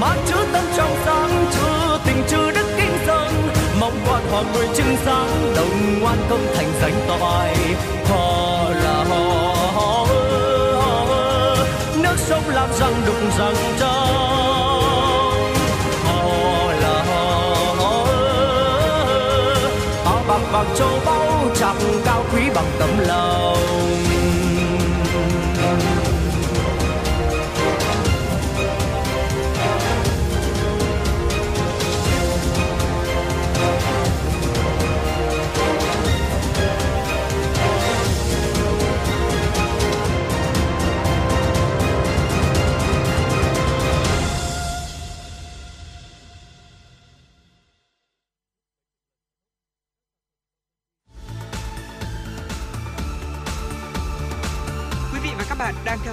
Mang 0.00 0.18
chữ 0.26 0.36
tâm 0.52 0.64
trong 0.76 0.96
sáng, 1.04 1.46
chữ 1.52 1.98
tình 2.06 2.22
chữ 2.28 2.50
đức 2.50 2.69
mong 3.80 3.98
quan 4.08 4.22
họ 4.30 4.44
người 4.54 4.66
chứng 4.74 4.96
sáng 5.04 5.52
đồng 5.56 6.00
ngoan 6.00 6.18
công 6.30 6.46
thành 6.54 6.72
danh 6.82 6.92
toại 7.08 7.56
họ 8.04 8.68
là 8.70 9.04
họ 9.08 9.54
họ 9.74 10.06
họ, 10.74 11.56
nước 11.96 12.16
sông 12.18 12.48
làm 12.48 12.68
răng 12.80 13.02
đục 13.06 13.38
răng 13.38 13.54
trong 13.78 15.34
họ 16.04 16.72
là 16.80 17.04
họ 17.08 18.06
áo 20.04 20.22
bạc 20.28 20.40
bạc 20.52 20.66
châu 20.78 20.98
báu 21.06 21.50
chẳng 21.54 22.00
cao 22.04 22.24
quý 22.34 22.42
bằng 22.54 22.70
tấm 22.78 22.90
lòng. 23.08 24.09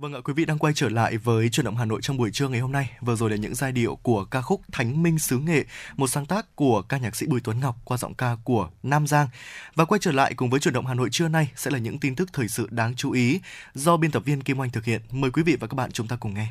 Vâng 0.00 0.14
ạ, 0.14 0.20
quý 0.24 0.32
vị 0.32 0.44
đang 0.44 0.58
quay 0.58 0.72
trở 0.76 0.88
lại 0.88 1.16
với 1.16 1.48
chuyển 1.48 1.66
động 1.66 1.76
Hà 1.76 1.84
Nội 1.84 2.00
trong 2.02 2.16
buổi 2.16 2.30
trưa 2.30 2.48
ngày 2.48 2.60
hôm 2.60 2.72
nay. 2.72 2.90
Vừa 3.00 3.16
rồi 3.16 3.30
là 3.30 3.36
những 3.36 3.54
giai 3.54 3.72
điệu 3.72 3.96
của 3.96 4.24
ca 4.24 4.42
khúc 4.42 4.60
Thánh 4.72 5.02
Minh 5.02 5.18
xứ 5.18 5.38
nghệ, 5.38 5.64
một 5.96 6.06
sáng 6.06 6.26
tác 6.26 6.56
của 6.56 6.82
ca 6.82 6.98
nhạc 6.98 7.16
sĩ 7.16 7.26
Bùi 7.26 7.40
Tuấn 7.40 7.60
Ngọc 7.60 7.76
qua 7.84 7.96
giọng 7.96 8.14
ca 8.14 8.36
của 8.44 8.70
Nam 8.82 9.06
Giang. 9.06 9.28
Và 9.74 9.84
quay 9.84 9.98
trở 9.98 10.12
lại 10.12 10.34
cùng 10.34 10.50
với 10.50 10.60
chuyển 10.60 10.74
động 10.74 10.86
Hà 10.86 10.94
Nội 10.94 11.08
trưa 11.12 11.28
nay 11.28 11.50
sẽ 11.56 11.70
là 11.70 11.78
những 11.78 11.98
tin 11.98 12.14
tức 12.14 12.32
thời 12.32 12.48
sự 12.48 12.68
đáng 12.70 12.94
chú 12.96 13.10
ý 13.10 13.40
do 13.74 13.96
biên 13.96 14.10
tập 14.10 14.22
viên 14.24 14.42
Kim 14.42 14.60
Oanh 14.60 14.70
thực 14.70 14.84
hiện. 14.84 15.02
Mời 15.10 15.30
quý 15.30 15.42
vị 15.42 15.56
và 15.60 15.66
các 15.66 15.74
bạn 15.74 15.92
chúng 15.92 16.06
ta 16.06 16.16
cùng 16.16 16.34
nghe. 16.34 16.48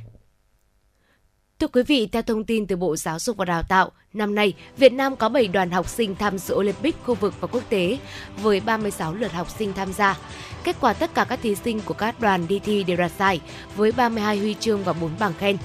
Thưa 1.60 1.68
quý 1.68 1.84
vị, 1.84 2.08
theo 2.12 2.22
thông 2.22 2.44
tin 2.44 2.68
từ 2.68 2.76
Bộ 2.76 2.96
Giáo 2.96 3.20
dục 3.20 3.38
và 3.38 3.46
Đào 3.46 3.64
tạo, 3.64 3.92
năm 4.14 4.36
nay 4.36 4.54
Việt 4.78 4.94
Nam 4.94 5.16
có 5.16 5.30
7 5.30 5.48
đoàn 5.48 5.72
học 5.72 5.90
sinh 5.90 6.16
tham 6.16 6.38
dự 6.38 6.56
Olympic 6.56 6.96
khu 7.04 7.16
vực 7.16 7.34
và 7.40 7.48
quốc 7.48 7.64
tế 7.70 7.98
với 8.42 8.60
36 8.60 9.14
lượt 9.14 9.32
học 9.32 9.50
sinh 9.50 9.74
tham 9.74 9.94
gia. 9.94 10.18
Kết 10.64 10.76
quả 10.82 10.94
tất 10.94 11.14
cả 11.14 11.26
các 11.30 11.40
thí 11.42 11.56
sinh 11.56 11.80
của 11.86 11.94
các 11.94 12.22
đoàn 12.22 12.48
đi 12.48 12.60
thi 12.60 12.84
đều 12.84 12.98
đạt 12.98 13.12
giải 13.20 13.42
với 13.76 13.92
32 13.92 14.38
huy 14.38 14.56
chương 14.60 14.84
và 14.84 14.94
4 14.94 15.12
bằng 15.20 15.34
khen. 15.40 15.58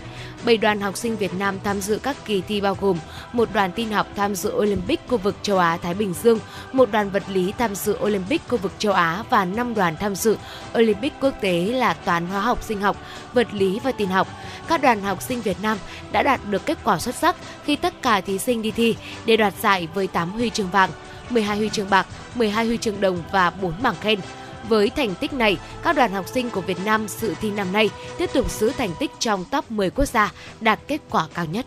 7 0.44 0.56
đoàn 0.56 0.80
học 0.80 0.96
sinh 0.96 1.16
Việt 1.16 1.34
Nam 1.38 1.58
tham 1.64 1.80
dự 1.80 1.98
các 2.02 2.16
kỳ 2.24 2.40
thi 2.48 2.60
bao 2.60 2.76
gồm 2.80 2.98
một 3.32 3.48
đoàn 3.52 3.72
tin 3.72 3.90
học 3.90 4.06
tham 4.16 4.34
dự 4.34 4.52
Olympic 4.52 5.00
khu 5.08 5.18
vực 5.18 5.36
châu 5.42 5.58
Á 5.58 5.76
Thái 5.76 5.94
Bình 5.94 6.14
Dương, 6.22 6.38
một 6.72 6.90
đoàn 6.92 7.10
vật 7.10 7.22
lý 7.28 7.52
tham 7.58 7.74
dự 7.74 7.96
Olympic 8.02 8.42
khu 8.48 8.58
vực 8.58 8.72
châu 8.78 8.92
Á 8.92 9.24
và 9.30 9.44
5 9.44 9.74
đoàn 9.74 9.96
tham 10.00 10.14
dự 10.14 10.36
Olympic 10.78 11.12
quốc 11.20 11.34
tế 11.40 11.64
là 11.64 11.94
toán 11.94 12.26
hóa 12.26 12.40
học 12.40 12.62
sinh 12.62 12.80
học, 12.80 12.96
vật 13.32 13.46
lý 13.52 13.80
và 13.84 13.92
tin 13.92 14.08
học. 14.08 14.28
Các 14.68 14.82
đoàn 14.82 15.00
học 15.00 15.22
sinh 15.22 15.40
Việt 15.40 15.56
Nam 15.62 15.78
đã 16.12 16.22
đạt 16.22 16.40
được 16.50 16.66
kết 16.66 16.78
quả 16.84 16.98
xuất 16.98 17.14
sắc 17.14 17.36
khi 17.64 17.76
tất 17.76 18.02
cả 18.02 18.20
thí 18.20 18.38
sinh 18.38 18.62
đi 18.62 18.70
thi 18.70 18.96
đều 19.26 19.36
đoạt 19.36 19.54
giải 19.62 19.88
với 19.94 20.06
8 20.06 20.30
huy 20.30 20.50
chương 20.50 20.70
vàng, 20.70 20.90
12 21.30 21.56
huy 21.56 21.68
chương 21.68 21.90
bạc, 21.90 22.06
12 22.34 22.66
huy 22.66 22.76
chương 22.76 23.00
đồng 23.00 23.22
và 23.32 23.50
4 23.50 23.72
bằng 23.82 23.94
khen. 24.00 24.18
Với 24.68 24.90
thành 24.90 25.14
tích 25.14 25.32
này, 25.32 25.56
các 25.82 25.96
đoàn 25.96 26.12
học 26.12 26.28
sinh 26.28 26.50
của 26.50 26.60
Việt 26.60 26.78
Nam 26.84 27.08
dự 27.08 27.34
thi 27.40 27.50
năm 27.50 27.72
nay 27.72 27.90
tiếp 28.18 28.30
tục 28.34 28.50
giữ 28.50 28.72
thành 28.78 28.90
tích 28.98 29.10
trong 29.18 29.44
top 29.44 29.70
10 29.70 29.90
quốc 29.90 30.04
gia, 30.04 30.32
đạt 30.60 30.80
kết 30.88 31.00
quả 31.10 31.26
cao 31.34 31.44
nhất. 31.44 31.66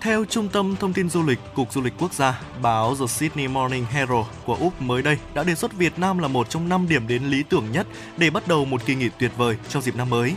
Theo 0.00 0.24
Trung 0.24 0.48
tâm 0.48 0.76
Thông 0.80 0.92
tin 0.92 1.10
Du 1.10 1.22
lịch, 1.22 1.38
Cục 1.54 1.72
Du 1.72 1.80
lịch 1.82 1.92
Quốc 1.98 2.12
gia, 2.12 2.40
báo 2.62 2.96
The 3.00 3.06
Sydney 3.06 3.48
Morning 3.48 3.84
Herald 3.84 4.26
của 4.46 4.56
Úc 4.60 4.82
mới 4.82 5.02
đây 5.02 5.18
đã 5.34 5.44
đề 5.44 5.54
xuất 5.54 5.72
Việt 5.72 5.98
Nam 5.98 6.18
là 6.18 6.28
một 6.28 6.50
trong 6.50 6.68
5 6.68 6.88
điểm 6.88 7.08
đến 7.08 7.24
lý 7.24 7.42
tưởng 7.42 7.72
nhất 7.72 7.86
để 8.16 8.30
bắt 8.30 8.48
đầu 8.48 8.64
một 8.64 8.86
kỳ 8.86 8.94
nghỉ 8.94 9.08
tuyệt 9.18 9.30
vời 9.36 9.56
trong 9.68 9.82
dịp 9.82 9.96
năm 9.96 10.10
mới. 10.10 10.34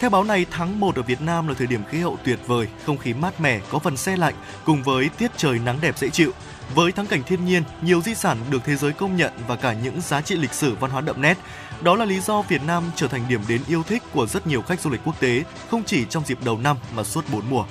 Theo 0.00 0.10
báo 0.10 0.24
này, 0.24 0.46
tháng 0.50 0.80
1 0.80 0.96
ở 0.96 1.02
Việt 1.02 1.20
Nam 1.20 1.48
là 1.48 1.54
thời 1.54 1.66
điểm 1.66 1.80
khí 1.90 1.98
hậu 1.98 2.18
tuyệt 2.24 2.38
vời, 2.46 2.68
không 2.86 2.98
khí 2.98 3.14
mát 3.14 3.40
mẻ, 3.40 3.60
có 3.70 3.78
phần 3.78 3.96
se 3.96 4.16
lạnh 4.16 4.34
cùng 4.64 4.82
với 4.82 5.08
tiết 5.18 5.30
trời 5.36 5.58
nắng 5.58 5.78
đẹp 5.80 5.98
dễ 5.98 6.10
chịu. 6.10 6.32
Với 6.74 6.92
thắng 6.92 7.06
cảnh 7.06 7.22
thiên 7.22 7.44
nhiên, 7.44 7.62
nhiều 7.82 8.00
di 8.00 8.14
sản 8.14 8.38
được 8.50 8.58
thế 8.64 8.76
giới 8.76 8.92
công 8.92 9.16
nhận 9.16 9.32
và 9.48 9.56
cả 9.56 9.72
những 9.72 10.00
giá 10.00 10.20
trị 10.20 10.36
lịch 10.36 10.52
sử 10.52 10.74
văn 10.80 10.90
hóa 10.90 11.00
đậm 11.00 11.22
nét. 11.22 11.38
Đó 11.80 11.96
là 11.96 12.04
lý 12.04 12.20
do 12.20 12.42
Việt 12.42 12.62
Nam 12.66 12.84
trở 12.96 13.08
thành 13.08 13.24
điểm 13.28 13.40
đến 13.48 13.60
yêu 13.68 13.82
thích 13.82 14.02
của 14.12 14.26
rất 14.26 14.46
nhiều 14.46 14.62
khách 14.62 14.80
du 14.80 14.90
lịch 14.90 15.00
quốc 15.04 15.20
tế, 15.20 15.42
không 15.70 15.84
chỉ 15.84 16.04
trong 16.04 16.24
dịp 16.26 16.38
đầu 16.44 16.58
năm 16.58 16.76
mà 16.96 17.04
suốt 17.04 17.24
4 17.32 17.42
mùa. 17.50 17.64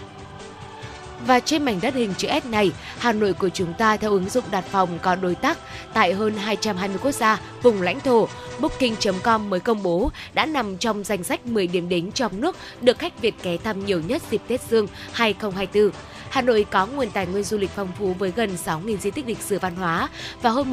Và 1.26 1.40
trên 1.40 1.66
mảnh 1.66 1.80
đất 1.82 1.94
hình 1.94 2.14
chữ 2.18 2.28
S 2.44 2.46
này, 2.46 2.72
Hà 2.98 3.14
Nội 3.14 3.34
của 3.34 3.50
chúng 3.50 3.74
ta 3.74 3.98
theo 3.98 4.12
ứng 4.12 4.30
dụng 4.30 4.44
đặt 4.52 4.66
phòng 4.72 5.00
có 5.02 5.16
đối 5.16 5.36
tác 5.36 5.58
tại 5.94 6.14
hơn 6.14 6.38
220 6.38 6.98
quốc 7.04 7.12
gia, 7.12 7.40
vùng 7.64 7.82
lãnh 7.82 8.00
thổ. 8.00 8.28
Booking.com 8.60 9.50
mới 9.50 9.60
công 9.60 9.84
bố 9.84 10.12
đã 10.34 10.46
nằm 10.46 10.78
trong 10.78 11.04
danh 11.04 11.24
sách 11.24 11.46
10 11.46 11.68
điểm 11.68 11.90
đến 11.90 12.12
trong 12.12 12.42
nước 12.42 12.56
được 12.82 13.00
khách 13.00 13.22
Việt 13.22 13.36
ghé 13.44 13.58
thăm 13.58 13.86
nhiều 13.86 14.02
nhất 14.08 14.22
dịp 14.32 14.42
Tết 14.48 14.62
Dương 14.70 14.88
2024. 15.14 15.92
Hà 16.30 16.42
Nội 16.42 16.66
có 16.72 16.86
nguồn 16.86 17.10
tài 17.10 17.26
nguyên 17.28 17.44
du 17.44 17.58
lịch 17.58 17.70
phong 17.76 17.92
phú 18.00 18.16
với 18.20 18.34
gần 18.36 18.58
6.000 18.66 18.98
di 18.98 19.12
tích 19.12 19.28
lịch 19.28 19.42
sử 19.42 19.60
văn 19.60 19.76
hóa 19.76 20.10
và 20.42 20.50
hơn 20.50 20.72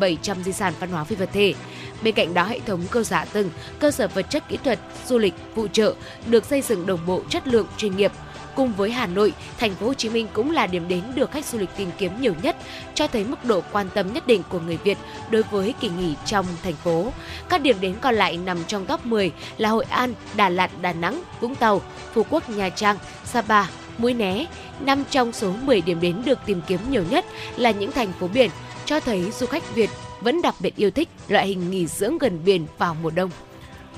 1.700 0.00 0.42
di 0.42 0.52
sản 0.52 0.72
văn 0.80 0.90
hóa 0.90 1.04
phi 1.04 1.16
vật 1.16 1.30
thể. 1.32 1.54
Bên 2.02 2.14
cạnh 2.14 2.34
đó, 2.34 2.44
hệ 2.44 2.60
thống 2.60 2.84
cơ 2.90 3.04
sở 3.04 3.24
tầng, 3.32 3.50
cơ 3.78 3.90
sở 3.90 4.08
vật 4.08 4.26
chất 4.30 4.48
kỹ 4.48 4.58
thuật, 4.64 4.78
du 5.06 5.18
lịch, 5.18 5.34
phụ 5.54 5.68
trợ 5.68 5.94
được 6.26 6.44
xây 6.44 6.62
dựng 6.62 6.86
đồng 6.86 7.06
bộ 7.06 7.22
chất 7.28 7.48
lượng 7.48 7.66
chuyên 7.76 7.96
nghiệp, 7.96 8.12
cùng 8.54 8.72
với 8.72 8.90
Hà 8.90 9.06
Nội, 9.06 9.32
thành 9.58 9.74
phố 9.74 9.86
Hồ 9.86 9.94
Chí 9.94 10.08
Minh 10.08 10.26
cũng 10.32 10.50
là 10.50 10.66
điểm 10.66 10.88
đến 10.88 11.02
được 11.14 11.30
khách 11.30 11.44
du 11.44 11.58
lịch 11.58 11.70
tìm 11.76 11.90
kiếm 11.98 12.12
nhiều 12.20 12.34
nhất, 12.42 12.56
cho 12.94 13.06
thấy 13.06 13.24
mức 13.24 13.44
độ 13.44 13.62
quan 13.72 13.88
tâm 13.94 14.12
nhất 14.12 14.26
định 14.26 14.42
của 14.48 14.60
người 14.60 14.76
Việt 14.76 14.98
đối 15.30 15.42
với 15.42 15.74
kỳ 15.80 15.88
nghỉ 15.88 16.14
trong 16.24 16.46
thành 16.62 16.74
phố. 16.74 17.12
Các 17.48 17.62
điểm 17.62 17.76
đến 17.80 17.94
còn 18.00 18.14
lại 18.14 18.36
nằm 18.36 18.64
trong 18.64 18.86
top 18.86 19.06
10 19.06 19.32
là 19.58 19.68
Hội 19.68 19.84
An, 19.84 20.14
Đà 20.34 20.48
Lạt, 20.48 20.70
Đà 20.80 20.92
Nẵng, 20.92 21.22
Vũng 21.40 21.54
Tàu, 21.54 21.82
Phú 22.14 22.26
Quốc, 22.30 22.50
Nha 22.50 22.68
Trang, 22.68 22.96
Sapa, 23.24 23.64
Mũi 23.98 24.14
Né. 24.14 24.46
Năm 24.80 25.04
trong 25.10 25.32
số 25.32 25.52
10 25.62 25.80
điểm 25.80 26.00
đến 26.00 26.22
được 26.24 26.38
tìm 26.46 26.60
kiếm 26.66 26.80
nhiều 26.90 27.04
nhất 27.10 27.24
là 27.56 27.70
những 27.70 27.92
thành 27.92 28.12
phố 28.12 28.28
biển, 28.28 28.50
cho 28.84 29.00
thấy 29.00 29.30
du 29.30 29.46
khách 29.46 29.74
Việt 29.74 29.90
vẫn 30.20 30.42
đặc 30.42 30.54
biệt 30.60 30.76
yêu 30.76 30.90
thích 30.90 31.08
loại 31.28 31.46
hình 31.46 31.70
nghỉ 31.70 31.86
dưỡng 31.86 32.18
gần 32.18 32.44
biển 32.44 32.66
vào 32.78 32.96
mùa 33.02 33.10
đông. 33.10 33.30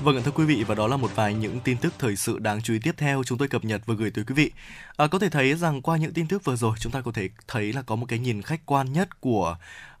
Vâng 0.03 0.21
thưa 0.23 0.31
quý 0.31 0.45
vị 0.45 0.63
và 0.67 0.75
đó 0.75 0.87
là 0.87 0.97
một 0.97 1.15
vài 1.15 1.33
những 1.33 1.59
tin 1.59 1.77
tức 1.77 1.93
thời 1.99 2.15
sự 2.15 2.39
đáng 2.39 2.61
chú 2.61 2.73
ý 2.73 2.79
tiếp 2.83 2.91
theo 2.97 3.23
chúng 3.23 3.37
tôi 3.37 3.47
cập 3.47 3.65
nhật 3.65 3.81
và 3.85 3.93
gửi 3.93 4.11
tới 4.11 4.23
quý 4.27 4.35
vị. 4.35 4.51
À, 4.97 5.07
có 5.07 5.19
thể 5.19 5.29
thấy 5.29 5.55
rằng 5.55 5.81
qua 5.81 5.97
những 5.97 6.13
tin 6.13 6.27
tức 6.27 6.43
vừa 6.45 6.55
rồi 6.55 6.77
chúng 6.79 6.91
ta 6.91 7.01
có 7.01 7.11
thể 7.11 7.29
thấy 7.47 7.73
là 7.73 7.81
có 7.81 7.95
một 7.95 8.05
cái 8.09 8.19
nhìn 8.19 8.41
khách 8.41 8.65
quan 8.65 8.93
nhất 8.93 9.21
của 9.21 9.57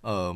uh, 0.07 0.35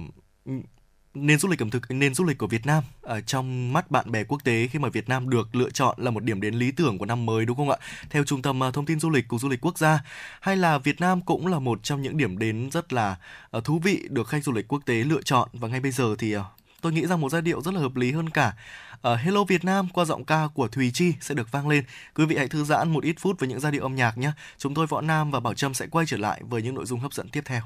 nền 1.14 1.40
du 1.40 1.50
lịch 1.50 1.62
ẩm 1.62 1.70
thực 1.70 1.92
nền 1.92 2.14
du 2.14 2.24
lịch 2.24 2.38
của 2.38 2.48
Việt 2.48 2.66
Nam 2.66 2.84
ở 3.02 3.22
trong 3.22 3.74
mắt 3.74 3.92
bạn 3.92 4.12
bè 4.12 4.24
quốc 4.24 4.44
tế 4.44 4.68
khi 4.68 4.80
mà 4.80 4.90
Việt 4.90 5.10
Nam 5.10 5.30
được 5.30 5.56
lựa 5.56 5.70
chọn 5.70 5.96
là 5.98 6.12
một 6.12 6.24
điểm 6.24 6.42
đến 6.42 6.54
lý 6.54 6.72
tưởng 6.72 6.98
của 6.98 7.06
năm 7.06 7.26
mới 7.26 7.46
đúng 7.46 7.58
không 7.58 7.70
ạ? 7.70 7.78
Theo 8.10 8.24
Trung 8.24 8.42
tâm 8.42 8.60
ờ, 8.60 8.72
Thông 8.72 8.86
tin 8.86 9.00
Du 9.00 9.10
lịch 9.10 9.28
của 9.28 9.38
Du 9.38 9.50
lịch 9.50 9.62
Quốc 9.62 9.78
gia 9.78 10.04
hay 10.42 10.58
là 10.58 10.78
Việt 10.78 11.02
Nam 11.02 11.22
cũng 11.22 11.48
là 11.48 11.60
một 11.60 11.84
trong 11.84 12.02
những 12.02 12.18
điểm 12.18 12.38
đến 12.38 12.70
rất 12.72 12.94
là 12.94 13.16
ờ, 13.52 13.62
thú 13.62 13.80
vị 13.80 14.08
được 14.10 14.28
khách 14.28 14.44
du 14.44 14.52
lịch 14.52 14.68
quốc 14.68 14.82
tế 14.86 14.94
lựa 14.94 15.22
chọn 15.22 15.50
và 15.54 15.68
ngay 15.68 15.80
bây 15.80 15.92
giờ 15.92 16.16
thì 16.20 16.36
tôi 16.82 16.94
nghĩ 16.94 17.06
rằng 17.06 17.22
một 17.22 17.30
giai 17.30 17.42
điệu 17.42 17.62
rất 17.62 17.74
là 17.74 17.80
hợp 17.80 17.96
lý 17.96 18.12
hơn 18.12 18.30
cả 18.30 18.54
uh, 19.08 19.20
Hello 19.20 19.44
Việt 19.44 19.66
Nam 19.66 19.88
qua 19.94 20.06
giọng 20.06 20.26
ca 20.26 20.48
của 20.54 20.68
Thùy 20.68 20.92
Chi 20.94 21.14
sẽ 21.22 21.36
được 21.36 21.52
vang 21.52 21.68
lên. 21.68 21.84
Quý 22.16 22.26
vị 22.26 22.38
hãy 22.38 22.48
thư 22.48 22.64
giãn 22.64 22.92
một 22.92 23.04
ít 23.04 23.16
phút 23.20 23.40
với 23.40 23.50
những 23.50 23.60
giai 23.60 23.72
điệu 23.72 23.82
âm 23.82 23.96
nhạc 23.96 24.18
nhé. 24.18 24.32
Chúng 24.58 24.74
tôi 24.74 24.88
Võ 24.88 25.02
Nam 25.02 25.32
và 25.32 25.40
Bảo 25.40 25.54
Trâm 25.54 25.74
sẽ 25.74 25.88
quay 25.88 26.06
trở 26.06 26.18
lại 26.18 26.42
với 26.50 26.62
những 26.62 26.76
nội 26.76 26.86
dung 26.86 27.00
hấp 27.00 27.14
dẫn 27.14 27.30
tiếp 27.30 27.42
theo. 27.46 27.62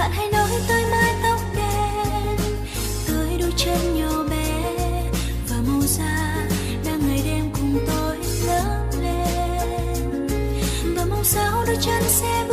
bạn 0.00 0.10
hãy 0.12 0.28
nói 0.32 0.50
tôi 0.68 0.82
mái 0.90 1.14
tóc 1.22 1.40
đen, 1.56 2.36
tới 3.08 3.38
đôi 3.40 3.52
chân 3.56 3.94
nhỏ 3.94 4.24
bé 4.30 4.72
và 5.48 5.56
màu 5.66 5.80
da 5.80 6.46
đang 6.84 7.08
ngày 7.08 7.22
đêm 7.24 7.50
cùng 7.52 7.78
tôi 7.86 8.16
lớn 8.46 8.90
lên. 9.02 10.28
Và 10.96 11.04
mong 11.04 11.24
sao 11.24 11.64
đôi 11.66 11.76
chân 11.80 12.02
sẽ 12.06 12.46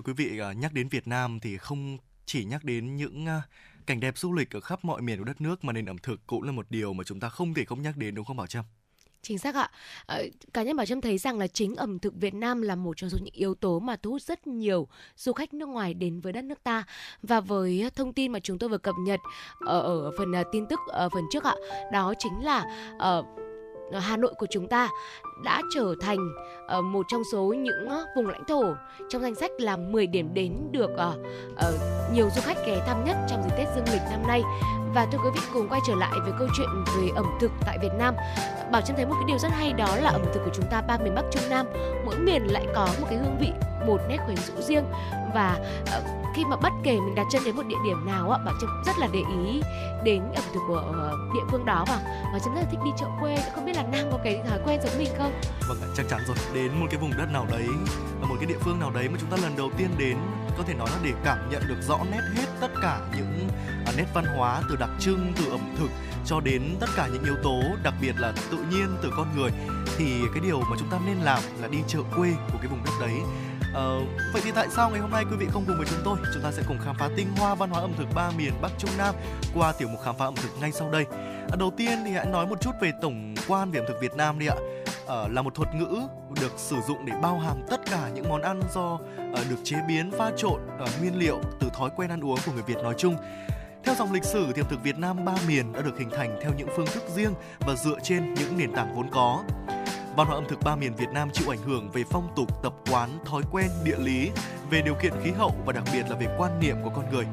thưa 0.00 0.12
quý 0.12 0.24
vị, 0.24 0.38
à, 0.38 0.52
nhắc 0.52 0.72
đến 0.72 0.88
Việt 0.88 1.06
Nam 1.06 1.40
thì 1.40 1.56
không 1.56 1.98
chỉ 2.26 2.44
nhắc 2.44 2.64
đến 2.64 2.96
những 2.96 3.26
à, 3.26 3.42
cảnh 3.86 4.00
đẹp 4.00 4.18
du 4.18 4.32
lịch 4.32 4.56
ở 4.56 4.60
khắp 4.60 4.84
mọi 4.84 5.02
miền 5.02 5.18
của 5.18 5.24
đất 5.24 5.40
nước 5.40 5.64
mà 5.64 5.72
nền 5.72 5.86
ẩm 5.86 5.98
thực 5.98 6.26
cũng 6.26 6.42
là 6.42 6.52
một 6.52 6.66
điều 6.70 6.92
mà 6.92 7.04
chúng 7.04 7.20
ta 7.20 7.28
không 7.28 7.54
thể 7.54 7.64
không 7.64 7.82
nhắc 7.82 7.96
đến 7.96 8.14
đúng 8.14 8.24
không 8.24 8.36
Bảo 8.36 8.46
Trâm? 8.46 8.64
Chính 9.22 9.38
xác 9.38 9.54
ạ. 9.54 9.70
Ờ, 10.06 10.22
cá 10.54 10.62
nhân 10.62 10.76
Bảo 10.76 10.86
Trâm 10.86 11.00
thấy 11.00 11.18
rằng 11.18 11.38
là 11.38 11.46
chính 11.46 11.76
ẩm 11.76 11.98
thực 11.98 12.14
Việt 12.14 12.34
Nam 12.34 12.62
là 12.62 12.74
một 12.74 12.96
trong 12.96 13.10
số 13.10 13.18
những 13.18 13.34
yếu 13.34 13.54
tố 13.54 13.80
mà 13.80 13.96
thu 13.96 14.10
hút 14.10 14.22
rất 14.22 14.46
nhiều 14.46 14.88
du 15.16 15.32
khách 15.32 15.54
nước 15.54 15.66
ngoài 15.68 15.94
đến 15.94 16.20
với 16.20 16.32
đất 16.32 16.44
nước 16.44 16.64
ta. 16.64 16.84
Và 17.22 17.40
với 17.40 17.90
thông 17.94 18.12
tin 18.12 18.32
mà 18.32 18.40
chúng 18.40 18.58
tôi 18.58 18.70
vừa 18.70 18.78
cập 18.78 18.94
nhật 18.98 19.20
ở, 19.66 19.80
ở 19.80 20.10
phần 20.18 20.32
à, 20.32 20.42
tin 20.52 20.66
tức 20.66 20.80
ở 20.88 21.08
phần 21.08 21.24
trước 21.30 21.44
ạ, 21.44 21.54
đó 21.92 22.14
chính 22.18 22.44
là 22.44 22.64
ở 22.98 23.24
Hà 24.00 24.16
Nội 24.16 24.34
của 24.38 24.46
chúng 24.50 24.68
ta 24.68 24.88
đã 25.44 25.62
trở 25.74 25.94
thành 26.00 26.18
uh, 26.78 26.84
một 26.84 27.06
trong 27.08 27.22
số 27.32 27.42
những 27.42 27.86
uh, 27.86 28.08
vùng 28.16 28.26
lãnh 28.26 28.44
thổ 28.44 28.74
trong 29.08 29.22
danh 29.22 29.34
sách 29.34 29.50
là 29.58 29.76
10 29.76 30.06
điểm 30.06 30.34
đến 30.34 30.56
được 30.70 30.90
uh, 30.90 31.18
uh, 31.52 31.80
nhiều 32.12 32.28
du 32.36 32.40
khách 32.44 32.66
ghé 32.66 32.82
thăm 32.86 33.04
nhất 33.04 33.16
trong 33.28 33.42
dịp 33.42 33.50
Tết 33.56 33.68
Dương 33.74 33.84
lịch 33.92 34.02
năm 34.10 34.22
nay. 34.26 34.42
Và 34.94 35.06
thưa 35.12 35.18
quý 35.18 35.30
vị 35.34 35.40
cùng 35.52 35.68
quay 35.68 35.80
trở 35.86 35.94
lại 35.94 36.12
với 36.22 36.32
câu 36.38 36.48
chuyện 36.56 36.68
về 36.96 37.08
ẩm 37.14 37.26
thực 37.40 37.50
tại 37.66 37.78
Việt 37.82 37.92
Nam. 37.98 38.14
Bảo 38.72 38.82
Trâm 38.82 38.96
thấy 38.96 39.06
một 39.06 39.14
cái 39.14 39.24
điều 39.26 39.38
rất 39.38 39.52
hay 39.52 39.72
đó 39.72 39.96
là 39.96 40.10
ẩm 40.10 40.22
thực 40.34 40.40
của 40.44 40.50
chúng 40.54 40.64
ta 40.70 40.82
ba 40.82 40.98
miền 40.98 41.14
Bắc 41.14 41.24
Trung 41.30 41.42
Nam, 41.50 41.66
mỗi 42.04 42.16
miền 42.18 42.42
lại 42.46 42.66
có 42.74 42.88
một 43.00 43.06
cái 43.10 43.18
hương 43.18 43.36
vị, 43.40 43.52
một 43.86 44.00
nét 44.08 44.18
quyến 44.26 44.36
rũ 44.36 44.62
riêng 44.62 44.84
và 45.34 45.58
uh, 45.82 46.20
khi 46.34 46.44
mà 46.44 46.56
bất 46.56 46.72
kể 46.82 46.92
mình 47.00 47.14
đặt 47.14 47.26
chân 47.30 47.42
đến 47.44 47.56
một 47.56 47.62
địa 47.66 47.76
điểm 47.84 48.06
nào 48.06 48.30
á, 48.30 48.38
Bảo 48.44 48.54
Trâm 48.60 48.82
rất 48.86 48.98
là 48.98 49.08
để 49.12 49.20
ý 49.44 49.62
đến 50.04 50.22
ẩm 50.34 50.44
thực 50.54 50.60
của 50.68 50.82
địa 51.34 51.42
phương 51.50 51.64
đó 51.64 51.84
và 51.88 52.00
Bảo 52.32 52.38
Trâm 52.38 52.54
rất 52.54 52.60
là 52.60 52.66
thích 52.70 52.80
đi 52.84 52.90
chợ 52.98 53.06
quê. 53.20 53.38
Không 53.54 53.64
biết 53.64 53.76
là 53.76 53.82
Nam 53.82 54.06
có 54.12 54.18
cái 54.24 54.42
thói 54.48 54.58
quen 54.66 54.80
giống 54.82 54.98
mình 54.98 55.08
không? 55.18 55.29
Vâng 55.68 55.80
ạ, 55.82 55.88
chắc 55.96 56.06
chắn 56.08 56.20
rồi. 56.26 56.36
Đến 56.54 56.80
một 56.80 56.86
cái 56.90 57.00
vùng 57.00 57.16
đất 57.16 57.32
nào 57.32 57.46
đấy, 57.50 57.66
ở 58.22 58.26
một 58.26 58.36
cái 58.40 58.46
địa 58.46 58.58
phương 58.60 58.80
nào 58.80 58.90
đấy 58.90 59.08
mà 59.08 59.18
chúng 59.20 59.30
ta 59.30 59.36
lần 59.42 59.56
đầu 59.56 59.70
tiên 59.78 59.90
đến 59.98 60.16
có 60.58 60.64
thể 60.66 60.74
nói 60.74 60.88
là 60.90 60.98
để 61.02 61.12
cảm 61.24 61.50
nhận 61.50 61.62
được 61.68 61.82
rõ 61.88 61.98
nét 62.10 62.20
hết 62.34 62.46
tất 62.60 62.70
cả 62.82 63.00
những 63.16 63.48
à, 63.86 63.92
nét 63.96 64.06
văn 64.14 64.24
hóa 64.24 64.62
từ 64.68 64.76
đặc 64.76 64.90
trưng 65.00 65.32
từ 65.36 65.50
ẩm 65.50 65.74
thực 65.78 65.90
cho 66.26 66.40
đến 66.40 66.76
tất 66.80 66.86
cả 66.96 67.08
những 67.12 67.24
yếu 67.24 67.36
tố 67.42 67.62
đặc 67.82 67.94
biệt 68.00 68.12
là 68.18 68.32
tự 68.50 68.58
nhiên 68.70 68.96
từ 69.02 69.10
con 69.16 69.36
người 69.36 69.50
thì 69.96 70.20
cái 70.34 70.42
điều 70.42 70.60
mà 70.60 70.76
chúng 70.78 70.90
ta 70.90 70.98
nên 71.06 71.16
làm 71.16 71.42
là 71.60 71.68
đi 71.68 71.78
chợ 71.88 71.98
quê 72.16 72.32
của 72.52 72.58
cái 72.58 72.66
vùng 72.66 72.84
đất 72.84 72.92
đấy 73.00 73.14
Ờ, 73.74 74.00
vậy 74.32 74.42
thì 74.44 74.50
tại 74.54 74.68
sao 74.70 74.90
ngày 74.90 75.00
hôm 75.00 75.10
nay 75.10 75.24
quý 75.30 75.36
vị 75.36 75.46
không 75.52 75.64
cùng 75.66 75.76
với 75.76 75.86
chúng 75.90 76.00
tôi? 76.04 76.18
Chúng 76.34 76.42
ta 76.42 76.52
sẽ 76.52 76.62
cùng 76.68 76.78
khám 76.84 76.96
phá 76.98 77.08
tinh 77.16 77.26
hoa 77.36 77.54
văn 77.54 77.70
hóa 77.70 77.80
ẩm 77.80 77.92
thực 77.98 78.06
ba 78.14 78.30
miền 78.30 78.52
Bắc 78.62 78.72
Trung 78.78 78.90
Nam 78.98 79.14
qua 79.54 79.72
tiểu 79.72 79.88
mục 79.88 80.00
khám 80.04 80.16
phá 80.18 80.24
ẩm 80.24 80.34
thực 80.36 80.60
ngay 80.60 80.72
sau 80.72 80.90
đây. 80.90 81.06
À, 81.50 81.56
đầu 81.58 81.72
tiên 81.76 81.98
thì 82.04 82.10
hãy 82.10 82.26
nói 82.26 82.46
một 82.46 82.60
chút 82.60 82.70
về 82.80 82.92
tổng 83.02 83.34
quan 83.48 83.70
về 83.70 83.80
ẩm 83.80 83.86
thực 83.88 84.00
Việt 84.00 84.14
Nam 84.14 84.38
đi 84.38 84.46
ạ. 84.46 84.56
Ờ, 85.06 85.28
là 85.28 85.42
một 85.42 85.54
thuật 85.54 85.74
ngữ 85.74 86.00
được 86.40 86.52
sử 86.56 86.76
dụng 86.88 87.06
để 87.06 87.12
bao 87.22 87.38
hàm 87.38 87.56
tất 87.70 87.80
cả 87.90 88.08
những 88.14 88.28
món 88.28 88.42
ăn 88.42 88.62
do 88.74 88.98
ờ, 89.34 89.44
được 89.50 89.56
chế 89.64 89.76
biến 89.88 90.10
pha 90.18 90.30
trộn 90.36 90.60
ờ, 90.78 90.86
nguyên 91.00 91.18
liệu 91.18 91.40
từ 91.60 91.70
thói 91.74 91.90
quen 91.96 92.10
ăn 92.10 92.24
uống 92.24 92.38
của 92.46 92.52
người 92.52 92.62
Việt 92.62 92.78
nói 92.82 92.94
chung. 92.98 93.16
Theo 93.84 93.94
dòng 93.94 94.12
lịch 94.12 94.24
sử 94.24 94.46
thì 94.54 94.62
ẩm 94.62 94.68
thực 94.70 94.82
Việt 94.82 94.98
Nam 94.98 95.24
ba 95.24 95.34
miền 95.48 95.72
đã 95.72 95.80
được 95.80 95.98
hình 95.98 96.10
thành 96.10 96.38
theo 96.42 96.52
những 96.56 96.68
phương 96.76 96.86
thức 96.86 97.02
riêng 97.14 97.34
và 97.60 97.74
dựa 97.74 97.96
trên 98.02 98.34
những 98.34 98.58
nền 98.58 98.72
tảng 98.72 98.94
vốn 98.94 99.10
có. 99.10 99.44
Văn 100.16 100.26
hóa 100.26 100.36
ẩm 100.36 100.44
thực 100.48 100.62
ba 100.62 100.76
miền 100.76 100.94
Việt 100.94 101.08
Nam 101.12 101.30
chịu 101.32 101.52
ảnh 101.52 101.62
hưởng 101.62 101.90
về 101.90 102.04
phong 102.10 102.28
tục, 102.36 102.62
tập 102.62 102.72
quán, 102.90 103.18
thói 103.24 103.42
quen, 103.50 103.70
địa 103.84 103.96
lý, 103.98 104.30
về 104.70 104.82
điều 104.82 104.94
kiện 104.94 105.12
khí 105.24 105.30
hậu 105.30 105.54
và 105.64 105.72
đặc 105.72 105.84
biệt 105.92 106.02
là 106.10 106.16
về 106.16 106.26
quan 106.38 106.60
niệm 106.60 106.76
của 106.84 106.90
con 106.96 107.10
người. 107.12 107.26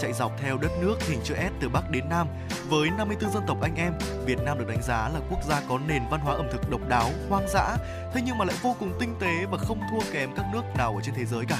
Chạy 0.00 0.12
dọc 0.12 0.32
theo 0.38 0.58
đất 0.58 0.70
nước 0.80 0.96
hình 1.02 1.20
chữ 1.24 1.34
S 1.34 1.52
từ 1.60 1.68
Bắc 1.68 1.90
đến 1.90 2.08
Nam, 2.10 2.26
với 2.68 2.90
54 2.90 3.32
dân 3.32 3.42
tộc 3.46 3.58
anh 3.62 3.74
em, 3.76 3.92
Việt 4.26 4.38
Nam 4.44 4.58
được 4.58 4.68
đánh 4.68 4.82
giá 4.82 5.08
là 5.08 5.20
quốc 5.30 5.38
gia 5.48 5.60
có 5.68 5.78
nền 5.88 6.02
văn 6.10 6.20
hóa 6.20 6.34
ẩm 6.34 6.46
thực 6.52 6.70
độc 6.70 6.80
đáo, 6.88 7.10
hoang 7.28 7.48
dã, 7.48 7.76
thế 8.14 8.20
nhưng 8.26 8.38
mà 8.38 8.44
lại 8.44 8.56
vô 8.62 8.76
cùng 8.80 8.92
tinh 9.00 9.14
tế 9.20 9.46
và 9.50 9.58
không 9.58 9.80
thua 9.90 10.12
kém 10.12 10.30
các 10.36 10.46
nước 10.52 10.62
nào 10.76 10.94
ở 10.96 11.00
trên 11.04 11.14
thế 11.14 11.24
giới 11.24 11.44
cả. 11.48 11.58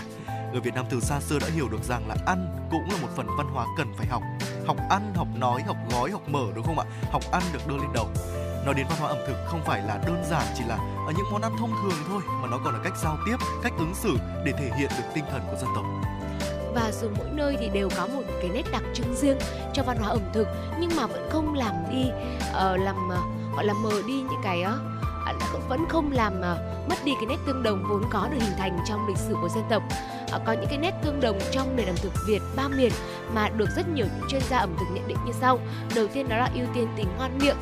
Người 0.52 0.60
Việt 0.60 0.74
Nam 0.74 0.86
từ 0.90 1.00
xa 1.00 1.20
xưa 1.20 1.38
đã 1.38 1.46
hiểu 1.54 1.68
được 1.68 1.84
rằng 1.84 2.08
là 2.08 2.16
ăn 2.26 2.68
cũng 2.70 2.90
là 2.90 2.96
một 3.02 3.08
phần 3.16 3.26
văn 3.38 3.46
hóa 3.52 3.66
cần 3.78 3.92
phải 3.96 4.06
học. 4.06 4.22
Học 4.66 4.76
ăn, 4.90 5.14
học 5.14 5.28
nói, 5.36 5.62
học 5.62 5.76
gói, 5.90 6.10
học 6.10 6.28
mở 6.28 6.46
đúng 6.54 6.64
không 6.64 6.78
ạ? 6.78 6.84
Học 7.12 7.22
ăn 7.32 7.42
được 7.52 7.68
đưa 7.68 7.76
lên 7.76 7.92
đầu 7.94 8.08
nói 8.64 8.74
đến 8.74 8.86
văn 8.88 8.98
hóa 8.98 9.08
ẩm 9.08 9.18
thực 9.26 9.36
không 9.46 9.62
phải 9.64 9.82
là 9.82 9.98
đơn 10.06 10.24
giản 10.30 10.46
chỉ 10.58 10.64
là 10.68 10.76
ở 11.06 11.12
những 11.16 11.26
món 11.32 11.42
ăn 11.42 11.52
thông 11.58 11.70
thường 11.70 11.98
thôi 12.08 12.22
mà 12.42 12.48
nó 12.48 12.58
còn 12.64 12.74
là 12.74 12.80
cách 12.84 12.96
giao 13.02 13.18
tiếp 13.26 13.36
cách 13.62 13.72
ứng 13.78 13.94
xử 13.94 14.16
để 14.44 14.52
thể 14.52 14.70
hiện 14.78 14.90
được 14.98 15.04
tinh 15.14 15.24
thần 15.30 15.42
của 15.50 15.56
dân 15.56 15.70
tộc. 15.74 15.84
Và 16.74 16.92
dù 16.92 17.08
mỗi 17.18 17.28
nơi 17.32 17.56
thì 17.60 17.68
đều 17.68 17.88
có 17.96 18.06
một 18.06 18.22
cái 18.40 18.50
nét 18.54 18.62
đặc 18.72 18.82
trưng 18.94 19.14
riêng 19.14 19.38
cho 19.72 19.82
văn 19.82 19.96
hóa 19.98 20.08
ẩm 20.08 20.22
thực 20.32 20.48
nhưng 20.78 20.96
mà 20.96 21.06
vẫn 21.06 21.28
không 21.30 21.54
làm 21.54 21.74
đi 21.90 22.10
uh, 22.50 22.80
làm 22.80 23.08
uh, 23.08 23.54
gọi 23.56 23.64
là 23.64 23.74
mờ 23.74 24.02
đi 24.06 24.14
những 24.14 24.40
cái 24.42 24.64
uh, 24.64 25.68
vẫn 25.68 25.84
không 25.88 26.12
làm 26.12 26.38
uh, 26.38 26.88
mất 26.90 27.04
đi 27.04 27.12
cái 27.14 27.26
nét 27.26 27.36
tương 27.46 27.62
đồng 27.62 27.84
vốn 27.88 28.02
có 28.10 28.28
được 28.30 28.38
hình 28.40 28.56
thành 28.58 28.78
trong 28.88 29.08
lịch 29.08 29.18
sử 29.18 29.34
của 29.42 29.48
dân 29.48 29.64
tộc. 29.70 29.82
Uh, 30.36 30.42
có 30.46 30.52
những 30.52 30.66
cái 30.68 30.78
nét 30.78 30.92
tương 31.02 31.20
đồng 31.20 31.38
trong 31.52 31.76
nền 31.76 31.86
ẩm 31.86 31.96
thực 31.96 32.12
Việt 32.26 32.42
ba 32.56 32.68
miền 32.68 32.92
mà 33.34 33.48
được 33.48 33.68
rất 33.76 33.88
nhiều 33.88 34.06
những 34.16 34.28
chuyên 34.28 34.42
gia 34.50 34.58
ẩm 34.58 34.76
thực 34.78 34.86
nhận 34.94 35.08
định 35.08 35.18
như 35.26 35.32
sau. 35.40 35.58
Đầu 35.94 36.06
tiên 36.06 36.28
đó 36.28 36.36
là 36.36 36.50
ưu 36.54 36.66
tiên 36.74 36.88
tính 36.96 37.08
ngon 37.18 37.38
miệng. 37.38 37.56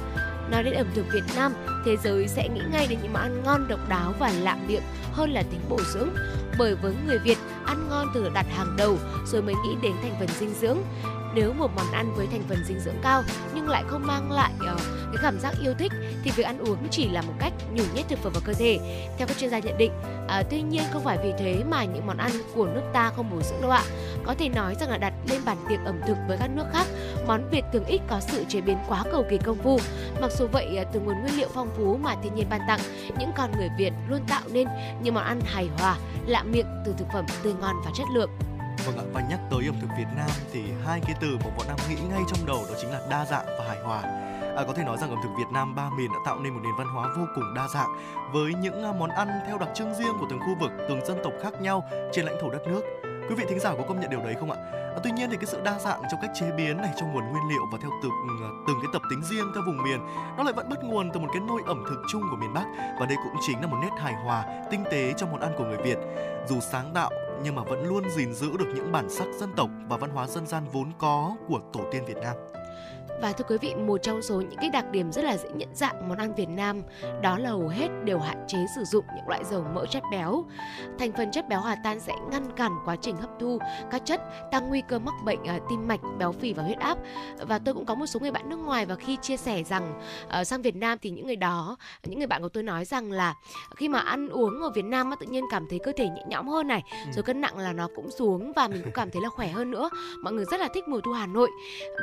Nói 0.51 0.63
đến 0.63 0.75
ẩm 0.75 0.87
thực 0.95 1.07
Việt 1.13 1.25
Nam, 1.37 1.53
thế 1.85 1.97
giới 2.05 2.29
sẽ 2.29 2.49
nghĩ 2.49 2.61
ngay 2.73 2.87
đến 2.87 2.99
những 3.03 3.13
món 3.13 3.23
ăn 3.23 3.43
ngon 3.45 3.69
độc 3.69 3.89
đáo 3.89 4.15
và 4.19 4.33
lạ 4.41 4.57
miệng 4.69 4.83
hơn 5.13 5.31
là 5.31 5.43
tính 5.43 5.61
bổ 5.69 5.81
dưỡng. 5.95 6.09
Bởi 6.59 6.75
với 6.75 6.95
người 7.07 7.19
Việt, 7.19 7.39
ăn 7.65 7.89
ngon 7.89 8.07
thường 8.15 8.25
được 8.25 8.33
đặt 8.35 8.47
hàng 8.57 8.77
đầu 8.77 8.99
rồi 9.27 9.43
mới 9.43 9.55
nghĩ 9.55 9.77
đến 9.83 9.93
thành 10.03 10.15
phần 10.19 10.29
dinh 10.39 10.55
dưỡng. 10.61 10.79
Nếu 11.35 11.53
một 11.53 11.71
món 11.77 11.93
ăn 11.93 12.15
với 12.15 12.27
thành 12.27 12.43
phần 12.49 12.65
dinh 12.65 12.81
dưỡng 12.81 13.01
cao 13.03 13.23
nhưng 13.55 13.69
lại 13.69 13.85
không 13.87 14.07
mang 14.07 14.33
lại 14.33 14.53
uh, 14.57 14.81
cái 15.13 15.23
cảm 15.23 15.41
giác 15.41 15.55
yêu 15.63 15.75
thích 15.79 15.93
thì 16.25 16.31
việc 16.31 16.43
ăn 16.43 16.59
uống 16.59 16.89
chỉ 16.91 17.09
là 17.09 17.23
một 17.23 17.33
cách 17.39 17.53
nhồi 17.73 17.87
nhét 17.95 18.09
thực 18.09 18.19
phẩm 18.19 18.33
vào 18.33 18.43
cơ 18.47 18.53
thể. 18.53 18.79
Theo 19.19 19.27
các 19.29 19.39
chuyên 19.39 19.51
gia 19.51 19.59
nhận 19.59 19.79
định, 19.79 19.93
uh, 20.25 20.47
tuy 20.51 20.63
nhiên 20.63 20.83
không 20.93 21.05
phải 21.05 21.19
vì 21.23 21.33
thế 21.39 21.63
mà 21.71 21.85
những 21.85 22.07
món 22.07 22.17
ăn 22.17 22.33
của 22.55 22.67
nước 22.67 22.83
ta 22.93 23.13
không 23.17 23.31
bổ 23.31 23.43
dưỡng 23.43 23.61
đâu 23.61 23.71
ạ. 23.71 23.83
Có 24.25 24.35
thể 24.39 24.49
nói 24.49 24.75
rằng 24.81 24.91
là 24.91 24.99
đặt 24.99 25.13
lên 25.31 25.41
bàn 25.45 25.57
tiệc 25.69 25.79
ẩm 25.85 26.01
thực 26.07 26.17
với 26.29 26.37
các 26.39 26.51
nước 26.51 26.65
khác, 26.73 26.87
món 27.27 27.51
Việt 27.51 27.65
thường 27.73 27.85
ít 27.85 28.01
có 28.09 28.21
sự 28.21 28.45
chế 28.49 28.61
biến 28.61 28.79
quá 28.89 29.05
cầu 29.13 29.25
kỳ 29.31 29.39
công 29.39 29.59
phu. 29.59 29.79
Mặc 30.21 30.31
dù 30.39 30.47
vậy, 30.53 30.79
uh, 30.81 30.87
từ 30.93 31.01
nguồn 31.01 31.21
nguyên 31.21 31.37
liệu 31.37 31.49
phong 31.55 31.71
phú 31.77 31.99
mà 32.03 32.17
thiên 32.23 32.35
nhiên 32.35 32.47
ban 32.51 32.61
tặng, 32.69 32.81
những 33.19 33.31
con 33.37 33.53
người 33.57 33.69
Việt 33.79 33.93
luôn 34.09 34.21
tạo 34.29 34.43
nên 34.53 34.69
những 35.03 35.15
món 35.15 35.25
ăn 35.25 35.41
hài 35.45 35.69
hòa, 35.79 35.97
lạ 36.27 36.43
miệng 36.43 36.67
từ 36.87 36.95
thực 36.99 37.07
phẩm 37.13 37.25
tươi 37.43 37.55
ngon 37.61 37.77
và 37.85 37.91
chất 37.95 38.07
lượng. 38.15 38.31
Vâng 38.87 38.97
ạ, 38.97 39.05
và 39.13 39.21
nhắc 39.21 39.41
tới 39.51 39.67
ẩm 39.67 39.75
thực 39.81 39.89
Việt 39.99 40.07
Nam 40.17 40.31
thì 40.53 40.63
hai 40.85 41.01
cái 41.01 41.15
từ 41.21 41.39
mà 41.45 41.51
bọn 41.57 41.67
Nam 41.69 41.77
nghĩ 41.89 41.97
ngay 42.11 42.21
trong 42.29 42.47
đầu 42.47 42.65
đó 42.69 42.75
chính 42.81 42.91
là 42.91 43.01
đa 43.11 43.25
dạng 43.25 43.47
và 43.59 43.65
hài 43.69 43.81
hòa. 43.81 44.01
À, 44.57 44.65
có 44.67 44.73
thể 44.77 44.85
nói 44.85 44.97
rằng 45.01 45.11
ẩm 45.11 45.19
thực 45.23 45.31
Việt 45.39 45.51
Nam 45.53 45.75
ba 45.75 45.91
miền 45.91 46.13
đã 46.13 46.19
tạo 46.27 46.39
nên 46.39 46.55
một 46.55 46.61
nền 46.63 46.73
văn 46.79 46.87
hóa 46.87 47.09
vô 47.17 47.25
cùng 47.35 47.55
đa 47.55 47.69
dạng 47.75 47.89
với 48.33 48.55
những 48.55 48.85
à, 48.85 48.93
món 48.93 49.11
ăn 49.11 49.29
theo 49.47 49.59
đặc 49.59 49.69
trưng 49.75 49.95
riêng 49.95 50.13
của 50.21 50.27
từng 50.31 50.41
khu 50.41 50.55
vực, 50.61 50.71
từng 50.89 51.07
dân 51.07 51.19
tộc 51.25 51.33
khác 51.43 51.61
nhau 51.61 51.85
trên 52.13 52.25
lãnh 52.25 52.37
thổ 52.41 52.51
đất 52.51 52.63
nước. 52.67 52.83
Quý 53.29 53.35
vị 53.35 53.45
thính 53.49 53.61
giả 53.61 53.75
có 53.79 53.85
công 53.89 54.01
nhận 54.01 54.11
điều 54.11 54.21
đấy 54.21 54.35
không 54.41 54.51
ạ? 54.51 54.57
À, 54.73 54.99
tuy 55.05 55.11
nhiên 55.11 55.31
thì 55.31 55.37
cái 55.37 55.47
sự 55.47 55.61
đa 55.65 55.79
dạng 55.79 56.03
trong 56.11 56.21
cách 56.23 56.31
chế 56.35 56.51
biến 56.57 56.77
này, 56.77 56.93
trong 57.01 57.13
nguồn 57.13 57.25
nguyên 57.31 57.49
liệu 57.49 57.63
và 57.73 57.79
theo 57.83 57.91
từng 58.03 58.13
à, 58.43 58.49
từng 58.67 58.77
cái 58.83 58.91
tập 58.93 59.03
tính 59.11 59.23
riêng 59.31 59.47
theo 59.55 59.63
vùng 59.67 59.83
miền, 59.83 60.01
nó 60.37 60.43
lại 60.43 60.53
vẫn 60.53 60.69
bắt 60.69 60.79
nguồn 60.85 61.11
từ 61.13 61.21
một 61.21 61.29
cái 61.33 61.43
nôi 61.49 61.63
ẩm 61.67 61.85
thực 61.89 62.03
chung 62.13 62.23
của 62.31 62.37
miền 62.37 62.55
Bắc 62.55 62.65
và 63.01 63.07
đây 63.07 63.17
cũng 63.25 63.35
chính 63.47 63.61
là 63.61 63.67
một 63.67 63.77
nét 63.83 63.91
hài 63.99 64.15
hòa, 64.15 64.45
tinh 64.71 64.85
tế 64.91 65.13
trong 65.17 65.31
món 65.33 65.41
ăn 65.41 65.53
của 65.59 65.65
người 65.65 65.79
Việt. 65.85 65.99
Dù 66.49 66.61
sáng 66.61 66.91
tạo 66.95 67.11
nhưng 67.45 67.55
mà 67.55 67.63
vẫn 67.63 67.89
luôn 67.89 68.11
gìn 68.11 68.35
giữ 68.35 68.57
được 68.57 68.69
những 68.75 68.93
bản 68.93 69.11
sắc 69.11 69.27
dân 69.41 69.51
tộc 69.57 69.71
và 69.89 69.97
văn 69.97 70.11
hóa 70.11 70.27
dân 70.27 70.47
gian 70.47 70.65
vốn 70.73 70.93
có 70.99 71.37
của 71.49 71.61
tổ 71.73 71.81
tiên 71.93 72.05
Việt 72.05 72.17
Nam. 72.17 72.52
Và 73.23 73.33
thưa 73.33 73.45
quý 73.49 73.57
vị, 73.61 73.75
một 73.75 73.99
trong 74.03 74.23
số 74.23 74.41
những 74.41 74.59
cái 74.61 74.71
đặc 74.71 74.91
điểm 74.91 75.13
rất 75.13 75.25
là 75.25 75.37
dễ 75.37 75.49
nhận 75.55 75.69
dạng 75.75 76.09
món 76.09 76.19
ăn 76.19 76.35
Việt 76.35 76.49
Nam 76.49 76.83
đó 77.23 77.39
là 77.39 77.51
hầu 77.51 77.69
hết 77.69 77.89
đều 78.05 78.19
hạn 78.19 78.45
chế 78.49 78.59
sử 78.77 78.85
dụng 78.85 79.05
những 79.17 79.29
loại 79.29 79.45
dầu 79.45 79.65
mỡ 79.75 79.87
chất 79.87 80.03
béo. 80.11 80.45
Thành 80.99 81.13
phần 81.13 81.31
chất 81.31 81.49
béo 81.49 81.61
hòa 81.61 81.77
tan 81.85 82.01
sẽ 82.01 82.13
ngăn 82.31 82.57
cản 82.57 82.73
quá 82.85 82.97
trình 82.97 83.17
hấp 83.17 83.31
thu 83.41 83.59
các 83.91 84.03
chất, 84.05 84.21
tăng 84.51 84.69
nguy 84.69 84.83
cơ 84.89 84.99
mắc 84.99 85.15
bệnh 85.25 85.43
uh, 85.43 85.63
tim 85.71 85.89
mạch, 85.89 86.01
béo 86.19 86.33
phì 86.33 86.53
và 86.53 86.63
huyết 86.63 86.79
áp. 86.79 86.99
Và 87.39 87.59
tôi 87.59 87.75
cũng 87.75 87.87
có 87.87 87.95
một 87.95 88.07
số 88.07 88.21
người 88.21 88.31
bạn 88.31 88.49
nước 88.49 88.57
ngoài 88.57 88.87
và 88.87 88.95
khi 88.95 89.17
chia 89.23 89.37
sẻ 89.37 89.63
rằng 89.63 90.01
uh, 90.41 90.47
sang 90.47 90.63
Việt 90.63 90.77
Nam 90.77 90.99
thì 91.03 91.11
những 91.11 91.27
người 91.27 91.37
đó, 91.37 91.77
những 92.05 92.19
người 92.19 92.27
bạn 92.27 92.43
của 92.43 92.49
tôi 92.49 92.63
nói 92.63 92.85
rằng 92.85 93.13
là 93.13 93.35
khi 93.77 93.89
mà 93.89 93.99
ăn 93.99 94.29
uống 94.29 94.63
ở 94.63 94.71
Việt 94.71 94.85
Nam 94.85 95.11
tự 95.21 95.27
nhiên 95.27 95.45
cảm 95.51 95.67
thấy 95.71 95.79
cơ 95.79 95.93
thể 95.97 96.09
nhẹ 96.09 96.23
nhõm 96.29 96.49
hơn 96.49 96.69
này, 96.69 96.83
ừ. 97.07 97.13
rồi 97.13 97.23
cân 97.23 97.41
nặng 97.41 97.59
là 97.59 97.73
nó 97.73 97.89
cũng 97.97 98.11
xuống 98.11 98.53
và 98.57 98.69
mình 98.69 98.83
cũng 98.85 98.93
cảm 98.93 99.11
thấy 99.11 99.23
là 99.23 99.29
khỏe 99.29 99.49
hơn 99.49 99.71
nữa. 99.71 99.91
Mọi 100.23 100.33
người 100.33 100.45
rất 100.45 100.61
là 100.61 100.69
thích 100.75 100.89
mùa 100.89 101.01
thu 101.01 101.13
Hà 101.13 101.27
Nội. 101.27 101.51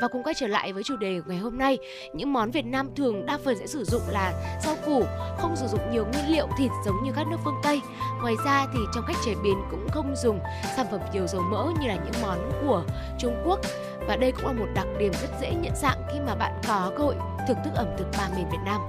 Và 0.02 0.08
cùng 0.08 0.24
quay 0.24 0.34
trở 0.40 0.48
lại 0.48 0.74
với 0.74 0.84
chủ 0.84 0.96
đề 0.96 1.09
đề 1.10 1.22
của 1.22 1.30
ngày 1.30 1.40
hôm 1.40 1.58
nay 1.58 1.78
những 2.14 2.34
món 2.34 2.52
Việt 2.52 2.66
Nam 2.66 2.96
thường 2.96 3.26
đa 3.26 3.40
phần 3.46 3.58
sẽ 3.60 3.68
sử 3.68 3.84
dụng 3.84 4.02
là 4.08 4.34
rau 4.64 4.76
củ 4.86 5.04
không 5.38 5.56
sử 5.56 5.68
dụng 5.68 5.92
nhiều 5.92 6.06
nguyên 6.06 6.32
liệu 6.32 6.48
thịt 6.58 6.72
giống 6.86 7.04
như 7.04 7.12
các 7.16 7.28
nước 7.28 7.38
phương 7.44 7.60
Tây 7.64 7.82
ngoài 8.22 8.36
ra 8.46 8.66
thì 8.74 8.80
trong 8.94 9.04
cách 9.08 9.18
chế 9.26 9.36
biến 9.44 9.62
cũng 9.72 9.88
không 9.92 10.16
dùng 10.16 10.40
sản 10.76 10.86
phẩm 10.92 11.00
nhiều 11.14 11.28
dầu 11.28 11.42
mỡ 11.42 11.72
như 11.82 11.88
là 11.88 11.96
những 11.96 12.22
món 12.22 12.52
của 12.62 12.84
Trung 13.20 13.44
Quốc 13.46 13.60
và 14.08 14.16
đây 14.16 14.32
cũng 14.32 14.46
là 14.46 14.54
một 14.54 14.68
đặc 14.76 14.88
điểm 15.00 15.14
rất 15.22 15.30
dễ 15.42 15.54
nhận 15.54 15.76
dạng 15.76 16.02
khi 16.12 16.20
mà 16.20 16.36
bạn 16.36 16.54
có 16.68 16.92
cơ 16.98 17.04
hội 17.04 17.16
thưởng 17.48 17.58
thức 17.64 17.74
ẩm 17.76 17.88
thực 17.98 18.08
ba 18.18 18.30
miền 18.36 18.50
Việt 18.52 18.58
Nam. 18.66 18.82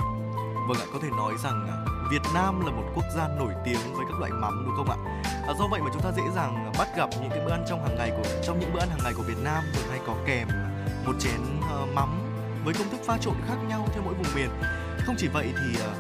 Vâng 0.69 0.79
ạ, 0.79 0.87
có 0.93 0.99
thể 1.03 1.09
nói 1.17 1.33
rằng 1.45 1.67
à, 1.69 1.77
Việt 2.11 2.23
Nam 2.35 2.67
là 2.67 2.73
một 2.73 2.83
quốc 2.95 3.05
gia 3.17 3.29
nổi 3.29 3.53
tiếng 3.65 3.95
với 3.97 4.05
các 4.09 4.19
loại 4.19 4.33
mắm 4.33 4.65
đúng 4.67 4.77
không 4.77 4.91
ạ? 4.91 4.97
À, 5.47 5.55
do 5.59 5.67
vậy 5.71 5.81
mà 5.81 5.91
chúng 5.93 6.03
ta 6.03 6.13
dễ 6.17 6.23
dàng 6.35 6.73
bắt 6.79 6.89
gặp 6.97 7.11
những 7.21 7.31
cái 7.31 7.41
bữa 7.45 7.51
ăn 7.51 7.65
trong 7.69 7.83
hàng 7.83 7.97
ngày 7.97 8.11
của 8.11 8.41
trong 8.43 8.61
những 8.61 8.73
bữa 8.73 8.81
ăn 8.81 8.89
hàng 8.89 9.01
ngày 9.05 9.13
của 9.17 9.23
Việt 9.23 9.39
Nam 9.45 9.65
thường 9.75 9.85
hay 9.91 10.01
có 10.07 10.15
kèm 10.27 10.49
à, 10.49 10.71
một 11.07 11.15
chén 11.19 11.41
uh, 11.59 11.95
mắm 11.95 12.09
với 12.65 12.75
công 12.75 12.91
thức 12.91 13.01
pha 13.07 13.19
trộn 13.19 13.35
khác 13.49 13.57
nhau 13.69 13.89
theo 13.93 14.03
mỗi 14.03 14.15
vùng 14.15 14.35
miền. 14.35 14.51
Không 15.07 15.15
chỉ 15.19 15.29
vậy 15.29 15.53
thì 15.57 15.83
uh, 15.83 15.97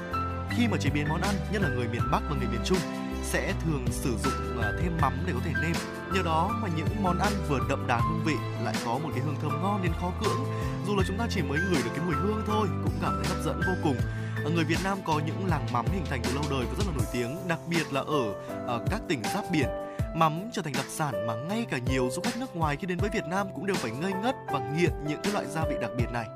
khi 0.50 0.68
mà 0.68 0.76
chế 0.76 0.90
biến 0.90 1.08
món 1.08 1.20
ăn, 1.20 1.34
nhất 1.52 1.62
là 1.62 1.68
người 1.68 1.88
miền 1.88 2.02
Bắc 2.12 2.22
và 2.30 2.36
người 2.36 2.48
miền 2.48 2.60
Trung 2.64 2.78
sẽ 3.22 3.54
thường 3.64 3.84
sử 3.90 4.10
dụng 4.24 4.58
uh, 4.58 4.64
thêm 4.82 4.98
mắm 5.00 5.12
để 5.26 5.32
có 5.32 5.40
thể 5.44 5.52
nêm. 5.62 5.72
Nhờ 6.14 6.22
đó 6.22 6.58
mà 6.62 6.68
những 6.76 7.02
món 7.02 7.18
ăn 7.18 7.32
vừa 7.48 7.58
đậm 7.68 7.86
đà 7.86 7.96
hương 7.96 8.22
vị 8.24 8.34
lại 8.64 8.74
có 8.84 8.98
một 8.98 9.08
cái 9.14 9.24
hương 9.24 9.36
thơm 9.42 9.62
ngon 9.62 9.82
đến 9.82 9.92
khó 10.00 10.12
cưỡng. 10.24 10.44
Dù 10.86 10.96
là 10.96 11.02
chúng 11.06 11.18
ta 11.18 11.26
chỉ 11.30 11.42
mới 11.42 11.58
ngửi 11.58 11.82
được 11.82 11.90
cái 11.96 12.04
mùi 12.06 12.14
hương 12.14 12.42
thôi 12.46 12.68
cũng 12.84 12.94
cảm 13.02 13.12
thấy 13.12 13.34
hấp 13.34 13.44
dẫn 13.44 13.60
vô 13.66 13.72
cùng. 13.82 13.96
Ở 14.44 14.50
người 14.50 14.64
Việt 14.64 14.78
Nam 14.84 14.98
có 15.06 15.20
những 15.26 15.46
làng 15.46 15.66
mắm 15.72 15.86
hình 15.92 16.04
thành 16.10 16.22
từ 16.24 16.30
lâu 16.34 16.44
đời 16.50 16.66
và 16.66 16.74
rất 16.78 16.84
là 16.86 16.92
nổi 16.96 17.06
tiếng, 17.12 17.48
đặc 17.48 17.58
biệt 17.68 17.92
là 17.92 18.00
ở, 18.00 18.32
ở 18.66 18.84
các 18.90 19.00
tỉnh 19.08 19.22
giáp 19.34 19.44
biển. 19.52 19.68
Mắm 20.14 20.50
trở 20.52 20.62
thành 20.62 20.72
đặc 20.72 20.86
sản 20.88 21.26
mà 21.26 21.34
ngay 21.34 21.66
cả 21.70 21.78
nhiều 21.86 22.08
du 22.12 22.22
khách 22.22 22.36
nước 22.36 22.56
ngoài 22.56 22.76
khi 22.76 22.86
đến 22.86 22.98
với 22.98 23.10
Việt 23.10 23.24
Nam 23.26 23.46
cũng 23.54 23.66
đều 23.66 23.76
phải 23.76 23.90
ngây 23.90 24.12
ngất 24.12 24.36
và 24.52 24.58
nghiện 24.58 24.92
những 25.06 25.20
cái 25.22 25.32
loại 25.32 25.46
gia 25.46 25.64
vị 25.64 25.74
đặc 25.80 25.90
biệt 25.96 26.12
này. 26.12 26.26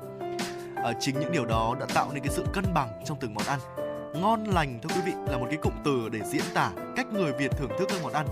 À, 0.75 0.91
chính 0.99 1.19
những 1.19 1.31
điều 1.31 1.45
đó 1.45 1.75
đã 1.79 1.85
tạo 1.93 2.09
nên 2.13 2.23
cái 2.23 2.33
sự 2.33 2.45
cân 2.53 2.73
bằng 2.73 3.01
trong 3.05 3.17
từng 3.19 3.33
món 3.33 3.45
ăn. 3.45 3.59
Ngon 4.21 4.43
lành 4.43 4.79
thưa 4.81 4.95
quý 4.95 5.01
vị 5.05 5.11
là 5.27 5.37
một 5.37 5.45
cái 5.49 5.57
cụm 5.57 5.73
từ 5.85 6.09
để 6.09 6.19
diễn 6.25 6.43
tả 6.53 6.71
cách 6.95 7.07
người 7.13 7.33
Việt 7.33 7.51
thưởng 7.51 7.71
thức 7.79 7.87
các 7.89 8.03
món 8.03 8.13
ăn. 8.13 8.27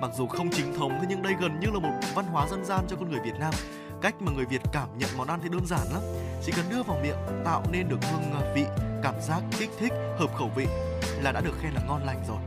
Mặc 0.00 0.10
dù 0.16 0.26
không 0.26 0.50
chính 0.50 0.74
thống 0.74 0.98
thế 1.00 1.06
nhưng 1.08 1.22
đây 1.22 1.34
gần 1.40 1.60
như 1.60 1.66
là 1.72 1.78
một 1.78 1.94
văn 2.14 2.24
hóa 2.26 2.48
dân 2.48 2.64
gian 2.64 2.84
cho 2.88 2.96
con 2.96 3.10
người 3.10 3.20
Việt 3.24 3.38
Nam. 3.40 3.54
Cách 4.02 4.14
mà 4.20 4.32
người 4.32 4.44
Việt 4.44 4.60
cảm 4.72 4.98
nhận 4.98 5.10
món 5.16 5.28
ăn 5.28 5.40
thì 5.42 5.48
đơn 5.48 5.66
giản 5.66 5.86
lắm, 5.92 6.02
chỉ 6.44 6.52
cần 6.56 6.64
đưa 6.70 6.82
vào 6.82 6.98
miệng 7.02 7.42
tạo 7.44 7.62
nên 7.72 7.88
được 7.88 7.98
hương 8.12 8.54
vị, 8.54 8.64
cảm 9.02 9.14
giác 9.20 9.42
kích 9.58 9.70
thích, 9.78 9.92
hợp 10.18 10.34
khẩu 10.36 10.50
vị 10.56 10.66
là 11.22 11.32
đã 11.32 11.40
được 11.40 11.54
khen 11.62 11.72
là 11.72 11.80
ngon 11.88 12.04
lành 12.04 12.24
rồi. 12.28 12.38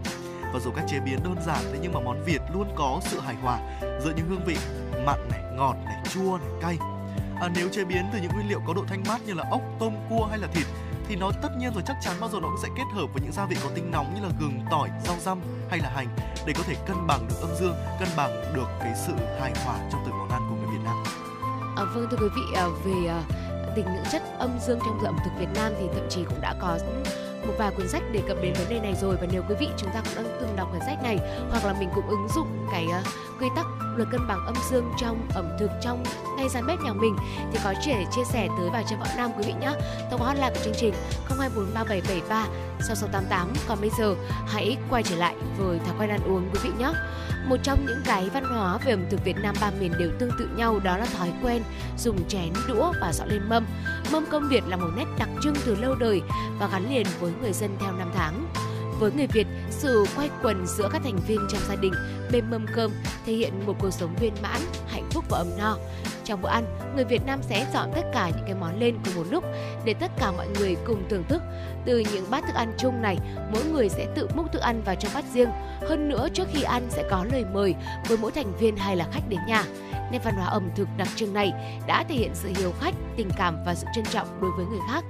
Và 0.54 0.60
dù 0.60 0.72
cách 0.72 0.86
chế 0.88 1.00
biến 1.00 1.24
đơn 1.24 1.36
giản 1.46 1.64
thế 1.72 1.80
nhưng 1.82 1.94
mà 1.94 2.00
món 2.00 2.24
Việt 2.26 2.42
luôn 2.54 2.68
có 2.76 3.00
sự 3.04 3.20
hài 3.20 3.36
hòa 3.36 3.60
giữa 3.80 4.14
những 4.16 4.30
hương 4.30 4.46
vị 4.46 4.56
mặn 5.06 5.30
này, 5.30 5.42
ngọt 5.58 5.76
này, 5.86 6.04
chua 6.10 6.38
này, 6.38 6.50
cay. 6.62 6.78
À, 7.42 7.50
nếu 7.56 7.70
chế 7.70 7.86
biến 7.86 8.06
từ 8.14 8.20
những 8.22 8.32
nguyên 8.34 8.50
liệu 8.50 8.60
có 8.68 8.74
độ 8.74 8.84
thanh 8.88 9.04
mát 9.08 9.22
như 9.26 9.34
là 9.34 9.44
ốc, 9.52 9.62
tôm, 9.80 9.94
cua 10.10 10.26
hay 10.26 10.40
là 10.40 10.48
thịt 10.48 10.68
thì 11.08 11.16
nó 11.16 11.32
tất 11.42 11.50
nhiên 11.58 11.74
rồi 11.74 11.84
chắc 11.86 11.98
chắn 12.02 12.16
bao 12.20 12.30
giờ 12.30 12.40
nó 12.42 12.48
cũng 12.48 12.60
sẽ 12.64 12.70
kết 12.78 12.84
hợp 12.94 13.08
với 13.14 13.22
những 13.22 13.32
gia 13.32 13.46
vị 13.46 13.56
có 13.64 13.70
tính 13.76 13.92
nóng 13.92 14.16
như 14.16 14.22
là 14.22 14.30
gừng, 14.40 14.60
tỏi, 14.72 14.90
rau 15.06 15.16
răm 15.20 15.42
hay 15.70 15.80
là 15.80 15.90
hành 15.90 16.08
để 16.46 16.54
có 16.58 16.64
thể 16.64 16.76
cân 16.88 17.08
bằng 17.08 17.28
được 17.30 17.36
âm 17.42 17.50
dương, 17.60 17.76
cân 18.00 18.10
bằng 18.18 18.54
được 18.56 18.68
cái 18.80 18.94
sự 19.08 19.14
hài 19.40 19.54
hòa 19.66 19.76
trong 19.92 20.02
từng 20.06 20.18
món 20.18 20.30
ăn 20.30 20.42
của 20.50 20.56
người 20.56 20.78
Việt 20.78 20.84
Nam. 20.84 21.04
À, 21.78 21.84
vâng 21.94 22.08
thưa 22.12 22.18
quý 22.18 22.28
vị 22.36 22.42
à, 22.56 22.68
về 22.86 23.08
à, 23.08 23.24
tình 23.76 23.86
những 23.86 24.04
chất 24.12 24.24
âm 24.40 24.60
dương 24.60 24.80
trong 24.80 25.04
ẩm 25.04 25.18
thực 25.26 25.32
Việt 25.40 25.50
Nam 25.56 25.74
thì 25.80 25.88
thậm 25.94 26.08
chí 26.10 26.24
cũng 26.24 26.42
đã 26.42 26.56
có 26.62 26.78
một 27.48 27.54
vài 27.58 27.72
cuốn 27.72 27.88
sách 27.88 28.04
đề 28.12 28.22
cập 28.28 28.38
đến 28.42 28.54
vấn 28.54 28.70
đề 28.70 28.80
này 28.80 28.96
rồi. 29.02 29.18
Và 29.22 29.28
nếu 29.32 29.44
quý 29.50 29.56
vị 29.60 29.68
chúng 29.78 29.90
ta 29.94 30.02
cũng 30.06 30.16
đang 30.16 30.38
từng 30.42 30.56
đọc 30.56 30.70
cuốn 30.72 30.82
sách 30.86 31.04
này 31.04 31.20
hoặc 31.52 31.66
là 31.66 31.74
mình 31.80 31.90
cũng 31.96 32.08
ứng 32.08 32.28
dụng 32.36 32.68
cái 32.72 32.86
uh, 32.86 33.08
quy 33.42 33.48
tắc 33.56 33.66
luật 33.96 34.10
cân 34.12 34.28
bằng 34.28 34.46
âm 34.46 34.56
dương 34.72 34.92
trong 34.98 35.28
ẩm 35.34 35.50
thực 35.60 35.72
trong 35.82 36.04
ngay 36.38 36.50
gian 36.50 36.68
bếp 36.68 36.80
nhà 36.80 36.94
mình 36.94 37.16
thì 37.52 37.60
có 37.64 37.74
thể 37.86 38.06
chia 38.12 38.24
sẻ 38.24 38.48
tới 38.58 38.70
vào 38.70 38.84
cho 38.90 38.96
võ 38.96 39.06
nam 39.18 39.32
quý 39.38 39.44
vị 39.48 39.54
nhé 39.62 39.72
thông 40.12 40.20
qua 40.20 40.28
hotline 40.28 40.50
của 40.50 40.60
chương 40.64 40.74
trình 40.78 40.94
02437773 41.30 42.46
6688 42.80 43.54
còn 43.68 43.82
bây 43.82 43.90
giờ 43.98 44.16
hãy 44.48 44.78
quay 44.90 45.04
trở 45.04 45.16
lại 45.16 45.36
với 45.58 45.80
thói 45.80 45.96
quen 46.00 46.10
ăn 46.10 46.20
uống 46.26 46.50
quý 46.54 46.60
vị 46.64 46.70
nhé 46.80 46.92
một 47.46 47.58
trong 47.64 47.86
những 47.86 48.02
cái 48.06 48.30
văn 48.34 48.44
hóa 48.44 48.78
về 48.78 48.92
ẩm 48.92 49.06
thực 49.10 49.24
Việt 49.26 49.38
Nam 49.38 49.56
ba 49.62 49.72
miền 49.80 49.92
đều 50.00 50.12
tương 50.20 50.32
tự 50.40 50.50
nhau 50.56 50.80
đó 50.80 50.98
là 50.98 51.06
thói 51.06 51.34
quen 51.44 51.64
dùng 51.98 52.28
chén, 52.28 52.54
đũa 52.68 52.94
và 53.02 53.14
dọn 53.14 53.30
lên 53.30 53.50
mâm. 53.50 53.66
Mâm 54.12 54.26
cơm 54.30 54.50
Việt 54.50 54.64
là 54.68 54.78
một 54.78 54.90
nét 54.98 55.06
đặc 55.20 55.30
trưng 55.44 55.56
từ 55.66 55.76
lâu 55.76 55.96
đời 55.96 56.22
và 56.60 56.68
gắn 56.68 56.94
liền 56.94 57.08
với 57.20 57.32
người 57.42 57.54
dân 57.54 57.78
theo 57.80 57.92
năm 57.92 58.12
tháng 58.16 58.46
với 59.02 59.12
người 59.12 59.28
Việt, 59.28 59.48
sự 59.70 60.06
quay 60.16 60.30
quần 60.44 60.66
giữa 60.68 60.90
các 60.92 61.02
thành 61.04 61.20
viên 61.28 61.40
trong 61.50 61.62
gia 61.70 61.76
đình 61.76 61.94
bên 62.32 62.50
mâm 62.50 62.66
cơm 62.76 62.92
thể 63.26 63.34
hiện 63.34 63.66
một 63.66 63.74
cuộc 63.80 63.92
sống 63.92 64.16
viên 64.20 64.34
mãn, 64.42 64.62
hạnh 64.88 65.10
phúc 65.12 65.26
và 65.30 65.38
ấm 65.38 65.48
no. 65.58 65.78
Trong 66.24 66.42
bữa 66.42 66.50
ăn, 66.50 66.66
người 66.96 67.06
Việt 67.06 67.26
Nam 67.26 67.40
sẽ 67.44 67.68
dọn 67.74 67.92
tất 67.96 68.02
cả 68.14 68.30
những 68.30 68.46
cái 68.46 68.56
món 68.56 68.80
lên 68.80 68.96
cùng 69.06 69.16
một 69.16 69.32
lúc 69.32 69.44
để 69.86 69.94
tất 69.94 70.12
cả 70.20 70.32
mọi 70.32 70.48
người 70.48 70.76
cùng 70.86 71.04
thưởng 71.10 71.24
thức. 71.30 71.42
Từ 71.86 72.04
những 72.14 72.26
bát 72.30 72.44
thức 72.48 72.56
ăn 72.56 72.74
chung 72.78 73.02
này, 73.02 73.18
mỗi 73.54 73.64
người 73.66 73.90
sẽ 73.90 74.08
tự 74.16 74.28
múc 74.36 74.52
thức 74.52 74.62
ăn 74.62 74.82
vào 74.86 74.96
trong 74.96 75.12
bát 75.14 75.26
riêng. 75.34 75.50
Hơn 75.82 76.10
nữa, 76.10 76.28
trước 76.34 76.48
khi 76.54 76.62
ăn 76.62 76.88
sẽ 76.90 77.04
có 77.10 77.26
lời 77.32 77.46
mời 77.54 77.76
với 78.08 78.18
mỗi 78.18 78.32
thành 78.32 78.58
viên 78.58 78.78
hay 78.78 78.96
là 78.96 79.08
khách 79.12 79.30
đến 79.30 79.40
nhà. 79.48 79.64
Nét 80.12 80.20
văn 80.24 80.36
hóa 80.36 80.46
ẩm 80.46 80.70
thực 80.76 80.88
đặc 80.98 81.08
trưng 81.16 81.34
này 81.34 81.52
đã 81.88 82.04
thể 82.10 82.16
hiện 82.16 82.32
sự 82.34 82.50
hiếu 82.58 82.74
khách, 82.80 82.96
tình 83.18 83.30
cảm 83.38 83.58
và 83.66 83.76
sự 83.76 83.88
trân 83.96 84.06
trọng 84.06 84.42
đối 84.42 84.52
với 84.58 84.66
người 84.66 84.80
khác. 84.92 85.04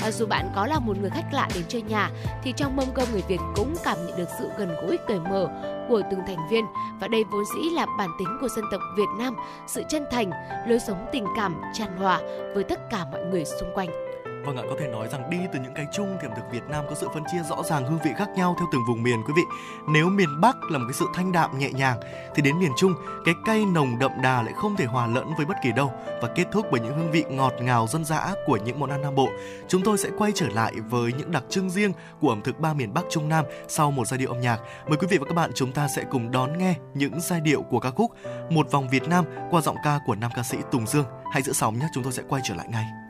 À, 0.00 0.10
dù 0.10 0.26
bạn 0.26 0.50
có 0.54 0.66
là 0.66 0.78
một 0.78 0.96
người 0.98 1.10
khách 1.10 1.32
lạ 1.32 1.48
đến 1.54 1.64
chơi 1.68 1.82
nhà 1.82 2.10
thì 2.42 2.52
trong 2.56 2.76
mâm 2.76 2.86
cơm 2.94 3.08
người 3.12 3.22
Việt 3.28 3.40
cũng 3.54 3.74
cảm 3.84 4.06
nhận 4.06 4.16
được 4.16 4.28
sự 4.38 4.50
gần 4.58 4.76
gũi 4.86 4.96
cởi 5.08 5.20
mở 5.20 5.48
của 5.88 6.02
từng 6.10 6.20
thành 6.26 6.48
viên 6.50 6.64
và 7.00 7.08
đây 7.08 7.24
vốn 7.24 7.44
dĩ 7.44 7.70
là 7.70 7.86
bản 7.98 8.10
tính 8.18 8.38
của 8.40 8.48
dân 8.48 8.64
tộc 8.72 8.80
Việt 8.96 9.08
Nam, 9.18 9.36
sự 9.66 9.82
chân 9.88 10.04
thành, 10.10 10.30
lối 10.66 10.78
sống 10.78 11.06
tình 11.12 11.24
cảm 11.36 11.60
tràn 11.74 11.96
hòa 11.96 12.20
với 12.54 12.64
tất 12.64 12.90
cả 12.90 13.04
mọi 13.12 13.20
người 13.24 13.44
xung 13.44 13.70
quanh. 13.74 14.05
Vâng 14.46 14.56
ạ, 14.56 14.62
có 14.70 14.76
thể 14.78 14.88
nói 14.88 15.08
rằng 15.08 15.30
đi 15.30 15.38
từ 15.52 15.58
những 15.58 15.74
cái 15.74 15.86
chung 15.92 16.16
thì 16.20 16.28
ẩm 16.28 16.36
thực 16.36 16.50
Việt 16.50 16.62
Nam 16.68 16.84
có 16.88 16.94
sự 16.94 17.08
phân 17.14 17.22
chia 17.32 17.42
rõ 17.48 17.62
ràng 17.62 17.84
hương 17.84 17.98
vị 18.04 18.10
khác 18.16 18.28
nhau 18.36 18.56
theo 18.58 18.68
từng 18.72 18.80
vùng 18.88 19.02
miền 19.02 19.22
quý 19.26 19.32
vị. 19.36 19.42
Nếu 19.88 20.08
miền 20.08 20.40
Bắc 20.40 20.56
là 20.70 20.78
một 20.78 20.84
cái 20.88 20.94
sự 20.94 21.06
thanh 21.14 21.32
đạm 21.32 21.58
nhẹ 21.58 21.70
nhàng 21.72 22.00
thì 22.34 22.42
đến 22.42 22.58
miền 22.58 22.72
Trung 22.76 22.94
cái 23.24 23.34
cay 23.44 23.64
nồng 23.64 23.98
đậm 23.98 24.10
đà 24.22 24.42
lại 24.42 24.52
không 24.56 24.76
thể 24.76 24.84
hòa 24.84 25.06
lẫn 25.06 25.32
với 25.36 25.46
bất 25.46 25.56
kỳ 25.62 25.72
đâu 25.72 25.92
và 26.22 26.28
kết 26.34 26.44
thúc 26.52 26.66
bởi 26.70 26.80
những 26.80 26.98
hương 26.98 27.10
vị 27.10 27.24
ngọt 27.28 27.52
ngào 27.60 27.86
dân 27.86 28.04
dã 28.04 28.34
của 28.46 28.56
những 28.56 28.80
món 28.80 28.90
ăn 28.90 29.02
Nam 29.02 29.14
Bộ. 29.14 29.28
Chúng 29.68 29.82
tôi 29.82 29.98
sẽ 29.98 30.10
quay 30.18 30.32
trở 30.34 30.46
lại 30.48 30.72
với 30.88 31.12
những 31.12 31.30
đặc 31.30 31.44
trưng 31.50 31.70
riêng 31.70 31.92
của 32.20 32.28
ẩm 32.28 32.42
thực 32.42 32.60
ba 32.60 32.74
miền 32.74 32.94
Bắc 32.94 33.04
Trung 33.10 33.28
Nam 33.28 33.44
sau 33.68 33.90
một 33.90 34.06
giai 34.06 34.18
điệu 34.18 34.28
âm 34.28 34.40
nhạc. 34.40 34.60
Mời 34.88 34.96
quý 34.96 35.06
vị 35.10 35.18
và 35.18 35.24
các 35.28 35.34
bạn 35.34 35.50
chúng 35.54 35.72
ta 35.72 35.88
sẽ 35.88 36.04
cùng 36.10 36.30
đón 36.30 36.58
nghe 36.58 36.74
những 36.94 37.20
giai 37.20 37.40
điệu 37.40 37.62
của 37.62 37.80
ca 37.80 37.90
khúc 37.90 38.10
Một 38.50 38.70
vòng 38.70 38.88
Việt 38.88 39.08
Nam 39.08 39.24
qua 39.50 39.60
giọng 39.60 39.76
ca 39.84 39.98
của 40.06 40.14
nam 40.14 40.30
ca 40.36 40.42
sĩ 40.42 40.58
Tùng 40.70 40.86
Dương. 40.86 41.04
Hãy 41.32 41.42
giữ 41.42 41.52
sóng 41.52 41.78
nhé, 41.78 41.86
chúng 41.94 42.04
tôi 42.04 42.12
sẽ 42.12 42.22
quay 42.28 42.42
trở 42.44 42.54
lại 42.54 42.66
ngay. 42.70 43.05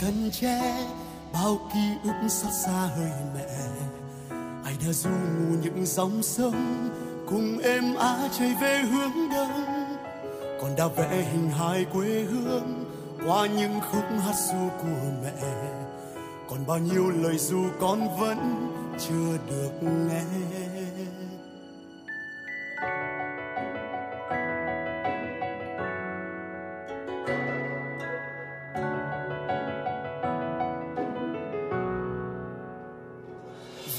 Thân 0.00 0.30
che, 0.32 0.86
bao 1.32 1.58
ký 1.74 2.10
ức 2.10 2.28
xót 2.28 2.52
xa 2.64 2.88
hơi 2.96 3.10
mẹ. 3.34 3.46
Ai 4.64 4.74
đã 4.86 4.92
du 4.92 5.10
mù 5.10 5.56
những 5.62 5.86
dòng 5.86 6.22
sông, 6.22 6.88
cùng 7.28 7.58
em 7.58 7.94
á 7.94 8.28
chạy 8.38 8.54
về 8.60 8.78
hướng 8.78 9.30
đông. 9.32 9.96
Còn 10.60 10.76
đã 10.76 10.86
vẽ 10.86 11.24
hình 11.32 11.50
hài 11.50 11.84
quê 11.84 12.24
hương 12.30 12.84
qua 13.26 13.46
những 13.46 13.80
khúc 13.80 14.04
hát 14.24 14.34
ru 14.34 14.68
của 14.82 15.10
mẹ. 15.22 15.48
Còn 16.50 16.66
bao 16.66 16.78
nhiêu 16.78 17.10
lời 17.10 17.38
ru 17.38 17.64
con 17.80 18.18
vẫn 18.18 18.38
chưa 18.98 19.38
được 19.50 19.82
nghe. 19.82 20.22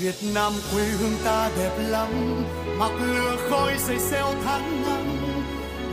Việt 0.01 0.23
Nam 0.33 0.53
quê 0.73 0.83
hương 0.83 1.17
ta 1.25 1.49
đẹp 1.57 1.71
lắm, 1.77 2.43
mặc 2.77 2.91
lửa 3.01 3.35
khói 3.49 3.73
dày 3.87 3.99
xeo 3.99 4.33
tháng 4.45 4.83
năm. 4.83 5.05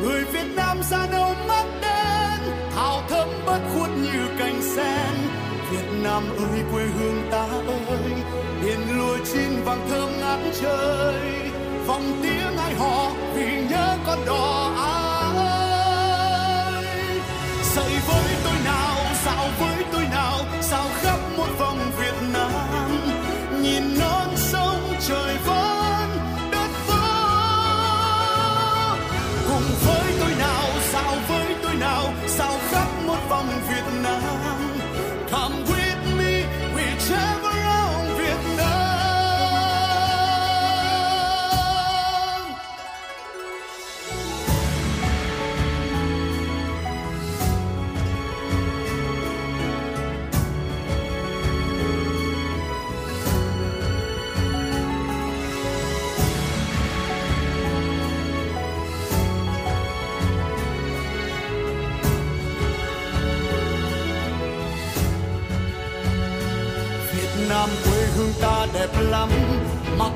Người 0.03 0.25
Việt 0.25 0.47
Nam 0.57 0.83
ra 0.91 1.07
đâu 1.13 1.35
mắt 1.49 1.65
đen, 1.83 2.41
thảo 2.75 3.03
thơm 3.09 3.29
bất 3.47 3.61
khuất 3.75 3.91
như 3.91 4.29
cành 4.39 4.63
sen. 4.77 5.15
Việt 5.71 5.89
Nam 6.03 6.23
ơi, 6.39 6.63
quê 6.73 6.83
hương 6.99 7.29
ta 7.31 7.47
ơi, 7.89 8.13
biển 8.63 8.81
lúa 8.97 9.17
chín 9.33 9.65
vàng 9.65 9.87
thơm 9.91 10.21
ngát 10.21 10.39
trời. 10.61 11.51
Vòng 11.87 12.21
tiếng 12.23 12.57
ai 12.57 12.75
họ 12.75 13.11
vì 13.35 13.63
nhớ 13.71 13.97
con 14.07 14.19
đò 14.27 14.73
ai? 14.77 15.35
Dậy 17.75 17.93
với 18.09 18.37
tôi 18.45 18.57
nào, 18.65 18.97
dạo 19.25 19.49
với 19.61 19.85
tôi 19.93 20.05
nào 20.11 20.39
sao 20.61 20.87
khắp 21.03 21.19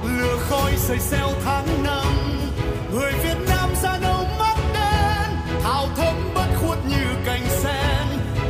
lửa 0.05 0.37
khói 0.49 0.73
sợi 0.77 0.99
xeo 0.99 1.29
tháng 1.45 1.85
năm. 1.85 2.07
Người 2.93 3.13
Việt 3.13 3.39
Nam 3.49 3.71
ra 3.83 3.99
đâu 4.03 4.25
mắt 4.39 4.57
đen 4.75 5.31
thao 5.63 5.87
thấm 5.97 6.15
bất 6.35 6.49
khuất 6.61 6.79
như 6.89 7.05
cành 7.25 7.47
sen. 7.49 8.07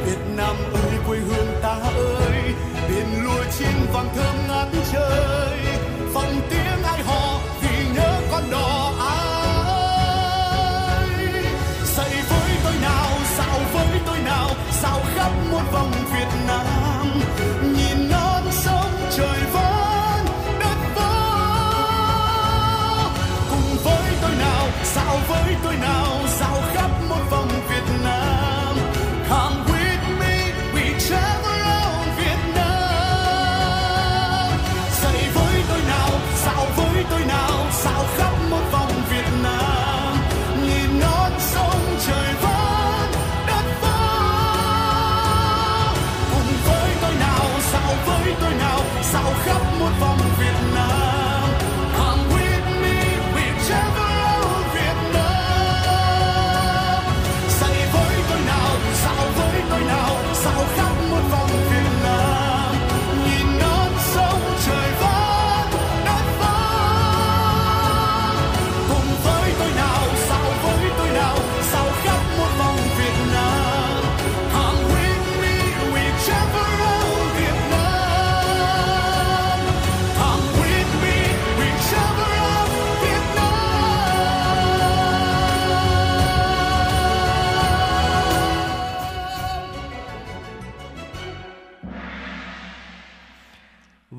Việt 0.07 0.37
Nam 0.37 0.57
ơi, 0.75 0.93
quê 1.07 1.19
hương 1.19 1.49
ta 1.63 1.79
ơi, 1.97 2.55
biển 2.89 3.25
lúa 3.25 3.45
chín 3.59 3.87
vàng 3.93 4.09
thơm 4.17 4.35
ngát 4.49 4.69
trời. 4.93 5.22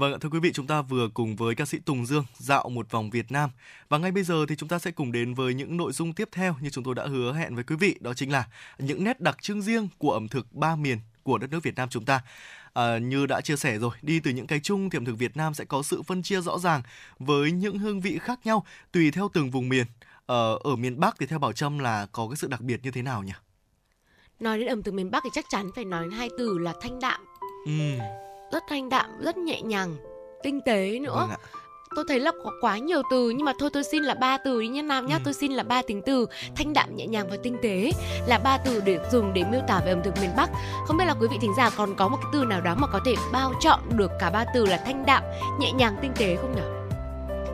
Vâng 0.04 0.20
thưa 0.20 0.30
quý 0.30 0.40
vị, 0.40 0.52
chúng 0.54 0.68
ta 0.68 0.82
vừa 0.82 1.08
cùng 1.14 1.36
với 1.36 1.56
ca 1.56 1.66
sĩ 1.66 1.80
Tùng 1.80 2.06
Dương 2.06 2.26
dạo 2.38 2.70
một 2.70 2.92
vòng 2.92 3.10
Việt 3.10 3.32
Nam. 3.32 3.50
Và 3.90 3.98
ngay 3.98 4.12
bây 4.12 4.24
giờ 4.24 4.46
thì 4.50 4.56
chúng 4.56 4.70
ta 4.70 4.80
sẽ 4.80 4.92
cùng 4.92 5.12
đến 5.12 5.34
với 5.34 5.54
những 5.54 5.78
nội 5.78 5.92
dung 5.92 6.14
tiếp 6.14 6.30
theo 6.32 6.56
như 6.62 6.70
chúng 6.70 6.84
tôi 6.84 6.96
đã 6.96 7.06
hứa 7.08 7.34
hẹn 7.34 7.56
với 7.56 7.64
quý 7.64 7.76
vị. 7.76 7.96
Đó 8.00 8.14
chính 8.14 8.32
là 8.32 8.48
những 8.78 9.04
nét 9.04 9.22
đặc 9.22 9.38
trưng 9.42 9.62
riêng 9.62 9.88
của 9.98 10.12
ẩm 10.12 10.28
thực 10.28 10.54
ba 10.54 10.76
miền 10.76 10.98
của 11.24 11.38
đất 11.38 11.52
nước 11.52 11.64
Việt 11.64 11.76
Nam 11.76 11.90
chúng 11.90 12.06
ta. 12.06 12.22
À, 12.74 12.98
như 12.98 13.26
đã 13.26 13.42
chia 13.42 13.56
sẻ 13.56 13.78
rồi, 13.78 13.92
đi 14.02 14.20
từ 14.20 14.32
những 14.32 14.48
cái 14.48 14.60
chung 14.60 14.90
thì 14.90 14.98
ẩm 14.98 15.06
thực 15.06 15.18
Việt 15.18 15.38
Nam 15.38 15.54
sẽ 15.54 15.66
có 15.66 15.84
sự 15.84 16.02
phân 16.02 16.24
chia 16.24 16.42
rõ 16.42 16.60
ràng 16.60 16.82
với 17.20 17.52
những 17.52 17.80
hương 17.80 18.02
vị 18.02 18.20
khác 18.22 18.40
nhau 18.44 18.66
tùy 18.92 19.12
theo 19.12 19.30
từng 19.34 19.52
vùng 19.52 19.70
miền. 19.70 19.86
Ờ, 20.26 20.60
ở 20.64 20.76
miền 20.76 21.00
Bắc 21.00 21.16
thì 21.20 21.26
theo 21.26 21.40
Bảo 21.40 21.54
Trâm 21.54 21.80
là 21.80 22.08
có 22.12 22.28
cái 22.28 22.36
sự 22.36 22.48
đặc 22.48 22.62
biệt 22.62 22.80
như 22.84 22.92
thế 22.92 23.02
nào 23.02 23.24
nhỉ? 23.24 23.34
Nói 24.40 24.60
đến 24.60 24.68
ẩm 24.68 24.84
thực 24.84 24.94
miền 24.94 25.12
Bắc 25.12 25.24
thì 25.24 25.30
chắc 25.34 25.46
chắn 25.50 25.70
phải 25.76 25.86
nói 25.86 26.04
đến 26.04 26.12
hai 26.12 26.30
từ 26.38 26.58
là 26.58 26.74
thanh 26.82 27.00
đạm, 27.00 27.22
Ừm, 27.66 28.00
rất 28.54 28.64
thanh 28.70 28.90
đạm, 28.90 29.10
rất 29.20 29.38
nhẹ 29.38 29.62
nhàng, 29.62 29.96
tinh 30.44 30.62
tế 30.66 31.00
nữa. 31.00 31.28
vâng 31.30 31.40
tôi 31.96 32.06
thấy 32.08 32.20
là 32.20 32.32
có 32.44 32.52
quá 32.62 32.78
nhiều 32.78 33.02
từ 33.12 33.30
nhưng 33.30 33.46
mà 33.46 33.54
thôi 33.60 33.70
tôi 33.74 33.84
xin 33.84 34.04
là 34.04 34.14
ba 34.14 34.38
từ 34.38 34.62
đi 34.62 34.68
nhé 34.68 34.82
nam 34.82 35.06
nhá. 35.08 35.16
Ừ. 35.16 35.22
tôi 35.26 35.34
xin 35.34 35.52
là 35.52 35.64
ba 35.64 35.82
tính 35.88 36.02
từ 36.06 36.28
thanh 36.56 36.74
đạm 36.74 36.96
nhẹ 36.96 37.08
nhàng 37.08 37.28
và 37.30 37.38
tinh 37.44 37.58
tế 37.62 37.92
là 38.28 38.38
ba 38.38 38.58
từ 38.58 38.82
để 38.86 39.00
dùng 39.12 39.34
để 39.34 39.44
miêu 39.52 39.62
tả 39.68 39.82
về 39.86 39.92
ẩm 39.92 40.04
thực 40.04 40.22
miền 40.22 40.30
bắc. 40.38 40.50
Không 40.88 40.98
biết 40.98 41.06
là 41.06 41.16
quý 41.22 41.28
vị 41.32 41.38
thính 41.42 41.54
giả 41.58 41.70
còn 41.78 41.96
có 41.96 42.08
một 42.08 42.18
cái 42.22 42.30
từ 42.34 42.46
nào 42.46 42.62
đó 42.62 42.76
mà 42.78 42.88
có 42.88 43.00
thể 43.06 43.16
bao 43.34 43.54
trọn 43.60 43.80
được 43.90 44.12
cả 44.20 44.30
ba 44.30 44.46
từ 44.54 44.66
là 44.66 44.78
thanh 44.86 45.06
đạm 45.06 45.24
nhẹ 45.60 45.72
nhàng 45.72 45.96
tinh 46.02 46.12
tế 46.16 46.36
không 46.36 46.56
nhỉ 46.56 46.83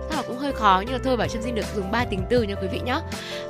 chắc 0.09 0.25
cũng 0.27 0.37
hơi 0.37 0.53
khó 0.53 0.83
nhưng 0.85 0.93
mà 0.93 0.99
thôi 1.03 1.17
bảo 1.17 1.27
trâm 1.27 1.41
xin 1.41 1.55
được 1.55 1.65
dùng 1.75 1.91
ba 1.91 2.05
tính 2.05 2.21
từ 2.29 2.43
nha 2.43 2.55
quý 2.61 2.67
vị 2.71 2.79
nhé 2.79 3.01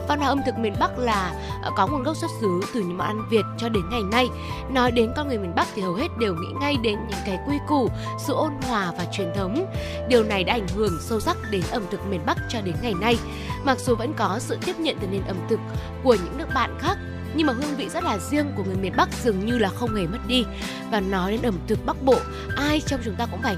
văn 0.07 0.19
hóa 0.19 0.27
ẩm 0.27 0.41
thực 0.45 0.57
miền 0.59 0.73
bắc 0.79 0.99
là 0.99 1.33
ờ, 1.63 1.71
có 1.75 1.87
nguồn 1.87 2.03
gốc 2.03 2.17
xuất 2.17 2.31
xứ 2.41 2.61
từ 2.73 2.79
những 2.79 2.97
món 2.97 3.07
ăn 3.07 3.21
việt 3.29 3.45
cho 3.57 3.69
đến 3.69 3.83
ngày 3.91 4.01
nay 4.11 4.27
nói 4.71 4.91
đến 4.91 5.11
con 5.15 5.27
người 5.27 5.37
miền 5.37 5.55
bắc 5.55 5.67
thì 5.75 5.81
hầu 5.81 5.93
hết 5.93 6.07
đều 6.19 6.33
nghĩ 6.33 6.47
ngay 6.61 6.75
đến 6.83 6.99
những 7.09 7.19
cái 7.25 7.39
quy 7.47 7.57
củ 7.67 7.89
sự 8.27 8.33
ôn 8.33 8.51
hòa 8.67 8.93
và 8.97 9.05
truyền 9.11 9.33
thống 9.35 9.65
Điều 10.09 10.23
này 10.23 10.43
đã 10.43 10.53
ảnh 10.53 10.67
hưởng 10.67 10.97
sâu 11.01 11.19
sắc 11.19 11.37
đến 11.51 11.61
ẩm 11.71 11.83
thực 11.91 12.05
miền 12.09 12.21
Bắc 12.25 12.37
cho 12.49 12.61
đến 12.61 12.75
ngày 12.81 12.93
nay. 13.01 13.17
Mặc 13.63 13.79
dù 13.79 13.95
vẫn 13.95 14.13
có 14.13 14.39
sự 14.39 14.57
tiếp 14.65 14.79
nhận 14.79 14.97
từ 15.01 15.07
nền 15.07 15.21
ẩm 15.27 15.37
thực 15.49 15.59
của 16.03 16.15
những 16.15 16.37
nước 16.37 16.47
bạn 16.53 16.77
khác, 16.79 16.97
nhưng 17.35 17.47
mà 17.47 17.53
hương 17.53 17.75
vị 17.77 17.89
rất 17.89 18.03
là 18.03 18.17
riêng 18.17 18.51
của 18.57 18.63
người 18.63 18.75
miền 18.75 18.93
Bắc 18.97 19.09
dường 19.23 19.45
như 19.45 19.57
là 19.57 19.69
không 19.69 19.95
hề 19.95 20.07
mất 20.07 20.17
đi. 20.27 20.45
Và 20.91 20.99
nói 20.99 21.31
đến 21.31 21.41
ẩm 21.41 21.57
thực 21.67 21.85
Bắc 21.85 22.03
Bộ, 22.03 22.19
ai 22.57 22.81
trong 22.85 22.99
chúng 23.05 23.15
ta 23.15 23.25
cũng 23.25 23.41
phải 23.41 23.55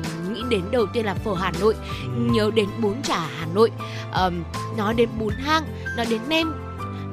đến 0.52 0.62
đầu 0.72 0.86
tiên 0.94 1.06
là 1.06 1.14
phở 1.14 1.34
Hà 1.34 1.52
Nội, 1.62 1.76
nhớ 2.18 2.52
đến 2.56 2.70
bún 2.82 3.02
chả 3.04 3.20
Hà 3.20 3.46
Nội, 3.54 3.72
Ờm, 4.12 4.44
nói 4.78 4.94
đến 4.94 5.10
bún 5.20 5.34
hang, 5.40 5.64
nói 5.98 6.06
đến 6.10 6.22
nem, 6.28 6.54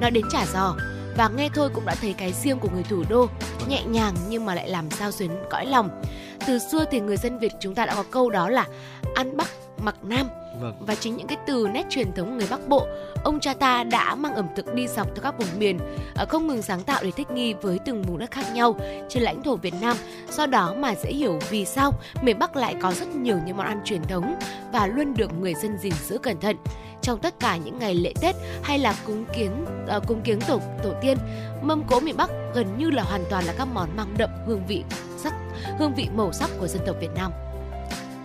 nói 0.01 0.11
đến 0.11 0.25
chả 0.33 0.47
giò. 0.47 0.77
Và 1.17 1.29
nghe 1.29 1.49
thôi 1.55 1.71
cũng 1.75 1.87
đã 1.87 1.95
thấy 1.95 2.13
cái 2.13 2.33
riêng 2.33 2.59
của 2.59 2.69
người 2.75 2.83
thủ 2.83 3.05
đô, 3.09 3.27
nhẹ 3.69 3.85
nhàng 3.85 4.15
nhưng 4.29 4.47
mà 4.47 4.55
lại 4.55 4.69
làm 4.69 4.91
sao 4.91 5.11
xuyến 5.11 5.31
cõi 5.51 5.67
lòng. 5.67 6.03
Từ 6.47 6.59
xưa 6.59 6.85
thì 6.91 7.01
người 7.01 7.17
dân 7.17 7.39
Việt 7.39 7.53
chúng 7.61 7.75
ta 7.75 7.87
đã 7.87 7.95
có 7.95 8.05
câu 8.11 8.31
đó 8.31 8.49
là 8.49 8.67
ăn 9.15 9.37
Bắc 9.37 9.49
mặc 9.81 9.95
Nam 10.03 10.29
Vâng. 10.61 10.75
và 10.81 10.95
chính 10.95 11.17
những 11.17 11.27
cái 11.27 11.39
từ 11.47 11.69
nét 11.73 11.87
truyền 11.91 12.13
thống 12.13 12.39
người 12.39 12.47
Bắc 12.51 12.69
Bộ, 12.69 12.87
ông 13.25 13.41
cha 13.41 13.55
ta 13.55 13.85
đã 13.85 14.15
mang 14.15 14.35
ẩm 14.35 14.47
thực 14.57 14.75
đi 14.75 14.89
dọc 14.89 15.07
theo 15.15 15.23
các 15.23 15.39
vùng 15.39 15.59
miền, 15.59 15.79
ờ, 16.15 16.27
không 16.29 16.47
ngừng 16.47 16.63
sáng 16.63 16.83
tạo 16.83 17.01
để 17.03 17.11
thích 17.11 17.31
nghi 17.31 17.55
với 17.55 17.79
từng 17.85 18.03
vùng 18.03 18.19
đất 18.19 18.31
khác 18.31 18.47
nhau 18.55 18.77
trên 19.09 19.23
lãnh 19.23 19.43
thổ 19.43 19.57
Việt 19.57 19.75
Nam. 19.81 19.97
Do 20.31 20.47
đó 20.47 20.75
mà 20.79 20.95
dễ 20.95 21.11
hiểu 21.11 21.39
vì 21.51 21.65
sao 21.65 21.93
miền 22.23 22.39
Bắc 22.39 22.57
lại 22.57 22.75
có 22.83 22.93
rất 22.93 23.09
nhiều 23.09 23.37
những 23.47 23.57
món 23.57 23.67
ăn 23.67 23.81
truyền 23.85 24.03
thống 24.03 24.35
và 24.73 24.87
luôn 24.87 25.15
được 25.15 25.31
người 25.41 25.55
dân 25.55 25.79
gìn 25.79 25.93
giữ 26.09 26.19
cẩn 26.19 26.41
thận. 26.41 26.57
Trong 27.03 27.19
tất 27.19 27.41
cả 27.41 27.57
những 27.57 27.79
ngày 27.79 27.95
lễ 27.95 28.13
Tết 28.21 28.37
hay 28.63 28.79
là 28.79 28.95
cúng 29.07 29.25
kiến 29.37 29.65
ờ, 29.87 30.01
cúng 30.07 30.21
kiến 30.25 30.41
tổ 30.49 30.61
tổ 30.83 30.93
tiên, 31.01 31.19
mâm 31.63 31.85
cỗ 31.85 32.01
miền 32.01 32.17
Bắc 32.17 32.31
gần 32.55 32.67
như 32.79 32.91
là 32.91 33.03
hoàn 33.03 33.25
toàn 33.31 33.45
là 33.45 33.55
các 33.59 33.69
món 33.75 33.97
mang 33.97 34.15
đậm 34.19 34.31
hương 34.47 34.67
vị 34.67 34.85
sắc 35.17 35.35
hương 35.79 35.95
vị 35.95 36.09
màu 36.15 36.33
sắc 36.33 36.51
của 36.61 36.67
dân 36.67 36.83
tộc 36.87 36.97
Việt 37.01 37.11
Nam. 37.15 37.33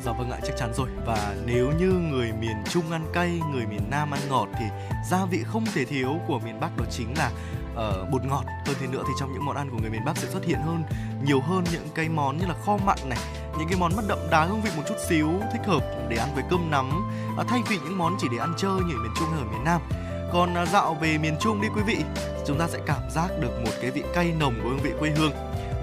Dạ 0.05 0.11
vâng 0.11 0.31
ạ, 0.31 0.37
chắc 0.43 0.53
chắn 0.57 0.73
rồi. 0.73 0.89
Và 1.05 1.35
nếu 1.45 1.71
như 1.79 1.87
người 1.87 2.31
miền 2.39 2.63
Trung 2.69 2.91
ăn 2.91 3.05
cay, 3.13 3.41
người 3.51 3.65
miền 3.65 3.89
Nam 3.91 4.13
ăn 4.13 4.19
ngọt 4.29 4.47
thì 4.59 4.65
gia 5.09 5.25
vị 5.25 5.43
không 5.43 5.65
thể 5.73 5.85
thiếu 5.85 6.19
của 6.27 6.39
miền 6.39 6.59
Bắc 6.59 6.77
đó 6.77 6.85
chính 6.91 7.13
là 7.17 7.31
uh, 7.73 8.09
bột 8.09 8.25
ngọt. 8.25 8.43
Hơn 8.65 8.75
thế 8.79 8.87
nữa 8.87 9.03
thì 9.07 9.13
trong 9.19 9.33
những 9.33 9.45
món 9.45 9.55
ăn 9.55 9.69
của 9.69 9.77
người 9.81 9.89
miền 9.89 10.05
Bắc 10.05 10.17
sẽ 10.17 10.27
xuất 10.27 10.45
hiện 10.45 10.59
hơn 10.59 10.83
nhiều 11.25 11.41
hơn 11.41 11.63
những 11.71 11.87
cái 11.95 12.09
món 12.09 12.37
như 12.37 12.45
là 12.45 12.55
kho 12.65 12.77
mặn 12.85 12.97
này, 13.09 13.19
những 13.57 13.67
cái 13.67 13.79
món 13.79 13.95
mất 13.95 14.03
đậm 14.07 14.19
đà 14.31 14.43
hương 14.43 14.61
vị 14.61 14.69
một 14.77 14.83
chút 14.87 14.97
xíu 15.09 15.29
thích 15.51 15.61
hợp 15.65 15.83
để 16.09 16.17
ăn 16.17 16.29
với 16.35 16.43
cơm 16.49 16.71
nắm 16.71 17.11
uh, 17.41 17.47
thay 17.47 17.61
vì 17.69 17.77
những 17.83 17.97
món 17.97 18.15
chỉ 18.19 18.27
để 18.31 18.37
ăn 18.37 18.53
chơi 18.57 18.79
như 18.79 18.93
ở 18.93 19.03
miền 19.03 19.11
Trung 19.19 19.27
hay 19.31 19.39
ở 19.39 19.45
miền 19.51 19.63
Nam. 19.63 19.81
Còn 20.33 20.63
uh, 20.63 20.69
dạo 20.69 20.93
về 20.93 21.17
miền 21.17 21.35
Trung 21.39 21.61
đi 21.61 21.67
quý 21.75 21.81
vị, 21.81 21.97
chúng 22.47 22.59
ta 22.59 22.67
sẽ 22.67 22.79
cảm 22.85 23.09
giác 23.11 23.29
được 23.39 23.61
một 23.65 23.71
cái 23.81 23.91
vị 23.91 24.03
cay 24.13 24.33
nồng 24.39 24.53
của 24.63 24.69
hương 24.69 24.83
vị 24.83 24.91
quê 24.99 25.09
hương. 25.09 25.31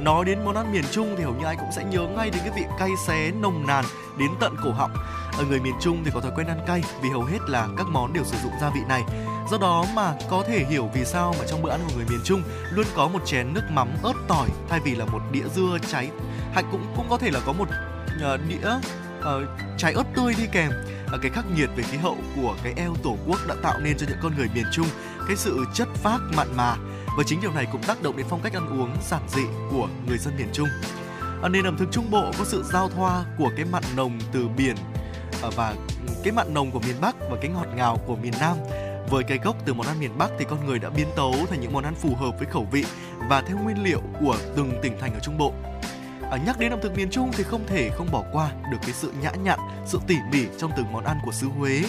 Nói 0.03 0.25
đến 0.25 0.45
món 0.45 0.55
ăn 0.55 0.73
miền 0.73 0.85
Trung 0.91 1.15
thì 1.19 1.25
hầu 1.25 1.35
như 1.35 1.45
ai 1.45 1.57
cũng 1.57 1.73
sẽ 1.73 1.85
nhớ 1.85 2.01
ngay 2.17 2.31
đến 2.31 2.41
cái 2.45 2.53
vị 2.57 2.63
cay 2.79 2.91
xé 3.07 3.31
nồng 3.31 3.67
nàn 3.67 3.85
đến 4.19 4.31
tận 4.41 4.57
cổ 4.65 4.73
họng. 4.73 4.93
Ở 5.39 5.45
người 5.49 5.61
miền 5.61 5.75
Trung 5.81 6.03
thì 6.05 6.11
có 6.15 6.21
thói 6.21 6.33
quen 6.37 6.47
ăn 6.47 6.61
cay 6.67 6.83
vì 7.03 7.09
hầu 7.09 7.25
hết 7.25 7.39
là 7.49 7.69
các 7.77 7.87
món 7.87 8.13
đều 8.13 8.25
sử 8.25 8.37
dụng 8.43 8.53
gia 8.61 8.71
vị 8.71 8.81
này. 8.89 9.03
Do 9.51 9.59
đó 9.59 9.85
mà 9.95 10.15
có 10.31 10.45
thể 10.49 10.65
hiểu 10.65 10.91
vì 10.95 11.05
sao 11.05 11.35
mà 11.39 11.45
trong 11.49 11.63
bữa 11.63 11.71
ăn 11.71 11.81
của 11.89 11.95
người 11.97 12.07
miền 12.11 12.21
Trung 12.25 12.43
luôn 12.71 12.87
có 12.95 13.09
một 13.09 13.27
chén 13.27 13.55
nước 13.55 13.63
mắm 13.71 13.89
ớt 14.03 14.15
tỏi 14.29 14.49
thay 14.69 14.81
vì 14.85 14.95
là 14.95 15.05
một 15.05 15.21
đĩa 15.33 15.49
dưa 15.55 15.79
cháy 15.91 16.11
hạnh 16.53 16.65
cũng 16.71 16.93
cũng 16.97 17.07
có 17.11 17.19
thể 17.19 17.31
là 17.31 17.41
có 17.47 17.53
một 17.53 17.69
uh, 18.35 18.41
đĩa 18.49 18.69
uh, 19.19 19.49
trái 19.79 19.93
ớt 19.93 20.05
tươi 20.17 20.35
đi 20.39 20.47
kèm. 20.53 20.71
uh, 21.15 21.23
cái 21.23 21.31
khắc 21.31 21.45
nghiệt 21.57 21.71
về 21.77 21.83
khí 21.83 21.97
hậu 21.97 22.17
của 22.37 22.57
cái 22.63 22.73
eo 22.77 22.95
tổ 23.03 23.17
quốc 23.27 23.39
đã 23.49 23.55
tạo 23.63 23.79
nên 23.81 23.99
cho 23.99 24.07
những 24.09 24.19
con 24.23 24.37
người 24.37 24.49
miền 24.55 24.67
Trung 24.73 24.87
cái 25.29 25.37
sự 25.37 25.65
chất 25.75 25.89
phác 25.95 26.21
mặn 26.37 26.49
mà 26.57 26.77
và 27.17 27.25
chính 27.27 27.41
điều 27.41 27.53
này 27.53 27.67
cũng 27.73 27.83
tác 27.83 28.03
động 28.03 28.17
đến 28.17 28.27
phong 28.29 28.41
cách 28.41 28.53
ăn 28.53 28.81
uống 28.81 28.97
giản 29.11 29.23
dị 29.29 29.43
của 29.71 29.89
người 30.09 30.19
dân 30.19 30.37
miền 30.37 30.49
Trung. 30.53 30.69
Ở 31.43 31.49
nền 31.49 31.65
ẩm 31.65 31.77
thực 31.79 31.89
Trung 31.93 32.11
Bộ 32.11 32.33
có 32.39 32.45
sự 32.45 32.65
giao 32.73 32.89
thoa 32.89 33.25
của 33.39 33.51
cái 33.57 33.65
mặn 33.65 33.83
nồng 33.97 34.19
từ 34.33 34.49
biển 34.49 34.77
à, 35.43 35.49
và 35.57 35.75
cái 36.25 36.33
mặn 36.33 36.55
nồng 36.55 36.71
của 36.71 36.81
miền 36.81 36.97
Bắc 37.01 37.17
và 37.31 37.37
cái 37.41 37.51
ngọt 37.51 37.67
ngào 37.77 37.97
của 38.07 38.17
miền 38.17 38.33
Nam. 38.41 38.57
Với 39.11 39.25
cái 39.25 39.39
gốc 39.39 39.57
từ 39.65 39.75
món 39.75 39.87
ăn 39.87 40.01
miền 40.01 40.19
Bắc 40.19 40.31
thì 40.39 40.45
con 40.51 40.67
người 40.67 40.79
đã 40.79 40.91
biến 40.91 41.07
tấu 41.17 41.35
thành 41.51 41.61
những 41.61 41.73
món 41.73 41.85
ăn 41.85 41.95
phù 41.95 42.15
hợp 42.15 42.39
với 42.39 42.47
khẩu 42.47 42.67
vị 42.73 42.85
và 43.29 43.43
theo 43.43 43.59
nguyên 43.59 43.83
liệu 43.83 44.03
của 44.21 44.37
từng 44.57 44.73
tỉnh 44.83 44.99
thành 45.01 45.15
ở 45.15 45.21
Trung 45.21 45.39
Bộ. 45.39 45.53
À, 46.31 46.39
nhắc 46.47 46.59
đến 46.59 46.73
ẩm 46.73 46.81
thực 46.83 46.97
miền 46.97 47.11
Trung 47.11 47.31
thì 47.33 47.45
không 47.45 47.67
thể 47.67 47.91
không 47.95 48.11
bỏ 48.13 48.25
qua 48.33 48.51
được 48.71 48.79
cái 48.83 48.93
sự 48.93 49.13
nhã 49.23 49.31
nhặn, 49.31 49.59
sự 49.87 50.01
tỉ 50.07 50.17
mỉ 50.33 50.47
trong 50.59 50.71
từng 50.77 50.93
món 50.93 51.05
ăn 51.05 51.17
của 51.25 51.33
xứ 51.33 51.47
Huế. 51.47 51.83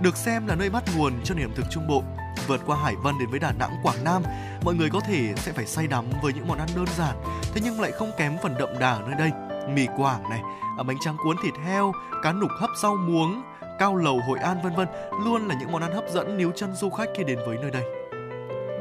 Được 0.00 0.16
xem 0.16 0.46
là 0.46 0.54
nơi 0.54 0.70
bắt 0.70 0.84
nguồn 0.96 1.12
cho 1.24 1.34
nền 1.34 1.46
ẩm 1.46 1.54
thực 1.56 1.66
Trung 1.70 1.88
Bộ. 1.88 2.02
Vượt 2.46 2.60
qua 2.66 2.76
Hải 2.76 2.96
Vân 2.96 3.18
đến 3.18 3.30
với 3.30 3.40
Đà 3.40 3.52
Nẵng, 3.52 3.76
Quảng 3.82 4.04
Nam, 4.04 4.22
mọi 4.64 4.74
người 4.74 4.90
có 4.90 5.00
thể 5.00 5.34
sẽ 5.36 5.52
phải 5.52 5.66
say 5.66 5.86
đắm 5.86 6.04
với 6.22 6.32
những 6.32 6.48
món 6.48 6.58
ăn 6.58 6.68
đơn 6.76 6.86
giản, 6.96 7.16
thế 7.54 7.60
nhưng 7.64 7.80
lại 7.80 7.92
không 7.92 8.10
kém 8.18 8.36
phần 8.42 8.54
đậm 8.58 8.68
đà 8.80 8.90
ở 8.90 9.02
nơi 9.06 9.14
đây. 9.18 9.30
Mì 9.74 9.86
Quảng 9.96 10.30
này, 10.30 10.40
à, 10.78 10.82
bánh 10.82 10.96
tráng 11.00 11.16
cuốn 11.24 11.36
thịt 11.42 11.54
heo, 11.64 11.92
cá 12.22 12.32
nục 12.32 12.50
hấp 12.60 12.70
rau 12.82 12.96
muống, 12.96 13.42
cao 13.78 13.96
lầu 13.96 14.20
Hội 14.28 14.38
An 14.38 14.62
vân 14.62 14.74
vân 14.76 14.88
luôn 15.24 15.48
là 15.48 15.54
những 15.60 15.72
món 15.72 15.82
ăn 15.82 15.92
hấp 15.92 16.04
dẫn 16.08 16.36
níu 16.36 16.50
chân 16.56 16.74
du 16.74 16.90
khách 16.90 17.08
khi 17.16 17.24
đến 17.24 17.38
với 17.46 17.58
nơi 17.62 17.70
đây. 17.70 17.84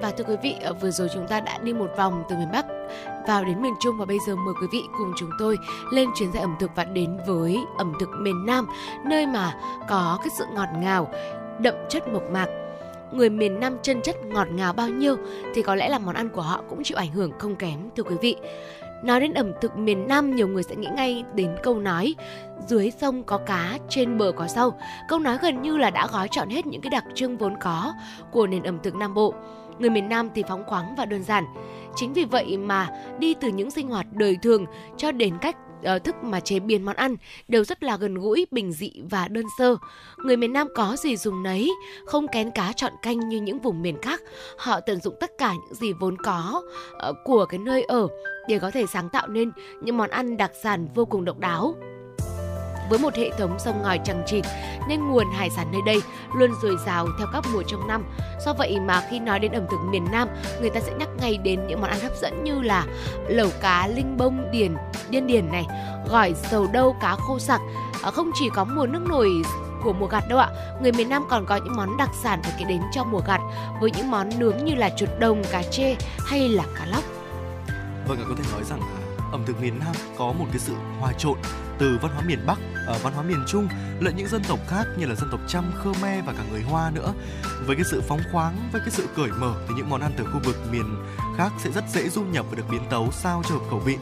Và 0.01 0.11
thưa 0.17 0.23
quý 0.23 0.35
vị, 0.43 0.55
ờ, 0.63 0.73
vừa 0.73 0.91
rồi 0.91 1.07
chúng 1.13 1.27
ta 1.27 1.39
đã 1.39 1.57
đi 1.57 1.73
một 1.73 1.89
vòng 1.97 2.23
từ 2.29 2.35
miền 2.35 2.51
Bắc 2.51 2.65
vào 3.27 3.45
đến 3.45 3.61
miền 3.61 3.73
Trung 3.79 3.97
và 3.97 4.05
bây 4.05 4.17
giờ 4.27 4.35
mời 4.35 4.53
quý 4.61 4.67
vị 4.71 4.83
cùng 4.97 5.13
chúng 5.17 5.29
tôi 5.39 5.57
lên 5.91 6.09
chuyến 6.15 6.31
xe 6.31 6.39
ẩm 6.39 6.55
thực 6.59 6.71
và 6.75 6.83
đến 6.83 7.17
với 7.27 7.59
ẩm 7.77 7.93
thực 7.99 8.09
miền 8.19 8.45
Nam, 8.45 8.67
nơi 9.05 9.27
mà 9.27 9.53
có 9.89 10.17
cái 10.19 10.29
sự 10.37 10.45
ngọt 10.53 10.69
ngào, 10.77 11.11
đậm 11.59 11.75
chất 11.89 12.07
mộc 12.07 12.23
mạc. 12.31 12.47
Người 13.13 13.29
miền 13.29 13.59
Nam 13.59 13.77
chân 13.81 14.01
chất 14.01 14.15
ngọt 14.25 14.47
ngào 14.51 14.73
bao 14.73 14.89
nhiêu 14.89 15.15
thì 15.53 15.61
có 15.61 15.75
lẽ 15.75 15.89
là 15.89 15.99
món 15.99 16.15
ăn 16.15 16.29
của 16.29 16.41
họ 16.41 16.63
cũng 16.69 16.83
chịu 16.83 16.97
ảnh 16.97 17.11
hưởng 17.11 17.31
không 17.39 17.55
kém 17.55 17.79
thưa 17.95 18.03
quý 18.03 18.15
vị. 18.21 18.35
Nói 19.03 19.19
đến 19.19 19.33
ẩm 19.33 19.51
thực 19.61 19.77
miền 19.77 20.07
Nam, 20.07 20.35
nhiều 20.35 20.47
người 20.47 20.63
sẽ 20.63 20.75
nghĩ 20.75 20.87
ngay 20.95 21.23
đến 21.35 21.55
câu 21.63 21.79
nói 21.79 22.15
dưới 22.67 22.91
sông 22.91 23.23
có 23.23 23.37
cá, 23.37 23.77
trên 23.89 24.17
bờ 24.17 24.31
có 24.31 24.47
rau. 24.47 24.79
Câu 25.07 25.19
nói 25.19 25.37
gần 25.41 25.61
như 25.61 25.77
là 25.77 25.89
đã 25.89 26.07
gói 26.11 26.27
trọn 26.31 26.49
hết 26.49 26.65
những 26.65 26.81
cái 26.81 26.89
đặc 26.89 27.03
trưng 27.15 27.37
vốn 27.37 27.53
có 27.61 27.93
của 28.31 28.47
nền 28.47 28.63
ẩm 28.63 28.77
thực 28.83 28.95
Nam 28.95 29.13
Bộ. 29.13 29.33
Người 29.79 29.89
miền 29.89 30.09
Nam 30.09 30.29
thì 30.35 30.43
phóng 30.47 30.63
khoáng 30.67 30.95
và 30.97 31.05
đơn 31.05 31.23
giản. 31.23 31.43
Chính 31.95 32.13
vì 32.13 32.25
vậy 32.25 32.57
mà 32.57 32.89
đi 33.19 33.33
từ 33.33 33.47
những 33.47 33.71
sinh 33.71 33.87
hoạt 33.87 34.05
đời 34.11 34.37
thường 34.41 34.65
cho 34.97 35.11
đến 35.11 35.37
cách 35.41 35.57
uh, 35.95 36.03
thức 36.03 36.15
mà 36.23 36.39
chế 36.39 36.59
biến 36.59 36.85
món 36.85 36.95
ăn 36.95 37.15
đều 37.47 37.63
rất 37.63 37.83
là 37.83 37.97
gần 37.97 38.15
gũi, 38.15 38.47
bình 38.51 38.71
dị 38.71 38.91
và 39.09 39.27
đơn 39.27 39.45
sơ. 39.57 39.75
Người 40.17 40.37
miền 40.37 40.53
Nam 40.53 40.67
có 40.75 40.95
gì 40.99 41.17
dùng 41.17 41.43
nấy, 41.43 41.71
không 42.05 42.27
kén 42.27 42.51
cá 42.51 42.73
chọn 42.73 42.93
canh 43.01 43.29
như 43.29 43.41
những 43.41 43.59
vùng 43.59 43.81
miền 43.81 44.01
khác. 44.01 44.21
Họ 44.57 44.79
tận 44.79 45.01
dụng 45.01 45.15
tất 45.19 45.31
cả 45.37 45.53
những 45.53 45.75
gì 45.75 45.93
vốn 45.93 46.17
có 46.17 46.61
uh, 47.09 47.15
của 47.25 47.45
cái 47.45 47.59
nơi 47.59 47.83
ở 47.83 48.07
để 48.47 48.59
có 48.59 48.71
thể 48.71 48.85
sáng 48.85 49.09
tạo 49.09 49.27
nên 49.27 49.51
những 49.81 49.97
món 49.97 50.09
ăn 50.09 50.37
đặc 50.37 50.51
sản 50.63 50.87
vô 50.95 51.05
cùng 51.05 51.25
độc 51.25 51.39
đáo 51.39 51.75
với 52.89 52.99
một 52.99 53.15
hệ 53.15 53.31
thống 53.37 53.59
sông 53.59 53.81
ngòi 53.81 53.99
chẳng 54.05 54.23
chịt 54.25 54.45
nên 54.87 55.07
nguồn 55.07 55.31
hải 55.31 55.49
sản 55.49 55.71
nơi 55.71 55.81
đây 55.85 56.01
luôn 56.35 56.51
dồi 56.61 56.77
dào 56.85 57.07
theo 57.17 57.27
các 57.33 57.43
mùa 57.53 57.63
trong 57.67 57.87
năm. 57.87 58.03
Do 58.45 58.53
vậy 58.53 58.79
mà 58.79 59.03
khi 59.09 59.19
nói 59.19 59.39
đến 59.39 59.51
ẩm 59.51 59.65
thực 59.71 59.79
miền 59.89 60.05
Nam, 60.11 60.27
người 60.61 60.69
ta 60.69 60.79
sẽ 60.79 60.91
nhắc 60.99 61.09
ngay 61.21 61.37
đến 61.37 61.67
những 61.67 61.81
món 61.81 61.89
ăn 61.89 61.99
hấp 61.99 62.11
dẫn 62.21 62.43
như 62.43 62.61
là 62.61 62.85
lẩu 63.27 63.49
cá 63.61 63.87
linh 63.87 64.17
bông 64.17 64.51
điền, 64.51 64.75
điên 65.09 65.27
điền 65.27 65.51
này, 65.51 65.65
gỏi 66.09 66.33
sầu 66.33 66.67
đâu 66.67 66.95
cá 67.01 67.15
khô 67.15 67.39
sặc. 67.39 67.61
À, 68.03 68.11
không 68.11 68.31
chỉ 68.33 68.49
có 68.55 68.63
mùa 68.63 68.85
nước 68.85 69.01
nổi 69.07 69.29
của 69.83 69.93
mùa 69.93 70.07
gặt 70.07 70.23
đâu 70.29 70.39
ạ. 70.39 70.49
Người 70.81 70.91
miền 70.91 71.09
Nam 71.09 71.23
còn 71.29 71.45
có 71.45 71.55
những 71.55 71.75
món 71.75 71.97
đặc 71.97 72.09
sản 72.23 72.43
phải 72.43 72.53
kể 72.59 72.65
đến 72.65 72.81
trong 72.93 73.11
mùa 73.11 73.21
gặt 73.27 73.41
với 73.81 73.91
những 73.91 74.11
món 74.11 74.29
nướng 74.39 74.65
như 74.65 74.75
là 74.75 74.89
chuột 74.97 75.09
đồng, 75.19 75.43
cá 75.51 75.63
chê 75.63 75.95
hay 76.27 76.49
là 76.49 76.63
cá 76.79 76.85
lóc. 76.85 77.03
Vâng, 78.07 78.17
có 78.29 78.35
thể 78.37 78.43
nói 78.51 78.63
rằng 78.63 78.79
à, 78.79 78.99
ẩm 79.31 79.43
thực 79.45 79.61
miền 79.61 79.79
Nam 79.79 79.95
có 80.17 80.25
một 80.25 80.45
cái 80.51 80.59
sự 80.59 80.73
hòa 80.99 81.13
trộn 81.17 81.37
từ 81.77 81.99
văn 82.01 82.11
hóa 82.15 82.23
miền 82.27 82.39
Bắc, 82.47 82.59
ở 82.87 82.99
văn 83.03 83.13
hóa 83.13 83.23
miền 83.23 83.43
Trung 83.47 83.67
lẫn 83.99 84.15
những 84.15 84.27
dân 84.27 84.41
tộc 84.47 84.59
khác 84.67 84.83
như 84.97 85.05
là 85.05 85.15
dân 85.15 85.29
tộc 85.31 85.39
Chăm, 85.47 85.71
Khmer 85.83 86.25
và 86.25 86.33
cả 86.33 86.43
người 86.51 86.61
Hoa 86.61 86.91
nữa. 86.95 87.13
Với 87.65 87.75
cái 87.75 87.85
sự 87.91 88.01
phóng 88.07 88.21
khoáng, 88.31 88.69
với 88.71 88.81
cái 88.81 88.91
sự 88.91 89.07
cởi 89.15 89.29
mở 89.39 89.53
thì 89.67 89.73
những 89.77 89.89
món 89.89 90.01
ăn 90.01 90.11
từ 90.17 90.23
khu 90.23 90.39
vực 90.43 90.55
miền 90.71 90.95
khác 91.37 91.51
sẽ 91.59 91.71
rất 91.71 91.83
dễ 91.89 92.09
du 92.09 92.23
nhập 92.23 92.45
và 92.49 92.55
được 92.55 92.65
biến 92.71 92.81
tấu 92.89 93.11
sao 93.11 93.41
cho 93.49 93.55
hợp 93.55 93.65
khẩu 93.69 93.79
vị. 93.79 93.97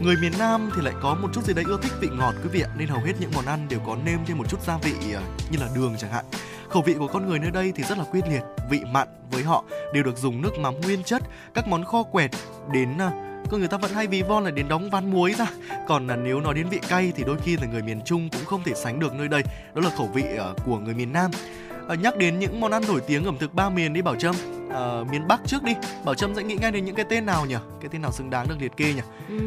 Người 0.00 0.16
miền 0.16 0.32
Nam 0.38 0.70
thì 0.76 0.82
lại 0.82 0.94
có 1.02 1.14
một 1.14 1.28
chút 1.32 1.44
gì 1.44 1.54
đấy 1.54 1.64
ưa 1.68 1.78
thích 1.82 1.92
vị 2.00 2.08
ngọt 2.12 2.34
quý 2.42 2.48
vị 2.52 2.60
ạ, 2.60 2.70
nên 2.76 2.88
hầu 2.88 3.00
hết 3.00 3.12
những 3.20 3.30
món 3.34 3.46
ăn 3.46 3.68
đều 3.68 3.80
có 3.86 3.96
nêm 4.04 4.18
thêm 4.26 4.38
một 4.38 4.48
chút 4.48 4.62
gia 4.66 4.76
vị 4.76 4.94
ờ, 5.14 5.22
như 5.50 5.58
là 5.58 5.68
đường 5.74 5.94
chẳng 5.98 6.12
hạn. 6.12 6.24
Khẩu 6.68 6.82
vị 6.82 6.94
của 6.98 7.06
con 7.06 7.28
người 7.28 7.38
nơi 7.38 7.50
đây 7.50 7.72
thì 7.76 7.82
rất 7.82 7.98
là 7.98 8.04
quyết 8.04 8.24
liệt, 8.30 8.42
vị 8.70 8.80
mặn 8.92 9.08
với 9.30 9.42
họ 9.42 9.64
đều 9.94 10.02
được 10.02 10.18
dùng 10.18 10.42
nước 10.42 10.58
mắm 10.58 10.80
nguyên 10.80 11.02
chất, 11.02 11.22
các 11.54 11.68
món 11.68 11.84
kho 11.84 12.02
quẹt 12.02 12.30
đến 12.72 12.98
ờ, 12.98 13.10
con 13.52 13.60
người 13.60 13.68
ta 13.68 13.76
vẫn 13.76 13.92
hay 13.94 14.06
ví 14.06 14.22
von 14.22 14.44
là 14.44 14.50
đến 14.50 14.68
đóng 14.68 14.90
ván 14.90 15.10
muối 15.10 15.34
ra. 15.38 15.46
Còn 15.88 16.06
là 16.06 16.16
nếu 16.16 16.40
nói 16.40 16.54
đến 16.54 16.68
vị 16.68 16.80
cay 16.88 17.12
thì 17.16 17.24
đôi 17.24 17.36
khi 17.44 17.56
là 17.56 17.66
người 17.66 17.82
miền 17.82 18.00
trung 18.04 18.28
cũng 18.32 18.44
không 18.44 18.62
thể 18.64 18.72
sánh 18.74 19.00
được 19.00 19.14
nơi 19.14 19.28
đây. 19.28 19.42
Đó 19.74 19.82
là 19.84 19.90
khẩu 19.96 20.06
vị 20.06 20.24
uh, 20.50 20.64
của 20.64 20.78
người 20.78 20.94
miền 20.94 21.12
nam. 21.12 21.30
Uh, 21.92 21.98
nhắc 21.98 22.16
đến 22.16 22.38
những 22.38 22.60
món 22.60 22.70
ăn 22.70 22.82
nổi 22.88 23.00
tiếng 23.06 23.24
ẩm 23.24 23.38
thực 23.38 23.54
ba 23.54 23.70
miền 23.70 23.92
đi 23.92 24.02
bảo 24.02 24.16
trâm. 24.16 24.34
Uh, 24.66 25.08
miền 25.10 25.28
bắc 25.28 25.40
trước 25.46 25.62
đi. 25.62 25.74
Bảo 26.04 26.14
trâm 26.14 26.34
sẽ 26.34 26.42
nghĩ 26.42 26.56
ngay 26.60 26.70
đến 26.72 26.84
những 26.84 26.94
cái 26.94 27.06
tên 27.08 27.26
nào 27.26 27.46
nhỉ? 27.46 27.56
Cái 27.80 27.88
tên 27.92 28.02
nào 28.02 28.12
xứng 28.12 28.30
đáng 28.30 28.48
được 28.48 28.54
liệt 28.60 28.76
kê 28.76 28.94
nhỉ? 28.94 29.02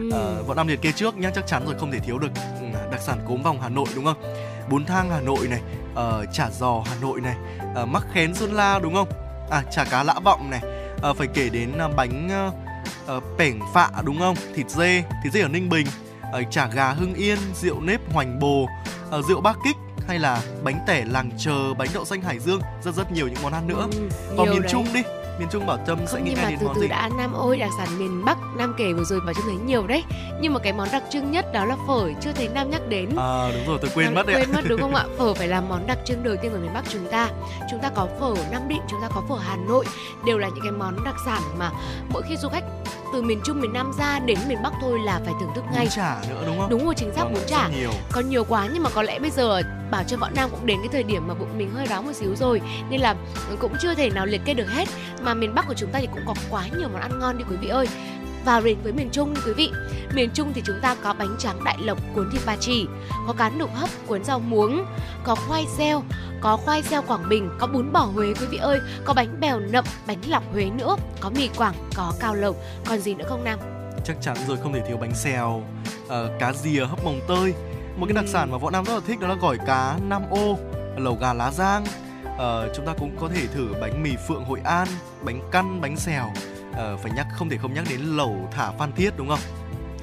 Uh, 0.08 0.48
bọn 0.48 0.58
năm 0.58 0.68
liệt 0.68 0.82
kê 0.82 0.92
trước 0.92 1.18
nhá 1.18 1.32
chắc 1.36 1.48
chắn 1.48 1.66
rồi 1.66 1.76
không 1.80 1.92
thể 1.92 2.00
thiếu 2.00 2.20
được. 2.20 2.32
Ừ, 2.60 2.66
đặc 2.92 3.02
sản 3.02 3.20
cốm 3.28 3.44
vòng 3.44 3.62
hà 3.62 3.70
nội 3.70 3.88
đúng 3.96 4.06
không? 4.06 4.22
Bún 4.70 4.86
thang 4.86 5.10
hà 5.10 5.22
nội 5.22 5.48
này 5.48 5.62
uh, 5.94 6.34
chả 6.34 6.50
giò 6.50 6.84
hà 6.86 6.96
nội 7.02 7.22
này 7.22 7.36
uh, 7.84 7.88
mắc 7.88 8.04
khén 8.14 8.34
sơn 8.34 8.54
la 8.54 8.80
đúng 8.80 8.94
không? 8.94 9.10
À 9.50 9.64
chả 9.72 9.84
cá 9.84 10.04
lã 10.04 10.14
vọng 10.24 10.50
này. 10.50 10.62
Uh, 11.10 11.18
phải 11.18 11.28
kể 11.28 11.50
đến 11.50 11.72
uh, 11.86 11.96
bánh 11.96 12.48
uh, 12.48 12.54
uh, 13.18 13.24
pẻng 13.38 13.60
phạ 13.74 13.90
đúng 14.04 14.20
không? 14.20 14.36
Thịt 14.56 14.70
dê 14.70 15.04
thịt 15.24 15.34
dê 15.34 15.42
ở 15.42 15.48
ninh 15.48 15.70
bình. 15.70 15.88
Uh, 16.40 16.52
chả 16.52 16.68
gà 16.68 16.92
hưng 16.92 17.14
yên 17.14 17.38
rượu 17.62 17.82
nếp 17.82 18.14
hoành 18.14 18.40
bồ. 18.40 18.68
Uh, 19.18 19.26
rượu 19.26 19.42
bắc 19.42 19.58
kích 19.66 19.76
hay 20.08 20.20
là 20.20 20.42
bánh 20.64 20.80
tẻ 20.88 21.06
làng 21.06 21.32
chờ 21.38 21.74
bánh 21.74 21.90
đậu 21.94 22.06
xanh 22.06 22.22
hải 22.22 22.40
dương. 22.40 22.62
Rất 22.84 22.96
rất 22.96 23.12
nhiều 23.12 23.28
những 23.28 23.44
món 23.44 23.54
ăn 23.54 23.68
nữa. 23.68 23.88
Ừ, 23.92 24.10
còn 24.38 24.50
miền 24.50 24.62
trung 24.70 24.86
đi 24.94 25.02
miền 25.40 25.48
trung 25.52 25.66
bảo 25.66 25.78
trâm 25.88 26.00
sẽ 26.00 26.06
Không 26.12 26.24
nghĩ 26.24 26.30
nhưng 26.30 26.36
ngay 26.36 26.44
mà 26.44 26.50
đến 26.50 26.60
từ 26.60 26.66
món 26.66 26.76
từ 26.76 26.82
gì? 26.82 26.88
đã 26.88 27.10
Nam 27.18 27.34
ôi 27.34 27.58
đặc 27.58 27.70
sản 27.78 27.88
miền 28.00 28.26
Bắc 28.26 28.38
Nam 28.58 28.74
kể 28.78 28.94
vừa 28.94 29.04
rồi 29.04 29.20
bảo 29.20 29.34
cho 29.34 29.42
thấy 29.46 29.56
nhiều 29.66 29.88
đấy. 29.88 30.04
Nhưng 30.42 30.54
mà 30.54 30.60
cái 30.60 30.74
món 30.74 30.88
đặc 30.92 31.04
trưng 31.10 31.32
nhất 31.32 31.54
đó 31.54 31.66
là 31.66 31.76
phở 31.88 32.10
chưa 32.22 32.32
thấy 32.32 32.48
Nam 32.48 32.70
nhắc 32.70 32.82
đến. 32.90 33.10
À 33.18 33.50
đúng 33.54 33.68
rồi 33.68 33.78
tôi 33.82 33.92
quên 33.96 34.14
Nó 34.14 34.16
mất 34.22 34.28
đấy 34.28 34.36
quên 34.36 34.52
mất 34.52 34.62
đúng 34.70 34.82
không 34.82 34.96
ạ? 34.96 35.04
Phở 35.18 35.34
phải 35.34 35.48
là 35.48 35.62
món 35.62 35.88
đặc 35.88 35.98
trưng 36.06 36.24
đầu 36.24 36.36
tiên 36.42 36.52
của 36.52 36.58
miền 36.58 36.74
Bắc 36.74 36.84
chúng 36.90 37.08
ta. 37.12 37.30
Chúng 37.72 37.80
ta 37.82 37.90
có 37.90 38.08
phở 38.20 38.34
Nam 38.52 38.62
Định 38.68 38.82
chúng 38.88 39.02
ta 39.02 39.10
có 39.16 39.22
phở 39.30 39.36
Hà 39.36 39.56
Nội 39.56 39.86
đều 40.26 40.38
là 40.38 40.48
những 40.48 40.64
cái 40.64 40.72
món 40.72 41.04
đặc 41.06 41.16
sản 41.26 41.42
mà 41.58 41.72
mỗi 42.10 42.22
khi 42.30 42.38
du 42.38 42.50
khách 42.50 42.64
từ 43.14 43.22
miền 43.22 43.40
Trung 43.44 43.62
miền 43.62 43.74
Nam 43.74 43.92
ra 43.98 44.20
đến 44.20 44.38
miền 44.48 44.58
Bắc 44.64 44.74
thôi 44.82 45.00
là 45.00 45.20
phải 45.26 45.34
thưởng 45.40 45.50
thức 45.56 45.64
ngay. 45.74 45.86
bún 45.86 45.90
chả 45.96 46.18
nữa 46.30 46.44
đúng 46.46 46.60
không? 46.60 46.70
Đúng 46.70 46.86
rồi 46.86 46.94
chính 46.98 47.14
xác 47.14 47.24
Vâng, 47.24 47.34
bún 47.34 47.42
rất 47.42 47.48
chả 47.48 47.68
nhiều. 47.68 47.92
Còn 48.12 48.30
nhiều 48.30 48.44
quá 48.44 48.68
nhưng 48.74 48.84
mà 48.84 48.90
có 48.90 49.02
lẽ 49.04 49.20
bây 49.20 49.30
giờ 49.32 49.62
bảo 49.92 50.04
cho 50.08 50.18
võ 50.18 50.30
nam 50.36 50.50
cũng 50.50 50.66
đến 50.66 50.78
cái 50.80 50.90
thời 50.92 51.04
điểm 51.04 51.28
mà 51.28 51.34
bụng 51.34 51.58
mình 51.58 51.72
hơi 51.72 51.88
đói 51.88 52.02
một 52.02 52.12
xíu 52.14 52.36
rồi. 52.36 52.62
Nên 52.90 53.02
là 53.02 53.16
cũng 53.60 53.74
chưa 53.82 53.96
thể 53.96 54.10
nào 54.10 54.26
liệt 54.26 54.42
kê 54.46 54.54
được 54.54 54.70
hết 54.70 54.88
mà 55.26 55.34
miền 55.34 55.56
bắc 55.56 55.68
của 55.68 55.74
chúng 55.74 55.90
ta 55.92 56.00
thì 56.00 56.08
cũng 56.12 56.24
có 56.28 56.34
quá 56.50 56.64
nhiều 56.78 56.90
món 56.94 57.02
ăn 57.02 57.20
ngon 57.20 57.38
đi 57.38 57.44
quý 57.50 57.56
vị 57.56 57.68
ơi. 57.68 57.88
Vào 58.46 58.62
đến 58.62 58.78
với 58.84 58.92
miền 58.94 59.10
Trung 59.12 59.34
đi 59.34 59.42
quý 59.46 59.54
vị. 59.54 59.72
Miền 60.14 60.30
Trung 60.34 60.52
thì 60.54 60.62
chúng 60.66 60.76
ta 60.82 60.96
có 61.04 61.14
bánh 61.14 61.36
tráng 61.40 61.64
đại 61.64 61.78
lộc 61.80 61.98
cuốn 62.16 62.30
thịt 62.32 62.42
ba 62.46 62.56
chỉ 62.60 62.86
Có 63.28 63.34
cá 63.34 63.50
nục 63.50 63.76
hấp 63.76 63.90
cuốn 64.08 64.24
rau 64.24 64.40
muống 64.40 64.86
Có 65.24 65.36
khoai 65.36 65.66
xeo 65.78 66.04
Có 66.42 66.58
khoai 66.58 66.84
xeo 66.84 67.02
Quảng 67.02 67.30
Bình 67.30 67.50
Có 67.60 67.68
bún 67.68 67.92
bò 67.92 68.00
Huế 68.00 68.34
quý 68.34 68.46
vị 68.50 68.58
ơi. 68.58 68.80
Có 69.06 69.14
bánh 69.14 69.40
bèo 69.40 69.60
nậm 69.60 69.86
Bánh 70.08 70.18
lọc 70.28 70.44
Huế 70.54 70.66
nữa 70.66 70.96
Có 71.20 71.30
mì 71.30 71.48
Quảng 71.58 71.74
Có 71.96 72.14
cao 72.20 72.36
lầu 72.36 72.56
Còn 72.86 73.00
gì 73.00 73.14
nữa 73.14 73.26
không 73.30 73.44
Nam 73.44 73.60
chắc 74.06 74.18
chắn 74.22 74.38
rồi 74.48 74.58
không 74.64 74.74
thể 74.74 74.82
thiếu 74.88 74.98
bánh 74.98 75.16
xèo 75.16 75.64
ờ, 76.08 76.30
cá 76.40 76.54
rìa 76.54 76.86
hấp 76.86 77.04
mồng 77.06 77.20
tơi. 77.28 77.54
Một 77.98 78.06
cái 78.06 78.14
đặc 78.14 78.26
Ừ. 78.26 78.32
sản 78.32 78.52
mà 78.52 78.58
võ 78.58 78.70
nam 78.70 78.84
rất 78.84 78.94
là 78.94 79.00
thích 79.08 79.20
đó 79.20 79.28
là 79.28 79.36
gỏi 79.36 79.58
cá 79.68 79.98
nam 80.08 80.22
ô 80.30 80.58
lẩu 80.98 81.18
gà 81.22 81.34
lá 81.34 81.52
giang 81.52 81.86
uh, 82.36 82.76
chúng 82.76 82.86
ta 82.86 82.94
cũng 83.00 83.18
có 83.20 83.30
thể 83.36 83.48
thử 83.48 83.74
bánh 83.82 84.04
mì 84.04 84.12
phượng 84.28 84.46
hội 84.46 84.60
an 84.64 84.88
bánh 85.24 85.42
căn 85.52 85.82
bánh 85.82 85.98
xèo. 85.98 86.32
Uh, 86.70 87.00
phải 87.00 87.12
nhắc 87.16 87.28
không 87.34 87.50
thể 87.50 87.58
không 87.58 87.74
nhắc 87.74 87.84
đến 87.90 88.02
lẩu 88.02 88.50
thả 88.52 88.72
phan 88.72 88.92
thiết 88.92 89.14
đúng 89.18 89.30
không? 89.30 89.40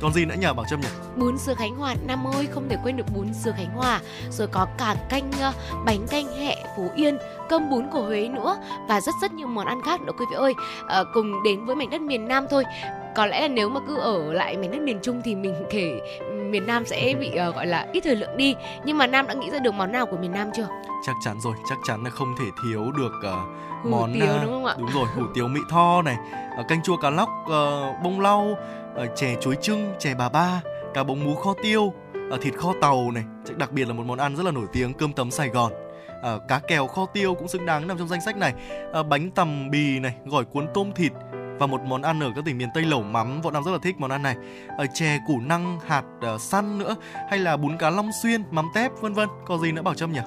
Còn 0.03 0.13
gì 0.13 0.25
nữa 0.25 0.35
nhờ 0.39 0.55
bảo 0.55 0.67
trâm 0.71 0.81
nhỉ? 0.81 0.89
Bún 1.17 1.39
sườn 1.39 1.57
Khánh 1.57 1.77
Hòa 1.77 1.95
Nam 2.07 2.27
ơi 2.27 2.49
không 2.55 2.69
thể 2.69 2.77
quên 2.85 2.97
được 2.97 3.05
bún 3.15 3.35
sườn 3.35 3.55
Khánh 3.57 3.71
Hòa. 3.75 4.01
Rồi 4.31 4.49
có 4.49 4.67
cả 4.79 4.97
canh 5.09 5.33
ờ, 5.41 5.53
bánh 5.85 6.07
canh 6.11 6.27
hẹ 6.39 6.67
Phú 6.77 6.89
Yên 6.97 7.19
cơm 7.49 7.71
bún 7.71 7.87
của 7.93 8.03
Huế 8.03 8.29
nữa 8.29 8.57
và 8.89 9.01
rất 9.01 9.15
rất 9.23 9.33
nhiều 9.33 9.47
món 9.47 9.67
ăn 9.67 9.83
khác 9.83 10.01
nữa 10.01 10.13
quý 10.19 10.25
vị 10.31 10.37
ơi. 10.37 10.55
Ờ, 10.89 11.05
cùng 11.15 11.43
đến 11.43 11.65
với 11.65 11.77
mảnh 11.77 11.91
đất 11.91 12.01
miền 12.01 12.29
Nam 12.29 12.47
thôi 12.51 12.65
có 13.15 13.27
lẽ 13.27 13.41
là 13.41 13.49
nếu 13.49 13.69
mà 13.69 13.81
cứ 13.89 13.97
ở 13.99 14.33
lại 14.33 14.57
mảnh 14.57 14.71
đất 14.71 14.81
miền 14.81 14.99
Trung 15.03 15.21
thì 15.25 15.35
mình 15.35 15.55
kể 15.71 16.01
miền 16.51 16.67
Nam 16.67 16.85
sẽ 16.87 17.15
bị 17.21 17.31
ờ, 17.37 17.51
gọi 17.51 17.67
là 17.67 17.87
ít 17.93 18.01
thời 18.05 18.17
lượng 18.17 18.37
đi. 18.37 18.55
Nhưng 18.85 18.99
mà 18.99 19.07
Nam 19.07 19.27
đã 19.27 19.35
nghĩ 19.35 19.51
ra 19.51 19.59
được 19.59 19.75
món 19.75 19.93
nào 19.93 20.07
của 20.07 20.17
miền 20.17 20.33
Nam 20.33 20.51
chưa? 20.57 20.69
Chắc 21.07 21.17
chắn 21.25 21.41
rồi 21.41 21.55
chắc 21.69 21.79
chắn 21.89 22.05
là 22.05 22.11
không 22.11 22.35
thể 22.39 22.45
thiếu 22.65 22.93
được 22.93 23.13
ờ, 23.23 23.37
Hủ 23.83 23.91
món 23.91 24.13
tiếu 24.15 24.27
à, 24.27 24.41
đúng 24.43 24.53
không 24.53 24.65
ạ? 24.65 24.75
đúng 24.79 24.91
rồi 24.95 25.07
hủ 25.17 25.23
tiếu 25.35 25.49
mỹ 25.49 25.61
tho 25.71 26.03
này 26.03 26.17
ờ, 26.57 26.63
canh 26.69 26.83
chua 26.83 26.97
cá 26.97 27.11
lóc 27.11 27.29
ờ, 27.49 27.93
bông 28.05 28.21
lau 28.21 28.57
ờ, 28.95 29.07
chè 29.17 29.35
chuối 29.41 29.57
trưng 29.63 29.93
chè 29.99 30.15
bà 30.15 30.29
ba 30.29 30.61
cá 30.95 31.05
bống 31.05 31.25
mú 31.25 31.35
kho 31.35 31.55
tiêu 31.63 31.93
ờ, 32.31 32.39
thịt 32.43 32.55
kho 32.55 32.73
tàu 32.81 33.11
này. 33.11 33.25
Đặc 33.57 33.73
biệt 33.73 33.89
là 33.89 33.95
một 33.95 34.03
món 34.07 34.19
ăn 34.19 34.37
rất 34.37 34.43
là 34.47 34.51
nổi 34.53 34.67
tiếng 34.73 34.93
cơm 34.95 35.13
tấm 35.13 35.31
sài 35.31 35.49
gòn. 35.49 35.73
Ờ, 36.23 36.39
cá 36.49 36.59
kèo 36.59 36.87
kho 36.87 37.07
tiêu 37.07 37.35
cũng 37.35 37.49
xứng 37.49 37.67
đáng 37.67 37.87
nằm 37.89 37.99
trong 37.99 38.09
danh 38.09 38.21
sách 38.21 38.37
này. 38.37 38.53
Ờ, 38.93 39.03
bánh 39.03 39.31
tằm 39.31 39.71
bì 39.71 39.99
này 39.99 40.15
gỏi 40.25 40.45
cuốn 40.45 40.67
tôm 40.75 40.93
thịt 40.93 41.13
và 41.63 41.67
một 41.67 41.81
món 41.83 42.03
ăn 42.03 42.21
ở 42.21 42.33
các 42.37 42.45
tỉnh 42.45 42.59
miền 42.59 42.69
Tây 42.75 42.85
lẩu 42.85 43.03
mắm. 43.03 43.41
Võ 43.41 43.51
Nam 43.51 43.65
rất 43.65 43.71
là 43.73 43.79
thích 43.83 43.95
món 43.99 44.11
ăn 44.11 44.23
này. 44.23 44.37
Ở 44.79 44.87
chè 44.95 45.19
củ 45.27 45.41
năng 45.41 45.81
hạt 45.87 46.03
ờ, 46.21 46.39
săn 46.39 46.79
nữa 46.79 46.97
hay 47.31 47.39
là 47.39 47.57
bún 47.57 47.77
cá 47.79 47.91
long 47.91 48.11
xuyên 48.23 48.43
mắm 48.51 48.69
tép 48.75 48.93
vân 49.01 49.13
vân. 49.15 49.29
Có 49.47 49.59
gì 49.59 49.73
nữa 49.73 49.83
bảo 49.83 49.95
trâm 49.95 50.13
nhỉ? 50.13 50.21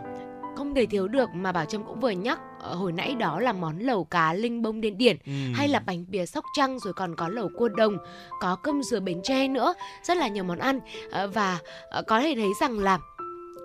Không 0.55 0.75
thể 0.75 0.85
thiếu 0.85 1.07
được 1.07 1.29
mà 1.33 1.51
Bảo 1.51 1.65
Trâm 1.65 1.83
cũng 1.83 1.99
vừa 1.99 2.09
nhắc 2.09 2.39
ờ, 2.59 2.73
hồi 2.75 2.91
nãy 2.91 3.15
đó 3.15 3.39
là 3.39 3.53
món 3.53 3.79
lẩu 3.79 4.03
cá 4.03 4.33
linh 4.33 4.61
bông 4.61 4.81
điên 4.81 4.97
điển 4.97 5.17
Ừ. 5.25 5.31
hay 5.55 5.67
là 5.67 5.79
bánh 5.79 6.05
bìa 6.07 6.25
sóc 6.25 6.45
trăng 6.57 6.79
rồi 6.79 6.93
còn 6.93 7.15
có 7.15 7.27
lẩu 7.29 7.49
cua 7.57 7.69
đồng 7.69 7.97
có 8.41 8.55
cơm 8.55 8.83
dừa 8.83 8.99
bến 8.99 9.19
tre 9.23 9.47
nữa. 9.47 9.73
Rất 10.03 10.17
là 10.17 10.27
nhiều 10.27 10.43
món 10.43 10.57
ăn. 10.59 10.79
Ờ, 11.11 11.27
và 11.27 11.57
ờ, 11.89 12.03
có 12.07 12.19
thể 12.21 12.33
thấy 12.35 12.49
rằng 12.61 12.79
là 12.79 12.99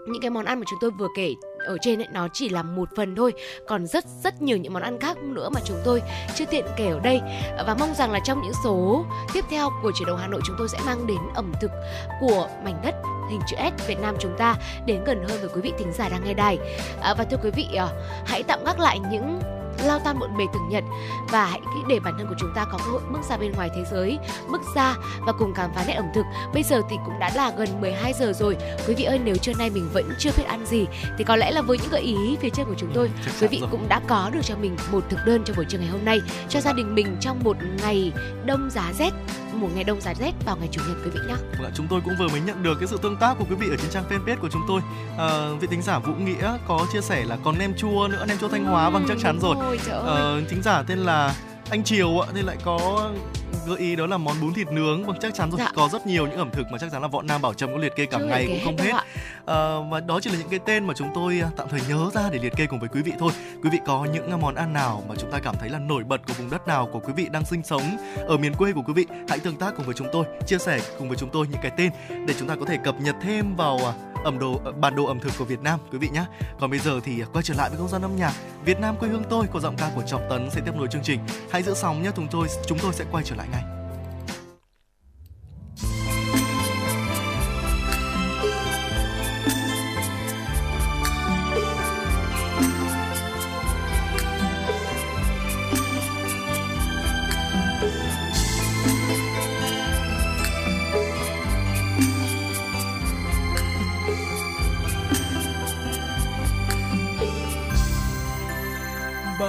những 0.09 0.21
cái 0.23 0.31
món 0.31 0.45
ăn 0.45 0.59
mà 0.61 0.65
chúng 0.71 0.79
tôi 0.81 0.91
vừa 0.91 1.09
kể 1.17 1.35
ở 1.65 1.77
trên 1.81 2.01
ấy, 2.01 2.09
nó 2.13 2.29
chỉ 2.33 2.49
là 2.49 2.63
một 2.63 2.89
phần 2.97 3.17
thôi. 3.17 3.33
Còn 3.67 3.87
rất 3.87 4.05
rất 4.25 4.43
nhiều 4.43 4.57
những 4.57 4.73
món 4.73 4.83
ăn 4.83 5.01
khác 5.01 5.19
nữa 5.19 5.49
mà 5.55 5.61
chúng 5.65 5.81
tôi 5.85 6.03
chưa 6.35 6.45
tiện 6.45 6.65
kể 6.77 6.87
ở 6.87 7.01
đây. 7.01 7.21
Và 7.67 7.77
mong 7.79 7.95
rằng 7.95 8.13
là 8.13 8.21
trong 8.25 8.43
những 8.43 8.53
số 8.65 9.05
tiếp 9.33 9.45
theo 9.51 9.71
của 9.83 9.93
chuyển 9.95 10.07
động 10.07 10.19
Hà 10.19 10.27
Nội 10.27 10.41
chúng 10.47 10.57
tôi 10.59 10.69
sẽ 10.69 10.79
mang 10.87 11.07
đến 11.07 11.19
ẩm 11.35 11.53
thực 11.61 11.71
của 12.21 12.49
mảnh 12.65 12.81
đất 12.85 12.95
hình 13.31 13.41
chữ 13.47 13.57
S 13.57 13.87
Việt 13.89 14.01
Nam 14.01 14.17
chúng 14.19 14.37
ta 14.39 14.57
đến 14.87 15.05
gần 15.05 15.25
hơn 15.29 15.41
với 15.41 15.51
quý 15.55 15.61
vị 15.61 15.73
thính 15.79 15.93
giả 15.93 16.09
đang 16.09 16.25
nghe 16.25 16.35
đài. 16.35 16.59
À, 17.01 17.15
và 17.15 17.25
thưa 17.25 17.37
quý 17.43 17.51
vị 17.51 17.67
à, 17.77 17.89
hãy 18.27 18.43
tạm 18.43 18.65
gác 18.65 18.81
lại 18.81 18.99
những 19.11 19.41
lao 19.85 19.99
tan 20.05 20.19
bộn 20.19 20.37
bề 20.39 20.45
thường 20.53 20.69
nhật 20.69 20.85
và 21.29 21.47
hãy 21.47 21.61
để 21.89 22.01
bản 22.01 22.15
thân 22.19 22.27
của 22.29 22.35
chúng 22.39 22.53
ta 22.55 22.65
có 22.65 22.79
cơ 22.79 22.91
hội 22.93 23.01
bước 23.13 23.21
ra 23.31 23.37
bên 23.37 23.53
ngoài 23.53 23.71
thế 23.77 23.85
giới 23.91 24.19
bước 24.51 24.61
ra 24.75 24.95
và 25.21 25.33
cùng 25.33 25.55
khám 25.55 25.71
phá 25.75 25.85
nét 25.87 25.93
ẩm 25.95 26.07
thực 26.15 26.23
bây 26.55 26.63
giờ 26.63 26.83
thì 26.91 26.97
cũng 27.05 27.19
đã 27.19 27.31
là 27.35 27.53
gần 27.57 27.81
12 27.81 28.13
giờ 28.13 28.33
rồi 28.33 28.57
quý 28.89 28.95
vị 28.95 29.05
ơi 29.05 29.21
nếu 29.25 29.37
trưa 29.37 29.53
nay 29.59 29.71
mình 29.71 29.89
vẫn 29.93 30.11
chưa 30.19 30.31
biết 30.37 30.45
ăn 30.47 30.67
gì 30.67 30.87
thì 31.19 31.25
có 31.25 31.37
lẽ 31.37 31.51
là 31.51 31.63
với 31.63 31.79
những 31.79 31.91
gợi 31.91 32.03
ý 32.03 32.37
phía 32.41 32.51
trên 32.51 32.67
của 32.67 32.75
chúng 32.79 32.91
tôi 32.95 33.11
Chắc 33.25 33.33
quý 33.41 33.47
vị 33.49 33.59
rồi. 33.61 33.69
cũng 33.71 33.89
đã 33.89 34.01
có 34.09 34.31
được 34.33 34.41
cho 34.43 34.57
mình 34.57 34.77
một 34.93 35.05
thực 35.11 35.19
đơn 35.27 35.43
cho 35.45 35.55
buổi 35.57 35.65
trưa 35.69 35.79
ngày 35.79 35.89
hôm 35.89 36.05
nay 36.05 36.21
cho 36.49 36.61
gia 36.61 36.73
đình 36.73 36.95
mình 36.95 37.17
trong 37.21 37.41
một 37.45 37.57
ngày 37.83 38.13
đông 38.45 38.71
giá 38.71 38.93
rét 38.99 39.11
một 39.55 39.69
ngày 39.75 39.85
đông 39.85 40.01
giá 40.01 40.15
rét 40.15 40.33
vào 40.47 40.57
ngày 40.57 40.69
chủ 40.73 40.81
nhật 40.89 40.97
quý 41.05 41.11
vị 41.15 41.21
nhé 41.29 41.35
Là 41.61 41.71
chúng 41.75 41.87
tôi 41.91 42.01
cũng 42.05 42.15
vừa 42.19 42.29
mới 42.29 42.41
nhận 42.41 42.63
được 42.63 42.75
cái 42.81 42.89
sự 42.89 42.99
tương 43.03 43.17
tác 43.17 43.35
của 43.39 43.45
quý 43.51 43.55
vị 43.55 43.67
ở 43.71 43.77
trên 43.77 43.91
trang 43.91 44.05
fanpage 44.11 44.37
của 44.41 44.49
chúng 44.49 44.63
tôi. 44.69 44.81
À, 45.19 45.49
vị 45.61 45.69
thính 45.71 45.83
giả 45.83 45.99
Vũ 45.99 46.13
Nghĩa 46.15 46.59
có 46.69 46.87
chia 46.93 47.01
sẻ 47.01 47.25
là 47.25 47.39
còn 47.45 47.59
nem 47.59 47.75
chua 47.77 48.09
nữa, 48.11 48.25
nem 48.29 48.39
chua 48.39 48.49
Thanh 48.49 48.65
Hóa, 48.65 48.91
vâng 48.91 49.05
chắc 49.09 49.19
chắn 49.23 49.39
rồi. 49.41 49.57
Ôi 49.71 49.79
trời 49.87 49.97
ơi. 49.97 50.05
Ờ, 50.07 50.41
thính 50.49 50.63
giả 50.63 50.83
tên 50.83 50.99
là 50.99 51.35
anh 51.71 51.85
Triều 51.85 52.21
ạ, 52.21 52.29
thì 52.35 52.43
lại 52.43 52.57
có 52.65 53.11
gợi 53.67 53.79
ý 53.79 53.97
đó 53.97 54.07
là 54.07 54.17
món 54.17 54.41
bún 54.41 54.55
thịt 54.55 54.69
nướng, 54.73 55.05
vâng 55.05 55.17
chắc 55.21 55.35
chắn 55.35 55.51
rồi. 55.51 55.59
Dạ. 55.59 55.73
Có 55.75 55.89
rất 55.93 56.07
nhiều 56.07 56.27
những 56.27 56.37
ẩm 56.39 56.51
thực 56.53 56.67
mà 56.73 56.79
chắc 56.79 56.93
chắn 56.93 57.03
là 57.03 57.09
Võ 57.09 57.23
Nam 57.23 57.43
Bảo 57.43 57.55
Trâm 57.55 57.73
có 57.73 57.79
liệt 57.79 57.97
kê 57.97 58.07
cả 58.07 58.19
Chưa 58.19 58.25
ngày 58.25 58.47
cũng 58.47 58.59
không 58.65 58.77
hết. 58.77 58.93
Ờ, 59.45 59.83
và 59.83 60.01
đó 60.01 60.21
chỉ 60.23 60.31
là 60.31 60.39
những 60.39 60.49
cái 60.49 60.59
tên 60.67 60.87
mà 60.87 60.95
chúng 60.97 61.09
tôi 61.15 61.41
à, 61.41 61.51
tạm 61.57 61.69
thời 61.69 61.81
nhớ 61.89 62.11
ra 62.15 62.23
để 62.33 62.39
liệt 62.43 62.57
kê 62.57 62.67
cùng 62.67 62.81
với 62.81 62.89
quý 62.89 63.03
vị 63.03 63.13
thôi. 63.19 63.33
Quý 63.63 63.71
vị 63.71 63.79
có 63.87 64.07
những 64.13 64.31
à, 64.31 64.37
món 64.37 64.55
ăn 64.55 64.73
nào 64.73 65.05
mà 65.09 65.15
chúng 65.19 65.31
ta 65.31 65.39
cảm 65.39 65.55
thấy 65.61 65.69
là 65.69 65.79
nổi 65.79 66.05
bật 66.05 66.21
của 66.27 66.33
vùng 66.33 66.51
đất 66.51 66.67
nào 66.69 66.89
của 66.93 67.01
quý 67.01 67.13
vị 67.17 67.27
đang 67.31 67.45
sinh 67.45 67.63
sống 67.63 67.97
ở 68.29 68.37
miền 68.37 68.55
quê 68.55 68.73
của 68.73 68.83
quý 68.87 68.93
vị, 68.93 69.07
hãy 69.29 69.39
tương 69.39 69.57
tác 69.57 69.75
cùng 69.77 69.87
với 69.87 69.95
chúng 69.95 70.09
tôi, 70.13 70.25
chia 70.47 70.59
sẻ 70.59 70.81
cùng 70.99 71.09
với 71.09 71.17
chúng 71.17 71.31
tôi 71.31 71.47
những 71.51 71.61
cái 71.63 71.73
tên 71.77 71.91
để 72.27 72.35
chúng 72.39 72.49
ta 72.49 72.57
có 72.57 72.67
thể 72.67 72.77
cập 72.85 72.95
nhật 73.01 73.17
thêm 73.23 73.57
vào 73.57 73.79
à, 73.85 73.93
ẩm 74.25 74.39
đồ 74.39 74.61
ờ, 74.65 74.73
bản 74.73 74.97
đồ 74.97 75.05
ẩm 75.05 75.21
thực 75.21 75.33
của 75.39 75.45
Việt 75.45 75.61
Nam 75.61 75.81
quý 75.93 75.99
vị 75.99 76.09
nhé. 76.13 76.25
Còn 76.61 76.71
bây 76.71 76.79
giờ 76.79 77.01
thì 77.05 77.21
à, 77.21 77.27
quay 77.33 77.43
trở 77.43 77.55
lại 77.55 77.69
với 77.71 77.79
không 77.79 77.89
gian 77.89 78.03
âm 78.03 78.17
nhạc 78.17 78.33
Việt 78.65 78.81
Nam 78.81 78.97
quê 78.97 79.09
hương 79.09 79.25
tôi 79.31 79.47
của 79.47 79.61
giọng 79.61 79.77
ca 79.77 79.91
của 79.95 80.03
Trọng 80.03 80.23
Tấn 80.31 80.51
sẽ 80.51 80.61
tiếp 80.61 80.73
nối 80.77 80.89
chương 80.91 81.03
trình. 81.03 81.21
Hãy 81.51 81.63
giữ 81.63 81.75
sóng 81.75 82.03
nhé, 82.03 82.11
chúng 82.17 82.29
tôi 82.31 82.49
chúng 82.67 82.79
tôi 82.79 82.93
sẽ 82.93 83.05
quay 83.11 83.25
trở 83.25 83.37
lại 83.37 83.49
ngay. 83.53 83.80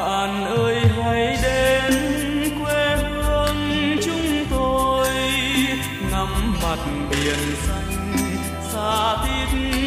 Bạn 0.02 0.45
ơi 0.45 0.76
hãy 1.03 1.38
đến 1.44 1.94
quê 2.60 2.95
hương 2.95 3.98
chúng 4.06 4.45
tôi 4.49 5.07
ngắm 6.11 6.53
mặt 6.64 6.80
biển 7.10 7.40
xanh 7.68 8.14
xa 8.72 9.18
tít 9.23 9.81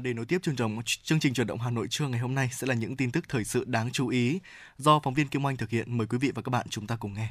để 0.00 0.12
nối 0.12 0.26
tiếp 0.26 0.38
chương 0.42 0.56
trình 0.56 0.80
chương 1.02 1.20
trình 1.20 1.34
chuyển 1.34 1.46
động 1.46 1.58
Hà 1.58 1.70
Nội 1.70 1.86
trưa 1.90 2.08
ngày 2.08 2.20
hôm 2.20 2.34
nay 2.34 2.48
sẽ 2.52 2.66
là 2.66 2.74
những 2.74 2.96
tin 2.96 3.10
tức 3.10 3.24
thời 3.28 3.44
sự 3.44 3.64
đáng 3.64 3.90
chú 3.92 4.08
ý 4.08 4.40
do 4.78 5.00
phóng 5.00 5.14
viên 5.14 5.28
Kim 5.28 5.44
Oanh 5.44 5.56
thực 5.56 5.70
hiện. 5.70 5.98
Mời 5.98 6.06
quý 6.06 6.18
vị 6.18 6.32
và 6.34 6.42
các 6.42 6.50
bạn 6.50 6.66
chúng 6.70 6.86
ta 6.86 6.96
cùng 6.96 7.14
nghe. 7.14 7.28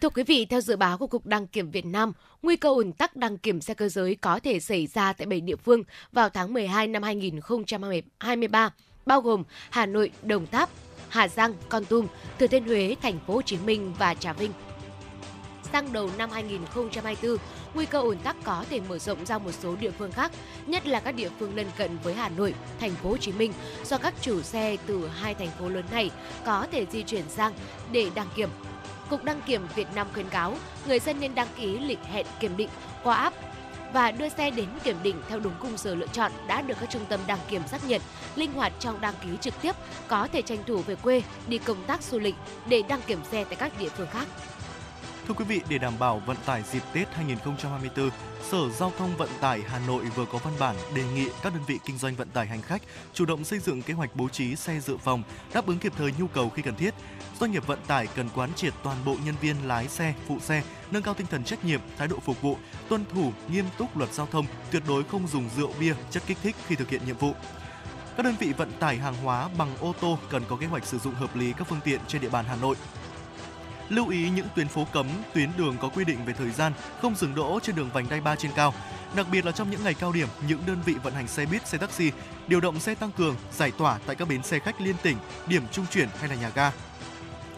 Thưa 0.00 0.08
quý 0.08 0.22
vị, 0.22 0.46
theo 0.46 0.60
dự 0.60 0.76
báo 0.76 0.98
của 0.98 1.06
Cục 1.06 1.26
Đăng 1.26 1.46
kiểm 1.46 1.70
Việt 1.70 1.86
Nam, 1.86 2.12
nguy 2.42 2.56
cơ 2.56 2.68
ủn 2.68 2.92
tắc 2.92 3.16
đăng 3.16 3.38
kiểm 3.38 3.60
xe 3.60 3.74
cơ 3.74 3.88
giới 3.88 4.14
có 4.14 4.38
thể 4.38 4.60
xảy 4.60 4.86
ra 4.86 5.12
tại 5.12 5.26
7 5.26 5.40
địa 5.40 5.56
phương 5.56 5.82
vào 6.12 6.28
tháng 6.28 6.52
12 6.52 6.86
năm 6.86 7.02
2023, 7.02 8.70
bao 9.06 9.20
gồm 9.20 9.42
Hà 9.70 9.86
Nội, 9.86 10.10
Đồng 10.22 10.46
Tháp, 10.46 10.70
Hà 11.08 11.28
Giang, 11.28 11.54
Con 11.68 11.84
Tum, 11.84 12.06
Thừa 12.38 12.46
Thiên 12.46 12.64
Huế, 12.64 12.96
Thành 13.02 13.18
phố 13.26 13.34
Hồ 13.34 13.42
Chí 13.42 13.56
Minh 13.56 13.94
và 13.98 14.14
Trà 14.14 14.32
Vinh. 14.32 14.52
Sang 15.72 15.92
đầu 15.92 16.10
năm 16.18 16.30
2024, 16.30 17.36
nguy 17.74 17.86
cơ 17.86 18.00
ủn 18.00 18.18
tắc 18.18 18.36
có 18.44 18.64
thể 18.70 18.80
mở 18.88 18.98
rộng 18.98 19.26
ra 19.26 19.38
một 19.38 19.52
số 19.52 19.76
địa 19.76 19.90
phương 19.90 20.12
khác, 20.12 20.32
nhất 20.66 20.86
là 20.86 21.00
các 21.00 21.14
địa 21.14 21.30
phương 21.38 21.56
lân 21.56 21.66
cận 21.76 21.98
với 22.02 22.14
Hà 22.14 22.28
Nội, 22.28 22.54
Thành 22.80 22.94
phố 22.94 23.10
Hồ 23.10 23.16
Chí 23.16 23.32
Minh 23.32 23.52
do 23.84 23.98
các 23.98 24.14
chủ 24.20 24.42
xe 24.42 24.76
từ 24.86 25.08
hai 25.08 25.34
thành 25.34 25.50
phố 25.58 25.68
lớn 25.68 25.84
này 25.90 26.10
có 26.46 26.66
thể 26.72 26.86
di 26.90 27.02
chuyển 27.02 27.28
sang 27.28 27.52
để 27.92 28.10
đăng 28.14 28.28
kiểm. 28.34 28.48
Cục 29.10 29.24
Đăng 29.24 29.40
kiểm 29.46 29.66
Việt 29.74 29.88
Nam 29.94 30.06
khuyến 30.12 30.28
cáo 30.28 30.56
người 30.86 30.98
dân 30.98 31.20
nên 31.20 31.34
đăng 31.34 31.48
ký 31.56 31.78
lịch 31.78 32.04
hẹn 32.04 32.26
kiểm 32.40 32.56
định 32.56 32.68
qua 33.02 33.16
app 33.16 33.36
và 33.92 34.10
đưa 34.10 34.28
xe 34.28 34.50
đến 34.50 34.68
kiểm 34.84 34.96
định 35.02 35.16
theo 35.28 35.40
đúng 35.40 35.52
khung 35.60 35.76
giờ 35.76 35.94
lựa 35.94 36.06
chọn 36.06 36.32
đã 36.46 36.62
được 36.62 36.74
các 36.80 36.90
trung 36.90 37.04
tâm 37.08 37.20
đăng 37.26 37.38
kiểm 37.48 37.62
xác 37.66 37.88
nhận, 37.88 38.00
linh 38.36 38.52
hoạt 38.52 38.72
trong 38.80 39.00
đăng 39.00 39.14
ký 39.22 39.28
trực 39.40 39.54
tiếp, 39.62 39.76
có 40.08 40.28
thể 40.32 40.42
tranh 40.42 40.58
thủ 40.66 40.76
về 40.76 40.94
quê 40.94 41.22
đi 41.46 41.58
công 41.58 41.84
tác 41.86 42.02
du 42.02 42.18
lịch 42.18 42.34
để 42.68 42.82
đăng 42.88 43.00
kiểm 43.06 43.18
xe 43.30 43.44
tại 43.44 43.56
các 43.56 43.78
địa 43.78 43.88
phương 43.88 44.08
khác. 44.10 44.26
Thưa 45.28 45.34
quý 45.34 45.44
vị, 45.44 45.60
để 45.68 45.78
đảm 45.78 45.92
bảo 45.98 46.22
vận 46.26 46.36
tải 46.46 46.62
dịp 46.72 46.82
Tết 46.92 47.14
2024, 47.14 48.10
Sở 48.50 48.70
Giao 48.70 48.92
thông 48.98 49.16
Vận 49.16 49.28
tải 49.40 49.62
Hà 49.66 49.78
Nội 49.86 50.04
vừa 50.04 50.24
có 50.24 50.38
văn 50.38 50.52
bản 50.58 50.76
đề 50.94 51.04
nghị 51.14 51.28
các 51.42 51.54
đơn 51.54 51.62
vị 51.66 51.78
kinh 51.86 51.98
doanh 51.98 52.14
vận 52.14 52.28
tải 52.28 52.46
hành 52.46 52.62
khách 52.62 52.82
chủ 53.12 53.24
động 53.24 53.44
xây 53.44 53.58
dựng 53.58 53.82
kế 53.82 53.94
hoạch 53.94 54.16
bố 54.16 54.28
trí 54.28 54.56
xe 54.56 54.80
dự 54.80 54.96
phòng, 54.96 55.22
đáp 55.54 55.66
ứng 55.66 55.78
kịp 55.78 55.92
thời 55.96 56.12
nhu 56.18 56.26
cầu 56.26 56.50
khi 56.50 56.62
cần 56.62 56.76
thiết. 56.76 56.94
Doanh 57.40 57.52
nghiệp 57.52 57.66
vận 57.66 57.78
tải 57.86 58.06
cần 58.06 58.28
quán 58.34 58.54
triệt 58.54 58.74
toàn 58.82 58.96
bộ 59.04 59.16
nhân 59.24 59.34
viên 59.40 59.56
lái 59.68 59.88
xe, 59.88 60.14
phụ 60.28 60.38
xe, 60.40 60.62
nâng 60.90 61.02
cao 61.02 61.14
tinh 61.14 61.26
thần 61.26 61.44
trách 61.44 61.64
nhiệm, 61.64 61.80
thái 61.98 62.08
độ 62.08 62.16
phục 62.24 62.42
vụ, 62.42 62.56
tuân 62.88 63.04
thủ 63.14 63.32
nghiêm 63.48 63.64
túc 63.78 63.96
luật 63.96 64.12
giao 64.12 64.26
thông, 64.26 64.46
tuyệt 64.70 64.82
đối 64.88 65.04
không 65.04 65.28
dùng 65.28 65.48
rượu 65.56 65.72
bia, 65.80 65.94
chất 66.10 66.22
kích 66.26 66.38
thích 66.42 66.56
khi 66.66 66.74
thực 66.74 66.88
hiện 66.88 67.00
nhiệm 67.06 67.16
vụ. 67.16 67.32
Các 68.16 68.22
đơn 68.22 68.34
vị 68.40 68.52
vận 68.56 68.72
tải 68.72 68.96
hàng 68.96 69.16
hóa 69.22 69.48
bằng 69.58 69.76
ô 69.80 69.94
tô 70.00 70.18
cần 70.30 70.42
có 70.48 70.56
kế 70.56 70.66
hoạch 70.66 70.86
sử 70.86 70.98
dụng 70.98 71.14
hợp 71.14 71.36
lý 71.36 71.52
các 71.52 71.68
phương 71.68 71.80
tiện 71.84 72.00
trên 72.08 72.22
địa 72.22 72.28
bàn 72.30 72.44
Hà 72.48 72.56
Nội, 72.56 72.76
lưu 73.94 74.08
ý 74.08 74.30
những 74.30 74.46
tuyến 74.56 74.68
phố 74.68 74.86
cấm, 74.92 75.06
tuyến 75.34 75.50
đường 75.56 75.76
có 75.80 75.88
quy 75.88 76.04
định 76.04 76.24
về 76.24 76.32
thời 76.32 76.50
gian 76.50 76.72
không 77.02 77.14
dừng 77.14 77.34
đỗ 77.34 77.60
trên 77.62 77.76
đường 77.76 77.90
vành 77.94 78.08
đai 78.08 78.20
3 78.20 78.36
trên 78.36 78.50
cao. 78.56 78.74
Đặc 79.16 79.26
biệt 79.32 79.44
là 79.44 79.52
trong 79.52 79.70
những 79.70 79.84
ngày 79.84 79.94
cao 79.94 80.12
điểm, 80.12 80.28
những 80.48 80.60
đơn 80.66 80.78
vị 80.84 80.94
vận 81.02 81.14
hành 81.14 81.28
xe 81.28 81.46
buýt, 81.46 81.68
xe 81.68 81.78
taxi 81.78 82.10
điều 82.46 82.60
động 82.60 82.80
xe 82.80 82.94
tăng 82.94 83.10
cường, 83.10 83.36
giải 83.52 83.72
tỏa 83.78 83.98
tại 84.06 84.16
các 84.16 84.28
bến 84.28 84.42
xe 84.42 84.58
khách 84.58 84.80
liên 84.80 84.94
tỉnh, 85.02 85.16
điểm 85.46 85.62
trung 85.72 85.86
chuyển 85.90 86.08
hay 86.20 86.28
là 86.28 86.34
nhà 86.34 86.50
ga. 86.54 86.72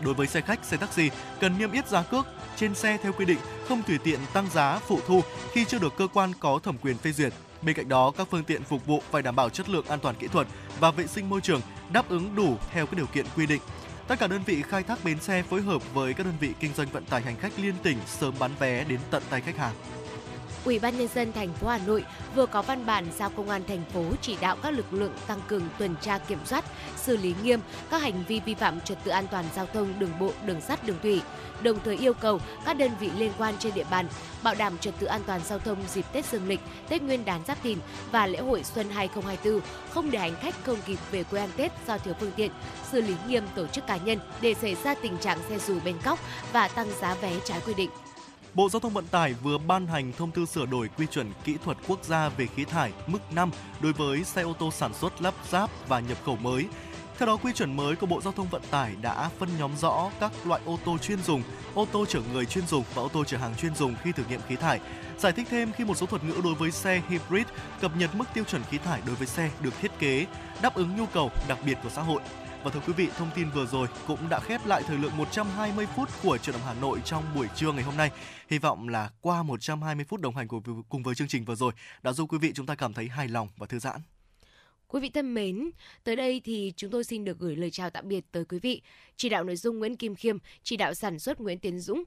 Đối 0.00 0.14
với 0.14 0.26
xe 0.26 0.40
khách, 0.40 0.64
xe 0.64 0.76
taxi 0.76 1.10
cần 1.40 1.58
niêm 1.58 1.72
yết 1.72 1.88
giá 1.88 2.02
cước 2.02 2.26
trên 2.56 2.74
xe 2.74 2.98
theo 3.02 3.12
quy 3.12 3.24
định, 3.24 3.38
không 3.68 3.82
tùy 3.82 3.98
tiện 4.04 4.20
tăng 4.32 4.50
giá 4.50 4.78
phụ 4.78 5.00
thu 5.06 5.22
khi 5.52 5.64
chưa 5.64 5.78
được 5.78 5.96
cơ 5.96 6.06
quan 6.12 6.32
có 6.40 6.58
thẩm 6.62 6.78
quyền 6.78 6.98
phê 6.98 7.12
duyệt. 7.12 7.32
Bên 7.62 7.76
cạnh 7.76 7.88
đó, 7.88 8.12
các 8.16 8.28
phương 8.30 8.44
tiện 8.44 8.64
phục 8.64 8.86
vụ 8.86 9.02
phải 9.10 9.22
đảm 9.22 9.36
bảo 9.36 9.48
chất 9.48 9.68
lượng 9.68 9.86
an 9.88 10.00
toàn 10.00 10.14
kỹ 10.14 10.28
thuật 10.28 10.46
và 10.80 10.90
vệ 10.90 11.06
sinh 11.06 11.28
môi 11.28 11.40
trường, 11.40 11.60
đáp 11.92 12.08
ứng 12.08 12.34
đủ 12.34 12.56
theo 12.72 12.86
các 12.86 12.96
điều 12.96 13.06
kiện 13.06 13.26
quy 13.36 13.46
định. 13.46 13.60
Tất 14.08 14.18
cả 14.18 14.26
đơn 14.26 14.42
vị 14.46 14.62
khai 14.62 14.82
thác 14.82 15.04
bến 15.04 15.20
xe 15.20 15.42
phối 15.42 15.62
hợp 15.62 15.94
với 15.94 16.14
các 16.14 16.26
đơn 16.26 16.34
vị 16.40 16.52
kinh 16.60 16.74
doanh 16.74 16.88
vận 16.88 17.04
tải 17.04 17.22
hành 17.22 17.36
khách 17.36 17.58
liên 17.58 17.74
tỉnh 17.82 17.98
sớm 18.06 18.34
bán 18.38 18.50
vé 18.58 18.84
đến 18.84 19.00
tận 19.10 19.22
tay 19.30 19.40
khách 19.40 19.56
hàng. 19.56 19.74
Ủy 20.66 20.78
ban 20.78 20.98
nhân 20.98 21.08
dân 21.14 21.32
thành 21.32 21.52
phố 21.52 21.68
Hà 21.68 21.78
Nội 21.86 22.04
vừa 22.34 22.46
có 22.46 22.62
văn 22.62 22.86
bản 22.86 23.06
giao 23.18 23.30
công 23.30 23.48
an 23.48 23.62
thành 23.68 23.82
phố 23.94 24.04
chỉ 24.22 24.36
đạo 24.40 24.56
các 24.62 24.70
lực 24.70 24.92
lượng 24.92 25.12
tăng 25.26 25.40
cường 25.48 25.62
tuần 25.78 25.94
tra 26.00 26.18
kiểm 26.18 26.38
soát, 26.44 26.64
xử 26.96 27.16
lý 27.16 27.34
nghiêm 27.42 27.60
các 27.90 28.02
hành 28.02 28.24
vi 28.28 28.40
vi 28.40 28.54
phạm 28.54 28.80
trật 28.80 28.98
tự 29.04 29.10
an 29.10 29.26
toàn 29.30 29.44
giao 29.54 29.66
thông 29.72 29.98
đường 29.98 30.10
bộ, 30.20 30.30
đường 30.46 30.60
sắt, 30.60 30.86
đường 30.86 30.96
thủy, 31.02 31.22
đồng 31.62 31.78
thời 31.84 31.96
yêu 31.96 32.14
cầu 32.14 32.40
các 32.64 32.76
đơn 32.76 32.90
vị 33.00 33.10
liên 33.16 33.32
quan 33.38 33.54
trên 33.58 33.74
địa 33.74 33.84
bàn 33.90 34.06
bảo 34.42 34.54
đảm 34.54 34.78
trật 34.78 34.94
tự 34.98 35.06
an 35.06 35.20
toàn 35.26 35.40
giao 35.44 35.58
thông 35.58 35.78
dịp 35.94 36.04
Tết 36.12 36.24
Dương 36.24 36.48
lịch, 36.48 36.60
Tết 36.88 37.02
Nguyên 37.02 37.24
đán 37.24 37.40
Giáp 37.46 37.62
Thìn 37.62 37.78
và 38.12 38.26
lễ 38.26 38.38
hội 38.38 38.64
Xuân 38.64 38.90
2024, 38.90 39.60
không 39.90 40.10
để 40.10 40.18
hành 40.18 40.36
khách 40.40 40.54
không 40.64 40.78
kịp 40.86 40.98
về 41.10 41.24
quê 41.24 41.40
ăn 41.40 41.50
Tết 41.56 41.72
do 41.86 41.98
thiếu 41.98 42.14
phương 42.20 42.32
tiện, 42.36 42.50
xử 42.90 43.00
lý 43.00 43.14
nghiêm 43.28 43.44
tổ 43.54 43.66
chức 43.66 43.86
cá 43.86 43.96
nhân 43.96 44.18
để 44.40 44.54
xảy 44.54 44.76
ra 44.84 44.94
tình 44.94 45.18
trạng 45.18 45.38
xe 45.48 45.58
dù 45.58 45.78
bên 45.84 45.96
cóc 46.04 46.18
và 46.52 46.68
tăng 46.68 46.88
giá 47.00 47.14
vé 47.14 47.32
trái 47.44 47.60
quy 47.66 47.74
định. 47.74 47.90
Bộ 48.56 48.68
Giao 48.68 48.80
thông 48.80 48.92
Vận 48.92 49.06
tải 49.06 49.34
vừa 49.42 49.58
ban 49.58 49.86
hành 49.86 50.12
thông 50.12 50.30
tư 50.30 50.46
sửa 50.46 50.66
đổi 50.66 50.88
quy 50.98 51.06
chuẩn 51.06 51.32
kỹ 51.44 51.56
thuật 51.64 51.76
quốc 51.88 52.04
gia 52.04 52.28
về 52.28 52.46
khí 52.46 52.64
thải 52.64 52.92
mức 53.06 53.18
5 53.32 53.50
đối 53.80 53.92
với 53.92 54.24
xe 54.24 54.42
ô 54.42 54.52
tô 54.58 54.70
sản 54.70 54.94
xuất 54.94 55.22
lắp 55.22 55.34
ráp 55.50 55.70
và 55.88 56.00
nhập 56.00 56.18
khẩu 56.24 56.36
mới. 56.36 56.66
Theo 57.18 57.26
đó, 57.26 57.36
quy 57.36 57.52
chuẩn 57.52 57.76
mới 57.76 57.96
của 57.96 58.06
Bộ 58.06 58.20
Giao 58.20 58.32
thông 58.32 58.48
Vận 58.48 58.62
tải 58.70 58.94
đã 59.02 59.30
phân 59.38 59.48
nhóm 59.58 59.70
rõ 59.80 60.10
các 60.20 60.32
loại 60.44 60.60
ô 60.64 60.78
tô 60.84 60.98
chuyên 60.98 61.22
dùng, 61.22 61.42
ô 61.74 61.86
tô 61.92 62.04
chở 62.08 62.20
người 62.32 62.46
chuyên 62.46 62.66
dùng 62.66 62.84
và 62.94 63.02
ô 63.02 63.08
tô 63.08 63.24
chở 63.24 63.36
hàng 63.36 63.54
chuyên 63.54 63.74
dùng 63.74 63.94
khi 64.02 64.12
thử 64.12 64.22
nghiệm 64.28 64.40
khí 64.48 64.56
thải. 64.56 64.80
Giải 65.18 65.32
thích 65.32 65.46
thêm 65.50 65.72
khi 65.72 65.84
một 65.84 65.96
số 65.96 66.06
thuật 66.06 66.24
ngữ 66.24 66.40
đối 66.44 66.54
với 66.54 66.70
xe 66.70 67.02
hybrid 67.08 67.46
cập 67.80 67.96
nhật 67.96 68.14
mức 68.14 68.24
tiêu 68.34 68.44
chuẩn 68.44 68.62
khí 68.62 68.78
thải 68.78 69.00
đối 69.06 69.14
với 69.14 69.26
xe 69.26 69.50
được 69.60 69.74
thiết 69.80 69.98
kế 69.98 70.26
đáp 70.62 70.74
ứng 70.74 70.96
nhu 70.96 71.06
cầu 71.06 71.30
đặc 71.48 71.58
biệt 71.66 71.78
của 71.82 71.90
xã 71.90 72.02
hội. 72.02 72.20
Và 72.66 72.72
thưa 72.72 72.80
quý 72.86 72.92
vị, 72.92 73.08
thông 73.16 73.30
tin 73.34 73.50
vừa 73.50 73.66
rồi 73.66 73.88
cũng 74.06 74.28
đã 74.28 74.40
khép 74.40 74.66
lại 74.66 74.82
thời 74.86 74.98
lượng 74.98 75.16
120 75.16 75.86
phút 75.86 76.08
của 76.22 76.38
truyền 76.38 76.52
động 76.52 76.62
Hà 76.66 76.74
Nội 76.74 77.00
trong 77.04 77.24
buổi 77.34 77.46
trưa 77.56 77.72
ngày 77.72 77.82
hôm 77.82 77.96
nay. 77.96 78.10
Hy 78.48 78.58
vọng 78.58 78.88
là 78.88 79.10
qua 79.20 79.42
120 79.42 80.04
phút 80.08 80.20
đồng 80.20 80.36
hành 80.36 80.48
của 80.48 80.60
cùng 80.88 81.02
với 81.02 81.14
chương 81.14 81.28
trình 81.28 81.44
vừa 81.44 81.54
rồi 81.54 81.72
đã 82.02 82.12
giúp 82.12 82.32
quý 82.32 82.38
vị 82.38 82.52
chúng 82.54 82.66
ta 82.66 82.74
cảm 82.74 82.92
thấy 82.92 83.08
hài 83.08 83.28
lòng 83.28 83.48
và 83.56 83.66
thư 83.66 83.78
giãn. 83.78 84.00
Quý 84.88 85.00
vị 85.00 85.08
thân 85.08 85.34
mến, 85.34 85.70
tới 86.04 86.16
đây 86.16 86.40
thì 86.44 86.72
chúng 86.76 86.90
tôi 86.90 87.04
xin 87.04 87.24
được 87.24 87.38
gửi 87.38 87.56
lời 87.56 87.70
chào 87.70 87.90
tạm 87.90 88.08
biệt 88.08 88.24
tới 88.32 88.44
quý 88.44 88.58
vị. 88.58 88.82
Chỉ 89.16 89.28
đạo 89.28 89.44
nội 89.44 89.56
dung 89.56 89.78
Nguyễn 89.78 89.96
Kim 89.96 90.14
Khiêm, 90.14 90.38
chỉ 90.62 90.76
đạo 90.76 90.94
sản 90.94 91.18
xuất 91.18 91.40
Nguyễn 91.40 91.58
Tiến 91.58 91.78
Dũng, 91.78 92.04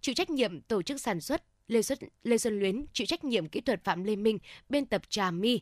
chịu 0.00 0.14
trách 0.14 0.30
nhiệm 0.30 0.60
tổ 0.60 0.82
chức 0.82 1.00
sản 1.00 1.20
xuất 1.20 1.42
Lê 1.68 1.82
Xuân, 1.82 1.98
Lê 2.22 2.38
Xuân 2.38 2.58
Luyến, 2.58 2.84
chịu 2.92 3.06
trách 3.06 3.24
nhiệm 3.24 3.48
kỹ 3.48 3.60
thuật 3.60 3.84
Phạm 3.84 4.04
Lê 4.04 4.16
Minh, 4.16 4.38
biên 4.68 4.86
tập 4.86 5.02
Trà 5.08 5.30
My. 5.30 5.60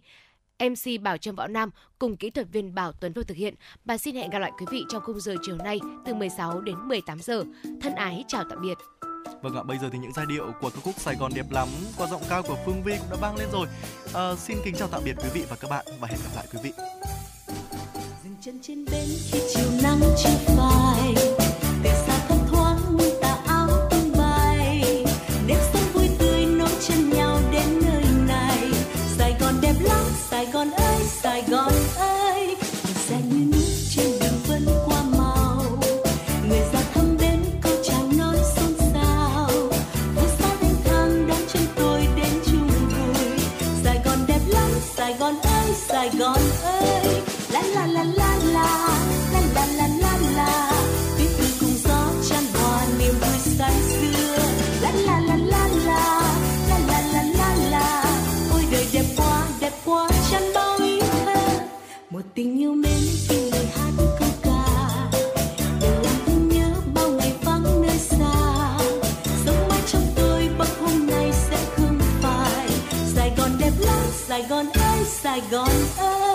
MC 0.59 1.01
Bảo 1.03 1.16
Trâm 1.16 1.35
Võ 1.35 1.47
Nam 1.47 1.70
cùng 1.99 2.16
kỹ 2.16 2.31
thuật 2.31 2.47
viên 2.53 2.74
Bảo 2.74 2.93
Tuấn 2.93 3.12
Vô 3.12 3.23
thực 3.23 3.37
hiện. 3.37 3.55
Và 3.85 3.99
xin 3.99 4.15
hẹn 4.15 4.31
gặp 4.31 4.39
lại 4.39 4.53
quý 4.59 4.66
vị 4.70 4.85
trong 4.89 5.03
khung 5.03 5.20
giờ 5.20 5.35
chiều 5.43 5.57
nay 5.57 5.81
từ 6.05 6.15
16 6.15 6.61
đến 6.61 6.77
18 6.89 7.20
giờ. 7.20 7.45
Thân 7.83 7.95
ái 7.95 8.24
chào 8.28 8.45
tạm 8.51 8.62
biệt. 8.62 8.78
Vâng 9.43 9.57
ạ, 9.57 9.62
bây 9.62 9.78
giờ 9.78 9.89
thì 9.93 9.99
những 9.99 10.12
giai 10.12 10.27
điệu 10.28 10.53
của 10.61 10.70
ca 10.70 10.81
khúc 10.81 10.95
Sài 10.99 11.15
Gòn 11.16 11.33
đẹp 11.35 11.47
lắm 11.51 11.69
qua 11.97 12.07
giọng 12.07 12.23
ca 12.31 12.43
của 12.43 12.57
Phương 12.66 12.83
Vi 12.85 12.97
cũng 12.99 13.11
đã 13.11 13.16
vang 13.20 13.37
lên 13.37 13.49
rồi. 13.53 13.66
À, 14.15 14.35
xin 14.35 14.57
kính 14.65 14.74
chào 14.78 14.89
tạm 14.89 15.03
biệt 15.05 15.15
quý 15.23 15.28
vị 15.35 15.45
và 15.51 15.57
các 15.61 15.70
bạn 15.70 15.87
và 16.01 16.09
hẹn 16.09 16.19
gặp 16.24 16.31
lại 16.37 16.47
quý 16.53 16.59
vị. 16.62 16.73
dừng 18.24 18.37
chân 18.41 18.59
trên 18.62 18.85
bến 18.85 19.09
khi 19.31 19.41
chiều 19.55 19.70
nắng 19.83 20.01
chưa 20.24 20.55
phai 20.57 21.15
tình 62.37 62.61
yêu 62.61 62.73
mến 62.73 63.01
khi 63.29 63.51
lời 63.51 63.67
hát 63.75 63.91
câu 64.19 64.29
ca. 64.43 64.65
Để 65.81 65.91
làm 66.03 66.15
thương 66.27 66.49
nhớ 66.49 66.71
bao 66.95 67.11
ngày 67.11 67.33
vắng 67.45 67.83
nơi 67.83 67.99
xa. 67.99 68.79
Sống 69.45 69.69
mãi 69.69 69.81
trong 69.87 70.03
tôi 70.17 70.49
bất 70.59 70.69
hôm 70.81 71.07
nay 71.07 71.33
sẽ 71.51 71.59
không 71.77 71.99
phải. 72.23 72.69
Sài 73.15 73.33
gòn 73.37 73.51
đẹp 73.61 73.73
lắm, 73.79 74.03
sài 74.27 74.43
gòn 74.43 74.67
ơi, 74.75 75.05
sài 75.23 75.43
gòn 75.51 75.71
ơi. 75.99 76.26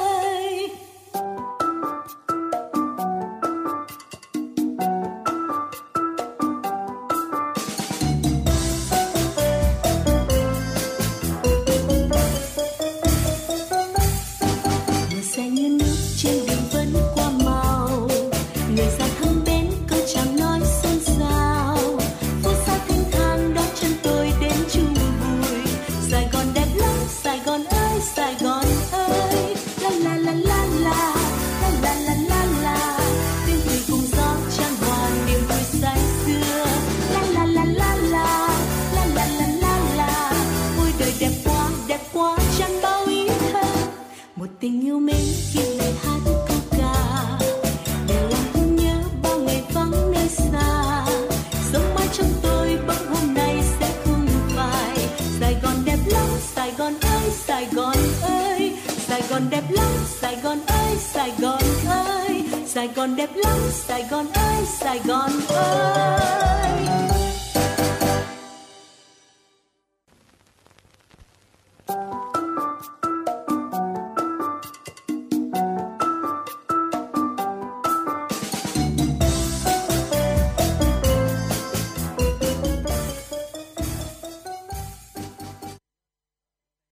Sài 60.31 60.41
Gòn 60.41 60.59
ơi, 60.67 60.97
Sài 60.99 61.31
Gòn 61.39 61.61
ơi, 61.87 62.43
Sài 62.67 62.87
Gòn 62.87 63.15
đẹp 63.15 63.29
lắm, 63.35 63.57
Sài 63.71 64.03
Gòn 64.11 64.25
ơi, 64.33 64.65
Sài 64.79 64.99
Gòn 65.05 65.31
ơi. 65.49 67.30